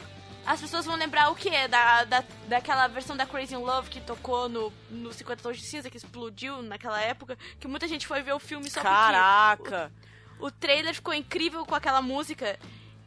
As 0.44 0.60
pessoas 0.60 0.84
vão 0.86 0.96
lembrar 0.96 1.30
o 1.30 1.34
quê? 1.34 1.66
Da, 1.68 2.04
da, 2.04 2.24
daquela 2.46 2.86
versão 2.88 3.16
da 3.16 3.26
Crazy 3.26 3.54
in 3.54 3.58
Love 3.58 3.90
que 3.90 4.00
tocou 4.00 4.48
no, 4.48 4.72
no 4.90 5.12
50 5.12 5.42
Tons 5.42 5.56
de 5.58 5.64
Cinza, 5.66 5.90
que 5.90 5.96
explodiu 5.96 6.62
naquela 6.62 7.00
época, 7.00 7.36
que 7.60 7.68
muita 7.68 7.86
gente 7.88 8.06
foi 8.06 8.22
ver 8.22 8.32
o 8.32 8.38
filme 8.38 8.70
só 8.70 8.80
Caraca. 8.80 9.90
porque 9.92 10.42
o, 10.42 10.46
o 10.46 10.50
trailer 10.50 10.94
ficou 10.94 11.12
incrível 11.14 11.64
com 11.66 11.74
aquela 11.74 12.00
música. 12.02 12.58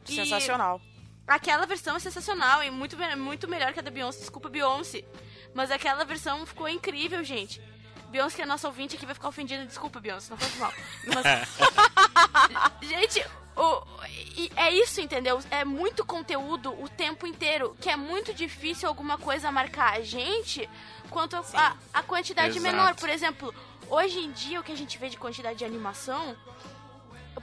E 0.07 0.15
Sensacional. 0.15 0.81
Aquela 1.27 1.65
versão 1.65 1.95
é 1.95 1.99
sensacional 1.99 2.63
e 2.63 2.69
muito, 2.71 2.97
muito 3.17 3.47
melhor 3.47 3.73
que 3.73 3.79
a 3.79 3.83
da 3.83 3.91
Beyoncé. 3.91 4.19
Desculpa, 4.19 4.49
Beyoncé. 4.49 5.03
Mas 5.53 5.69
aquela 5.71 6.03
versão 6.05 6.45
ficou 6.45 6.67
incrível, 6.69 7.23
gente. 7.23 7.61
Beyoncé, 8.09 8.37
que 8.37 8.41
é 8.41 8.45
nossa 8.45 8.67
ouvinte 8.67 8.95
aqui, 8.95 9.05
vai 9.05 9.15
ficar 9.15 9.29
ofendida. 9.29 9.65
Desculpa, 9.65 9.99
Beyoncé, 9.99 10.31
não 10.31 10.37
foi 10.37 10.59
mal. 10.59 10.73
Mas... 11.07 11.25
gente, 12.87 13.25
o- 13.55 13.83
é 14.55 14.71
isso, 14.71 14.99
entendeu? 15.01 15.39
É 15.49 15.63
muito 15.63 16.05
conteúdo 16.05 16.71
o 16.81 16.89
tempo 16.89 17.25
inteiro, 17.27 17.75
que 17.79 17.89
é 17.89 17.95
muito 17.95 18.33
difícil 18.33 18.87
alguma 18.87 19.17
coisa 19.17 19.51
marcar 19.51 19.93
a 19.93 20.01
gente 20.01 20.69
quanto 21.09 21.35
a, 21.35 21.43
a, 21.53 21.75
a 21.99 22.03
quantidade 22.03 22.57
Exato. 22.57 22.63
menor. 22.63 22.95
Por 22.95 23.09
exemplo, 23.09 23.53
hoje 23.89 24.19
em 24.19 24.31
dia 24.31 24.59
o 24.59 24.63
que 24.63 24.71
a 24.71 24.77
gente 24.77 24.97
vê 24.97 25.09
de 25.09 25.17
quantidade 25.17 25.59
de 25.59 25.65
animação, 25.65 26.35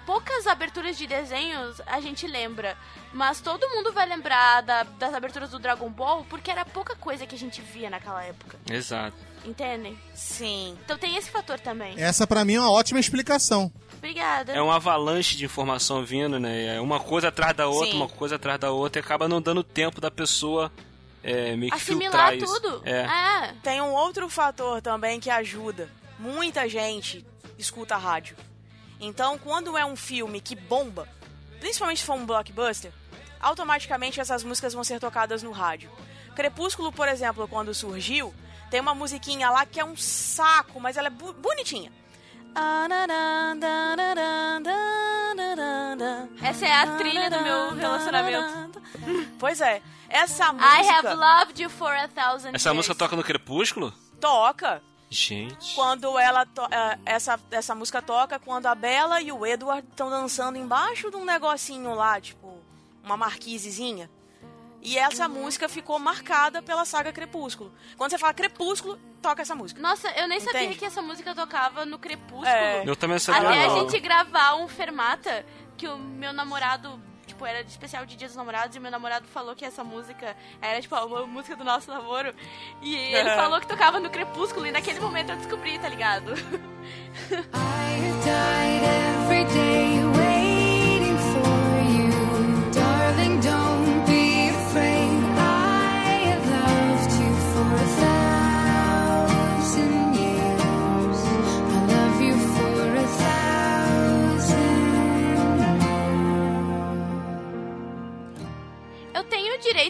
poucas 0.06 0.46
aberturas 0.46 0.96
de 0.98 1.06
desenhos 1.06 1.80
a 1.86 2.00
gente 2.00 2.26
lembra. 2.26 2.76
Mas 3.12 3.40
todo 3.40 3.68
mundo 3.70 3.92
vai 3.92 4.06
lembrar 4.06 4.62
da- 4.62 4.82
das 4.82 5.14
aberturas 5.14 5.50
do 5.50 5.58
Dragon 5.58 5.88
Ball 5.90 6.24
porque 6.28 6.50
era 6.50 6.64
pouca 6.64 6.94
coisa 6.96 7.26
que 7.26 7.34
a 7.34 7.38
gente 7.38 7.60
via 7.60 7.88
naquela 7.88 8.22
época. 8.22 8.58
Exato. 8.70 9.16
Entendem? 9.44 9.98
Sim. 10.14 10.76
Então 10.84 10.98
tem 10.98 11.16
esse 11.16 11.30
fator 11.30 11.58
também. 11.58 11.94
Essa 11.96 12.26
pra 12.26 12.44
mim 12.44 12.54
é 12.54 12.60
uma 12.60 12.70
ótima 12.70 13.00
explicação. 13.00 13.72
Obrigada. 13.96 14.52
É 14.52 14.62
um 14.62 14.70
avalanche 14.70 15.36
de 15.36 15.44
informação 15.44 16.04
vindo, 16.04 16.38
né? 16.38 16.76
É 16.76 16.80
uma 16.80 17.00
coisa 17.00 17.28
atrás 17.28 17.56
da 17.56 17.66
outra, 17.66 17.90
Sim. 17.90 17.96
uma 17.96 18.08
coisa 18.08 18.36
atrás 18.36 18.58
da 18.60 18.70
outra, 18.70 19.00
e 19.00 19.02
acaba 19.04 19.26
não 19.28 19.40
dando 19.40 19.62
tempo 19.64 20.00
da 20.00 20.10
pessoa 20.10 20.70
é, 21.22 21.56
meio 21.56 21.72
que 21.72 21.76
Assimilar 21.78 22.36
tudo. 22.38 22.82
É. 22.84 23.00
é. 23.00 23.54
Tem 23.62 23.80
um 23.80 23.92
outro 23.92 24.28
fator 24.28 24.80
também 24.80 25.18
que 25.18 25.30
ajuda. 25.30 25.88
Muita 26.18 26.68
gente 26.68 27.24
escuta 27.58 27.96
rádio. 27.96 28.36
Então, 29.00 29.38
quando 29.38 29.76
é 29.78 29.84
um 29.84 29.94
filme 29.96 30.40
que 30.40 30.54
bomba, 30.56 31.08
principalmente 31.60 31.98
se 32.00 32.04
for 32.06 32.14
um 32.16 32.26
blockbuster, 32.26 32.92
automaticamente 33.40 34.20
essas 34.20 34.42
músicas 34.42 34.74
vão 34.74 34.82
ser 34.84 34.98
tocadas 34.98 35.42
no 35.42 35.52
rádio. 35.52 35.90
Crepúsculo, 36.34 36.90
por 36.92 37.08
exemplo, 37.08 37.46
quando 37.48 37.72
surgiu, 37.74 38.34
tem 38.70 38.80
uma 38.80 38.94
musiquinha 38.94 39.50
lá 39.50 39.64
que 39.66 39.78
é 39.80 39.84
um 39.84 39.96
saco, 39.96 40.80
mas 40.80 40.96
ela 40.96 41.06
é 41.08 41.10
bu- 41.10 41.32
bonitinha. 41.32 41.92
Essa 46.42 46.66
é 46.66 46.72
a 46.72 46.96
trilha 46.96 47.30
do 47.30 47.40
meu 47.42 47.74
relacionamento. 47.74 48.82
Pois 49.38 49.60
é, 49.60 49.82
essa 50.08 50.46
I 50.46 50.52
música 50.52 50.98
have 50.98 51.14
loved 51.14 51.62
you 51.62 51.68
for 51.70 51.92
a 51.92 52.08
thousand 52.08 52.54
Essa 52.54 52.68
years. 52.70 52.76
música 52.76 52.94
toca 52.94 53.14
no 53.16 53.22
Crepúsculo? 53.22 53.92
toca 54.20 54.82
Gente. 55.10 55.74
quando 55.74 56.18
ela 56.18 56.44
to- 56.44 56.68
eh, 56.70 56.98
essa, 57.06 57.40
essa 57.50 57.74
música 57.74 58.02
toca 58.02 58.38
quando 58.38 58.66
a 58.66 58.74
Bella 58.74 59.20
e 59.22 59.32
o 59.32 59.46
Edward 59.46 59.86
estão 59.88 60.10
dançando 60.10 60.58
embaixo 60.58 61.10
de 61.10 61.16
um 61.16 61.24
negocinho 61.24 61.94
lá, 61.94 62.20
tipo, 62.20 62.58
uma 63.02 63.16
marquisezinha. 63.16 64.10
E 64.82 64.96
essa 64.96 65.26
música 65.28 65.68
ficou 65.68 65.98
marcada 65.98 66.62
pela 66.62 66.84
saga 66.84 67.12
Crepúsculo. 67.12 67.72
Quando 67.96 68.10
você 68.12 68.18
fala 68.18 68.32
Crepúsculo, 68.32 68.96
toca 69.20 69.42
essa 69.42 69.54
música. 69.54 69.80
Nossa, 69.80 70.08
eu 70.10 70.28
nem 70.28 70.38
sabia 70.38 70.62
Entende? 70.64 70.78
que 70.78 70.84
essa 70.84 71.02
música 71.02 71.34
tocava 71.34 71.84
no 71.84 71.98
Crepúsculo. 71.98 72.46
É. 72.46 72.84
Eu 72.86 72.94
também 72.94 73.18
sabia 73.18 73.48
Até 73.48 73.64
a 73.64 73.66
não. 73.68 73.80
gente 73.80 73.98
gravar 73.98 74.54
um 74.54 74.68
Fermata, 74.68 75.44
que 75.76 75.88
o 75.88 75.98
meu 75.98 76.32
namorado, 76.32 77.02
tipo, 77.38 77.46
era 77.46 77.62
de 77.62 77.70
especial 77.70 78.04
de 78.04 78.16
Dia 78.16 78.26
dos 78.26 78.36
Namorados, 78.36 78.74
e 78.74 78.80
meu 78.80 78.90
namorado 78.90 79.26
falou 79.28 79.54
que 79.54 79.64
essa 79.64 79.84
música 79.84 80.36
era, 80.60 80.80
tipo, 80.80 80.94
a 80.96 81.26
música 81.26 81.54
do 81.54 81.62
nosso 81.62 81.88
namoro. 81.88 82.34
E 82.82 82.96
ele 83.14 83.30
falou 83.30 83.60
que 83.60 83.66
tocava 83.66 84.00
no 84.00 84.10
Crepúsculo, 84.10 84.66
e 84.66 84.72
naquele 84.72 84.98
momento 84.98 85.30
eu 85.30 85.36
descobri, 85.36 85.78
tá 85.78 85.88
ligado? 85.88 86.32
I 87.54 88.00
died 88.24 88.82
every 88.82 89.44
day 89.44 90.04
waiting 90.04 90.37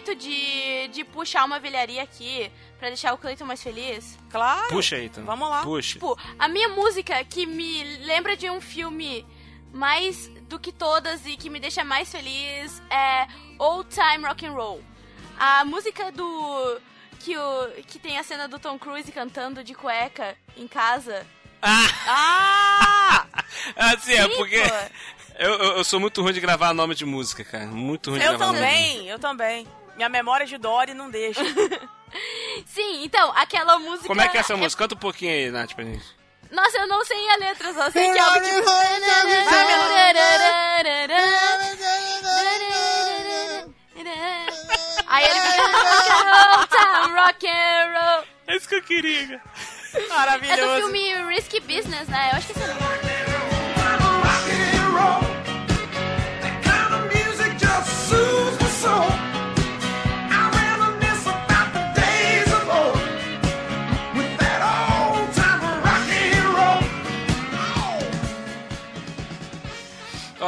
tenho 0.09 0.13
o 0.13 0.17
direito 0.17 0.17
de, 0.17 0.89
de 0.89 1.05
puxar 1.05 1.45
uma 1.45 1.59
velharia 1.59 2.03
aqui 2.03 2.51
pra 2.79 2.89
deixar 2.89 3.13
o 3.13 3.19
Cleiton 3.19 3.45
mais 3.45 3.63
feliz? 3.63 4.19
Claro. 4.31 4.69
Puxa 4.69 4.97
aí, 4.97 5.07
então. 5.07 5.25
Vamos 5.25 5.49
lá. 5.49 5.63
Puxa. 5.63 5.95
Tipo, 5.95 6.19
a 6.39 6.49
minha 6.49 6.69
música 6.71 7.23
que 7.25 7.47
me 7.47 7.83
lembra 7.99 8.37
de 8.37 8.49
um 8.51 8.61
filme 8.61 9.27
mais 9.73 10.29
do 10.49 10.59
que 10.59 10.73
todas 10.73 11.27
e 11.27 11.37
que 11.37 11.51
me 11.51 11.61
deixa 11.61 11.85
mais 11.85 12.11
feliz 12.11 12.83
é 12.91 13.27
Old 13.59 13.89
Time 13.91 14.25
Rock 14.27 14.47
and 14.47 14.53
Roll. 14.53 14.83
A 15.39 15.65
música 15.65 16.11
do 16.13 16.81
que 17.21 17.37
o 17.37 17.69
que 17.87 17.99
tem 17.99 18.19
a 18.19 18.23
cena 18.23 18.49
do 18.49 18.59
Tom 18.59 18.79
Cruise 18.79 19.11
cantando 19.13 19.63
de 19.63 19.75
cueca 19.75 20.37
em 20.57 20.67
casa. 20.67 21.27
Ah! 21.61 23.27
Assim, 23.77 24.15
é 24.15 24.29
porque 24.29 24.61
pô. 24.61 24.75
eu, 25.39 25.51
eu, 25.55 25.77
eu 25.79 25.85
sou 25.85 25.99
muito 25.99 26.23
ruim 26.23 26.33
de 26.33 26.41
gravar 26.41 26.73
nome 26.73 26.95
de 26.95 27.05
música, 27.05 27.45
cara. 27.45 27.67
Muito 27.67 28.11
ruim 28.11 28.21
de 28.21 28.25
Eu 28.25 28.39
gravar 28.39 28.47
nome 28.53 28.59
de 28.59 28.65
música. 28.65 28.83
também, 28.87 29.09
eu 29.09 29.19
também. 29.19 29.67
Minha 29.99 30.09
memória 30.09 30.47
de 30.47 30.57
Dory 30.57 30.95
não 30.95 31.11
deixa. 31.11 31.43
Sim, 32.65 33.03
então, 33.03 33.33
aquela 33.35 33.81
música 33.81 34.07
Como 34.07 34.21
é 34.21 34.29
que 34.29 34.37
é 34.37 34.41
essa 34.41 34.57
música? 34.57 34.85
Canta 34.85 34.95
um 34.95 34.99
pouquinho 34.99 35.33
aí, 35.33 35.51
Nath, 35.51 35.75
pra 35.75 35.85
gente. 35.85 36.07
Nossa, 36.53 36.79
eu 36.79 36.87
não 36.87 37.05
sei 37.05 37.29
a 37.31 37.37
letra, 37.37 37.75
só 37.75 37.91
sei 37.91 38.13
que 38.13 38.17
é 38.17 38.21
algo 38.21 38.41
tipo 38.41 38.71
Aí 45.09 45.25
ele 45.25 45.41
fica 45.41 45.63
Rock 47.21 47.49
and 47.49 47.93
Roll. 47.99 48.25
É 48.47 48.57
isso 48.57 48.69
que 48.69 48.77
eu 48.77 48.83
queria, 48.83 49.27
cara. 49.27 49.43
É 49.95 50.01
do 50.01 50.09
Maravilhoso. 50.11 50.77
filme 50.83 51.15
Risky 51.35 51.61
Business, 51.61 52.07
né? 52.09 52.29
Eu 52.31 52.37
acho 52.37 52.47
que 52.49 52.53
esse 52.53 52.63
é 52.63 52.65
o 52.65 52.75
nome. 52.75 52.99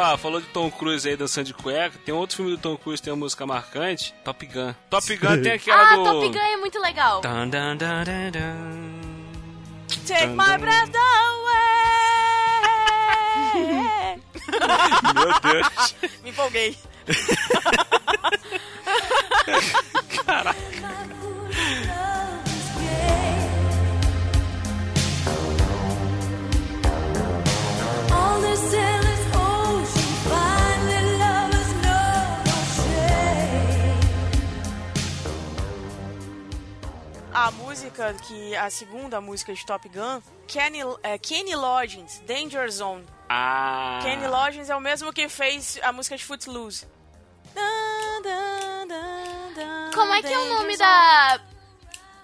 Ó, 0.03 0.16
falou 0.16 0.40
de 0.40 0.46
Tom 0.46 0.70
Cruise 0.70 1.07
aí 1.07 1.14
dançando 1.14 1.44
de 1.46 1.53
cueca. 1.55 1.98
Tem 2.05 2.14
outro 2.14 2.36
filme 2.36 2.53
do 2.53 2.59
Tom 2.59 2.74
Cruise 2.76 3.01
que 3.03 3.05
tem 3.05 3.12
uma 3.12 3.18
música 3.18 3.46
marcante. 3.46 4.14
Top 4.24 4.46
Gun. 4.46 4.72
Top 4.88 5.16
Gun 5.16 5.42
tem 5.42 5.53
aquela 5.53 5.92
Ah, 5.92 5.96
do... 5.96 6.05
Top 6.05 6.26
Gun 6.28 6.38
é 6.38 6.57
muito 6.57 6.78
legal. 6.80 7.20
Dun, 7.20 7.48
dun, 7.51 7.76
dun, 7.76 8.05
dun, 8.05 8.30
dun. 8.32 9.01
Take 10.07 10.26
my 10.28 10.57
breath 10.59 10.94
away. 10.96 11.01
Meu 15.14 15.40
Deus. 15.40 15.94
Me 16.24 16.30
empolguei. 16.30 16.76
All 21.90 22.19
A 37.41 37.51
música 37.53 38.12
que 38.28 38.55
a 38.55 38.68
segunda 38.68 39.18
música 39.18 39.55
de 39.55 39.64
Top 39.64 39.88
Gun, 39.88 40.20
Kenny, 40.47 40.80
é, 41.03 41.16
Kenny 41.16 41.55
Loggins, 41.55 42.20
Danger 42.26 42.70
Zone. 42.70 43.07
Ah. 43.30 43.99
Kenny 44.03 44.26
Loggins 44.26 44.68
é 44.68 44.76
o 44.76 44.80
mesmo 44.80 45.11
que 45.11 45.26
fez 45.26 45.80
a 45.82 45.91
música 45.91 46.18
de 46.18 46.22
Footloose. 46.22 46.86
Como 49.95 50.12
é 50.12 50.20
que 50.20 50.30
é 50.30 50.38
o 50.38 50.49
nome 50.51 50.76
da... 50.76 51.38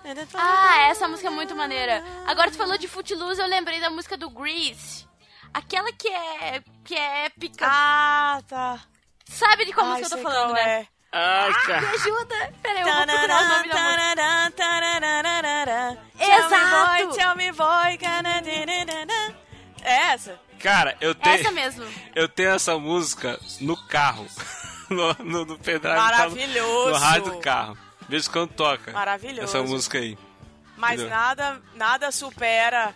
Zone. 0.05 0.27
Ah, 0.35 0.89
essa 0.91 1.09
música 1.09 1.29
é 1.29 1.31
muito 1.31 1.57
maneira. 1.57 2.05
Agora 2.27 2.51
tu 2.51 2.59
falou 2.59 2.77
de 2.77 2.87
Footloose, 2.87 3.41
eu 3.41 3.47
lembrei 3.47 3.81
da 3.81 3.89
música 3.89 4.19
do 4.19 4.29
Grease. 4.29 5.09
Aquela 5.55 5.91
que 5.95 6.09
é... 6.09 6.63
que 6.85 6.95
é 6.95 7.25
épica. 7.25 7.67
Ah, 7.67 8.43
tá. 8.47 8.81
Sabe 9.25 9.65
de 9.65 9.73
qual 9.73 9.87
Ai, 9.87 10.01
música 10.01 10.15
eu 10.15 10.23
tô 10.23 10.31
falando, 10.31 10.53
né? 10.53 10.81
é. 10.83 10.96
Ai, 11.13 11.49
Me 11.49 11.55
cara. 11.67 11.91
ajuda. 11.91 12.53
Pera 12.63 12.75
aí, 12.75 12.81
eu 12.81 12.87
vou 12.95 13.07
procurar 13.07 13.43
o 13.43 13.49
nome 13.49 13.69
da 13.69 13.75
música. 13.75 13.75
Tararã, 13.77 14.51
tararã, 14.51 15.97
Exato. 16.19 17.15
Tell 17.15 17.37
me 17.37 17.53
boy, 17.53 17.99
tell 17.99 18.23
me 18.23 18.85
boy. 18.85 19.27
É 19.83 20.13
essa? 20.13 20.39
Cara, 20.61 20.97
eu 21.01 21.15
tenho... 21.15 21.35
Essa 21.37 21.51
mesmo. 21.53 21.85
Eu 22.15 22.29
tenho 22.29 22.51
essa 22.51 22.79
música 22.79 23.39
no 23.61 23.77
carro. 23.89 24.27
No, 24.89 25.13
no, 25.19 25.45
no 25.45 25.59
pendrive. 25.59 25.97
Maravilhoso. 25.97 26.91
No 26.91 26.97
rádio 26.97 27.33
do 27.33 27.39
carro. 27.41 27.77
Em 28.09 28.23
quando 28.31 28.51
toca. 28.53 28.93
Maravilhoso. 28.93 29.43
Essa 29.43 29.61
música 29.61 29.99
aí. 29.99 30.17
Mas 30.77 30.93
Entendeu? 31.01 31.11
nada, 31.11 31.63
nada 31.75 32.13
supera. 32.13 32.95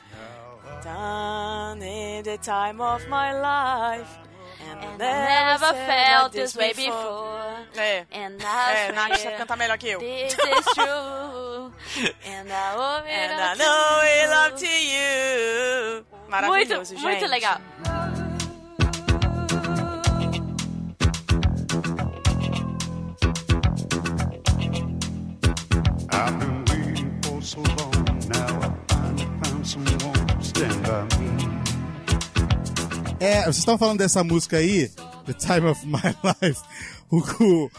Done 0.84 1.84
in 1.84 2.22
the 2.22 2.38
time 2.38 2.80
of 2.80 3.04
my 3.08 3.32
life. 3.32 4.29
And, 4.68 5.02
I 5.02 5.56
never 5.56 5.72
felt 5.74 6.32
this 6.32 6.54
way 6.54 6.72
before. 6.74 7.66
É. 7.76 8.04
And 8.12 8.38
é, 8.40 8.92
Nath 8.92 9.18
sabe 9.18 9.36
cantar 9.36 9.56
melhor 9.56 9.78
que 9.78 9.88
eu. 9.88 9.98
This 10.00 10.34
is 10.34 10.64
true. 10.74 11.72
and 12.26 12.50
I 12.52 12.74
owe 12.76 13.02
it 13.06 13.30
and 13.30 13.40
I 13.40 13.54
know 13.56 14.02
it 14.04 14.30
up 14.30 14.56
to 14.58 14.66
you. 14.66 16.04
Maravilhoso, 16.28 16.94
muito, 16.94 17.00
gente. 17.00 17.20
Muito 17.20 17.26
legal. 17.26 17.60
I've 26.12 26.38
been 26.38 26.64
waiting 26.66 27.20
for 27.22 27.40
so 27.42 27.60
long. 27.60 28.04
Now 28.28 28.60
I 28.60 28.72
finally 28.88 29.26
found 29.42 29.66
someone 29.66 30.26
to 30.26 30.42
stand 30.44 30.82
by 30.82 31.18
me. 31.18 31.39
É, 33.20 33.42
vocês 33.42 33.58
estavam 33.58 33.78
falando 33.78 33.98
dessa 33.98 34.24
música 34.24 34.56
aí, 34.56 34.88
The 35.26 35.32
Time 35.34 35.66
of 35.68 35.86
My 35.86 36.00
Life. 36.42 36.60
O, 37.10 37.70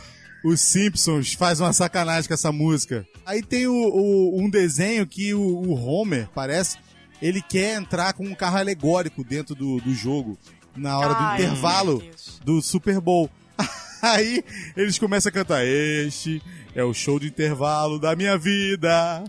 os 0.44 0.62
Simpsons 0.62 1.34
faz 1.34 1.60
uma 1.60 1.74
sacanagem 1.74 2.28
com 2.28 2.34
essa 2.34 2.52
música. 2.52 3.08
Aí 3.26 3.42
tem 3.42 3.66
o, 3.68 3.74
o- 3.74 4.40
um 4.40 4.50
desenho 4.50 5.06
que 5.08 5.34
o, 5.34 5.42
o 5.42 5.74
Homer, 5.74 6.30
parece, 6.34 6.78
ele 7.22 7.42
quer 7.42 7.76
entrar 7.76 8.14
com 8.14 8.24
um 8.24 8.36
carro 8.36 8.58
alegórico 8.58 9.24
dentro 9.24 9.56
do, 9.56 9.80
do 9.82 9.94
jogo, 9.96 10.38
na 10.76 10.98
hora 10.98 11.14
do 11.14 11.20
Ai, 11.20 11.42
intervalo 11.42 11.98
meu 11.98 12.08
Deus. 12.08 12.40
do 12.46 12.62
Super 12.62 13.00
Bowl. 13.02 13.30
Aí 14.04 14.44
eles 14.76 14.98
começam 14.98 15.30
a 15.30 15.34
cantar: 15.34 15.66
Este 15.66 16.42
é 16.76 16.84
o 16.84 16.94
show 16.94 17.20
de 17.20 17.28
intervalo 17.28 18.00
da 18.00 18.16
minha 18.16 18.38
vida. 18.38 19.24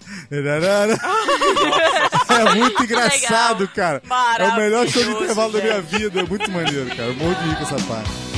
É 2.32 2.54
muito 2.54 2.82
engraçado, 2.82 3.68
cara. 3.68 4.02
É 4.42 4.48
o 4.48 4.56
melhor 4.56 4.88
show 4.88 5.04
de 5.04 5.10
intervalo 5.10 5.52
da 5.52 5.60
minha 5.60 5.80
vida. 5.82 6.20
É 6.20 6.22
muito 6.22 6.50
maneiro, 6.50 6.88
cara. 6.88 7.02
Eu 7.04 7.14
morro 7.14 7.34
de 7.34 7.48
rir 7.48 7.56
com 7.56 7.62
essa 7.62 7.86
parte. 7.86 8.31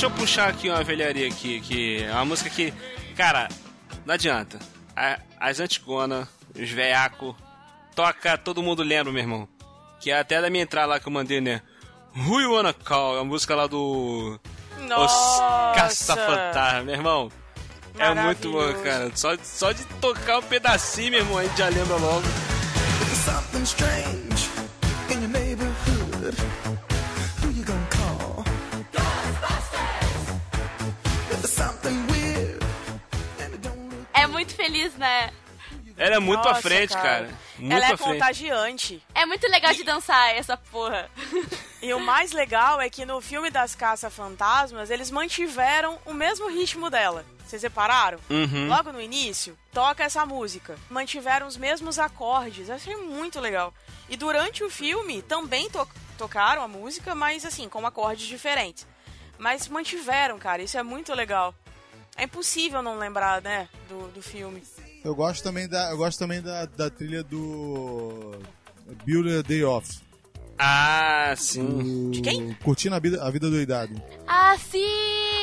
Deixa 0.00 0.14
eu 0.14 0.18
puxar 0.18 0.48
aqui 0.48 0.70
uma 0.70 0.82
velharia 0.82 1.28
aqui, 1.28 1.60
que 1.60 2.02
é 2.02 2.10
uma 2.12 2.24
música 2.24 2.48
que, 2.48 2.72
cara, 3.14 3.48
não 4.06 4.14
adianta. 4.14 4.58
As 5.38 5.60
antigonas, 5.60 6.26
os 6.58 6.70
veiaco, 6.70 7.36
toca, 7.94 8.38
todo 8.38 8.62
mundo 8.62 8.82
lembra, 8.82 9.12
meu 9.12 9.20
irmão. 9.20 9.46
Que 10.00 10.10
é 10.10 10.18
até 10.18 10.40
da 10.40 10.48
minha 10.48 10.62
entrada 10.62 10.86
lá 10.86 10.98
que 10.98 11.06
eu 11.06 11.12
mandei, 11.12 11.42
né? 11.42 11.60
Who 12.16 12.40
You 12.40 12.52
Wanna 12.52 12.72
Call? 12.72 13.18
É 13.18 13.20
a 13.20 13.24
música 13.24 13.54
lá 13.54 13.66
do... 13.66 14.40
Nossa! 14.88 15.12
Os 15.12 15.76
Caça-Fantasma, 15.76 16.82
meu 16.82 16.94
irmão. 16.94 17.32
É 17.98 18.14
muito 18.14 18.52
bom, 18.52 18.72
cara. 18.82 19.14
Só, 19.14 19.36
só 19.42 19.70
de 19.70 19.84
tocar 20.00 20.38
um 20.38 20.42
pedacinho, 20.42 21.10
meu 21.10 21.20
irmão, 21.20 21.36
a 21.36 21.44
gente 21.44 21.58
já 21.58 21.68
lembra 21.68 21.96
logo. 21.96 22.26
Something 23.22 23.64
strange 23.64 24.48
in 25.10 25.20
your 25.20 25.28
neighborhood. 25.28 26.89
Muito 34.50 34.54
feliz, 34.56 34.94
né? 34.94 35.30
Ela 35.96 36.16
é 36.16 36.18
muito 36.18 36.40
à 36.48 36.50
Nossa, 36.52 36.62
frente, 36.62 36.94
cara. 36.94 37.28
Muito 37.58 37.72
Ela 37.74 37.86
à 37.88 37.90
é 37.90 37.96
contagiante. 37.96 39.02
É 39.14 39.26
muito 39.26 39.46
legal 39.48 39.72
de 39.74 39.84
dançar 39.84 40.34
essa 40.34 40.56
porra. 40.56 41.10
E 41.82 41.92
o 41.92 42.00
mais 42.00 42.32
legal 42.32 42.80
é 42.80 42.88
que 42.88 43.04
no 43.04 43.20
filme 43.20 43.50
das 43.50 43.74
Caça-Fantasmas, 43.74 44.90
eles 44.90 45.10
mantiveram 45.10 45.98
o 46.06 46.14
mesmo 46.14 46.48
ritmo 46.48 46.88
dela. 46.88 47.24
Vocês 47.46 47.62
repararam? 47.62 48.18
Uhum. 48.30 48.68
Logo 48.68 48.92
no 48.92 49.00
início, 49.00 49.58
toca 49.72 50.02
essa 50.04 50.24
música. 50.24 50.78
Mantiveram 50.88 51.46
os 51.46 51.56
mesmos 51.56 51.98
acordes. 51.98 52.68
Eu 52.68 52.76
achei 52.76 52.96
muito 52.96 53.38
legal. 53.40 53.74
E 54.08 54.16
durante 54.16 54.64
o 54.64 54.70
filme, 54.70 55.20
também 55.22 55.68
to- 55.68 55.88
tocaram 56.16 56.62
a 56.62 56.68
música, 56.68 57.14
mas 57.14 57.44
assim, 57.44 57.68
com 57.68 57.84
acordes 57.86 58.26
diferentes. 58.26 58.86
Mas 59.36 59.68
mantiveram, 59.68 60.38
cara. 60.38 60.62
Isso 60.62 60.78
é 60.78 60.82
muito 60.82 61.12
legal. 61.12 61.54
É 62.20 62.24
impossível 62.24 62.82
não 62.82 62.98
lembrar, 62.98 63.40
né, 63.40 63.66
do, 63.88 64.08
do 64.08 64.20
filme. 64.22 64.62
Eu 65.02 65.14
gosto 65.14 65.42
também 65.42 65.66
da, 65.66 65.90
eu 65.90 65.96
gosto 65.96 66.18
também 66.18 66.42
da, 66.42 66.66
da 66.66 66.90
trilha 66.90 67.22
do 67.24 68.38
Build 69.06 69.38
a 69.38 69.40
Day 69.40 69.64
Off. 69.64 70.00
Ah, 70.58 71.32
sim. 71.34 72.10
De 72.10 72.20
quem? 72.20 72.52
Curtindo 72.62 72.94
a 72.94 72.98
vida, 72.98 73.24
a 73.24 73.30
vida 73.30 73.48
doidado. 73.48 73.94
Ah, 74.26 74.54
sim! 74.58 74.84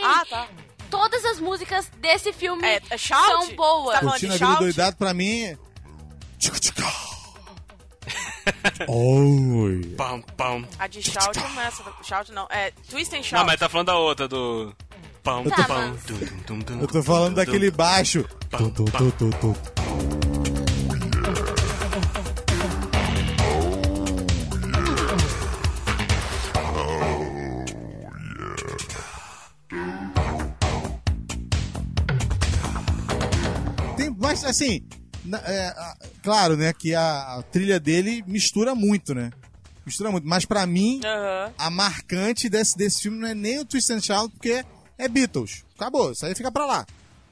Ah, 0.03 0.23
tá. 0.29 0.47
Todas 0.91 1.25
as 1.25 1.39
músicas 1.39 1.89
desse 1.99 2.31
filme 2.31 2.63
É, 2.63 2.79
é 2.91 2.97
Shout? 2.97 3.25
são 3.25 3.55
boas. 3.55 3.99
Tá 3.99 4.05
Curtindo 4.05 4.33
a 4.33 4.37
vida 4.37 4.45
Shout? 4.45 4.59
doidado 4.59 4.95
pra 4.97 5.15
mim. 5.15 5.57
Tchica, 6.37 6.59
tchica. 6.61 6.83
Oi. 8.87 9.81
Pam, 9.97 10.21
pam. 10.21 10.67
A 10.77 10.85
de 10.85 11.01
Shout 11.01 11.39
não 11.39 11.59
é 11.61 11.65
essa. 11.65 11.83
Shout 12.03 12.31
não. 12.31 12.47
É 12.51 12.69
Twist 12.87 13.15
and 13.15 13.23
Shout. 13.23 13.33
Não, 13.33 13.45
mas 13.45 13.59
tá 13.59 13.67
falando 13.67 13.87
da 13.87 13.97
outra, 13.97 14.27
do... 14.27 14.75
Pam, 15.27 15.43
Eu 16.81 16.87
tô- 16.87 16.97
Eu 16.99 17.03
falando 17.03 17.35
daquele 17.35 17.69
baixo. 17.71 18.25
Tem, 33.95 34.15
mas 34.19 34.43
assim, 34.43 34.81
na- 35.25 35.39
é, 35.39 35.67
a- 35.69 35.97
claro, 36.21 36.55
né, 36.55 36.71
que 36.73 36.93
a, 36.93 37.37
a 37.37 37.43
trilha 37.43 37.79
dele 37.79 38.23
mistura 38.27 38.75
muito, 38.75 39.13
né? 39.15 39.31
Mistura 39.85 40.11
muito. 40.11 40.27
Mas 40.27 40.45
pra 40.45 40.65
mim, 40.67 40.99
a 41.57 41.69
marcante 41.69 42.49
desse, 42.49 42.77
desse 42.77 43.01
filme 43.03 43.17
não 43.19 43.27
é 43.27 43.33
nem 43.33 43.59
o 43.59 43.65
Twist 43.65 43.91
and 43.91 44.01
Shout, 44.01 44.31
porque 44.33 44.63
é 44.97 45.07
Beatles. 45.07 45.63
Acabou, 45.75 46.11
isso 46.11 46.25
aí 46.25 46.35
fica 46.35 46.51
pra 46.51 46.65
lá. 46.65 46.85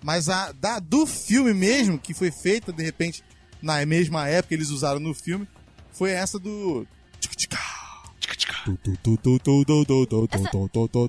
Mas 0.04 0.30
a 0.30 0.52
da, 0.52 0.80
do 0.80 1.06
filme 1.06 1.54
mesmo, 1.54 1.98
que 1.98 2.14
foi 2.14 2.32
feita, 2.32 2.72
de 2.72 2.84
repente, 2.84 3.24
na 3.62 3.84
mesma 3.86 4.28
época 4.28 4.54
eles 4.54 4.70
usaram 4.70 5.00
no 5.00 5.14
filme, 5.14 5.48
foi 5.92 6.12
essa 6.12 6.38
do... 6.38 6.86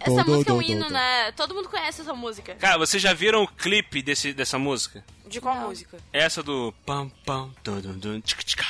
Essa 0.01 0.25
música 0.25 0.51
é 0.51 0.55
um 0.55 0.63
hino, 0.63 0.91
né? 0.91 1.33
Todo 1.33 1.55
mundo 1.55 1.69
conhece 1.69 2.03
essa 2.03 2.15
música. 2.15 2.55
Cara, 2.57 2.79
vocês 2.79 3.03
já 3.03 3.13
viram 3.15 3.43
o 3.43 3.49
clipe 3.49 4.03
desse, 4.03 4.33
dessa 4.33 4.59
música? 4.59 5.05
De 5.27 5.41
qual 5.41 5.57
música? 5.57 5.99
Essa 6.13 6.43
do 6.43 6.73
pam 6.85 7.11
pam 7.25 7.51
dum, 7.65 7.81
dum, 7.81 7.99
dum, 7.99 8.21
tchic, 8.21 8.45
tchica. 8.45 8.65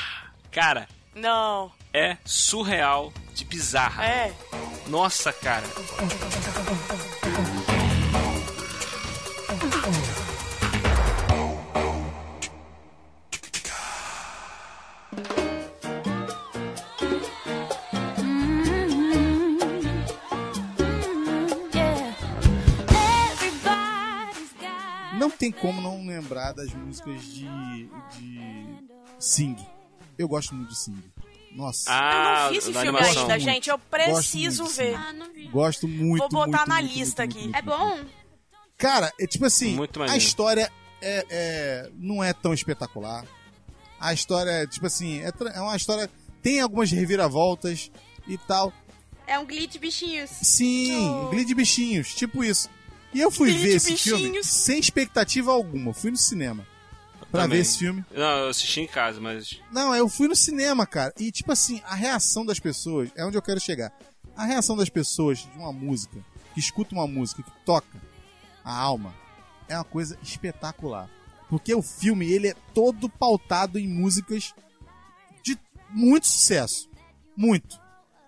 Cara, 0.50 0.88
Não. 1.14 1.72
é 1.92 2.16
surreal 2.24 3.12
de 3.34 3.44
bizarra. 3.44 4.06
É. 4.06 4.34
Nossa, 4.86 5.32
cara. 5.32 5.66
Tem 25.38 25.50
como 25.52 25.80
não 25.80 26.06
lembrar 26.06 26.52
das 26.52 26.72
músicas 26.72 27.22
de, 27.24 27.88
de 28.18 28.64
Sing. 29.18 29.56
Eu 30.18 30.28
gosto 30.28 30.54
muito 30.54 30.70
de 30.70 30.78
Sing. 30.78 31.02
Nossa. 31.52 31.84
Ah, 31.88 32.36
eu 32.38 32.42
não 32.44 32.50
vi 32.50 32.56
esse 32.58 32.72
da 32.72 32.80
filme 32.82 32.98
animação. 32.98 33.22
ainda, 33.22 33.38
gente. 33.40 33.70
Eu 33.70 33.78
preciso 33.78 34.64
Gosto 34.64 34.76
ver. 34.76 34.94
Ah, 34.94 35.12
não 35.12 35.32
vi. 35.32 35.48
Gosto 35.48 35.88
muito, 35.88 36.18
Vou 36.20 36.28
botar 36.28 36.58
muito, 36.58 36.68
na 36.68 36.80
muito, 36.82 36.94
lista 36.98 37.22
muito, 37.22 37.36
aqui. 37.36 37.44
muito, 37.44 37.56
É 37.56 37.62
bom? 37.62 37.98
Cara, 38.76 39.10
é 39.18 39.26
tipo 39.26 39.46
assim, 39.46 39.74
Muito 39.74 40.02
a 40.02 40.16
história 40.18 40.70
é, 41.00 41.26
é- 41.30 41.90
não 41.94 42.22
é 42.22 42.32
tão 42.34 42.52
espetacular. 42.52 43.24
A 43.98 44.12
história, 44.12 44.50
é, 44.50 44.66
tipo 44.66 44.86
assim, 44.86 45.20
é, 45.22 45.32
é 45.54 45.60
uma 45.60 45.74
história. 45.76 46.10
Tem 46.42 46.60
algumas 46.60 46.90
reviravoltas 46.90 47.90
e 48.28 48.36
tal. 48.36 48.70
É 49.26 49.38
um 49.38 49.46
glitch 49.46 49.78
bichinhos. 49.78 50.28
Sim, 50.30 51.08
Oh. 51.32 51.34
De 51.34 51.54
bichinhos, 51.54 52.14
tipo 52.14 52.44
isso. 52.44 52.68
E 53.16 53.20
eu 53.22 53.30
fui 53.30 53.50
ver 53.50 53.76
esse 53.76 53.96
filme 53.96 54.24
bichinhos. 54.24 54.46
sem 54.46 54.78
expectativa 54.78 55.50
alguma. 55.50 55.94
Fui 55.94 56.10
no 56.10 56.18
cinema 56.18 56.66
pra 57.32 57.44
Também. 57.44 57.56
ver 57.56 57.62
esse 57.62 57.78
filme. 57.78 58.04
Não, 58.14 58.38
eu 58.40 58.48
assisti 58.50 58.80
em 58.80 58.86
casa, 58.86 59.18
mas. 59.18 59.58
Não, 59.72 59.94
eu 59.94 60.06
fui 60.06 60.28
no 60.28 60.36
cinema, 60.36 60.86
cara. 60.86 61.14
E, 61.18 61.32
tipo 61.32 61.50
assim, 61.50 61.80
a 61.86 61.94
reação 61.94 62.44
das 62.44 62.60
pessoas, 62.60 63.08
é 63.16 63.24
onde 63.24 63.34
eu 63.38 63.40
quero 63.40 63.58
chegar. 63.58 63.90
A 64.36 64.44
reação 64.44 64.76
das 64.76 64.90
pessoas 64.90 65.38
de 65.38 65.48
uma 65.56 65.72
música, 65.72 66.22
que 66.52 66.60
escuta 66.60 66.94
uma 66.94 67.06
música, 67.06 67.42
que 67.42 67.50
toca 67.64 67.98
a 68.62 68.76
alma, 68.76 69.14
é 69.66 69.74
uma 69.76 69.84
coisa 69.84 70.18
espetacular. 70.22 71.08
Porque 71.48 71.74
o 71.74 71.80
filme, 71.80 72.30
ele 72.30 72.48
é 72.48 72.54
todo 72.74 73.08
pautado 73.08 73.78
em 73.78 73.88
músicas 73.88 74.52
de 75.42 75.58
muito 75.88 76.26
sucesso. 76.26 76.86
Muito. 77.34 77.80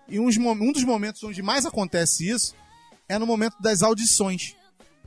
E 0.07 0.19
uns 0.19 0.35
um 0.35 0.71
dos 0.71 0.83
momentos 0.83 1.23
onde 1.23 1.43
mais 1.43 1.63
acontece 1.63 2.27
isso 2.27 2.55
é 3.07 3.19
no 3.19 3.27
momento 3.27 3.61
das 3.61 3.83
audições. 3.83 4.55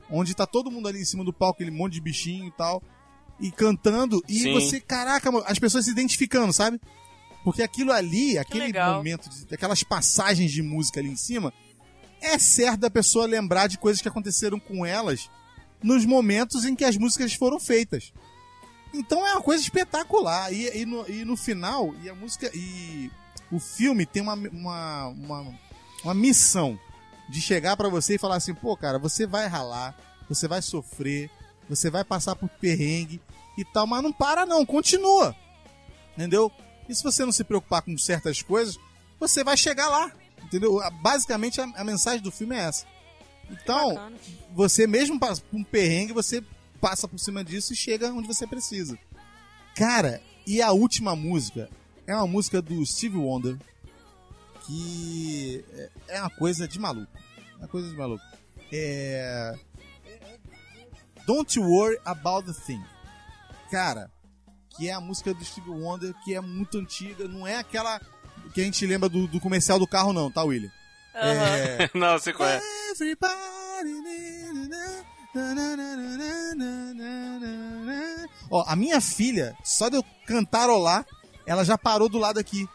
Onde 0.09 0.35
tá 0.35 0.45
todo 0.45 0.71
mundo 0.71 0.87
ali 0.87 1.01
em 1.01 1.05
cima 1.05 1.23
do 1.23 1.33
palco, 1.33 1.55
aquele 1.55 1.75
monte 1.75 1.93
de 1.93 2.01
bichinho 2.01 2.47
e 2.47 2.51
tal. 2.51 2.81
E 3.39 3.51
cantando. 3.51 4.23
E 4.27 4.39
Sim. 4.39 4.53
você, 4.53 4.79
caraca, 4.79 5.29
as 5.45 5.59
pessoas 5.59 5.85
se 5.85 5.91
identificando, 5.91 6.53
sabe? 6.53 6.79
Porque 7.43 7.61
aquilo 7.61 7.91
ali, 7.91 8.37
aquele 8.37 8.71
momento, 8.79 9.29
aquelas 9.51 9.83
passagens 9.83 10.51
de 10.51 10.61
música 10.61 10.99
ali 10.99 11.09
em 11.09 11.15
cima, 11.15 11.53
é 12.21 12.37
certo 12.39 12.81
da 12.81 12.89
pessoa 12.89 13.25
lembrar 13.25 13.67
de 13.67 13.77
coisas 13.77 14.01
que 14.01 14.07
aconteceram 14.07 14.59
com 14.59 14.85
elas 14.85 15.29
nos 15.81 16.05
momentos 16.05 16.63
em 16.63 16.73
que 16.73 16.85
as 16.85 16.95
músicas 16.95 17.33
foram 17.33 17.59
feitas. 17.59 18.13
Então 18.93 19.27
é 19.27 19.33
uma 19.33 19.41
coisa 19.41 19.61
espetacular. 19.61 20.53
E, 20.53 20.81
e 20.81 20.85
no, 20.85 21.09
e 21.09 21.25
no 21.25 21.35
final, 21.35 21.93
e 22.01 22.09
a 22.09 22.15
música. 22.15 22.49
E 22.53 23.11
o 23.51 23.59
filme 23.59 24.05
tem 24.05 24.21
uma, 24.21 24.35
uma, 24.35 25.07
uma, 25.07 25.59
uma 26.03 26.13
missão 26.13 26.79
de 27.29 27.41
chegar 27.41 27.77
pra 27.77 27.89
você 27.89 28.15
e 28.15 28.19
falar 28.19 28.35
assim: 28.35 28.53
pô, 28.53 28.75
cara, 28.75 28.99
você 28.99 29.25
vai 29.25 29.47
ralar, 29.47 29.95
você 30.27 30.47
vai 30.47 30.61
sofrer, 30.61 31.29
você 31.69 31.89
vai 31.89 32.03
passar 32.03 32.35
por 32.35 32.49
perrengue 32.49 33.21
e 33.57 33.65
tal, 33.65 33.87
mas 33.87 34.03
não 34.03 34.11
para 34.11 34.45
não, 34.45 34.65
continua. 34.65 35.35
Entendeu? 36.15 36.51
E 36.87 36.93
se 36.93 37.03
você 37.03 37.25
não 37.25 37.31
se 37.31 37.43
preocupar 37.43 37.81
com 37.81 37.97
certas 37.97 38.41
coisas, 38.41 38.77
você 39.19 39.43
vai 39.43 39.57
chegar 39.57 39.89
lá. 39.89 40.11
Entendeu? 40.43 40.79
Basicamente 41.01 41.61
a, 41.61 41.63
a 41.75 41.83
mensagem 41.83 42.21
do 42.21 42.31
filme 42.31 42.55
é 42.55 42.59
essa. 42.59 42.85
Então, 43.49 44.11
você 44.53 44.87
mesmo 44.87 45.19
passa 45.19 45.41
por 45.41 45.57
um 45.57 45.63
perrengue, 45.63 46.13
você 46.13 46.43
passa 46.79 47.07
por 47.07 47.19
cima 47.19 47.43
disso 47.43 47.73
e 47.73 47.75
chega 47.75 48.11
onde 48.11 48.27
você 48.27 48.45
precisa. 48.45 48.97
Cara, 49.75 50.21
e 50.45 50.61
a 50.61 50.71
última 50.71 51.15
música 51.15 51.69
é 52.05 52.15
uma 52.15 52.27
música 52.27 52.61
do 52.61 52.85
Steve 52.85 53.17
Wonder 53.17 53.57
que 54.65 55.63
é, 55.73 55.89
é 56.09 56.21
uma 56.21 56.29
coisa 56.29 56.67
de 56.67 56.79
maluco. 56.79 57.11
É 57.37 57.57
uma 57.59 57.67
coisa 57.67 57.89
de 57.89 57.95
maluco. 57.95 58.23
É... 58.71 59.55
Don't 61.25 61.59
Worry 61.59 61.99
About 62.05 62.51
the 62.51 62.59
Thing. 62.65 62.83
Cara, 63.71 64.11
que 64.75 64.89
é 64.89 64.93
a 64.93 65.01
música 65.01 65.33
do 65.33 65.43
Steve 65.43 65.69
Wonder, 65.69 66.13
que 66.23 66.33
é 66.33 66.41
muito 66.41 66.77
antiga, 66.77 67.27
não 67.27 67.47
é 67.47 67.57
aquela 67.57 67.99
que 68.53 68.61
a 68.61 68.63
gente 68.63 68.85
lembra 68.85 69.09
do, 69.09 69.27
do 69.27 69.39
comercial 69.39 69.79
do 69.79 69.87
carro, 69.87 70.13
não, 70.13 70.29
tá, 70.31 70.43
William? 70.43 70.71
Uh 71.13 71.17
-huh. 71.17 71.21
é... 71.21 71.91
não, 71.97 72.17
você 72.17 72.33
conhece. 72.33 72.65
Ó, 78.49 78.63
a 78.67 78.75
minha 78.75 79.01
filha, 79.01 79.55
só 79.63 79.89
de 79.89 79.97
eu 79.97 80.05
cantarolar, 80.27 81.05
ela 81.45 81.63
já 81.63 81.77
parou 81.77 82.07
do 82.07 82.17
lado 82.17 82.39
aqui. 82.39 82.67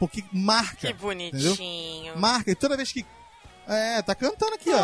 Porque 0.00 0.24
marca. 0.32 0.86
Que 0.88 0.94
bonitinho. 0.94 2.16
Marca. 2.16 2.50
E 2.50 2.54
toda 2.54 2.74
vez 2.74 2.90
que. 2.90 3.04
É, 3.68 4.00
tá 4.00 4.14
cantando 4.14 4.54
aqui, 4.54 4.70
ó. 4.72 4.78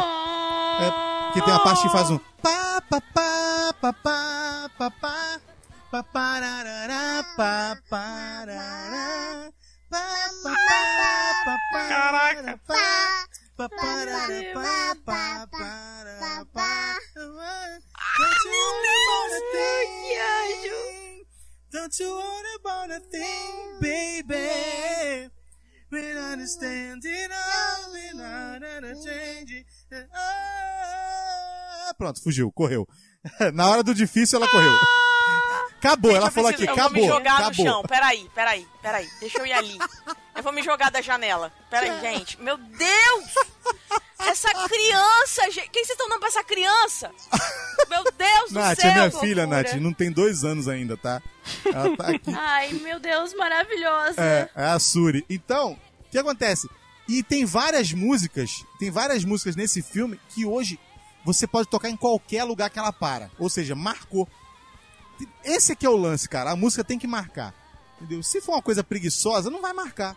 É, 0.79 0.91
porque 1.27 1.41
tem 1.41 1.55
a 1.55 1.59
parte 1.61 1.83
que 1.83 1.89
faz 1.89 2.11
um. 2.11 2.19
Pá, 2.19 2.83
pá, 2.83 3.01
pá, 3.01 3.73
pá, 3.81 3.93
pá, 3.95 4.71
pá, 4.79 4.91
pá. 4.91 5.41
Pá, 5.91 6.03
pararará, 6.03 7.25
pá, 7.35 7.79
parará. 7.89 9.51
Pá, 9.89 10.05
pá, 10.43 10.55
pá, 10.55 11.35
pá, 11.47 11.59
pá, 11.73 11.89
Caraca. 11.89 12.61
pá. 12.67 13.27
Pá, 13.57 13.69
parará, 13.71 14.27
pá, 14.53 14.97
pá, 15.07 15.49
parará, 15.51 16.45
pá. 16.53 16.99
Don't 17.15 18.45
you 18.45 18.53
worry 18.53 18.91
about 19.07 19.33
a 19.33 19.41
thing. 19.53 21.06
Don't 21.77 21.99
you 22.01 22.09
worry 22.09 22.55
about 22.59 22.91
a 22.91 23.01
thing, 23.01 23.79
baby. 23.83 25.31
We 25.93 26.13
understand 26.33 27.05
it 27.05 27.31
all, 27.31 27.93
not 28.15 28.61
gonna 28.63 28.95
change 28.95 29.53
it. 29.53 29.67
Ah, 30.15 31.93
Pronto, 31.99 32.23
fugiu, 32.23 32.51
correu. 32.51 32.89
Na 33.53 33.69
hora 33.69 33.83
do 33.83 33.95
difícil 33.95 34.39
ela 34.39 34.49
correu. 34.49 34.73
Acabou, 35.79 36.11
Gente, 36.13 36.17
ela 36.19 36.27
eu 36.29 36.33
falou 36.33 36.49
preciso- 36.51 36.71
aqui, 36.71 36.81
eu 36.81 36.85
acabou, 36.85 37.03
vou 37.07 37.11
me 37.11 37.15
jogar 37.19 37.35
acabou. 37.35 37.65
no 37.67 37.71
chão. 37.73 37.83
Peraí, 37.83 38.31
peraí, 38.35 38.67
peraí. 38.81 39.09
Deixa 39.21 39.39
eu 39.39 39.47
ir 39.47 39.53
ali. 39.53 39.79
Eu 40.35 40.43
vou 40.43 40.53
me 40.53 40.63
jogar 40.63 40.91
da 40.91 41.03
janela. 41.03 41.53
Peraí, 41.71 42.01
gente. 42.01 42.41
Meu 42.43 42.57
Deus! 42.57 43.35
Essa 44.51 44.69
criança, 44.69 45.51
gente. 45.51 45.71
Quem 45.71 45.85
vocês 45.85 45.91
estão 45.91 46.09
dando 46.09 46.21
pra 46.21 46.29
essa 46.29 46.45
criança? 46.45 47.11
Meu 47.89 48.05
Deus 48.05 48.51
do 48.51 48.55
Nath, 48.59 48.81
céu! 48.81 48.91
é 48.91 48.95
minha 48.95 49.11
que 49.11 49.21
filha, 49.21 49.43
loucura. 49.45 49.63
Nath, 49.63 49.81
não 49.81 49.93
tem 49.93 50.11
dois 50.11 50.45
anos 50.45 50.69
ainda, 50.69 50.97
tá? 50.97 51.23
Ela 51.65 51.97
tá 51.97 52.09
aqui. 52.09 52.35
Ai, 52.35 52.73
meu 52.73 52.99
Deus, 52.99 53.33
maravilhosa. 53.35 54.21
É, 54.21 54.51
é 54.55 54.65
a 54.65 54.79
Suri. 54.79 55.25
Então, 55.31 55.73
o 55.73 56.11
que 56.11 56.19
acontece? 56.19 56.69
E 57.09 57.23
tem 57.23 57.45
várias 57.45 57.93
músicas, 57.93 58.65
tem 58.79 58.91
várias 58.91 59.25
músicas 59.25 59.55
nesse 59.55 59.81
filme 59.83 60.19
que 60.31 60.45
hoje 60.45 60.81
você 61.25 61.47
pode 61.47 61.69
tocar 61.69 61.89
em 61.89 61.97
qualquer 61.97 62.45
lugar 62.45 62.71
que 62.71 62.79
ela 62.79 62.93
para. 62.93 63.31
Ou 63.39 63.49
seja, 63.49 63.75
marcou. 63.75 64.29
Esse 65.45 65.73
aqui 65.73 65.87
é 65.87 65.91
o 65.91 65.97
lance, 65.97 66.29
cara. 66.29 66.51
A 66.51 66.57
música 66.57 66.83
tem 66.83 66.99
que 66.99 67.07
marcar. 67.07 67.55
Entendeu? 67.97 68.23
Se 68.23 68.41
for 68.41 68.53
uma 68.53 68.63
coisa 68.63 68.83
preguiçosa, 68.85 69.51
não 69.51 69.63
vai 69.63 69.73
marcar. 69.73 70.17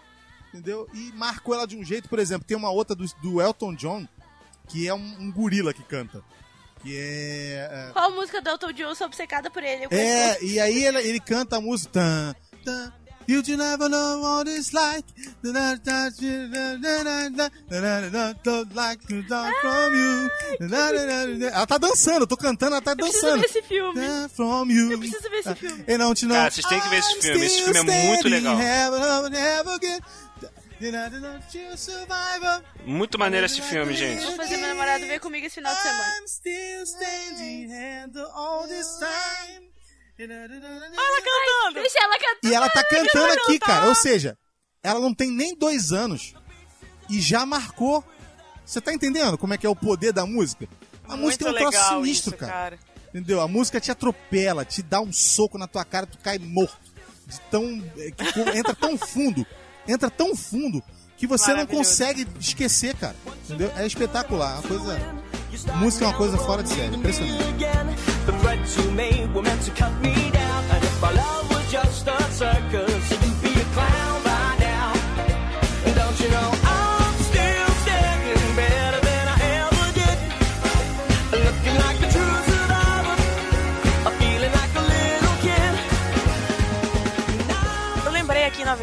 Entendeu? 0.49 0.87
E 0.93 1.11
marcou 1.13 1.53
ela 1.53 1.67
de 1.67 1.77
um 1.77 1.83
jeito, 1.83 2.09
por 2.09 2.19
exemplo, 2.19 2.47
tem 2.47 2.57
uma 2.57 2.71
outra 2.71 2.95
do, 2.95 3.05
do 3.21 3.41
Elton 3.41 3.75
John, 3.75 4.07
que 4.67 4.87
é 4.87 4.93
um, 4.93 5.15
um 5.19 5.31
gorila 5.31 5.73
que 5.73 5.83
canta. 5.83 6.23
Que 6.81 6.97
é. 6.97 7.89
Qual 7.93 8.11
música 8.11 8.41
do 8.41 8.49
Elton 8.49 8.71
John? 8.71 8.83
Eu 8.89 8.95
sou 8.95 9.07
obcecada 9.07 9.49
por 9.49 9.63
ele. 9.63 9.85
Eu 9.85 9.89
É, 9.91 10.41
e 10.43 10.59
aí 10.59 10.83
ele, 10.83 10.97
ele 10.99 11.19
canta 11.19 11.57
a 11.57 11.61
música. 11.61 11.91
Tan, 11.91 12.35
tan, 12.63 12.93
You 13.29 13.43
never 13.57 13.87
know 13.89 14.21
what 14.21 14.49
it's 14.49 14.73
like. 14.73 15.05
Don't 15.43 15.53
like 18.73 19.05
to 19.05 19.21
die 19.21 19.53
from 19.61 19.93
you. 19.93 20.31
Ela 21.53 21.67
tá 21.67 21.77
dançando, 21.77 22.21
eu 22.21 22.27
tô 22.27 22.35
cantando, 22.35 22.71
ela 22.73 22.81
tá 22.81 22.93
Eu 22.93 22.97
preciso 22.97 23.21
dançando. 23.21 23.39
ver 23.41 23.45
esse 23.45 23.61
filme. 23.61 24.01
From 24.35 24.65
you. 24.71 24.91
Eu 24.93 24.97
preciso 24.97 25.29
ver 25.29 25.37
esse 25.37 25.55
filme. 25.55 25.85
Cara, 26.33 26.49
vocês 26.49 26.65
têm 26.65 26.81
que 26.81 26.89
ver 26.89 26.97
esse 26.97 27.21
filme, 27.21 27.45
esse 27.45 27.61
filme 27.65 27.91
é 27.91 28.07
muito 28.07 28.27
legal. 28.27 28.57
Muito 32.85 33.19
maneiro 33.19 33.45
esse 33.45 33.61
filme, 33.61 33.93
gente. 33.93 34.23
Vou 34.23 34.35
fazer 34.35 34.57
meu 34.57 34.67
namorado 34.69 35.05
ver 35.05 35.19
comigo 35.19 35.45
esse 35.45 35.55
final 35.55 35.73
de 35.73 35.81
semana. 35.81 36.19
I'm 36.19 36.27
still 36.27 36.83
standing 36.83 37.71
and 37.73 38.11
all 38.33 38.67
this 38.67 38.87
time. 38.97 39.69
Ela 40.17 41.21
cantando! 41.21 41.81
Deixa 41.81 41.99
ela 42.01 42.17
cantar. 42.19 42.49
E 42.49 42.53
ela 42.53 42.69
tá 42.69 42.83
cantando 42.83 43.27
vai 43.27 43.37
aqui, 43.37 43.59
cantar. 43.59 43.65
cara. 43.65 43.87
Ou 43.87 43.95
seja, 43.95 44.37
ela 44.83 44.99
não 44.99 45.13
tem 45.13 45.31
nem 45.31 45.55
dois 45.55 45.91
anos 45.91 46.33
e 47.09 47.21
já 47.21 47.45
marcou. 47.45 48.03
Você 48.65 48.81
tá 48.81 48.93
entendendo 48.93 49.37
como 49.37 49.53
é 49.53 49.57
que 49.57 49.65
é 49.65 49.69
o 49.69 49.75
poder 49.75 50.11
da 50.11 50.25
música? 50.25 50.67
A 51.07 51.17
música 51.17 51.45
é 51.45 51.47
um 51.47 51.51
Muito 51.51 51.71
troço 51.71 51.87
sinistro, 51.89 52.29
isso, 52.31 52.37
cara. 52.37 52.51
cara. 52.51 52.79
Entendeu? 53.09 53.41
A 53.41 53.47
música 53.47 53.79
te 53.81 53.89
atropela, 53.89 54.63
te 54.63 54.83
dá 54.83 55.01
um 55.01 55.11
soco 55.11 55.57
na 55.57 55.67
tua 55.67 55.83
cara, 55.83 56.05
tu 56.05 56.17
cai 56.19 56.37
morto. 56.37 56.77
De 57.25 57.39
tão, 57.51 57.63
é, 57.97 58.57
entra 58.57 58.75
tão 58.75 58.97
fundo, 58.97 59.45
entra 59.89 60.09
tão 60.09 60.35
fundo 60.35 60.83
que 61.17 61.27
você 61.27 61.53
não 61.53 61.65
consegue 61.65 62.25
esquecer, 62.39 62.95
cara. 62.95 63.15
Entendeu? 63.45 63.71
É 63.75 63.85
espetacular. 63.85 64.59
Uma 64.59 64.63
coisa. 64.63 65.19
Música 65.75 66.05
é 66.05 66.07
uma 66.07 66.17
coisa 66.17 66.37
fora 66.37 66.63
de 66.63 66.69
série, 66.69 66.95
impressionante. 66.95 67.43
The 68.25 68.31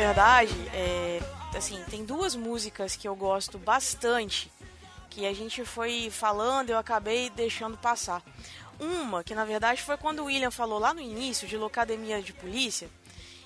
verdade, 0.07 0.55
é, 0.73 1.21
assim, 1.57 1.83
tem 1.91 2.05
duas 2.05 2.37
músicas 2.37 2.95
que 2.95 3.09
eu 3.09 3.17
gosto 3.17 3.59
bastante, 3.59 4.53
que 5.11 5.27
a 5.27 5.35
gente 5.35 5.65
foi 5.65 6.11
falando 6.11 6.69
e 6.69 6.73
eu 6.73 6.79
acabei 6.79 7.29
deixando 7.31 7.77
passar. 7.77 8.23
Uma, 8.79 9.25
que 9.25 9.35
na 9.35 9.45
verdade 9.45 9.83
foi 9.83 9.97
quando 9.97 10.21
o 10.21 10.27
William 10.27 10.53
falou 10.53 10.79
lá 10.79 10.95
no 10.95 11.01
início 11.01 11.49
de 11.49 11.57
Locademia 11.57 12.23
de 12.23 12.33
Polícia, 12.33 12.89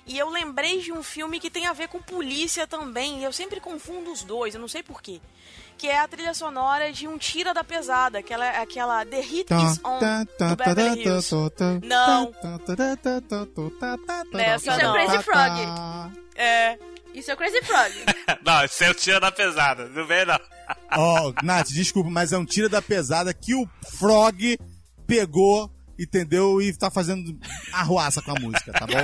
e 0.05 0.19
eu 0.19 0.29
lembrei 0.29 0.79
de 0.79 0.91
um 0.91 1.01
filme 1.01 1.39
que 1.39 1.49
tem 1.49 1.65
a 1.65 1.73
ver 1.73 1.87
com 1.87 1.99
polícia 1.99 2.67
também, 2.67 3.21
e 3.21 3.23
eu 3.23 3.33
sempre 3.33 3.59
confundo 3.59 4.11
os 4.11 4.23
dois, 4.23 4.53
eu 4.53 4.61
não 4.61 4.67
sei 4.67 4.83
porquê. 4.83 5.19
Que 5.81 5.87
é 5.87 5.99
a 5.99 6.07
trilha 6.07 6.31
sonora 6.35 6.93
de 6.93 7.07
Um 7.07 7.17
Tira 7.17 7.55
da 7.55 7.63
Pesada, 7.63 8.19
aquela, 8.19 8.47
aquela 8.51 9.03
The 9.03 9.19
Hit 9.19 9.51
Is 9.51 9.79
On, 9.83 9.97
do 10.37 10.55
Beverly 10.55 11.01
Hills. 11.01 11.35
Não. 11.83 12.31
Nessa 14.31 14.69
Isso 14.69 14.79
é 14.79 14.85
o 14.85 14.87
não. 14.87 14.93
Crazy 14.93 15.23
Frog. 15.23 15.59
É, 16.35 16.77
Isso 17.15 17.31
é 17.31 17.33
o 17.33 17.37
Crazy 17.37 17.61
Frog. 17.63 17.91
não, 18.45 18.63
isso 18.63 18.83
é 18.83 18.91
o 18.91 18.93
tira 18.93 19.19
da 19.19 19.31
pesada. 19.31 19.87
Não 19.87 20.05
vem, 20.05 20.23
não. 20.23 20.39
Ó, 20.91 21.33
Nath, 21.41 21.69
desculpa, 21.69 22.11
mas 22.11 22.31
é 22.31 22.37
um 22.37 22.45
tira 22.45 22.69
da 22.69 22.79
pesada 22.83 23.33
que 23.33 23.55
o 23.55 23.67
Frog 23.97 24.59
pegou, 25.07 25.67
entendeu? 25.97 26.61
E 26.61 26.71
tá 26.77 26.91
fazendo 26.91 27.35
arruaça 27.73 28.21
com 28.21 28.29
a 28.29 28.39
música, 28.39 28.71
tá 28.71 28.85
bom? 28.85 29.03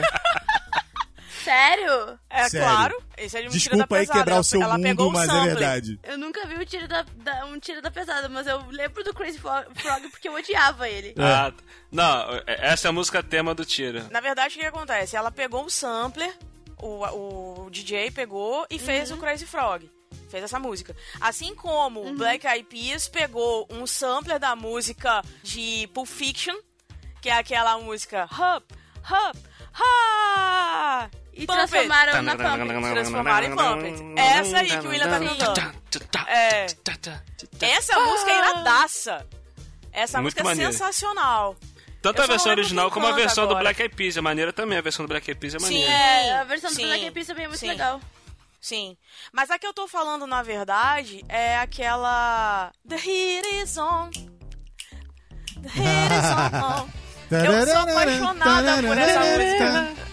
Sério? 1.51 2.19
É 2.29 2.49
Sério. 2.49 2.67
claro. 2.67 3.03
Esse 3.17 3.37
é 3.37 3.41
de 3.41 3.47
um 3.47 3.51
tiro 3.51 3.63
da 3.77 3.77
Desculpa 3.77 3.95
aí 3.95 4.01
pesada. 4.01 4.19
quebrar 4.19 4.33
Ela- 4.33 4.41
o 4.41 4.43
seu 4.43 4.61
ela 4.61 4.79
pegou 4.79 5.05
mundo, 5.07 5.13
mas 5.15 5.29
é 5.29 5.31
sampler. 5.33 5.53
verdade. 5.55 5.99
Eu 6.03 6.17
nunca 6.17 6.45
vi 6.45 6.55
o 6.55 6.65
tiro 6.65 6.87
da, 6.87 7.01
da- 7.03 7.45
um 7.45 7.59
tiro 7.59 7.81
da 7.81 7.89
pesada, 7.89 8.27
mas 8.29 8.45
eu 8.47 8.63
lembro 8.69 9.03
do 9.03 9.13
Crazy 9.13 9.39
Fro- 9.39 9.65
Frog 9.75 10.09
porque 10.09 10.27
eu 10.27 10.33
odiava 10.33 10.89
ele. 10.89 11.13
Ah, 11.17 11.53
não, 11.91 12.25
essa 12.45 12.87
é 12.87 12.89
a 12.89 12.91
música 12.91 13.23
tema 13.23 13.55
do 13.55 13.63
tiro. 13.65 14.05
Na 14.11 14.19
verdade, 14.19 14.55
o 14.55 14.59
que 14.59 14.65
acontece? 14.65 15.15
Ela 15.15 15.31
pegou 15.31 15.63
o 15.65 15.69
sampler, 15.69 16.33
o, 16.81 17.65
o 17.65 17.69
DJ 17.71 18.11
pegou 18.11 18.67
e 18.69 18.77
fez 18.77 19.09
Uhum. 19.09 19.17
o 19.17 19.19
Crazy 19.19 19.45
Frog. 19.45 19.89
Fez 20.29 20.43
essa 20.43 20.59
música. 20.59 20.93
Assim 21.21 21.55
como 21.55 22.05
o 22.05 22.13
Black 22.13 22.45
Eyed 22.45 22.65
Peas 22.65 23.07
pegou 23.07 23.65
um 23.71 23.87
sampler 23.87 24.37
da 24.39 24.55
música 24.55 25.21
de 25.41 25.89
Pulp 25.93 26.07
Fiction, 26.07 26.55
que 27.21 27.29
é 27.29 27.33
aquela 27.37 27.77
música 27.77 28.25
Hup, 28.25 28.65
Hup, 29.09 29.37
Ha! 29.79 31.09
E 31.37 31.45
transformaram 31.45 32.21
na. 32.21 32.35
Transformaram 32.35 33.47
em 33.47 33.55
Pumpet. 33.55 34.19
Essa 34.19 34.57
aí 34.57 34.69
que 34.69 34.87
o 34.87 34.89
William 34.89 35.09
tá 35.09 35.19
cantando. 35.19 35.77
É. 36.27 36.65
Essa 37.61 37.99
música 37.99 38.31
é 38.31 38.37
iradaça. 38.37 39.27
Essa 39.91 40.21
Muito 40.21 40.43
música 40.43 40.63
é 40.63 40.71
sensacional. 40.71 41.55
Tanto 42.01 42.19
Eu 42.19 42.23
a 42.23 42.27
versão 42.27 42.51
original 42.51 42.91
como 42.91 43.07
a 43.07 43.11
versão 43.11 43.45
do 43.45 43.51
agora. 43.51 43.65
Black 43.65 43.81
Eyed 43.81 43.95
Peas. 43.95 44.17
É 44.17 44.21
maneira 44.21 44.53
também, 44.53 44.77
a 44.77 44.81
versão 44.81 45.05
do 45.05 45.09
Black 45.09 45.29
Eyed 45.29 45.39
Peas 45.39 45.55
é 45.55 45.59
maneira. 45.59 45.91
É, 45.91 46.39
a 46.39 46.43
versão 46.43 46.69
do 46.69 46.75
Sim. 46.75 46.85
Black 46.85 47.01
Eyed 47.01 47.13
Peas 47.13 47.27
também 47.27 47.45
é 47.45 47.47
muito 47.47 47.59
Sim. 47.59 47.67
legal. 47.67 48.01
Sim. 48.59 48.97
Mas 49.31 49.49
a 49.49 49.57
que 49.57 49.65
eu 49.65 49.73
tô 49.73 49.87
falando, 49.87 50.27
na 50.27 50.43
verdade, 50.43 51.23
é 51.29 51.57
aquela. 51.57 52.71
The 52.87 52.95
Heat 52.95 53.63
is 53.63 53.77
on. 53.77 54.09
The 55.61 55.69
Heat 55.69 56.13
is 56.13 56.29
on. 56.63 56.89
Eu 57.29 57.67
sou 57.67 57.75
apaixonada 57.77 58.83
por 58.83 58.97
essa 58.97 59.19
música. 59.19 60.07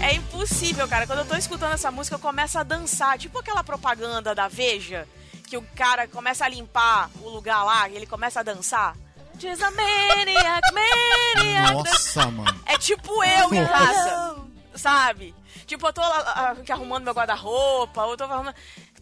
É 0.00 0.14
impossível, 0.14 0.88
cara. 0.88 1.06
Quando 1.06 1.20
eu 1.20 1.24
tô 1.24 1.36
escutando 1.36 1.74
essa 1.74 1.90
música, 1.90 2.16
eu 2.16 2.20
começo 2.20 2.58
a 2.58 2.62
dançar. 2.62 3.18
Tipo 3.18 3.38
aquela 3.38 3.62
propaganda 3.62 4.34
da 4.34 4.48
Veja, 4.48 5.06
que 5.50 5.56
o 5.56 5.66
cara 5.74 6.06
começa 6.06 6.44
a 6.44 6.48
limpar 6.48 7.10
o 7.22 7.28
lugar 7.28 7.64
lá 7.64 7.88
e 7.88 7.96
ele 7.96 8.06
começa 8.06 8.38
a 8.38 8.42
dançar. 8.44 8.96
Just 9.36 9.60
a 9.60 9.70
maniac, 9.72 10.62
maniac. 10.72 11.74
Nossa, 11.74 12.26
mano. 12.30 12.62
É 12.66 12.78
tipo 12.78 13.24
eu 13.24 13.52
em 13.52 13.66
casa, 13.66 14.36
sabe? 14.76 15.34
Tipo, 15.66 15.88
eu 15.88 15.92
tô 15.92 16.00
lá, 16.00 16.20
ah, 16.36 16.72
arrumando 16.72 17.02
meu 17.02 17.12
guarda-roupa, 17.12 18.04
ou 18.04 18.12
eu 18.12 18.16
tô 18.16 18.24
arrumando... 18.24 18.54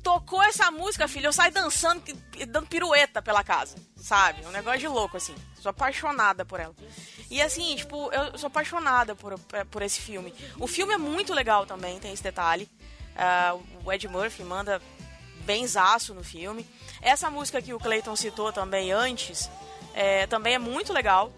Tocou 0.03 0.43
essa 0.43 0.71
música, 0.71 1.07
filho, 1.07 1.27
eu 1.27 1.33
saio 1.33 1.53
dançando, 1.53 2.03
dando 2.49 2.67
pirueta 2.67 3.21
pela 3.21 3.45
casa, 3.45 3.77
sabe? 3.97 4.47
Um 4.47 4.51
negócio 4.51 4.79
de 4.79 4.89
louco, 4.89 5.19
assim. 5.19 5.35
Sou 5.61 5.69
apaixonada 5.69 6.47
por 6.47 6.61
ela. 6.61 6.75
E 7.31 7.43
assim, 7.43 7.77
tipo, 7.77 8.11
eu 8.13 8.39
sou 8.39 8.47
apaixonada 8.47 9.15
por, 9.15 9.39
por 9.71 9.83
esse 9.83 10.01
filme. 10.01 10.33
O 10.59 10.67
filme 10.67 10.95
é 10.95 10.99
muito 10.99 11.35
legal 11.35 11.67
também, 11.67 11.99
tem 11.99 12.13
esse 12.13 12.23
detalhe. 12.23 12.67
Ah, 13.17 13.55
o 13.85 13.93
Ed 13.93 14.09
Murphy 14.09 14.45
manda 14.45 14.81
benzaço 15.49 16.13
no 16.13 16.23
filme. 16.23 16.69
Essa 17.01 17.31
música 17.31 17.63
que 17.63 17.73
o 17.73 17.79
Clayton 17.79 18.15
citou 18.15 18.53
também 18.53 18.93
antes, 18.93 19.49
é, 19.95 20.27
também 20.27 20.55
é 20.55 20.59
muito 20.59 20.93
legal. 20.93 21.33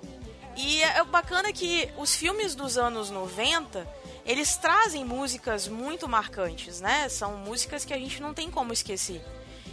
E 0.57 0.83
é 0.83 0.99
é 0.99 1.05
bacana 1.05 1.53
que 1.53 1.89
os 1.97 2.17
filmes 2.17 2.57
dos 2.57 2.77
anos 2.77 3.09
90, 3.09 3.89
eles 4.27 4.57
trazem 4.57 5.05
músicas 5.05 5.69
muito 5.69 6.09
marcantes, 6.09 6.81
né? 6.81 7.09
São 7.09 7.37
músicas 7.37 7.85
que 7.85 7.95
a 7.95 7.99
gente 7.99 8.21
não 8.21 8.35
tem 8.35 8.51
como 8.51 8.73
esquecer. 8.73 9.23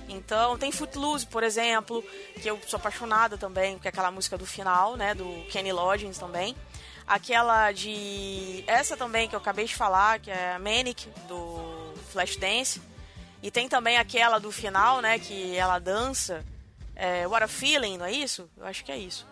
Então, 0.07 0.57
tem 0.57 0.71
Footloose, 0.71 1.25
por 1.25 1.43
exemplo, 1.43 2.03
que 2.41 2.47
eu 2.47 2.59
sou 2.67 2.77
apaixonada 2.77 3.37
também, 3.37 3.77
que 3.79 3.87
é 3.87 3.89
aquela 3.89 4.11
música 4.11 4.37
do 4.37 4.45
final, 4.45 4.95
né, 4.95 5.13
do 5.13 5.25
Kenny 5.51 5.73
Loggins 5.73 6.17
também. 6.17 6.55
Aquela 7.05 7.71
de 7.71 8.63
essa 8.67 8.95
também 8.95 9.27
que 9.27 9.35
eu 9.35 9.39
acabei 9.39 9.65
de 9.65 9.75
falar, 9.75 10.19
que 10.19 10.29
é 10.29 10.57
Manic 10.59 11.09
do 11.27 11.93
Flashdance. 12.11 12.81
E 13.41 13.51
tem 13.51 13.69
também 13.69 13.97
aquela 13.97 14.39
do 14.39 14.51
final, 14.51 15.01
né, 15.01 15.19
que 15.19 15.55
ela 15.55 15.79
dança, 15.79 16.43
é, 16.95 17.27
What 17.27 17.43
a 17.43 17.47
Feeling, 17.47 17.97
não 17.97 18.05
é 18.05 18.11
isso? 18.11 18.49
Eu 18.57 18.65
acho 18.65 18.83
que 18.83 18.91
é 18.91 18.97
isso. 18.97 19.25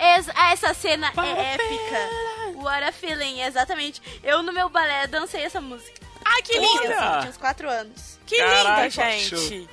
Essa, 0.00 0.32
essa 0.50 0.72
cena 0.72 1.12
é 1.14 1.54
épica. 1.54 2.56
What 2.56 2.82
a 2.84 2.90
feeling, 2.90 3.42
exatamente. 3.42 4.00
Eu 4.22 4.42
no 4.42 4.50
meu 4.50 4.70
balé 4.70 5.06
dancei 5.06 5.42
essa 5.44 5.60
música. 5.60 6.00
Ai, 6.24 6.40
que 6.40 6.58
linda! 6.58 7.18
Tinha 7.20 7.30
uns 7.30 7.36
4 7.36 7.68
anos. 7.68 8.18
Que 8.26 8.38
Caraca, 8.38 8.82
linda, 8.82 8.90
gente! 8.90 9.68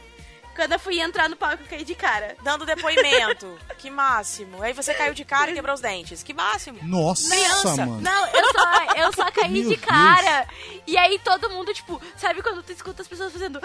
Quando 0.57 0.73
eu 0.73 0.79
fui 0.79 0.99
entrar 0.99 1.29
no 1.29 1.35
palco, 1.35 1.61
eu 1.61 1.67
caí 1.67 1.85
de 1.85 1.93
cara. 1.93 2.35
Dando 2.41 2.65
depoimento. 2.65 3.57
que 3.77 3.91
máximo. 3.91 4.61
Aí 4.63 4.73
você 4.73 4.91
caiu 4.91 5.13
de 5.13 5.23
cara 5.23 5.51
e 5.51 5.53
quebrou 5.53 5.75
os 5.75 5.79
dentes. 5.81 6.23
Que 6.23 6.33
máximo. 6.33 6.79
Nossa, 6.81 7.29
Criança. 7.29 7.85
mano. 7.85 8.01
Não, 8.01 8.27
eu 8.27 8.51
só, 8.51 8.93
eu 8.95 9.13
só 9.13 9.31
caí 9.31 9.51
Meu 9.51 9.69
de 9.69 9.75
Deus. 9.75 9.81
cara. 9.81 10.47
E 10.87 10.97
aí 10.97 11.19
todo 11.19 11.47
mundo, 11.51 11.71
tipo, 11.75 12.01
sabe 12.17 12.41
quando 12.41 12.63
tu 12.63 12.71
escuta 12.71 13.03
as 13.03 13.07
pessoas 13.07 13.31
fazendo. 13.31 13.61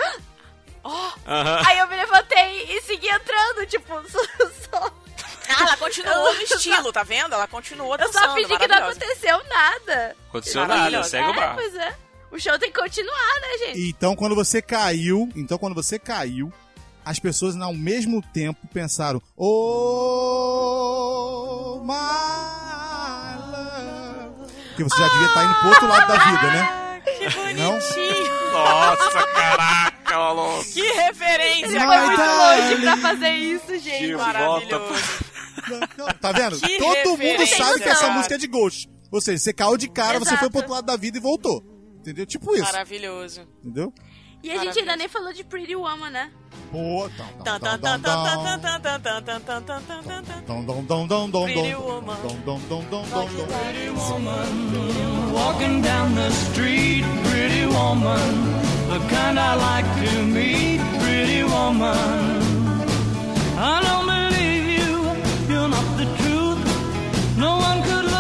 Oh! 0.85 1.13
Aí 1.67 1.79
eu 1.79 1.89
me 1.89 1.97
levantei 1.97 2.65
e 2.77 2.83
segui 2.83 3.09
entrando, 3.09 3.65
tipo, 3.67 3.95
só. 4.71 4.93
Ah, 5.49 5.63
ela 5.63 5.77
continuou 5.79 6.35
no 6.35 6.43
estilo, 6.43 6.93
tá 6.93 7.03
vendo? 7.03 7.35
Ela 7.35 7.47
continuou 7.49 7.95
Eu 7.95 7.99
dançando. 8.07 8.27
só 8.27 8.35
fingi 8.35 8.59
que 8.59 8.69
não 8.69 8.77
aconteceu 8.77 9.43
nada. 9.49 10.17
Aconteceu 10.29 10.67
nada, 10.67 11.03
segue 11.05 11.27
o 11.27 11.31
é, 11.31 11.35
barco. 11.37 11.55
pois 11.55 11.75
é. 11.75 11.97
O 12.31 12.39
show 12.41 12.59
tem 12.59 12.73
que 12.73 12.81
continuar, 12.81 13.41
né, 13.41 13.59
gente? 13.59 13.89
Então 13.89 14.17
quando 14.17 14.35
você 14.35 14.63
caiu, 14.63 15.29
então 15.37 15.59
quando 15.59 15.75
você 15.75 15.99
caiu, 15.99 16.53
as 17.05 17.19
pessoas 17.19 17.57
ao 17.57 17.75
mesmo 17.75 18.23
tempo 18.33 18.67
pensaram: 18.73 19.21
"Oh, 20.43 21.81
my 21.85 21.93
love". 23.51 24.53
Porque 24.69 24.85
você 24.85 24.99
já 24.99 25.09
devia 25.09 25.27
estar 25.29 25.45
indo 25.45 25.55
pro 25.57 25.69
outro 25.69 25.87
lado 25.89 26.09
da 26.09 26.17
vida, 26.25 26.51
né? 26.53 27.01
Que 27.05 27.55
Não? 27.55 27.73
bonitinho. 27.73 28.53
Nossa, 28.53 29.27
caraca, 29.27 30.19
maluco. 30.19 30.65
Que 30.73 30.83
referência, 30.93 31.67
Ele 31.67 31.79
foi 31.81 31.99
muito 31.99 32.17
cara. 32.17 32.57
longe 32.57 32.77
pra 32.83 32.97
fazer 32.97 33.31
isso, 33.31 33.79
gente. 33.79 34.07
Que 34.07 34.17
Maravilhoso. 34.17 34.95
Tá 36.21 36.33
vendo? 36.33 36.61
Que 36.61 36.79
Todo 36.79 37.17
mundo 37.19 37.47
sabe 37.47 37.81
que 37.81 37.89
essa 37.89 38.11
música 38.11 38.35
é 38.35 38.39
de 38.39 38.47
Ghost. 38.47 38.89
Ou 39.11 39.21
seja, 39.21 39.39
você 39.39 39.53
caiu 39.53 39.77
de 39.77 39.89
cara, 39.89 40.19
você 40.19 40.31
Exato. 40.31 40.41
foi 40.41 40.49
pro 40.51 40.59
outro 40.61 40.73
lado 40.73 40.87
da 40.87 40.97
vida 40.97 41.19
e 41.19 41.21
voltou. 41.21 41.63
Entendeu? 41.99 42.25
Tipo 42.27 42.55
isso. 42.55 42.65
Maravilhoso. 42.65 43.47
Entendeu? 43.63 43.93
E 44.43 44.51
a 44.51 44.59
gente 44.59 44.79
ainda 44.81 44.97
nem 44.97 45.07
falou 45.09 45.33
de 45.33 45.45
Pretty 45.45 45.77
Woman, 45.77 46.11
né? 46.11 46.33
Pretty 53.53 53.91
woman. 53.91 55.33
Walking 55.33 55.83
down 55.83 56.15
the 56.15 56.31
street, 56.31 57.05
pretty 57.25 57.67
woman. 57.67 58.29
The 58.89 58.99
kind 59.09 59.39
I 59.39 59.55
like 59.55 59.89
to 60.03 60.23
meet, 60.25 60.81
pretty 61.03 61.43
woman. 61.43 62.43
I 63.57 63.75
don't 63.87 64.07
believe 64.15 64.67
you, 64.79 64.93
you're 65.53 65.69
not 65.69 65.89
the 66.01 66.07
truth. 66.21 66.63
No 67.39 67.57
one 67.69 67.83
could 67.83 68.12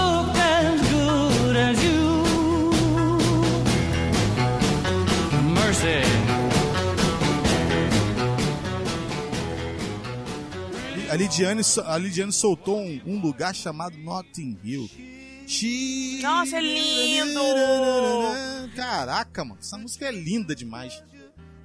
A 11.13 11.15
Lidiane, 11.15 11.61
a 11.85 11.99
Lidiane 11.99 12.33
soltou 12.33 12.81
um, 12.81 12.99
um 13.05 13.21
lugar 13.21 13.55
chamado 13.55 13.99
Notting 13.99 14.59
Hill. 14.65 14.89
Nossa, 16.23 16.57
é 16.57 16.61
lindo! 16.63 17.39
Caraca, 18.75 19.45
mano, 19.45 19.59
essa 19.61 19.77
música 19.77 20.07
é 20.07 20.11
linda 20.11 20.55
demais. 20.55 21.05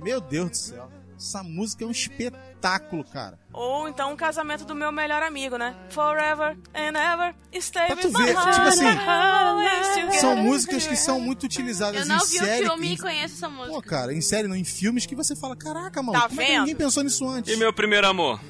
Meu 0.02 0.20
Deus 0.20 0.50
do 0.50 0.58
céu. 0.58 0.91
Essa 1.17 1.43
música 1.43 1.86
é 1.86 1.88
um 1.88 1.92
espetáculo, 1.92 3.05
cara. 3.05 3.39
Ou 3.54 3.88
então 3.88 4.12
o 4.12 4.17
casamento 4.17 4.66
do 4.66 4.76
meu 4.76 4.92
melhor 4.92 5.24
amigo, 5.24 5.58
né? 5.58 5.74
Forever 5.92 6.58
and 6.76 6.97
ever, 7.00 7.34
stay 7.62 7.88
Pra 7.88 7.96
tu 7.96 8.08
with 8.08 8.13
my 8.13 8.26
ver, 8.26 8.34
heart, 8.36 8.54
tipo 8.54 8.67
assim. 8.67 10.20
São 10.20 10.36
músicas 10.36 10.86
que 10.86 10.96
são 10.97 11.21
muito 11.21 11.46
utilizadas 11.46 12.01
Eu 12.01 12.05
não 12.05 12.17
em 12.17 12.28
vi 12.28 12.36
o 12.36 12.39
série. 12.43 12.66
filme 12.66 12.93
e 12.93 12.97
conheço 12.97 13.36
essa 13.36 13.47
música. 13.47 13.74
Pô, 13.74 13.82
cara, 13.82 14.13
em 14.13 14.20
série, 14.20 14.50
não, 14.50 14.58
em 14.58 14.66
filmes 14.66 15.05
que 15.05 15.16
você 15.16 15.38
fala, 15.38 15.55
caraca, 15.55 16.04
mano, 16.04 16.20
Tá 16.20 16.28
como 16.28 16.42
é 16.42 16.46
que 16.46 16.51
vendo? 16.51 16.59
ninguém 16.63 16.76
pensou 16.76 17.01
nisso 17.01 17.26
antes? 17.26 17.54
E 17.54 17.55
meu 17.55 17.71
primeiro 17.71 18.05
amor? 18.05 18.42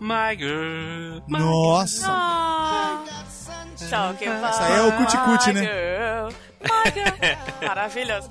My 0.00 0.34
girl. 0.36 1.20
my 1.28 1.38
Nossa. 1.38 2.06
Talk 3.90 4.24
about 4.26 4.50
Essa 4.50 4.64
aí 4.64 4.72
é 4.78 4.82
o 4.82 4.92
cuti-cuti, 4.96 5.48
my 5.48 5.52
né? 5.54 5.60
girl, 5.62 6.28
my 6.62 6.90
girl. 6.92 7.66
Maravilhoso. 7.68 8.30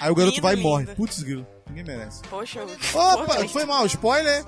Aí 0.00 0.10
o 0.10 0.14
garoto 0.14 0.34
Lindo, 0.34 0.42
vai 0.42 0.52
e 0.52 0.56
lindo. 0.56 0.68
morre. 0.68 0.86
Putz, 0.86 1.22
grilo, 1.22 1.46
ninguém 1.68 1.84
merece. 1.84 2.22
Poxa, 2.28 2.60
Opa, 2.94 3.24
Cleiton. 3.26 3.48
foi 3.48 3.64
mal, 3.64 3.86
spoiler. 3.86 4.44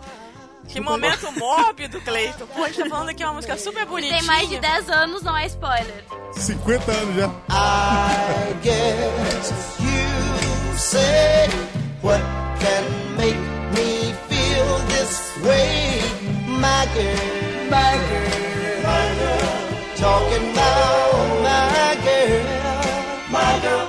que 0.68 0.80
momento 0.80 1.30
mórbido, 1.38 2.00
Cleiton. 2.02 2.46
Pô, 2.46 2.64
a 2.64 2.68
gente 2.68 2.82
tá 2.82 2.88
falando 2.90 3.08
aqui 3.10 3.24
uma 3.24 3.34
música 3.34 3.56
super 3.56 3.86
bonitinha. 3.86 4.18
Tem 4.18 4.26
mais 4.26 4.48
de 4.48 4.58
10 4.58 4.90
anos, 4.90 5.22
não 5.22 5.36
é 5.36 5.46
spoiler. 5.46 6.04
50 6.32 6.90
anos 6.92 7.14
já. 7.16 7.26
I 7.50 8.54
guess 8.62 9.52
you 9.80 10.76
say 10.76 11.48
what 12.02 12.20
can 12.60 13.16
make 13.16 13.38
me 13.74 14.12
feel 14.58 14.78
this 14.94 15.14
way, 15.46 16.00
my 16.46 16.82
girl, 16.94 17.20
my 17.74 17.92
girl, 18.08 18.82
my 18.86 19.04
girl. 19.18 19.46
Talking 19.96 20.44
about 20.52 21.26
my 21.48 21.90
girl, 22.06 22.44
my 23.36 23.52
girl. 23.64 23.88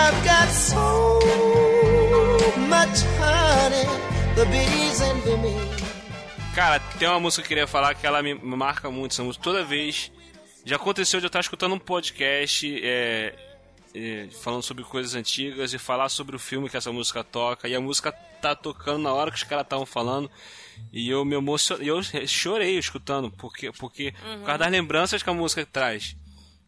I've 0.00 0.18
got 0.30 0.48
so 0.70 0.86
much 2.74 2.96
honey, 3.18 3.86
the 4.36 4.44
bees 4.46 5.00
envy 5.00 5.36
me. 5.44 5.54
Cara, 6.54 6.80
tem 6.98 7.08
uma 7.08 7.20
música 7.20 7.42
que 7.42 7.46
eu 7.46 7.48
queria 7.48 7.66
falar 7.66 7.94
que 7.94 8.06
ela 8.06 8.22
me 8.22 8.34
marca 8.34 8.90
muito. 8.90 9.12
Essa 9.12 9.22
música 9.22 9.42
toda 9.42 9.64
vez. 9.64 10.12
Já 10.64 10.76
aconteceu 10.76 11.18
de 11.18 11.26
eu 11.26 11.28
estar 11.28 11.40
escutando 11.40 11.74
um 11.74 11.78
podcast. 11.78 12.80
É 12.84 13.51
é, 13.94 14.28
falando 14.42 14.62
sobre 14.62 14.84
coisas 14.84 15.14
antigas 15.14 15.72
e 15.72 15.78
falar 15.78 16.08
sobre 16.08 16.34
o 16.36 16.38
filme 16.38 16.68
que 16.68 16.76
essa 16.76 16.92
música 16.92 17.22
toca. 17.22 17.68
E 17.68 17.74
a 17.74 17.80
música 17.80 18.10
tá 18.12 18.54
tocando 18.54 19.02
na 19.02 19.12
hora 19.12 19.30
que 19.30 19.36
os 19.36 19.42
caras 19.44 19.64
estavam 19.64 19.86
falando. 19.86 20.30
E 20.92 21.08
eu 21.08 21.24
me 21.24 21.34
emocionei, 21.36 21.88
eu 21.90 22.00
chorei 22.26 22.78
escutando, 22.78 23.30
porque, 23.30 23.70
porque 23.72 24.12
por 24.38 24.44
causa 24.46 24.58
das 24.58 24.70
lembranças 24.70 25.22
que 25.22 25.30
a 25.30 25.34
música 25.34 25.64
traz. 25.66 26.16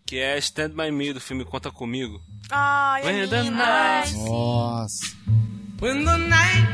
Que 0.07 0.19
é 0.19 0.37
Stand 0.39 0.71
By 0.71 0.91
Me 0.91 1.13
do 1.15 1.21
filme 1.21 1.45
Conta 1.45 1.71
Comigo. 1.71 2.21
Ai, 2.51 3.03
é 3.03 3.07
When 3.07 3.29
the 3.29 3.43
night- 3.51 4.15
Nossa. 4.15 5.07
When 5.81 6.05
the 6.05 6.19
night 6.19 6.69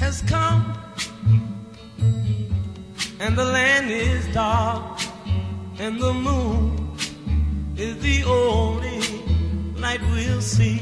has 0.00 0.22
come 0.22 0.64
and 3.20 3.34
the 3.34 3.44
land 3.44 3.90
is 3.90 4.26
dark 4.32 5.00
and 5.80 5.98
the 5.98 6.12
moon 6.12 6.87
is 7.78 7.96
the 8.02 8.24
only 8.24 8.98
light 9.80 10.00
we'll 10.12 10.40
see. 10.42 10.80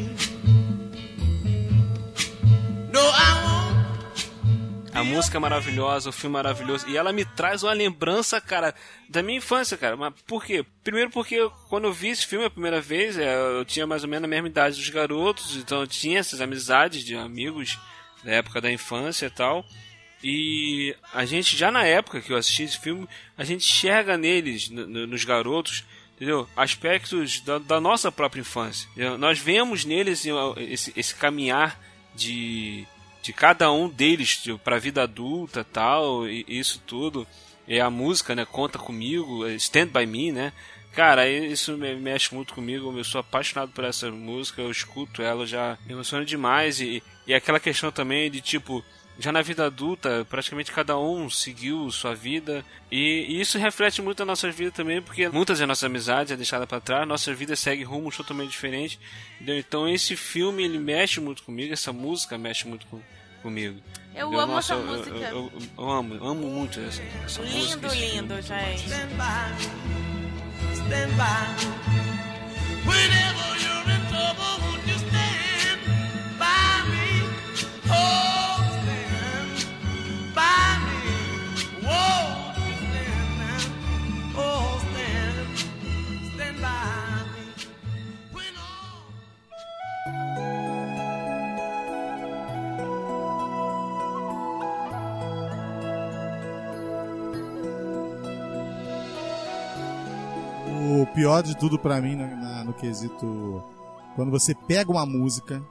No, 2.92 3.00
I 3.00 3.44
won't. 3.44 3.66
A 4.94 5.04
música 5.04 5.36
é 5.36 5.40
maravilhosa, 5.40 6.08
o 6.08 6.12
filme 6.12 6.32
maravilhoso. 6.32 6.88
E 6.88 6.96
ela 6.96 7.12
me 7.12 7.22
traz 7.24 7.62
uma 7.62 7.74
lembrança, 7.74 8.40
cara, 8.40 8.74
da 9.10 9.22
minha 9.22 9.36
infância, 9.38 9.76
cara. 9.76 9.94
Mas 9.94 10.14
por 10.26 10.42
quê? 10.42 10.64
Primeiro 10.82 11.10
porque 11.10 11.36
quando 11.68 11.84
eu 11.84 11.92
vi 11.92 12.08
esse 12.08 12.26
filme 12.26 12.46
a 12.46 12.50
primeira 12.50 12.80
vez, 12.80 13.18
é, 13.18 13.34
eu 13.58 13.64
tinha 13.66 13.86
mais 13.86 14.04
ou 14.04 14.08
menos 14.08 14.24
a 14.24 14.28
mesma 14.28 14.48
idade 14.48 14.76
dos 14.76 14.88
garotos, 14.88 15.54
então 15.56 15.82
eu 15.82 15.86
tinha 15.86 16.18
essas 16.18 16.40
amizades 16.40 17.04
de 17.04 17.14
amigos 17.14 17.78
da 18.24 18.32
época 18.32 18.58
da 18.58 18.72
infância 18.72 19.26
e 19.26 19.30
tal. 19.30 19.66
E 20.24 20.96
a 21.12 21.26
gente, 21.26 21.54
já 21.58 21.70
na 21.70 21.84
época 21.84 22.22
que 22.22 22.32
eu 22.32 22.36
assisti 22.38 22.62
esse 22.62 22.78
filme, 22.80 23.06
a 23.36 23.44
gente 23.44 23.66
enxerga 23.66 24.16
neles, 24.16 24.70
no- 24.70 24.86
no- 24.86 25.06
nos 25.06 25.24
garotos, 25.24 25.84
entendeu? 26.16 26.48
Aspectos 26.56 27.40
da, 27.40 27.58
da 27.58 27.80
nossa 27.80 28.10
própria 28.10 28.40
infância. 28.40 28.88
entendeu? 28.92 29.16
Nós 29.16 29.38
vemos 29.38 29.84
neles 29.84 30.24
esse, 30.56 30.92
esse 30.96 31.14
caminhar 31.14 31.78
de, 32.14 32.86
de 33.22 33.32
cada 33.32 33.70
um 33.70 33.88
deles 33.88 34.42
para 34.64 34.76
a 34.76 34.80
vida 34.80 35.02
adulta 35.02 35.64
tal, 35.64 36.26
e 36.28 36.44
isso 36.48 36.82
tudo. 36.86 37.26
E 37.68 37.80
a 37.80 37.90
música, 37.90 38.34
né? 38.34 38.44
Conta 38.44 38.78
comigo, 38.78 39.46
é 39.46 39.54
Stand 39.54 39.88
By 39.88 40.06
Me, 40.06 40.30
né? 40.32 40.52
Cara, 40.92 41.28
isso 41.28 41.76
me- 41.76 41.94
mexe 41.96 42.34
muito 42.34 42.54
comigo. 42.54 42.96
Eu 42.96 43.04
sou 43.04 43.20
apaixonado 43.20 43.70
por 43.72 43.84
essa 43.84 44.10
música. 44.10 44.62
Eu 44.62 44.70
escuto 44.70 45.20
ela, 45.20 45.44
já 45.46 45.76
me 45.84 45.92
emociona 45.92 46.24
demais. 46.24 46.80
E, 46.80 47.02
e 47.26 47.34
aquela 47.34 47.60
questão 47.60 47.90
também 47.92 48.30
de 48.30 48.40
tipo, 48.40 48.82
já 49.18 49.32
na 49.32 49.40
vida 49.42 49.64
adulta, 49.66 50.26
praticamente 50.28 50.70
cada 50.72 50.98
um 50.98 51.28
seguiu 51.30 51.90
sua 51.90 52.14
vida. 52.14 52.64
E, 52.90 53.26
e 53.28 53.40
isso 53.40 53.58
reflete 53.58 54.02
muito 54.02 54.22
a 54.22 54.26
nossa 54.26 54.50
vida 54.50 54.70
também, 54.70 55.00
porque 55.00 55.28
muitas 55.28 55.58
das 55.58 55.66
nossas 55.68 55.84
amizades 55.84 56.32
é 56.32 56.36
deixada 56.36 56.66
para 56.66 56.80
trás, 56.80 57.08
nossa 57.08 57.32
vida 57.34 57.56
segue 57.56 57.82
rumos 57.84 58.16
totalmente 58.16 58.50
diferentes. 58.50 58.98
entendeu? 59.36 59.58
Então 59.58 59.88
esse 59.88 60.16
filme 60.16 60.64
ele 60.64 60.78
mexe 60.78 61.20
muito 61.20 61.42
comigo, 61.42 61.72
essa 61.72 61.92
música 61.92 62.36
mexe 62.36 62.66
muito 62.68 62.86
com- 62.88 63.00
comigo. 63.42 63.80
Eu 64.14 64.26
entendeu? 64.28 64.40
amo 64.40 64.52
Nossa, 64.54 64.74
essa 64.74 64.82
eu- 64.82 64.86
música. 64.86 65.16
Eu, 65.16 65.22
eu- 65.36 65.52
eu 65.78 65.90
amo, 65.90 66.14
amo 66.24 66.48
muito 66.48 66.80
essa, 66.80 67.02
essa 67.24 67.40
música. 67.42 67.44
Lindo, 67.76 67.86
esse 67.86 67.96
lindo, 68.16 68.34
filme. 68.42 68.42
gente. 68.42 68.86
Stand 68.86 69.08
by, 69.16 70.74
stand 70.74 71.10
by. 71.16 71.46
Whenever 72.86 73.48
you're 73.60 73.90
in 73.90 74.02
trouble, 74.08 74.54
won't 74.62 74.86
you 74.88 74.96
stand 74.96 75.80
by 76.38 76.82
me? 76.90 77.06
Oh, 77.90 78.45
O 100.68 101.06
pior 101.14 101.42
de 101.42 101.56
tudo 101.56 101.78
pra 101.78 102.00
mim 102.00 102.16
na- 102.16 102.64
no 102.64 102.72
quesito. 102.74 103.62
Quando 104.14 104.30
você 104.30 104.54
pega 104.54 104.90
uma 104.90 105.04
música 105.06 105.62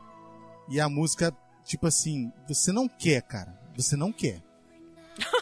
e 0.69 0.79
a 0.79 0.87
música, 0.89 1.33
tipo 1.63 1.87
assim, 1.87 2.31
você 2.47 2.71
não 2.71 2.87
quer, 2.87 3.21
cara. 3.21 3.57
Você 3.75 3.95
não 3.95 4.11
quer. 4.11 4.41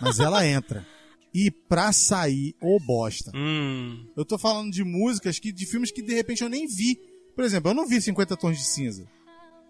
Mas 0.02 0.20
ela 0.20 0.45
entra. 0.45 0.86
E 1.34 1.49
pra 1.49 1.91
sair, 1.91 2.55
ô 2.61 2.80
bosta. 2.80 3.31
Hum. 3.34 4.07
Eu 4.15 4.23
tô 4.23 4.38
falando 4.38 4.72
de 4.72 4.84
músicas 4.84 5.39
que, 5.39 5.51
de 5.51 5.65
filmes 5.65 5.91
que 5.91 6.01
de 6.01 6.14
repente 6.14 6.43
eu 6.43 6.49
nem 6.49 6.68
vi. 6.68 6.99
Por 7.35 7.43
exemplo, 7.43 7.72
eu 7.72 7.76
não 7.76 7.88
vi 7.88 7.99
50 7.99 8.38
Tons 8.38 8.57
de 8.57 8.64
Cinza. 8.64 9.07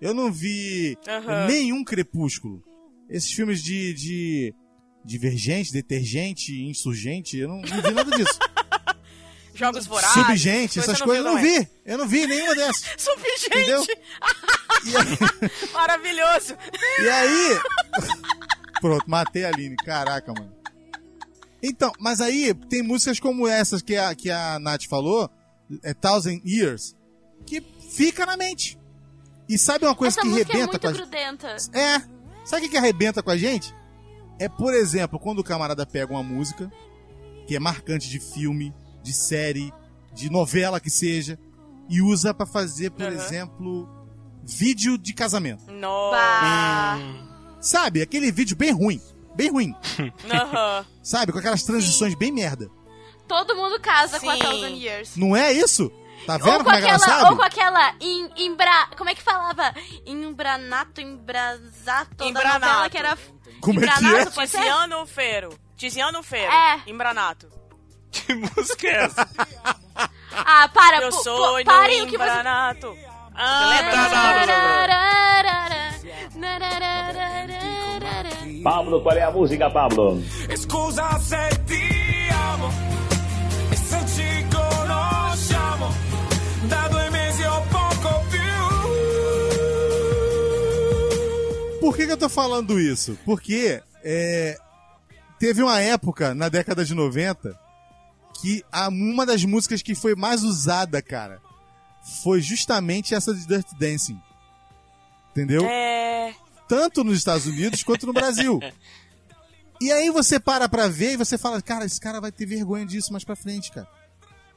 Eu 0.02 0.14
não 0.14 0.32
vi 0.32 0.98
nenhum 1.48 1.84
Crepúsculo. 1.84 2.62
Esses 3.10 3.32
filmes 3.32 3.64
de, 3.64 3.94
de 3.94 4.54
Divergente, 5.06 5.72
Detergente, 5.72 6.62
Insurgente, 6.64 7.38
eu 7.38 7.48
não, 7.48 7.62
não 7.62 7.82
vi 7.82 7.92
nada 7.92 8.12
disso. 8.18 8.40
Jogos 9.56 9.86
vorazes. 9.86 10.14
Subgente, 10.14 10.80
essas 10.80 11.02
coisas 11.02 11.24
eu 11.24 11.32
não 11.32 11.42
vi. 11.42 11.68
Eu 11.86 11.98
não 11.98 12.08
vi 12.08 12.26
nenhuma 12.26 12.56
dessas. 12.56 13.08
Entendeu? 13.46 13.86
Subgente. 14.84 15.72
Maravilhoso. 15.72 16.58
E 17.00 17.10
aí. 17.10 17.60
Pronto, 18.82 19.06
matei 19.08 19.46
a 19.46 19.50
Aline. 19.50 19.76
Caraca, 19.78 20.34
mano. 20.34 20.63
Então, 21.64 21.94
mas 21.98 22.20
aí 22.20 22.54
tem 22.54 22.84
músicas 22.84 23.22
como 23.22 23.48
essas 23.48 23.82
que 23.82 23.96
a, 23.96 24.14
que 24.14 24.30
a 24.30 24.60
Nath 24.60 24.84
falou, 24.84 25.30
é 25.82 25.94
Thousand 25.94 26.42
Years, 26.46 26.94
que 27.46 27.62
fica 27.90 28.26
na 28.26 28.36
mente. 28.36 28.78
E 29.48 29.58
sabe 29.58 29.86
uma 29.86 29.96
coisa 29.96 30.20
Essa 30.20 30.22
que 30.22 30.28
música 30.28 30.58
é 30.58 30.68
com 30.68 30.88
a 30.88 30.92
grudenta. 30.92 31.56
É. 31.74 32.02
Sabe 32.44 32.58
o 32.58 32.66
que, 32.66 32.70
que 32.70 32.78
arrebenta 32.78 33.24
com 33.24 33.32
a 33.32 33.38
gente? 33.38 33.74
É, 34.38 34.50
por 34.50 34.74
exemplo, 34.74 35.18
quando 35.18 35.40
o 35.40 35.44
camarada 35.44 35.86
pega 35.86 36.12
uma 36.12 36.24
música 36.24 36.70
que 37.48 37.56
é 37.56 37.60
marcante 37.60 38.10
de 38.10 38.20
filme, 38.20 38.74
de 39.02 39.14
série, 39.14 39.74
de 40.14 40.30
novela 40.30 40.80
que 40.80 40.90
seja, 40.90 41.40
e 41.90 42.02
usa 42.02 42.34
pra 42.34 42.46
fazer, 42.46 42.92
por 42.92 43.06
Aham. 43.06 43.14
exemplo, 43.14 43.90
vídeo 44.44 44.98
de 44.98 45.14
casamento. 45.14 45.72
Nossa. 45.72 47.00
Sabe? 47.62 48.02
Aquele 48.02 48.32
vídeo 48.32 48.58
bem 48.58 48.72
ruim. 48.72 49.02
Bem 49.36 49.50
ruim. 49.52 49.76
Aham. 50.32 50.86
Sabe? 51.04 51.32
Com 51.32 51.40
aquelas 51.40 51.64
transições 51.64 52.16
bem 52.16 52.32
merda. 52.32 52.70
Todo 53.28 53.56
mundo 53.56 53.80
casa 53.80 54.20
com 54.20 54.30
a 54.30 54.34
Sim. 54.34 54.40
Thousand 54.40 54.76
Years. 54.76 55.16
Não 55.16 55.36
é 55.36 55.52
isso? 55.52 55.92
Tá 56.26 56.38
vendo 56.38 56.52
Ou 56.52 56.58
com 56.60 56.64
como 56.66 56.76
é 56.76 56.82
que 56.82 56.88
ela 56.88 56.96
aquela, 56.96 57.18
sabe? 57.18 57.30
ou 57.32 57.36
com 57.38 57.44
aquela 57.44 57.96
em, 58.00 58.30
embra, 58.38 58.88
como 58.98 59.10
é 59.10 59.16
que 59.16 59.22
falava? 59.22 59.74
Embranato, 60.06 61.02
embrasato 61.02 62.16
da 62.16 62.26
Embranato. 62.26 62.60
novela 62.66 62.90
que 62.90 62.98
era 62.98 63.18
Como 63.60 63.80
é 63.84 63.88
que 63.88 63.92
Embranato, 63.94 64.40
é? 64.42 64.46
Tiziano 64.48 65.06
Feiro. 65.06 65.60
Tiziano 65.76 66.24
Feiro. 66.24 66.52
É. 66.52 66.82
Embranato. 66.88 67.50
Que 68.12 68.34
música 68.36 68.88
é 68.88 69.04
essa? 69.06 69.30
Ah, 70.36 70.68
para, 70.74 70.98
Eu 71.00 71.12
sou 71.12 71.64
parem 71.64 72.02
o 72.02 72.08
que 72.08 72.18
você 72.18 72.24
Embranato. 72.24 72.98
Ah, 73.36 73.70
Pablo, 78.64 79.02
qual 79.02 79.16
é 79.18 79.22
a 79.22 79.30
música, 79.30 79.70
Pablo? 79.70 80.24
Scusa 80.56 81.20
se 81.20 81.36
ti 81.66 82.30
amo 82.32 82.70
e 83.70 83.76
se 83.76 84.00
ci 84.08 84.46
conosciamo 84.50 85.90
da 86.70 86.88
due 86.88 87.10
mesi 87.10 87.44
o 87.44 87.62
poco 87.70 88.24
più. 88.30 88.40
Por 91.82 91.96
que, 91.96 92.06
que 92.06 92.12
eu 92.14 92.18
tô 92.18 92.30
falando 92.30 92.80
isso? 92.80 93.20
Porque 93.26 93.84
é, 94.02 94.58
teve 95.38 95.62
uma 95.62 95.82
época, 95.82 96.34
na 96.34 96.48
década 96.48 96.86
de 96.86 96.96
90, 96.96 97.60
que 98.42 98.64
a, 98.72 98.88
uma 98.88 99.26
das 99.26 99.44
músicas 99.44 99.82
que 99.82 99.94
foi 99.94 100.16
mais 100.16 100.42
usada, 100.42 101.02
cara, 101.02 101.42
foi 102.24 102.40
justamente 102.40 103.14
essa 103.14 103.34
de 103.34 103.46
Dirty 103.46 103.76
Dancing. 103.78 104.22
Entendeu? 105.32 105.66
É. 105.66 106.34
Tanto 106.74 107.04
nos 107.04 107.20
Estados 107.20 107.46
Unidos 107.46 107.84
quanto 107.84 108.08
no 108.08 108.14
Brasil. 108.14 108.60
E 109.80 109.92
aí 109.92 110.10
você 110.10 110.40
para 110.40 110.68
pra 110.68 110.88
ver 110.88 111.12
e 111.14 111.18
você 111.18 111.38
fala, 111.38 111.62
cara, 111.62 111.86
esse 111.86 112.02
cara 112.02 112.20
vai 112.20 112.32
ter 112.32 112.48
vergonha 112.48 112.84
disso 112.84 113.12
mais 113.12 113.24
pra 113.24 113.36
frente, 113.36 113.72
cara. 113.72 113.88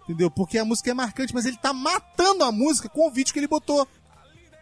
Entendeu? 0.05 0.31
Porque 0.31 0.57
a 0.57 0.65
música 0.65 0.91
é 0.91 0.95
marcante, 0.95 1.35
mas 1.35 1.45
ele 1.45 1.59
tá 1.59 1.75
matando 1.75 2.43
a 2.43 2.51
música 2.51 2.89
com 2.89 3.07
o 3.07 3.11
vídeo 3.11 3.35
que 3.35 3.39
ele 3.39 3.47
botou. 3.47 3.87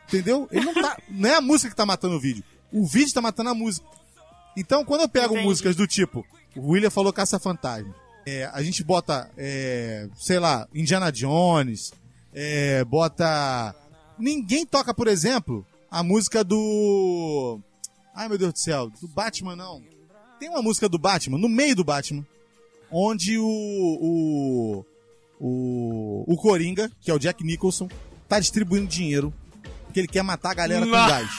Entendeu? 0.08 0.48
Ele 0.50 0.64
não 0.64 0.74
tá. 0.74 0.98
Não 1.08 1.30
é 1.30 1.36
a 1.36 1.40
música 1.40 1.70
que 1.70 1.76
tá 1.76 1.86
matando 1.86 2.16
o 2.16 2.20
vídeo. 2.20 2.42
O 2.72 2.84
vídeo 2.84 3.14
tá 3.14 3.20
matando 3.20 3.50
a 3.50 3.54
música. 3.54 3.86
Então, 4.56 4.84
quando 4.84 5.02
eu 5.02 5.08
pego 5.08 5.34
Entendi. 5.34 5.46
músicas 5.46 5.76
do 5.76 5.86
tipo, 5.86 6.26
o 6.56 6.72
William 6.72 6.90
falou 6.90 7.12
Caça-Fantasma. 7.12 7.94
É, 8.26 8.50
a 8.52 8.64
gente 8.64 8.82
bota, 8.82 9.30
é, 9.36 10.08
sei 10.16 10.40
lá, 10.40 10.66
Indiana 10.74 11.12
Jones, 11.12 11.92
é, 12.32 12.84
bota. 12.84 13.76
Ninguém 14.18 14.66
toca, 14.66 14.92
por 14.92 15.06
exemplo, 15.06 15.64
a 15.94 16.02
música 16.02 16.42
do. 16.42 17.60
Ai 18.12 18.28
meu 18.28 18.36
Deus 18.36 18.52
do 18.52 18.58
céu, 18.58 18.90
do 19.00 19.06
Batman 19.06 19.54
não. 19.54 19.80
Tem 20.40 20.48
uma 20.48 20.60
música 20.60 20.88
do 20.88 20.98
Batman, 20.98 21.38
no 21.38 21.48
meio 21.48 21.76
do 21.76 21.84
Batman, 21.84 22.26
onde 22.90 23.38
o. 23.38 23.46
o. 23.46 24.84
o, 25.38 26.24
o 26.26 26.36
Coringa, 26.36 26.90
que 27.00 27.12
é 27.12 27.14
o 27.14 27.18
Jack 27.18 27.44
Nicholson, 27.44 27.88
tá 28.28 28.40
distribuindo 28.40 28.88
dinheiro 28.88 29.32
porque 29.84 30.00
ele 30.00 30.08
quer 30.08 30.24
matar 30.24 30.50
a 30.50 30.54
galera 30.54 30.84
com 30.84 30.90
gás. 30.90 31.30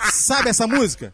Sabe 0.10 0.48
essa 0.48 0.66
música? 0.66 1.12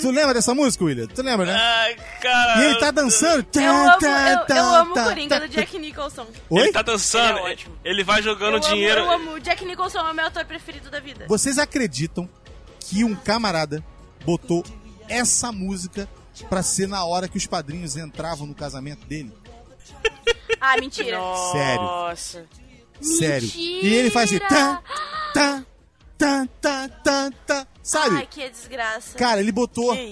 Tu 0.00 0.10
lembra 0.10 0.34
dessa 0.34 0.54
música, 0.54 0.84
William? 0.84 1.06
Tu 1.06 1.22
lembra, 1.22 1.46
né? 1.46 1.54
Ai, 1.54 1.96
cara. 2.20 2.60
E 2.60 2.66
ele 2.66 2.78
tá 2.78 2.90
dançando. 2.90 3.46
Eu 3.54 3.70
amo, 3.74 3.98
Tá, 3.98 4.30
eu, 4.30 4.46
tá, 4.46 4.56
eu 4.56 4.64
amo 4.74 4.94
tá, 4.94 5.02
o 5.02 5.08
Coringa 5.08 5.40
tá. 5.40 5.46
do 5.46 5.48
Jack 5.52 5.78
Nicholson. 5.78 6.26
Oi? 6.48 6.62
Ele 6.62 6.72
tá 6.72 6.82
dançando, 6.82 7.38
Ele 7.38 7.48
é 7.48 7.52
ele, 7.52 7.66
ele 7.84 8.04
vai 8.04 8.22
jogando 8.22 8.54
eu 8.54 8.60
dinheiro. 8.60 9.00
Amo, 9.02 9.10
eu 9.10 9.14
amo. 9.14 9.32
O 9.32 9.40
Jack 9.40 9.64
Nicholson 9.64 9.98
é 9.98 10.10
o 10.10 10.14
meu 10.14 10.26
ator 10.26 10.44
preferido 10.44 10.90
da 10.90 11.00
vida. 11.00 11.26
Vocês 11.28 11.58
acreditam 11.58 12.28
que 12.80 13.04
um 13.04 13.14
camarada 13.14 13.84
botou 14.24 14.64
essa 15.08 15.52
música 15.52 16.08
pra 16.48 16.62
ser 16.62 16.88
na 16.88 17.04
hora 17.04 17.28
que 17.28 17.36
os 17.36 17.46
padrinhos 17.46 17.96
entravam 17.96 18.46
no 18.46 18.54
casamento 18.54 19.06
dele? 19.06 19.32
Ah, 20.62 20.76
mentira. 20.78 21.18
Sério. 21.52 21.82
Nossa. 21.82 22.44
Sério. 23.00 23.50
E 23.56 23.94
ele 23.94 24.10
faz 24.10 24.28
assim, 24.30 24.38
tá, 24.40 24.82
tá, 25.32 25.64
tá, 26.20 26.46
tá, 26.60 26.88
tá, 27.02 27.30
tá. 27.46 27.66
Sabe? 27.82 28.16
Ai, 28.16 28.26
que 28.26 28.48
desgraça. 28.48 29.16
Cara, 29.18 29.40
ele 29.40 29.50
botou. 29.50 29.94
Que 29.96 30.02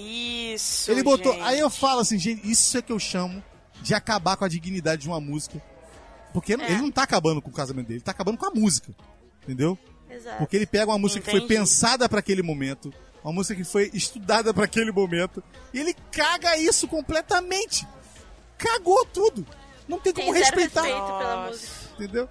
isso, 0.54 0.90
Ele 0.90 1.02
botou. 1.02 1.32
gente. 1.34 1.42
Aí 1.44 1.58
eu 1.60 1.68
falo 1.70 2.00
assim, 2.00 2.18
gente, 2.18 2.50
isso 2.50 2.76
é 2.78 2.82
que 2.82 2.90
eu 2.92 2.98
chamo 2.98 3.42
de 3.82 3.94
acabar 3.94 4.36
com 4.36 4.44
a 4.44 4.48
dignidade 4.48 5.02
de 5.02 5.08
uma 5.08 5.20
música. 5.20 5.62
Porque 6.32 6.54
É. 6.54 6.72
ele 6.72 6.82
não 6.82 6.90
tá 6.90 7.02
acabando 7.02 7.40
com 7.42 7.50
o 7.50 7.52
casamento 7.52 7.86
dele, 7.86 7.98
ele 7.98 8.04
tá 8.04 8.10
acabando 8.10 8.38
com 8.38 8.46
a 8.46 8.50
música. 8.50 8.92
Entendeu? 9.42 9.78
Exato. 10.10 10.38
Porque 10.38 10.56
ele 10.56 10.66
pega 10.66 10.90
uma 10.90 10.98
música 10.98 11.20
que 11.20 11.30
foi 11.30 11.40
Entendi. 11.40 11.54
pensada 11.54 12.08
pra 12.08 12.18
aquele 12.20 12.42
momento, 12.42 12.92
uma 13.22 13.32
música 13.32 13.54
que 13.54 13.64
foi 13.64 13.90
estudada 13.92 14.52
pra 14.54 14.64
aquele 14.64 14.90
momento, 14.90 15.42
e 15.72 15.78
ele 15.78 15.94
caga 16.10 16.56
isso 16.56 16.88
completamente. 16.88 17.86
Cagou 18.56 19.04
tudo. 19.06 19.46
Não 19.86 19.98
tem 20.00 20.12
Tem 20.12 20.24
como 20.24 20.36
respeitar. 20.36 20.82
respeito 20.82 21.06
pela 21.06 21.36
Nossa. 21.36 21.48
música. 21.50 21.74
Entendeu? 21.94 22.28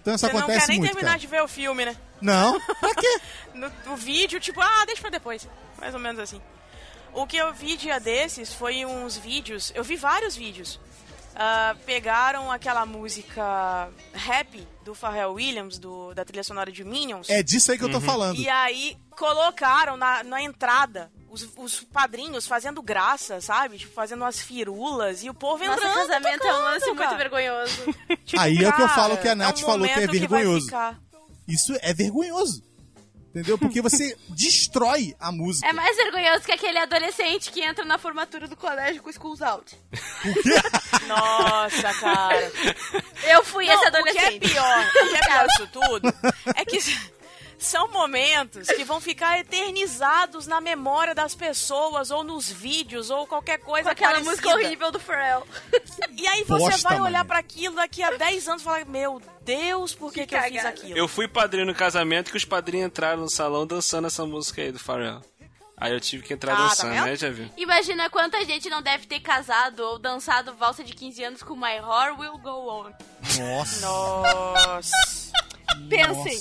Então 0.00 0.14
isso 0.14 0.26
Você 0.26 0.32
não 0.32 0.38
acontece 0.40 0.60
quer 0.66 0.68
nem 0.72 0.78
muito, 0.78 0.90
terminar 0.92 1.10
cara. 1.12 1.20
de 1.20 1.26
ver 1.26 1.42
o 1.42 1.48
filme, 1.48 1.84
né? 1.84 1.96
Não, 2.20 2.60
pra 2.60 2.94
quê? 2.94 3.20
No, 3.54 3.70
no 3.84 3.96
vídeo, 3.96 4.38
tipo, 4.40 4.60
ah, 4.60 4.84
deixa 4.86 5.00
pra 5.02 5.10
depois. 5.10 5.46
Mais 5.78 5.92
ou 5.92 6.00
menos 6.00 6.18
assim. 6.20 6.40
O 7.12 7.26
que 7.26 7.36
eu 7.36 7.52
vi 7.52 7.76
dia 7.76 7.98
desses 7.98 8.54
foi 8.54 8.86
uns 8.86 9.16
vídeos. 9.16 9.72
Eu 9.74 9.82
vi 9.82 9.96
vários 9.96 10.36
vídeos. 10.36 10.78
Ah, 11.34 11.74
pegaram 11.84 12.50
aquela 12.50 12.86
música 12.86 13.88
rap 14.12 14.66
do 14.84 14.94
Pharrell 14.94 15.32
Williams, 15.32 15.78
do, 15.78 16.14
da 16.14 16.24
trilha 16.24 16.44
sonora 16.44 16.70
de 16.70 16.84
Minions. 16.84 17.28
É 17.28 17.42
disso 17.42 17.72
aí 17.72 17.78
que 17.78 17.84
eu 17.84 17.90
tô 17.90 18.00
falando. 18.00 18.38
E 18.38 18.48
aí 18.48 18.96
colocaram 19.10 19.96
na, 19.96 20.22
na 20.22 20.40
entrada 20.42 21.10
os, 21.28 21.46
os 21.56 21.80
padrinhos 21.80 22.46
fazendo 22.46 22.80
graça, 22.82 23.40
sabe? 23.40 23.78
Tipo, 23.78 23.92
fazendo 23.92 24.22
umas 24.22 24.40
firulas 24.40 25.22
e 25.22 25.28
o 25.30 25.34
povo 25.34 25.64
Nossa, 25.64 25.78
entrando. 25.78 25.94
casamento 26.08 26.46
é 26.46 26.52
um 26.54 26.58
lance 26.62 26.80
tocando, 26.80 26.96
muito 26.96 27.08
cara. 27.08 27.16
vergonhoso. 27.18 27.94
Tipo, 28.24 28.40
Aí 28.42 28.56
é 28.64 28.68
o 28.68 28.72
que 28.72 28.82
eu 28.82 28.86
cara, 28.86 28.88
falo 28.88 29.16
que 29.18 29.28
a 29.28 29.32
é 29.32 29.34
Nath 29.34 29.58
um 29.58 29.66
falou 29.66 29.86
que 29.88 29.92
é 29.92 30.06
vergonhoso. 30.06 30.66
ficar- 30.66 30.98
Isso 31.50 31.76
é 31.82 31.92
vergonhoso. 31.92 32.62
Entendeu? 33.30 33.56
Porque 33.56 33.80
você 33.80 34.16
destrói 34.30 35.14
a 35.20 35.30
música. 35.30 35.66
É 35.68 35.72
mais 35.72 35.96
vergonhoso 35.96 36.44
que 36.44 36.50
aquele 36.50 36.78
adolescente 36.78 37.52
que 37.52 37.60
entra 37.60 37.84
na 37.84 37.96
formatura 37.96 38.48
do 38.48 38.56
colégio 38.56 39.02
com 39.02 39.12
Schools 39.12 39.40
Out. 39.40 39.76
Nossa, 41.06 41.94
cara. 41.94 42.52
Eu 43.30 43.44
fui 43.44 43.66
Não, 43.66 43.74
esse 43.74 43.86
O 43.86 43.90
que 43.90 43.96
é 43.96 43.98
adolescente. 44.00 44.48
pior, 44.50 44.86
o 44.86 45.08
que 45.08 45.14
é 45.16 45.20
pior 45.20 45.46
disso 45.46 45.68
tudo 45.72 46.14
é 46.56 46.64
que 46.64 46.78
são 47.60 47.88
momentos 47.88 48.66
que 48.68 48.84
vão 48.84 49.00
ficar 49.00 49.38
eternizados 49.38 50.46
na 50.46 50.60
memória 50.60 51.14
das 51.14 51.34
pessoas, 51.34 52.10
ou 52.10 52.24
nos 52.24 52.50
vídeos, 52.50 53.10
ou 53.10 53.26
qualquer 53.26 53.58
coisa 53.58 53.84
Com 53.84 53.90
aquela 53.90 54.12
parecida. 54.14 54.30
música 54.30 54.48
horrível 54.50 54.90
do 54.90 54.98
Pharrell. 54.98 55.46
E 56.16 56.26
aí 56.26 56.44
você 56.44 56.64
Bosta, 56.70 56.88
vai 56.88 57.00
olhar 57.00 57.24
pra 57.24 57.38
aquilo 57.38 57.76
daqui 57.76 58.02
a 58.02 58.10
10 58.16 58.48
anos 58.48 58.62
e 58.62 58.64
falar, 58.64 58.84
meu 58.86 59.20
Deus, 59.42 59.94
por 59.94 60.12
que, 60.12 60.20
Que 60.20 60.26
que, 60.28 60.34
eu 60.36 60.42
fiz 60.42 60.64
aquilo? 60.64 60.96
Eu 60.98 61.06
fui 61.08 61.28
padrinho 61.28 61.66
no 61.66 61.74
casamento 61.74 62.30
que 62.30 62.36
os 62.36 62.44
padrinhos 62.44 62.86
entraram 62.86 63.22
no 63.22 63.28
salão 63.30 63.66
dançando 63.66 64.06
essa 64.06 64.24
música 64.26 64.62
aí 64.62 64.72
do 64.72 64.78
Pharrell. 64.78 65.20
Aí 65.76 65.92
eu 65.94 66.00
tive 66.00 66.22
que 66.22 66.34
entrar 66.34 66.52
Ah, 66.52 66.56
tá 66.56 66.62
dançando, 66.68 66.92
vendo? 66.92 67.04
né, 67.06 67.16
já 67.16 67.30
viu? 67.30 67.48
Imagina 67.56 68.10
quanta 68.10 68.44
gente 68.44 68.68
não 68.68 68.82
deve 68.82 69.06
ter 69.06 69.20
casado 69.20 69.80
ou 69.80 69.98
dançado 69.98 70.52
valsa 70.54 70.84
de 70.84 70.92
15 70.92 71.24
anos 71.24 71.42
com 71.42 71.56
My 71.56 71.76
Heart 71.76 72.18
Will 72.18 72.36
Go 72.36 72.68
On. 72.68 72.90
Nossa. 73.38 73.80
Nossa. 73.80 75.32
Pensem, 75.88 76.38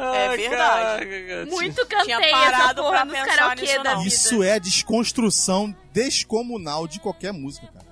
É 0.00 0.36
verdade. 0.36 1.50
muito 1.50 1.86
cantei 1.86 2.32
essa 2.32 2.74
porra 2.74 2.90
pra 2.90 3.04
nos 3.04 3.20
karaokê 3.20 3.78
da 3.78 3.94
vida. 3.96 4.06
Isso 4.06 4.42
é 4.42 4.54
a 4.54 4.58
desconstrução 4.58 5.74
descomunal 5.92 6.86
de 6.86 7.00
qualquer 7.00 7.32
música, 7.32 7.66
cara. 7.66 7.88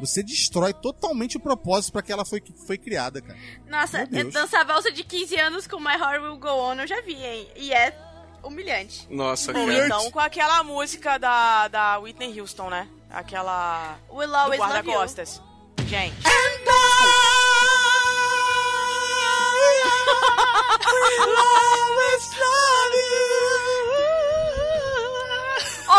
Você 0.00 0.22
destrói 0.22 0.72
totalmente 0.72 1.36
o 1.36 1.40
propósito 1.40 1.92
pra 1.92 2.02
que 2.02 2.12
ela 2.12 2.24
foi, 2.24 2.42
foi 2.66 2.78
criada, 2.78 3.20
cara. 3.20 3.38
Nossa, 3.66 4.06
dançar 4.32 4.64
valsa 4.64 4.92
de 4.92 5.02
15 5.02 5.36
anos 5.36 5.66
com 5.66 5.80
My 5.80 5.94
Heart 5.94 6.22
Will 6.22 6.38
Go 6.38 6.48
On 6.48 6.74
eu 6.74 6.86
já 6.86 7.00
vi, 7.00 7.14
hein? 7.14 7.48
E 7.56 7.72
é 7.72 7.96
humilhante. 8.42 9.06
Nossa, 9.10 9.52
cara. 9.52 9.86
então 9.86 10.10
com 10.10 10.20
aquela 10.20 10.62
música 10.62 11.18
da, 11.18 11.68
da 11.68 11.98
Whitney 11.98 12.40
Houston, 12.40 12.70
né? 12.70 12.88
Aquela. 13.10 13.98
Will 14.10 14.34
Always 14.34 14.60
Love 14.60 14.76
You. 14.76 14.84
guarda-costas. 14.84 15.42
Gente. 15.86 16.16
Ó, 16.24 16.30
o 16.30 17.17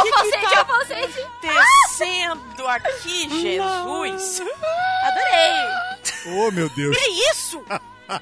Que 0.01 0.03
que 0.03 0.09
falsete, 0.11 0.41
tá 0.41 0.59
ó, 0.59 0.63
o 0.63 0.65
falsete. 0.65 1.27
Descendo 1.41 2.67
aqui, 2.67 3.29
Jesus. 3.41 4.41
Adorei. 5.03 6.37
Oh, 6.37 6.51
meu 6.51 6.69
Deus. 6.69 6.95
Que 6.97 7.09
isso? 7.31 7.63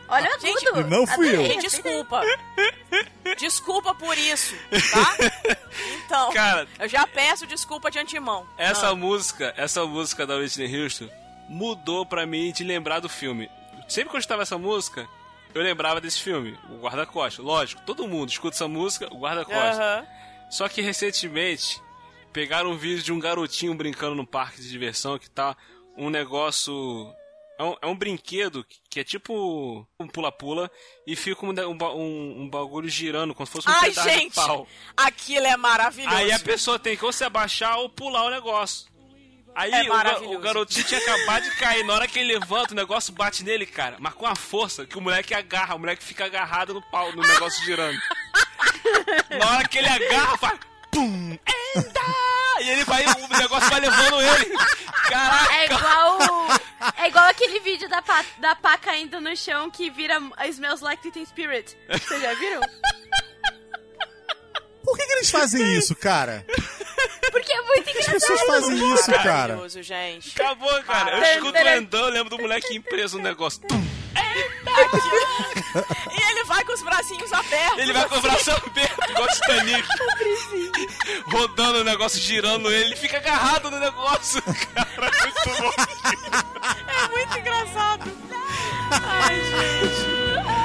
Olha 0.10 0.40
Gente, 0.40 0.66
tudo. 0.66 0.82
E 0.82 0.84
não 0.86 1.06
fui 1.08 1.36
eu. 1.36 1.46
Gente, 1.46 1.62
desculpa. 1.62 2.22
Desculpa 3.38 3.94
por 3.96 4.18
isso, 4.18 4.56
tá? 4.92 5.16
Então, 6.06 6.32
Cara. 6.34 6.68
eu 6.80 6.88
já 6.90 7.06
peço 7.06 7.46
desculpa 7.46 7.92
de 7.92 8.00
antemão. 8.00 8.48
Essa 8.58 8.90
Ah. 8.90 8.96
música, 8.96 9.54
essa 9.58 9.86
música 9.86 10.26
da 10.26 10.36
Whitney 10.36 10.84
Houston 10.84 11.10
mudou 11.48 12.06
pra 12.06 12.26
mim 12.26 12.52
de 12.52 12.64
lembrar 12.64 13.00
do 13.00 13.08
filme. 13.10 13.50
Sempre 13.88 14.10
que 14.10 14.16
eu 14.16 14.20
escutava 14.20 14.42
essa 14.42 14.58
música, 14.58 15.08
eu 15.54 15.62
lembrava 15.62 16.00
desse 16.02 16.22
filme, 16.22 16.58
o 16.70 16.78
Guarda-Costas. 16.80 17.44
Lógico, 17.44 17.82
todo 17.86 18.08
mundo 18.08 18.30
escuta 18.30 18.56
essa 18.56 18.68
música, 18.68 19.08
o 19.14 19.20
Guarda-Costas. 19.20 19.80
Aham. 19.80 20.08
Só 20.50 20.70
que 20.70 20.82
recentemente 20.82 21.82
pegaram 22.32 22.72
um 22.72 22.78
vídeo 22.78 23.04
de 23.04 23.12
um 23.12 23.20
garotinho 23.20 23.74
brincando 23.76 24.16
no 24.16 24.26
parque 24.26 24.62
de 24.62 24.70
diversão 24.70 25.18
que 25.20 25.30
tá 25.30 25.56
um 25.98 26.10
negócio. 26.10 27.12
É 27.60 27.64
um, 27.64 27.76
é 27.82 27.88
um 27.88 27.96
brinquedo 27.96 28.64
que- 28.90 29.00
é 29.00 29.04
tipo 29.04 29.86
um 30.00 30.08
pula-pula 30.08 30.70
e 31.08 31.16
fica 31.16 31.44
um, 31.46 31.50
um, 31.50 31.78
um- 31.96 32.42
um 32.44 32.50
bagulho 32.50 32.88
girando 32.88 33.34
como 33.34 33.46
se 33.48 33.52
fosse 33.54 33.68
um 33.68 33.72
Ai, 33.72 33.90
pedaço 33.90 34.08
de 34.08 34.14
gente, 34.16 34.36
pau. 34.36 34.68
aquilo 34.96 35.46
é 35.48 35.58
maravilhoso. 35.58 36.16
Aí 36.16 36.32
a 36.32 36.40
pessoa 36.40 36.78
tem 36.80 36.96
que 36.96 37.04
ou 37.04 37.12
se 37.12 37.24
abaixar 37.24 37.78
ou 37.80 37.90
pular 37.90 38.26
o 38.26 38.30
negócio. 38.30 38.88
Aí 39.58 39.72
É 39.74 39.90
o, 40.22 40.36
o 40.36 40.40
garotinho 40.40 40.86
tinha 40.86 41.00
acabado 41.00 41.42
de 41.42 41.56
cair. 41.56 41.84
Na 41.84 41.94
hora 41.94 42.08
que 42.08 42.20
ele 42.20 42.38
levanta, 42.38 42.74
o 42.74 42.76
negócio 42.76 43.12
bate 43.12 43.44
nele, 43.44 43.66
cara. 43.66 43.96
Mas 44.00 44.14
com 44.14 44.28
a 44.28 44.36
força 44.36 44.86
que 44.86 44.96
o 44.96 45.02
moleque 45.02 45.34
agarra. 45.34 45.74
O 45.74 45.80
moleque 45.80 46.04
fica 46.04 46.26
agarrado 46.26 46.76
no 46.76 46.82
pau, 46.92 47.12
no 47.16 47.24
negócio 47.24 47.66
girando. 47.66 47.98
Na 49.40 49.52
hora 49.52 49.68
que 49.68 49.80
ele 49.80 49.90
agarra, 49.90 50.38
faz. 50.38 50.60
Pum! 50.92 51.32
Enda! 51.76 52.02
E 52.62 52.70
ele 52.70 52.84
vai, 52.84 53.04
o 53.04 53.38
negócio 53.38 53.70
vai 53.70 53.80
levando 53.80 54.22
ele. 54.22 54.58
Caraca! 55.10 55.54
É 55.56 55.66
igual. 55.66 56.18
É 56.96 57.08
igual 57.08 57.26
aquele 57.26 57.60
vídeo 57.60 57.90
da 57.90 58.02
pá, 58.04 58.24
da 58.38 58.56
pá 58.56 58.78
caindo 58.78 59.20
no 59.20 59.36
chão 59.36 59.72
que 59.72 59.90
vira 59.90 60.20
Smells 60.50 60.84
Like 60.84 61.10
Teen 61.12 61.26
Spirit. 61.26 61.76
Vocês 61.90 62.22
já 62.22 62.34
viram? 62.36 62.62
Por 64.84 64.96
que, 64.96 65.06
que 65.06 65.14
eles 65.14 65.32
fazem 65.32 65.76
isso, 65.76 65.96
cara? 65.96 66.46
Porque 67.48 67.54
é 67.54 67.62
muito 67.62 67.90
As 67.90 67.96
engraçado. 67.96 68.20
pessoas 68.20 68.42
fazem 68.42 68.94
isso, 68.94 69.12
cara. 69.12 69.24
Maravilhoso, 69.26 69.84
gente. 69.84 70.42
Acabou, 70.42 70.84
cara. 70.84 71.12
Eu 71.12 71.22
Tan, 71.22 71.32
escuto 71.34 71.64
lendão, 71.64 72.06
eu 72.06 72.10
lembro 72.10 72.30
do 72.30 72.42
moleque 72.42 72.80
preso 72.82 73.18
no 73.18 73.24
negócio. 73.24 73.62
Tum! 73.62 73.88
E 76.12 76.32
ele 76.32 76.44
vai 76.44 76.64
com 76.66 76.74
os 76.74 76.82
bracinhos 76.82 77.32
abertos. 77.32 77.80
Ele 77.80 77.94
vai 77.94 78.10
com 78.10 78.16
o 78.16 78.22
braço 78.22 78.52
aberto, 78.52 79.12
igual 79.12 79.28
Titanic. 79.30 79.88
Rodando 81.32 81.80
o 81.80 81.84
negócio, 81.84 82.20
girando 82.20 82.70
ele, 82.70 82.86
ele 82.86 82.96
fica 82.96 83.18
agarrado 83.18 83.72
no 83.72 83.80
negócio. 83.80 84.42
Cara, 84.42 85.12
muito 85.24 85.62
bom. 85.62 85.72
É 86.68 87.08
muito 87.10 87.38
engraçado. 87.38 88.12
Ai, 88.92 89.36
gente. 89.36 90.57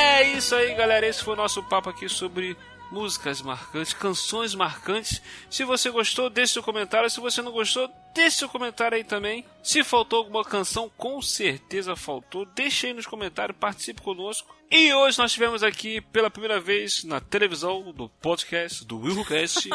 É 0.00 0.22
isso 0.36 0.54
aí, 0.54 0.74
galera. 0.74 1.06
Esse 1.06 1.22
foi 1.24 1.34
o 1.34 1.36
nosso 1.36 1.62
papo 1.64 1.90
aqui 1.90 2.08
sobre 2.08 2.56
músicas 2.90 3.42
marcantes, 3.42 3.92
canções 3.92 4.54
marcantes. 4.54 5.20
Se 5.50 5.64
você 5.64 5.90
gostou, 5.90 6.30
deixe 6.30 6.54
seu 6.54 6.62
comentário. 6.62 7.10
Se 7.10 7.20
você 7.20 7.42
não 7.42 7.52
gostou, 7.52 7.90
Deixe 8.14 8.38
seu 8.38 8.48
comentário 8.48 8.96
aí 8.96 9.04
também. 9.04 9.44
Se 9.62 9.84
faltou 9.84 10.18
alguma 10.18 10.42
canção, 10.44 10.90
com 10.96 11.22
certeza 11.22 11.94
faltou. 11.94 12.44
Deixe 12.46 12.88
aí 12.88 12.92
nos 12.92 13.06
comentários, 13.06 13.56
participe 13.56 14.02
conosco. 14.02 14.52
E 14.68 14.92
hoje 14.92 15.16
nós 15.18 15.30
tivemos 15.32 15.62
aqui 15.62 16.00
pela 16.00 16.28
primeira 16.28 16.58
vez 16.60 17.04
na 17.04 17.20
televisão 17.20 17.92
do 17.92 18.08
podcast 18.08 18.84
do 18.84 18.98
WillCast 18.98 19.70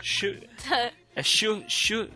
Schur- 0.02 0.48
É 1.16 1.22
Schur- 1.22 2.10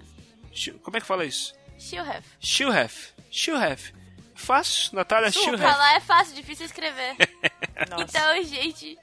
Como 0.82 0.98
é 0.98 1.02
que 1.02 1.06
fala 1.06 1.26
isso? 1.26 1.54
Shilhef. 1.78 2.26
Shilhef. 2.40 3.14
Shilhef. 3.30 3.94
Fácil, 4.34 4.96
Natália 4.96 5.32
Shilhef. 5.32 5.62
Falar 5.62 5.96
é 5.96 6.00
fácil, 6.00 6.36
difícil 6.36 6.66
escrever. 6.66 7.16
então, 8.00 8.44
gente, 8.44 8.98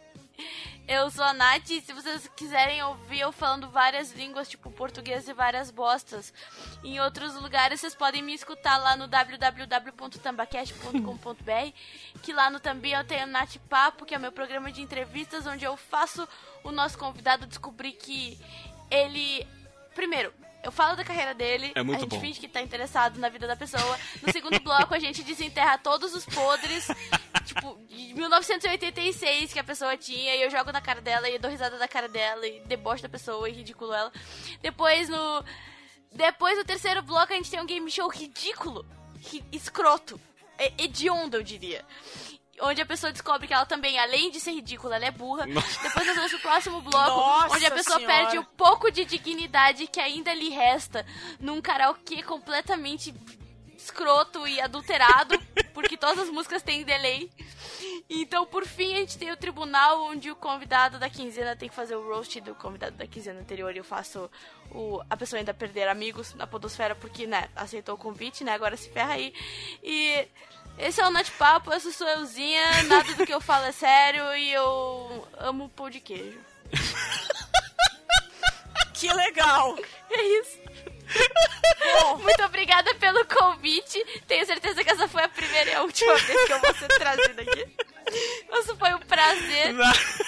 eu 0.87 1.11
sou 1.11 1.24
a 1.24 1.33
Nath 1.33 1.70
e 1.70 1.81
se 1.81 1.91
vocês 1.93 2.29
quiserem 2.37 2.83
ouvir 2.83 3.20
eu 3.20 3.33
falando 3.33 3.70
várias 3.70 4.12
línguas, 4.12 4.49
tipo 4.49 4.70
português 4.70 5.27
e 5.29 5.33
várias 5.33 5.70
bostas, 5.70 6.35
em 6.83 7.01
outros 7.01 7.35
lugares 7.35 7.81
vocês 7.81 7.95
podem 7.95 8.20
me 8.20 8.35
escutar 8.35 8.79
lá 8.79 8.97
no 8.97 9.07
www.tambacast.com.br 9.07 11.73
que 12.23 12.33
lá 12.33 12.51
no 12.51 12.59
Também 12.61 12.93
eu 12.93 13.05
tenho 13.05 13.27
Nath 13.27 13.57
Papo, 13.69 14.05
que 14.05 14.15
é 14.15 14.19
meu 14.19 14.33
programa 14.33 14.73
de 14.73 14.83
entrevistas, 14.83 15.47
onde 15.47 15.65
eu 15.65 15.77
faço 15.77 16.29
o 16.62 16.73
nosso 16.73 16.99
convidado 16.99 17.47
descobrir 17.47 17.93
que 17.93 18.39
ele... 18.91 19.47
Primeiro, 19.95 20.33
eu 20.62 20.70
falo 20.72 20.97
da 20.97 21.05
carreira 21.05 21.34
dele, 21.34 21.72
É 21.74 21.82
muito 21.82 21.98
a 21.98 22.01
gente 22.02 22.10
bom. 22.10 22.20
finge 22.20 22.39
que 22.40 22.48
tá 22.48 22.60
interessado 22.62 23.18
na 23.18 23.28
vida 23.28 23.47
da 23.47 23.56
pessoa. 23.56 23.98
No 24.22 24.32
segundo 24.32 24.59
bloco, 24.60 24.94
a 24.94 24.98
gente 24.98 25.22
desenterra 25.22 25.76
todos 25.78 26.14
os 26.14 26.24
podres, 26.24 26.86
tipo, 27.47 27.78
de 27.89 28.14
1986 28.14 29.52
que 29.52 29.59
a 29.59 29.64
pessoa 29.64 29.97
tinha, 29.97 30.34
e 30.36 30.43
eu 30.43 30.51
jogo 30.51 30.70
na 30.72 30.80
cara 30.80 31.01
dela, 31.01 31.28
e 31.28 31.39
dou 31.39 31.51
risada 31.51 31.78
da 31.78 31.89
cara 31.89 32.09
dela, 32.09 32.47
e 32.47 32.60
debocho 32.60 33.02
da 33.02 33.09
pessoa, 33.09 33.48
e 33.48 33.52
ridiculo 33.52 33.93
ela. 33.93 34.12
Depois, 34.60 35.09
no... 35.09 35.44
Depois, 36.14 36.59
no 36.59 36.64
terceiro 36.64 37.01
bloco, 37.02 37.32
a 37.32 37.36
gente 37.36 37.51
tem 37.51 37.59
um 37.60 37.64
game 37.66 37.90
show 37.90 38.06
ridículo, 38.09 38.84
ri- 39.18 39.43
escroto, 39.51 40.20
hediondo, 40.78 41.39
eu 41.39 41.43
diria. 41.43 41.82
Onde 42.62 42.80
a 42.80 42.86
pessoa 42.86 43.12
descobre 43.12 43.48
que 43.48 43.52
ela 43.52 43.66
também, 43.66 43.98
além 43.98 44.30
de 44.30 44.39
ser 44.39 44.52
ridícula, 44.52 44.94
ela 44.97 45.06
é 45.06 45.10
burra. 45.10 45.47
Depois 45.47 46.06
nós 46.06 46.14
vamos 46.14 46.30
pro 46.30 46.40
próximo 46.40 46.80
bloco, 46.80 47.09
Nossa 47.09 47.56
onde 47.56 47.66
a 47.66 47.70
pessoa 47.72 47.98
Senhora. 47.98 48.14
perde 48.14 48.39
o 48.39 48.44
pouco 48.44 48.90
de 48.90 49.05
dignidade 49.05 49.89
que 49.89 49.98
ainda 49.98 50.32
lhe 50.32 50.48
resta 50.48 51.05
num 51.40 51.60
karaokê 51.60 52.22
completamente 52.22 53.12
escroto 53.76 54.47
e 54.47 54.60
adulterado, 54.60 55.36
porque 55.74 55.97
todas 55.97 56.20
as 56.20 56.30
músicas 56.30 56.62
têm 56.62 56.84
delay. 56.84 57.28
Então, 58.09 58.47
por 58.47 58.64
fim, 58.64 58.94
a 58.94 58.98
gente 58.98 59.18
tem 59.18 59.32
o 59.32 59.36
tribunal 59.36 60.05
onde 60.05 60.30
o 60.30 60.36
convidado 60.36 60.98
da 60.98 61.10
quinzena 61.10 61.56
tem 61.56 61.68
que 61.68 61.74
fazer 61.74 61.97
o 61.97 62.06
roast 62.06 62.40
do 62.40 62.55
convidado 62.55 62.97
da 62.97 63.06
quinzena 63.06 63.40
anterior 63.40 63.74
e 63.74 63.78
eu 63.78 63.84
faço 63.84 64.30
o, 64.70 65.02
a 65.10 65.16
pessoa 65.16 65.39
ainda 65.39 65.52
perder 65.52 65.89
amigos 65.89 66.34
na 66.34 66.47
podosfera 66.47 66.94
porque, 66.94 67.26
né, 67.26 67.48
aceitou 67.56 67.97
o 67.97 67.98
convite, 67.98 68.44
né, 68.44 68.52
agora 68.52 68.76
se 68.76 68.89
ferra 68.89 69.14
aí. 69.14 69.34
E 69.82 70.28
esse 70.78 71.01
é 71.01 71.07
o 71.07 71.11
Nath 71.11 71.31
Papo, 71.39 71.73
essa 71.73 71.90
sou 71.93 72.07
euzinha, 72.09 72.82
nada 72.85 73.15
do 73.15 73.27
que 73.27 73.35
eu 73.35 73.40
falo 73.40 73.66
é 73.66 73.73
sério 73.73 74.35
e 74.35 74.53
eu 74.53 75.28
amo 75.39 75.69
pão 75.69 75.90
de 75.90 76.01
queijo. 76.01 76.40
Que 78.94 79.12
legal! 79.12 79.77
É 80.11 80.23
isso. 80.23 80.59
Muito 82.20 82.43
obrigada 82.44 82.94
pelo 82.94 83.24
convite. 83.27 83.99
Tenho 84.28 84.47
certeza 84.47 84.85
que 84.85 84.90
essa 84.90 85.09
foi 85.09 85.24
a 85.24 85.28
primeira 85.28 85.70
e 85.70 85.74
a 85.74 85.82
última 85.82 86.15
vez 86.15 86.44
que 86.47 86.53
eu 86.53 86.61
vou 86.61 86.74
ser 86.74 86.86
trazida 86.86 87.43
aqui. 87.43 87.66
Mas 88.49 88.66
foi 88.66 88.94
um 88.94 89.01
prazer 89.01 89.74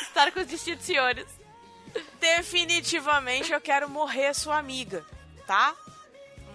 estar 0.03 0.33
com 0.33 0.41
os 0.41 0.49
distintos 0.49 0.85
senhores. 0.85 1.25
Definitivamente 2.19 3.53
eu 3.53 3.61
quero 3.61 3.89
morrer 3.89 4.35
sua 4.35 4.59
amiga, 4.59 5.07
tá? 5.47 5.73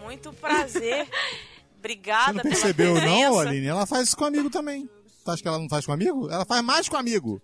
Muito 0.01 0.33
prazer. 0.33 1.07
Obrigada 1.79 2.25
Você 2.25 2.33
não 2.33 2.41
pela 2.43 2.55
percebeu, 2.55 2.95
não. 3.01 3.39
Aline? 3.39 3.65
Ela 3.67 3.85
faz 3.85 4.09
isso 4.09 4.17
com 4.17 4.25
amigo 4.25 4.49
também. 4.49 4.87
Tu 5.23 5.31
acha 5.31 5.41
que 5.41 5.47
ela 5.47 5.57
não 5.57 5.69
faz 5.69 5.85
com 5.85 5.91
amigo? 5.93 6.29
Ela 6.29 6.45
faz 6.45 6.61
mais 6.61 6.89
com 6.89 6.97
amigo. 6.97 7.41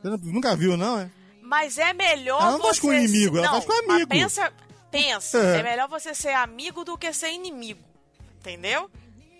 Você 0.00 0.08
não- 0.08 0.18
nunca 0.18 0.54
viu, 0.54 0.76
não, 0.76 0.98
é? 0.98 1.10
Mas 1.42 1.78
é 1.78 1.92
melhor 1.92 2.40
Ela 2.40 2.52
não 2.52 2.58
você... 2.58 2.64
faz 2.66 2.80
com 2.80 2.92
inimigo, 2.92 3.36
ela 3.38 3.46
não, 3.46 3.54
faz 3.62 3.64
com 3.64 3.92
amigo. 3.92 4.08
pensa, 4.08 4.52
pensa. 4.90 5.38
É. 5.56 5.60
É. 5.60 5.62
melhor 5.62 5.88
você 5.88 6.14
ser 6.14 6.32
amigo 6.34 6.84
do 6.84 6.96
que 6.98 7.12
ser 7.12 7.30
inimigo. 7.30 7.82
Entendeu? 8.40 8.90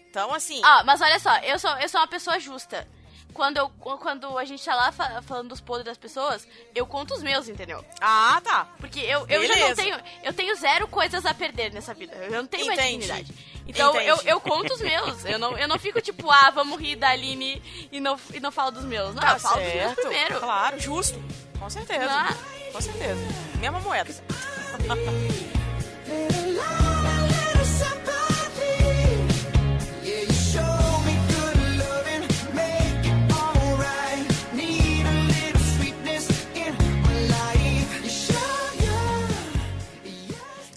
Então, 0.09 0.32
assim... 0.32 0.60
Ah, 0.64 0.82
mas 0.84 1.00
olha 1.00 1.18
só, 1.18 1.36
eu 1.38 1.59
sou, 1.59 1.70
eu 1.78 1.88
sou 1.88 2.00
uma 2.00 2.06
pessoa 2.09 2.38
justa. 2.38 2.86
Quando, 3.34 3.56
eu, 3.56 3.70
quando 3.80 4.38
a 4.38 4.44
gente 4.44 4.64
tá 4.64 4.74
lá 4.74 4.92
fa- 4.92 5.22
falando 5.22 5.48
dos 5.48 5.60
podres 5.60 5.86
das 5.86 5.96
pessoas, 5.96 6.46
eu 6.74 6.86
conto 6.86 7.14
os 7.14 7.22
meus, 7.22 7.48
entendeu? 7.48 7.84
Ah, 8.00 8.40
tá. 8.44 8.68
Porque 8.78 9.00
eu, 9.00 9.26
eu 9.28 9.46
já 9.46 9.56
não 9.56 9.74
tenho. 9.74 9.96
Eu 10.22 10.32
tenho 10.32 10.54
zero 10.56 10.86
coisas 10.88 11.24
a 11.24 11.32
perder 11.32 11.72
nessa 11.72 11.94
vida. 11.94 12.14
Eu 12.16 12.42
não 12.42 12.46
tenho 12.46 12.66
mais 12.66 12.78
Entendi. 12.78 12.98
dignidade. 13.06 13.34
Então 13.66 13.98
eu, 14.00 14.16
Entendi. 14.16 14.30
eu 14.30 14.40
conto 14.40 14.74
os 14.74 14.80
meus. 14.80 15.24
Eu 15.24 15.38
não, 15.38 15.56
eu 15.56 15.68
não 15.68 15.78
fico 15.78 16.00
tipo, 16.00 16.30
ah, 16.30 16.50
vamos 16.50 16.78
rir 16.80 16.96
da 16.96 17.10
Aline 17.10 17.62
e 17.90 18.00
não, 18.00 18.18
e 18.34 18.40
não 18.40 18.50
falo 18.52 18.72
dos 18.72 18.84
meus. 18.84 19.14
Não, 19.14 19.22
Tá 19.22 19.32
eu 19.34 19.40
falo 19.40 19.54
dos 19.56 19.64
meus 19.72 19.74
certo. 19.84 20.00
primeiro. 20.00 20.40
Claro, 20.40 20.80
justo. 20.80 21.22
Com 21.59 21.70
certeza. 21.70 22.06
Ah. 22.10 22.34
Com 22.72 22.80
certeza. 22.80 23.20
Mesma 23.60 23.80
moeda. 23.80 24.12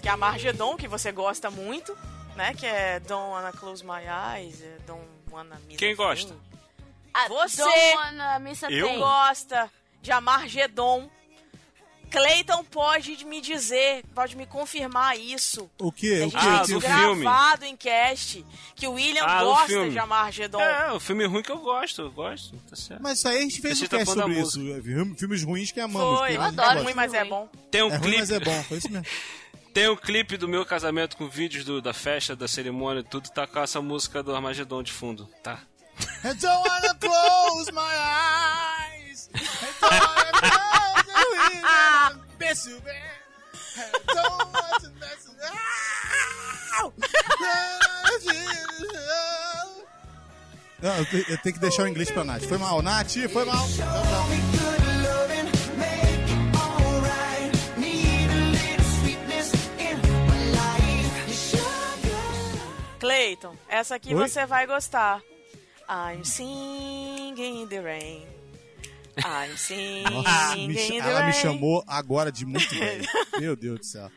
que 0.06 0.10
é 0.10 0.12
a 0.12 0.16
Margedon, 0.16 0.76
que 0.76 0.86
você 0.86 1.10
gosta 1.10 1.50
muito, 1.50 1.92
né? 2.36 2.54
Que 2.54 2.64
é 2.64 3.00
Don't 3.00 3.28
Wanna 3.32 3.50
Close 3.50 3.84
My 3.84 4.04
Eyes, 4.38 4.62
é 4.62 4.76
Don't 4.86 5.02
Wanna 5.32 5.58
Miss 5.66 5.76
Quem 5.76 5.94
a 5.94 5.96
gosta? 5.96 6.32
Ah, 7.12 7.26
Você 7.28 7.60
Don't 7.64 7.96
wanna 7.96 8.38
miss 8.38 8.62
a 8.62 8.70
Eu? 8.70 8.86
thing. 8.86 8.98
gosta 9.00 9.68
de 10.00 10.12
Amargedon. 10.12 11.10
Cleiton 12.08 12.62
pode 12.62 13.24
me 13.24 13.40
dizer, 13.40 14.04
pode 14.14 14.36
me 14.36 14.46
confirmar 14.46 15.18
isso. 15.18 15.68
O 15.76 15.90
quê? 15.90 16.20
A 16.22 16.26
O 16.28 16.30
quê? 16.30 16.36
Ah, 16.38 16.62
do 16.62 16.80
quê? 16.80 16.86
filme. 16.86 17.22
gravado 17.22 17.64
em 17.64 17.76
cast 17.76 18.46
que 18.76 18.86
o 18.86 18.92
William 18.92 19.24
Ah, 19.26 19.42
gosta 19.42 19.90
de 19.90 19.98
Amargedon. 19.98 20.60
É, 20.60 20.92
o 20.92 21.00
filme 21.00 21.26
ruim 21.26 21.42
que 21.42 21.50
eu 21.50 21.58
gosto, 21.58 22.02
eu 22.02 22.12
gosto, 22.12 22.56
tá 22.70 22.76
certo. 22.76 23.02
Mas 23.02 23.18
isso 23.18 23.26
aí 23.28 23.38
a 23.38 23.40
gente 23.40 23.60
fez 23.60 23.76
Você 23.76 23.86
um 23.86 23.88
tá 23.88 23.98
cast 23.98 24.14
sobre 24.14 24.40
isso. 24.40 24.60
Filme- 24.84 25.16
Filmes 25.18 25.42
ruins 25.42 25.72
que 25.72 25.80
amamos. 25.80 26.20
Foi, 26.20 26.28
que 26.30 26.36
eu 26.36 26.42
adoro 26.42 26.68
gosta. 26.68 26.82
ruim, 26.84 26.94
mas 26.94 27.12
é 27.12 27.20
ruim. 27.22 27.28
bom. 27.28 27.48
Tem 27.72 27.82
um 27.82 27.88
É 27.88 27.96
ruim, 27.96 28.00
clipe, 28.02 28.18
mas 28.20 28.30
é 28.30 28.38
bom. 28.40 28.62
Foi 28.62 28.78
isso 28.78 28.88
mesmo. 28.92 29.06
tem 29.76 29.90
um 29.90 29.94
clipe 29.96 30.38
do 30.38 30.48
meu 30.48 30.64
casamento 30.64 31.18
com 31.18 31.28
vídeos 31.28 31.62
do- 31.62 31.82
da 31.82 31.92
festa, 31.92 32.34
da 32.34 32.48
cerimônia, 32.48 33.04
tudo 33.04 33.28
tá 33.28 33.46
com 33.46 33.60
essa 33.60 33.78
música 33.82 34.22
do 34.22 34.34
Armagedon 34.34 34.82
de 34.82 34.90
fundo, 34.90 35.28
tá? 35.42 35.58
I 36.24 36.32
don't 36.32 36.66
wanna 36.66 36.94
close 36.94 37.70
my 37.72 37.82
eyes. 37.82 39.28
I 39.34 39.38
don't 39.78 40.00
wanna 40.00 40.32
close 40.40 41.06
my 41.30 41.60
eyes. 41.62 42.16
Não, 50.80 50.96
eu, 50.96 51.04
te- 51.04 51.26
eu 51.32 51.38
tenho 51.38 51.54
que 51.54 51.60
deixar 51.60 51.82
o 51.82 51.88
inglês 51.88 52.10
pra 52.10 52.24
Nath. 52.24 52.44
Foi 52.44 52.56
mal, 52.56 52.80
Nath, 52.80 53.12
foi 53.30 53.44
mal. 53.44 53.66
Tchau, 53.68 53.76
tchau. 53.76 54.55
Cleiton, 63.10 63.54
essa 63.68 63.94
aqui 63.94 64.12
Oi? 64.14 64.28
você 64.28 64.44
vai 64.46 64.66
gostar. 64.66 65.22
I'm 65.88 66.24
singing 66.24 67.62
in 67.62 67.68
the 67.68 67.78
rain. 67.80 68.26
I'm 69.16 69.50
Nossa, 69.50 69.56
singing 69.62 70.68
me 70.68 70.74
cha- 70.74 70.94
in 70.94 71.00
the 71.00 71.08
ela 71.08 71.20
me 71.26 71.30
rain. 71.30 71.40
chamou 71.40 71.84
agora 71.86 72.32
de 72.32 72.44
muito 72.44 72.68
velho. 72.74 73.06
Meu 73.38 73.54
Deus 73.54 73.78
do 73.78 73.86
céu. 73.86 74.10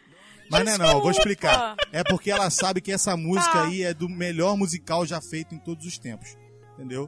Mas 0.49 0.65
não 0.65 0.71
é 0.73 0.77
não, 0.79 0.87
eu 0.93 1.01
vou 1.01 1.11
explicar. 1.11 1.75
É 1.91 2.03
porque 2.03 2.31
ela 2.31 2.49
sabe 2.49 2.81
que 2.81 2.91
essa 2.91 3.15
música 3.15 3.59
Ah. 3.59 3.67
aí 3.67 3.83
é 3.83 3.93
do 3.93 4.09
melhor 4.09 4.57
musical 4.57 5.05
já 5.05 5.21
feito 5.21 5.53
em 5.53 5.59
todos 5.59 5.85
os 5.85 5.99
tempos. 5.99 6.35
Entendeu? 6.73 7.07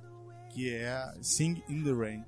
Que 0.52 0.72
é 0.72 1.12
Sing 1.24 1.64
in 1.68 1.84
the 1.84 1.92
Rain. 1.92 2.24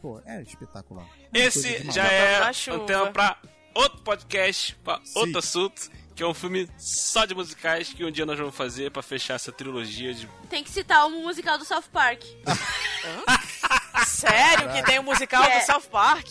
Pô, 0.00 0.22
é 0.24 0.40
espetacular. 0.40 1.06
Esse 1.34 1.82
já 1.92 2.06
é 2.10 2.40
um 2.72 2.86
tema 2.86 3.12
pra 3.12 3.36
outro 3.74 4.00
podcast, 4.00 4.74
pra 4.82 4.98
Sim. 5.04 5.18
outro 5.18 5.38
assunto, 5.38 5.90
que 6.16 6.22
é 6.22 6.26
um 6.26 6.32
filme 6.34 6.68
só 6.78 7.24
de 7.26 7.34
musicais 7.34 7.92
que 7.92 8.04
um 8.04 8.10
dia 8.10 8.24
nós 8.26 8.38
vamos 8.38 8.56
fazer 8.56 8.90
pra 8.90 9.02
fechar 9.02 9.34
essa 9.34 9.52
trilogia 9.52 10.14
de. 10.14 10.26
Tem 10.48 10.64
que 10.64 10.70
citar 10.70 11.06
o 11.06 11.10
musical 11.10 11.58
do 11.58 11.64
South 11.64 11.84
Park. 11.92 12.22
Sério 14.06 14.72
que 14.72 14.82
tem 14.82 14.98
o 14.98 15.02
musical 15.02 15.42
É. 15.44 15.60
do 15.60 15.66
South 15.66 15.88
Park? 15.90 16.26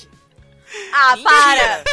Ah, 0.93 1.15
Mentira. 1.15 1.29
para! 1.29 1.83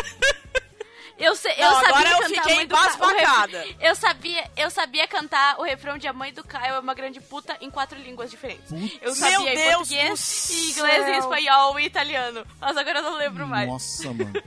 Eu 1.19 1.27
Eu, 1.33 1.37
sei, 1.37 1.53
eu 1.57 1.71
Não, 1.71 1.75
sabia 1.75 1.89
agora 1.91 2.09
eu 2.11 2.19
cantar 2.19 2.29
fiquei 2.43 2.55
muito 2.57 2.75
Ca- 2.75 2.81
o 2.81 2.85
embasbacada. 2.85 3.67
Eu 3.79 3.95
sabia, 3.95 4.51
eu 4.57 4.71
sabia 4.71 5.07
cantar 5.07 5.59
o 5.61 5.63
refrão 5.63 5.97
de 5.97 6.09
A 6.09 6.13
Mãe 6.13 6.33
do 6.33 6.43
Caio 6.43 6.75
é 6.75 6.79
uma 6.81 6.95
grande 6.95 7.21
puta 7.21 7.57
em 7.61 7.71
quatro 7.71 7.97
línguas 7.99 8.29
diferentes. 8.31 8.73
Eu 9.01 9.15
sabia 9.15 9.39
Meu 9.39 9.49
em 9.49 9.55
Deus 9.55 9.75
português, 9.77 10.47
do 10.49 10.53
em 10.55 10.71
inglês, 10.71 11.03
em 11.03 11.05
céu. 11.11 11.19
espanhol 11.21 11.79
e 11.79 11.85
italiano. 11.85 12.45
Mas 12.61 12.77
agora 12.77 12.99
eu 12.99 13.03
não 13.05 13.17
lembro 13.19 13.47
mais. 13.47 13.69
Nossa, 13.69 14.13
mano. 14.13 14.43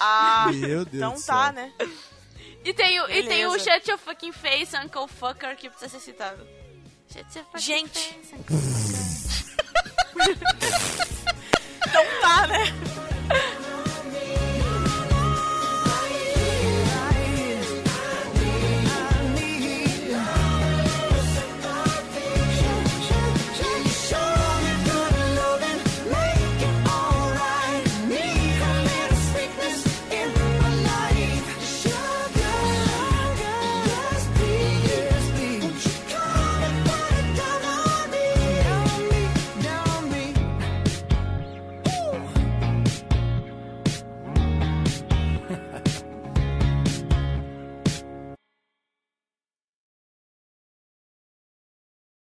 Ah, 0.00 0.50
Meu 0.52 0.84
Deus 0.84 0.94
então 0.94 1.14
do 1.14 1.22
tá, 1.24 1.52
né? 1.52 1.72
E 2.68 2.74
tem, 2.74 3.00
o, 3.00 3.10
e 3.10 3.22
tem 3.26 3.46
o. 3.46 3.58
Shut 3.58 3.88
Your 3.88 3.96
Fucking 3.96 4.30
Face, 4.30 4.76
Uncle 4.76 5.08
Fucker, 5.08 5.56
que 5.56 5.70
precisa 5.70 5.88
ser 5.88 6.00
citado. 6.00 6.46
Shut 7.10 7.24
your 7.34 7.46
fucking 7.46 7.60
Gente. 7.60 7.98
face, 7.98 8.34
Uncle 8.34 8.56
Fucker. 8.58 9.08
Então 11.86 12.04
tá, 12.20 12.46
né? 12.46 12.64